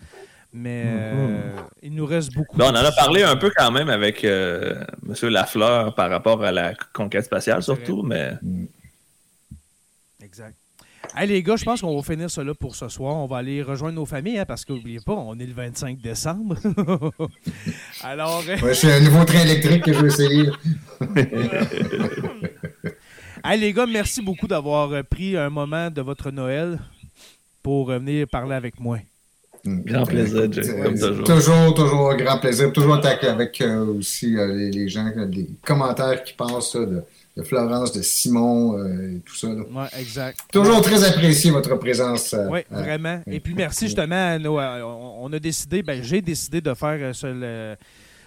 Mais 0.54 0.82
euh, 0.84 1.56
il 1.82 1.94
nous 1.94 2.04
reste 2.04 2.34
beaucoup. 2.34 2.58
Ben, 2.58 2.66
on 2.66 2.76
en 2.76 2.84
a 2.84 2.92
parlé 2.92 3.22
un 3.22 3.36
peu 3.36 3.50
quand 3.56 3.70
même 3.70 3.88
avec 3.88 4.22
euh, 4.24 4.84
M. 5.08 5.30
Lafleur 5.30 5.94
par 5.94 6.10
rapport 6.10 6.44
à 6.44 6.52
la 6.52 6.74
conquête 6.92 7.24
spatiale, 7.24 7.62
surtout, 7.62 8.02
mais. 8.02 8.32
Exact. 10.22 10.54
Hey, 11.14 11.28
les 11.28 11.42
gars, 11.42 11.56
je 11.56 11.64
pense 11.64 11.80
qu'on 11.80 11.96
va 11.96 12.02
finir 12.02 12.30
cela 12.30 12.54
pour 12.54 12.74
ce 12.74 12.88
soir. 12.88 13.16
On 13.16 13.26
va 13.26 13.38
aller 13.38 13.62
rejoindre 13.62 13.96
nos 13.96 14.06
familles, 14.06 14.38
hein, 14.38 14.44
parce 14.46 14.64
qu'oubliez 14.64 15.00
pas, 15.00 15.12
on 15.12 15.38
est 15.38 15.46
le 15.46 15.52
25 15.52 15.98
décembre. 15.98 16.56
Alors. 18.02 18.42
Euh, 18.48 18.58
ouais, 18.60 18.74
c'est 18.74 18.92
un 18.92 19.00
nouveau 19.00 19.24
train 19.24 19.40
électrique 19.40 19.84
que 19.84 19.92
je 19.92 20.00
vais 20.00 20.08
essayer. 20.08 20.50
hey, 23.44 23.60
les 23.60 23.72
gars, 23.72 23.86
merci 23.86 24.22
beaucoup 24.22 24.46
d'avoir 24.46 25.04
pris 25.04 25.36
un 25.36 25.50
moment 25.50 25.90
de 25.90 26.00
votre 26.00 26.30
Noël 26.30 26.78
pour 27.62 27.86
venir 27.86 28.26
parler 28.28 28.54
avec 28.54 28.80
moi. 28.80 28.98
Grand 29.64 30.04
plaisir, 30.04 30.52
Jay, 30.52 30.62
comme 30.82 30.98
toujours. 30.98 31.24
Toujours, 31.24 31.74
toujours 31.74 32.10
un 32.10 32.16
grand 32.16 32.38
plaisir. 32.38 32.72
Toujours 32.72 33.00
avec 33.04 33.60
euh, 33.60 33.98
aussi 33.98 34.36
euh, 34.36 34.70
les, 34.70 34.88
gens, 34.88 35.10
les 35.30 35.48
commentaires 35.64 36.24
qui 36.24 36.32
passent 36.32 36.74
de, 36.74 37.04
Florence, 37.44 37.92
de 37.92 38.02
Simon 38.02 38.76
euh, 38.76 39.16
et 39.16 39.20
tout 39.20 39.36
ça. 39.36 39.48
Oui, 39.48 39.84
exact. 39.98 40.40
Toujours 40.52 40.82
très 40.82 41.04
apprécié 41.04 41.52
votre 41.52 41.76
présence. 41.76 42.34
oui, 42.50 42.60
vraiment. 42.70 43.20
Et 43.26 43.38
puis 43.38 43.54
merci 43.54 43.86
justement, 43.86 44.36
on 45.20 45.32
a 45.32 45.38
décidé, 45.38 45.82
ben, 45.82 46.02
j'ai 46.02 46.20
décidé 46.20 46.60
de 46.60 46.74
faire 46.74 47.12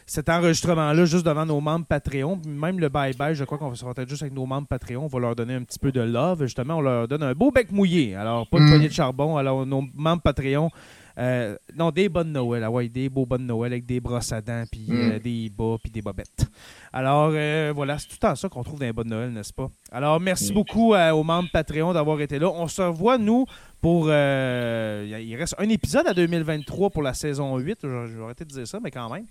cet 0.05 0.29
enregistrement-là 0.29 1.05
juste 1.05 1.25
devant 1.25 1.45
nos 1.45 1.59
membres 1.59 1.85
Patreon. 1.85 2.39
Même 2.47 2.79
le 2.79 2.87
bye-bye, 2.87 3.33
je 3.33 3.43
crois 3.43 3.57
qu'on 3.57 3.69
va 3.69 3.75
se 3.75 3.83
retrouver 3.83 4.07
juste 4.07 4.21
avec 4.21 4.33
nos 4.33 4.45
membres 4.45 4.67
Patreon. 4.67 5.03
On 5.03 5.07
va 5.07 5.19
leur 5.19 5.35
donner 5.35 5.55
un 5.55 5.63
petit 5.63 5.79
peu 5.79 5.91
de 5.91 6.01
love. 6.01 6.43
Justement, 6.43 6.77
on 6.77 6.81
leur 6.81 7.07
donne 7.09 7.23
un 7.23 7.33
beau 7.33 7.51
bec 7.51 7.71
mouillé. 7.71 8.15
Alors, 8.15 8.47
pas 8.47 8.59
de 8.59 8.63
mm. 8.63 8.69
poignée 8.69 8.87
de 8.87 8.93
charbon. 8.93 9.35
Alors, 9.35 9.65
nos 9.65 9.83
membres 9.95 10.21
Patreon 10.21 10.69
euh, 11.17 11.55
non, 11.75 11.91
des 11.91 12.09
bonnes 12.09 12.31
Noël. 12.31 12.63
Ah 12.63 12.71
ouais, 12.71 12.89
des 12.89 13.09
beaux 13.09 13.25
bonnes 13.25 13.45
Noël 13.45 13.73
avec 13.73 13.85
des 13.85 13.99
brosses 13.99 14.31
à 14.31 14.41
dents, 14.41 14.63
puis 14.69 14.87
euh, 14.89 15.15
mm. 15.15 15.19
des 15.19 15.49
bas, 15.49 15.77
puis 15.81 15.91
des 15.91 16.01
bobettes. 16.01 16.47
Alors, 16.91 17.31
euh, 17.33 17.71
voilà, 17.75 17.97
c'est 17.97 18.07
tout 18.07 18.15
le 18.15 18.27
temps 18.27 18.35
ça 18.35 18.49
qu'on 18.49 18.63
trouve 18.63 18.79
dans 18.79 18.85
les 18.85 18.93
bonnes 18.93 19.09
Noël, 19.09 19.31
n'est-ce 19.31 19.53
pas? 19.53 19.69
Alors, 19.91 20.19
merci 20.19 20.51
mm. 20.51 20.55
beaucoup 20.55 20.93
aux 20.93 21.23
membres 21.23 21.49
Patreon 21.51 21.93
d'avoir 21.93 22.19
été 22.21 22.39
là. 22.39 22.49
On 22.49 22.67
se 22.67 22.81
revoit, 22.81 23.17
nous, 23.17 23.45
pour. 23.81 24.07
il 24.07 25.35
reste 25.37 25.55
un 25.57 25.69
épisode 25.69 26.07
à 26.07 26.13
2023 26.13 26.89
pour 26.89 27.01
la 27.01 27.13
saison 27.13 27.57
8. 27.57 27.79
J'aurais 27.83 28.23
arrêter 28.23 28.45
de 28.45 28.49
dire 28.49 28.67
ça, 28.67 28.79
mais 28.81 28.91
quand 28.91 29.09
même. 29.09 29.25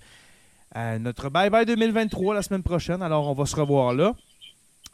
notre 1.02 1.28
Bye 1.28 1.50
Bye 1.50 1.66
2023 1.66 2.34
la 2.34 2.42
semaine 2.42 2.62
prochaine. 2.62 3.02
Alors, 3.02 3.28
on 3.28 3.34
va 3.34 3.46
se 3.46 3.56
revoir 3.56 3.94
là. 3.94 4.14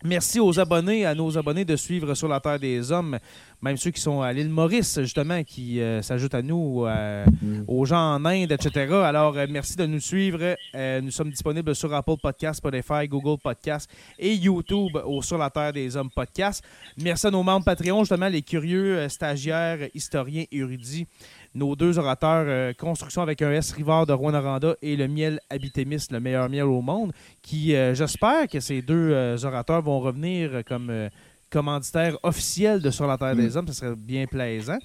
Merci 0.02 0.40
aux 0.40 0.58
abonnés, 0.58 1.04
à 1.04 1.14
nos 1.14 1.36
abonnés 1.36 1.66
de 1.66 1.76
suivre 1.76 2.14
sur 2.14 2.26
la 2.26 2.40
Terre 2.40 2.58
des 2.58 2.90
Hommes, 2.90 3.18
même 3.60 3.76
ceux 3.76 3.90
qui 3.90 4.00
sont 4.00 4.22
à 4.22 4.32
l'île 4.32 4.48
Maurice, 4.48 4.98
justement, 5.00 5.44
qui 5.44 5.78
euh, 5.78 6.00
s'ajoutent 6.00 6.34
à 6.34 6.40
nous, 6.40 6.86
euh, 6.86 7.26
mm. 7.26 7.64
aux 7.68 7.84
gens 7.84 8.14
en 8.14 8.24
Inde, 8.24 8.50
etc. 8.50 8.94
Alors, 9.04 9.36
euh, 9.36 9.46
merci 9.50 9.76
de 9.76 9.84
nous 9.84 10.00
suivre. 10.00 10.56
nous 11.02 11.10
sommes 11.10 11.28
disponibles 11.28 11.74
sur 11.74 11.92
Apple 11.92 12.16
Podcasts, 12.22 12.58
Spotify, 12.60 13.06
Google 13.08 13.38
Podcasts 13.42 13.90
et 14.18 14.34
YouTube 14.34 14.96
au 15.04 15.20
Sur 15.20 15.36
la 15.36 15.50
Terre 15.50 15.74
des 15.74 15.94
Hommes 15.94 16.10
podcast. 16.10 16.64
Merci 16.96 17.26
à 17.26 17.30
nos 17.30 17.42
membres 17.42 17.66
Patreon, 17.66 18.00
justement, 18.00 18.28
les 18.28 18.42
curieux 18.42 19.06
stagiaires, 19.10 19.86
historiens, 19.92 20.44
érudits 20.50 21.06
nos 21.54 21.74
deux 21.76 21.98
orateurs 21.98 22.44
euh, 22.46 22.72
Construction 22.72 23.22
avec 23.22 23.42
un 23.42 23.50
S 23.52 23.72
Rivard 23.72 24.06
de 24.06 24.12
Rouen-Noranda 24.12 24.74
et 24.82 24.96
le 24.96 25.08
miel 25.08 25.40
Habitémis, 25.50 26.06
le 26.10 26.20
meilleur 26.20 26.48
miel 26.48 26.64
au 26.64 26.80
monde, 26.80 27.12
qui, 27.42 27.74
euh, 27.74 27.94
j'espère 27.94 28.48
que 28.48 28.60
ces 28.60 28.82
deux 28.82 29.10
euh, 29.12 29.36
orateurs 29.44 29.82
vont 29.82 30.00
revenir 30.00 30.62
comme 30.66 31.08
commanditaires 31.50 32.16
officiels 32.22 32.80
de 32.80 32.90
Sur 32.90 33.06
la 33.06 33.18
Terre 33.18 33.34
des 33.34 33.50
mm. 33.50 33.56
Hommes. 33.56 33.68
Ce 33.68 33.74
serait 33.74 33.96
bien 33.96 34.26
plaisant. 34.26 34.78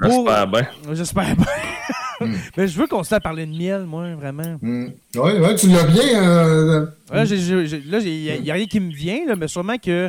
J'espère 0.00 0.46
bien. 0.48 0.66
J'espère 0.92 1.36
bien. 1.36 1.46
Mm. 2.20 2.34
Mais 2.56 2.68
je 2.68 2.78
veux 2.78 2.86
qu'on 2.86 3.02
se 3.02 3.14
parler 3.16 3.46
de 3.46 3.56
miel, 3.56 3.84
moi, 3.84 4.14
vraiment. 4.14 4.58
Oui, 4.62 4.92
mm. 5.14 5.18
ouais, 5.20 5.54
tu 5.54 5.68
l'as 5.68 5.84
bien. 5.84 6.88
là, 7.10 7.24
il 7.24 8.42
n'y 8.42 8.50
a, 8.50 8.54
rien 8.54 8.66
qui 8.66 8.80
me 8.80 8.92
vient, 8.92 9.34
mais 9.36 9.48
sûrement 9.48 9.78
que 9.78 10.08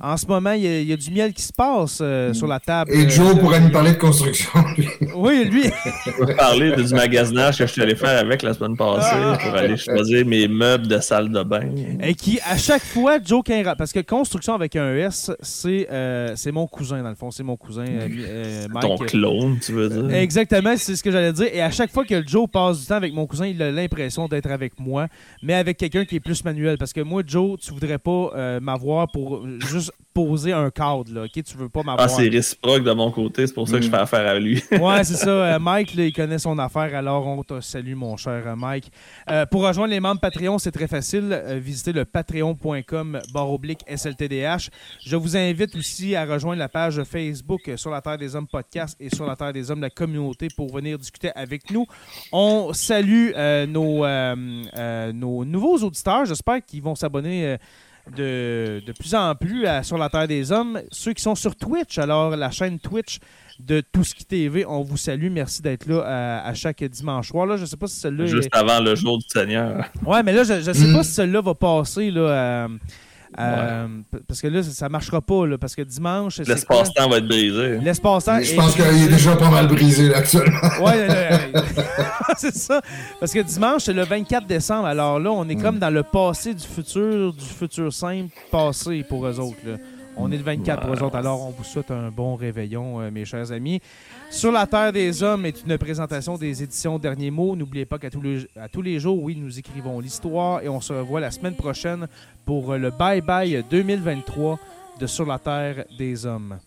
En 0.00 0.16
ce 0.16 0.26
moment, 0.26 0.52
il 0.52 0.62
y, 0.62 0.92
a, 0.92 0.96
du 0.96 1.10
miel 1.10 1.32
qui 1.32 1.42
se 1.42 1.52
passe 1.52 1.98
euh, 2.00 2.32
sur 2.32 2.46
la 2.46 2.58
table. 2.60 2.90
Et 2.92 3.08
Joe 3.08 3.38
pourrait 3.38 3.60
nous 3.60 3.70
parler 3.70 3.92
de 3.92 3.98
construction, 3.98 4.50
lui. 4.76 4.88
Oui, 5.14 5.44
lui. 5.44 5.64
Je 6.06 6.24
vais 6.24 6.34
parler 6.34 6.74
du 6.74 6.94
magasinage 6.94 7.58
que 7.58 7.66
je 7.66 7.72
suis 7.72 7.82
allé 7.82 7.94
faire 7.94 8.18
avec 8.18 8.42
la 8.42 8.54
semaine 8.54 8.76
passée 8.76 9.14
ah. 9.14 9.38
pour 9.40 9.54
aller 9.54 9.76
choisir 9.76 10.26
mes 10.26 10.48
meubles 10.48 10.86
de 10.88 10.98
salle 10.98 11.30
de 11.30 11.42
bain. 11.42 11.68
Et 12.02 12.14
qui, 12.14 12.40
à 12.48 12.56
chaque 12.56 12.82
fois, 12.82 13.18
Joe 13.22 13.42
Quinra, 13.44 13.76
parce 13.76 13.92
que 13.92 14.00
construction 14.00 14.54
avec 14.54 14.76
un 14.76 14.94
S, 14.94 15.30
c'est 15.40 15.88
euh, 15.90 16.34
mon 16.52 16.66
cousin, 16.66 17.02
dans 17.02 17.10
le 17.10 17.14
fond. 17.14 17.30
C'est 17.30 17.42
mon 17.42 17.56
cousin, 17.56 17.84
euh, 17.86 18.66
Mike. 18.70 18.82
Ton 18.82 18.96
clone, 18.96 19.58
tu 19.60 19.72
veux 19.72 19.88
dire? 19.88 20.16
Exactement, 20.16 20.74
c'est 20.76 20.96
ce 20.96 21.02
que 21.02 21.10
j'allais 21.10 21.32
dire. 21.32 21.48
Et 21.52 21.60
à 21.60 21.70
chaque 21.70 21.90
fois 21.90 22.04
que 22.04 22.26
Joe 22.26 22.48
passe 22.50 22.80
du 22.80 22.86
temps 22.86 22.96
avec 22.96 23.12
mon 23.12 23.26
cousin, 23.26 23.46
il 23.46 23.60
a 23.62 23.70
l'impression 23.70 24.26
d'être 24.26 24.50
avec 24.50 24.78
moi, 24.80 25.08
mais 25.42 25.54
avec 25.54 25.76
quelqu'un 25.76 26.04
qui 26.04 26.16
est 26.16 26.20
plus 26.20 26.44
manuel. 26.44 26.78
Parce 26.78 26.92
que 26.92 27.00
moi, 27.00 27.22
Joe, 27.26 27.58
tu 27.60 27.72
voudrais 27.72 27.98
pas 27.98 28.58
m'avoir 28.60 29.08
pour 29.08 29.46
juste 29.60 29.81
poser 30.12 30.52
un 30.52 30.70
cadre, 30.70 31.12
là, 31.12 31.22
ok? 31.22 31.42
Tu 31.42 31.56
veux 31.56 31.68
pas 31.68 31.82
m'avoir. 31.82 32.00
Ah, 32.00 32.08
c'est 32.08 32.28
réciproque 32.28 32.84
de 32.84 32.92
mon 32.92 33.10
côté, 33.10 33.46
c'est 33.46 33.54
pour 33.54 33.68
ça 33.68 33.78
que 33.78 33.84
je 33.84 33.90
fais 33.90 33.96
mm. 33.96 34.00
affaire 34.00 34.28
avec 34.28 34.42
lui. 34.42 34.62
ouais, 34.72 35.04
c'est 35.04 35.14
ça. 35.14 35.30
Euh, 35.30 35.58
Mike, 35.60 35.94
il 35.94 36.12
connaît 36.12 36.38
son 36.38 36.58
affaire, 36.58 36.94
alors 36.94 37.26
on 37.26 37.42
te 37.42 37.60
salue, 37.60 37.94
mon 37.94 38.16
cher 38.16 38.42
euh, 38.46 38.56
Mike. 38.56 38.90
Euh, 39.30 39.46
pour 39.46 39.62
rejoindre 39.66 39.90
les 39.90 40.00
membres 40.00 40.20
Patreon, 40.20 40.58
c'est 40.58 40.72
très 40.72 40.88
facile. 40.88 41.42
visitez 41.56 41.92
le 41.92 42.04
patreon.com 42.04 43.20
oblique 43.34 43.80
SLTDH. 43.88 44.70
Je 45.04 45.16
vous 45.16 45.36
invite 45.36 45.74
aussi 45.76 46.14
à 46.14 46.24
rejoindre 46.24 46.58
la 46.58 46.68
page 46.68 47.02
Facebook 47.04 47.70
sur 47.76 47.90
la 47.90 48.00
Terre 48.00 48.18
des 48.18 48.36
Hommes 48.36 48.46
podcast 48.46 48.96
et 49.00 49.14
sur 49.14 49.26
la 49.26 49.36
Terre 49.36 49.52
des 49.52 49.70
Hommes 49.70 49.80
la 49.80 49.90
communauté 49.90 50.48
pour 50.56 50.72
venir 50.72 50.98
discuter 50.98 51.30
avec 51.34 51.70
nous. 51.70 51.86
On 52.32 52.72
salue 52.72 53.30
nos, 53.68 54.06
nos 55.12 55.44
nouveaux 55.44 55.78
auditeurs. 55.78 56.24
J'espère 56.24 56.64
qu'ils 56.64 56.82
vont 56.82 56.94
s'abonner 56.94 57.58
de, 58.16 58.82
de 58.84 58.92
plus 58.92 59.14
en 59.14 59.34
plus 59.34 59.66
sur 59.82 59.98
la 59.98 60.08
Terre 60.08 60.28
des 60.28 60.52
Hommes. 60.52 60.80
Ceux 60.90 61.12
qui 61.12 61.22
sont 61.22 61.34
sur 61.34 61.56
Twitch, 61.56 61.98
alors 61.98 62.36
la 62.36 62.50
chaîne 62.50 62.78
Twitch 62.78 63.18
de 63.60 63.80
Tout 63.80 64.02
ce 64.02 64.14
qui 64.14 64.24
TV, 64.24 64.64
on 64.66 64.82
vous 64.82 64.96
salue. 64.96 65.30
Merci 65.30 65.62
d'être 65.62 65.86
là 65.86 66.42
à, 66.44 66.54
chaque 66.54 66.82
dimanche 66.82 67.28
soir. 67.28 67.46
Là, 67.46 67.56
je 67.56 67.64
sais 67.64 67.76
pas 67.76 67.86
si 67.86 68.00
celle-là. 68.00 68.26
Juste 68.26 68.48
avant 68.52 68.80
le 68.80 68.94
jour 68.94 69.18
du 69.18 69.24
Seigneur. 69.28 69.84
Ouais, 70.04 70.22
mais 70.22 70.32
là, 70.32 70.42
je 70.42 70.54
ne 70.54 70.72
sais 70.72 70.86
mm. 70.86 70.92
pas 70.92 71.02
si 71.04 71.12
celle-là 71.12 71.40
va 71.40 71.54
passer. 71.54 72.10
Là, 72.10 72.68
euh, 73.38 73.86
parce 74.28 74.40
que 74.40 74.48
là, 74.48 74.62
ça 74.62 74.88
marchera 74.88 75.20
pas, 75.20 75.46
là, 75.46 75.58
parce 75.58 75.74
que 75.74 75.82
dimanche. 75.82 76.38
L'espace-temps 76.38 77.08
va 77.08 77.18
être 77.18 77.28
brisé. 77.28 77.78
L'espace-temps. 77.78 78.40
Je 78.40 78.54
pense 78.54 78.74
qu'il 78.74 78.84
est 78.84 79.08
déjà 79.08 79.36
pas 79.36 79.50
mal 79.50 79.68
brisé 79.68 80.08
là, 80.08 80.18
actuellement. 80.18 80.58
Ouais, 80.80 81.08
c'est 82.36 82.54
ça. 82.54 82.80
Parce 83.20 83.32
que 83.32 83.40
dimanche, 83.40 83.82
c'est 83.84 83.92
le 83.92 84.04
24 84.04 84.46
décembre. 84.46 84.86
Alors 84.86 85.18
là, 85.18 85.30
on 85.30 85.48
est 85.48 85.56
comme 85.56 85.78
dans 85.78 85.90
le 85.90 86.02
passé 86.02 86.54
du 86.54 86.66
futur, 86.66 87.32
du 87.32 87.44
futur 87.44 87.92
simple 87.92 88.34
passé 88.50 89.04
pour 89.08 89.26
eux 89.26 89.40
autres. 89.40 89.58
Là. 89.64 89.76
On 90.16 90.30
est 90.30 90.36
le 90.36 90.42
24 90.42 90.82
pour 90.82 90.94
eux 90.94 91.02
autres. 91.02 91.16
Alors, 91.16 91.46
on 91.46 91.50
vous 91.50 91.64
souhaite 91.64 91.90
un 91.90 92.10
bon 92.10 92.34
réveillon, 92.34 93.00
euh, 93.00 93.10
mes 93.10 93.24
chers 93.24 93.50
amis. 93.50 93.80
Sur 94.30 94.52
la 94.52 94.66
Terre 94.66 94.92
des 94.92 95.22
Hommes 95.22 95.46
est 95.46 95.62
une 95.66 95.78
présentation 95.78 96.36
des 96.36 96.62
éditions 96.62 96.98
Derniers 96.98 97.30
Mots. 97.30 97.56
N'oubliez 97.56 97.86
pas 97.86 97.98
qu'à 97.98 98.10
tous, 98.10 98.20
les, 98.20 98.46
à 98.60 98.68
tous 98.68 98.82
les 98.82 98.98
jours, 98.98 99.22
oui, 99.22 99.36
nous 99.36 99.58
écrivons 99.58 100.00
l'histoire 100.00 100.62
et 100.62 100.68
on 100.68 100.80
se 100.80 100.92
revoit 100.92 101.20
la 101.20 101.30
semaine 101.30 101.54
prochaine 101.54 102.06
pour 102.44 102.74
le 102.74 102.90
Bye 102.90 103.22
Bye 103.22 103.64
2023 103.70 104.58
de 105.00 105.06
Sur 105.06 105.26
la 105.26 105.38
Terre 105.38 105.84
des 105.98 106.26
Hommes. 106.26 106.58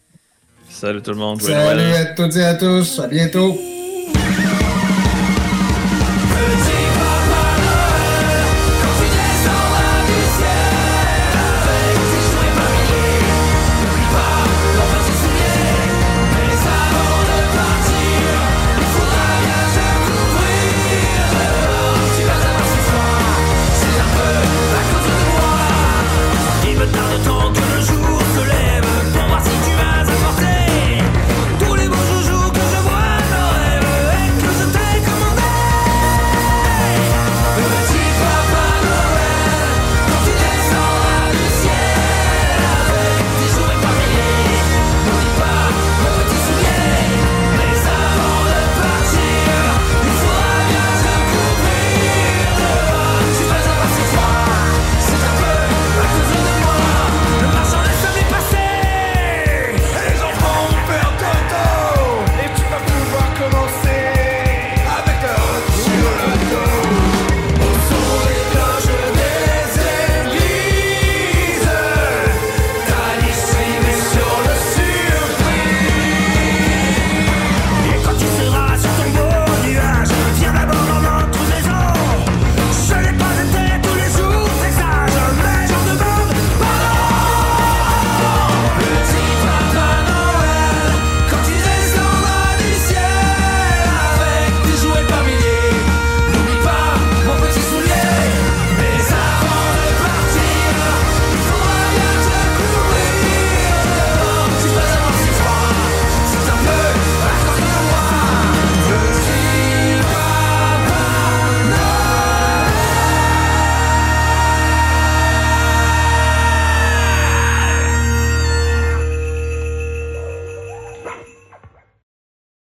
Salut 0.69 1.01
tout 1.01 1.11
le 1.11 1.17
monde. 1.17 1.41
Salut 1.41 1.93
à 1.93 2.05
toutes 2.05 2.35
et 2.35 2.43
à 2.43 2.55
tous. 2.55 2.99
À 2.99 3.07
bientôt. 3.07 3.55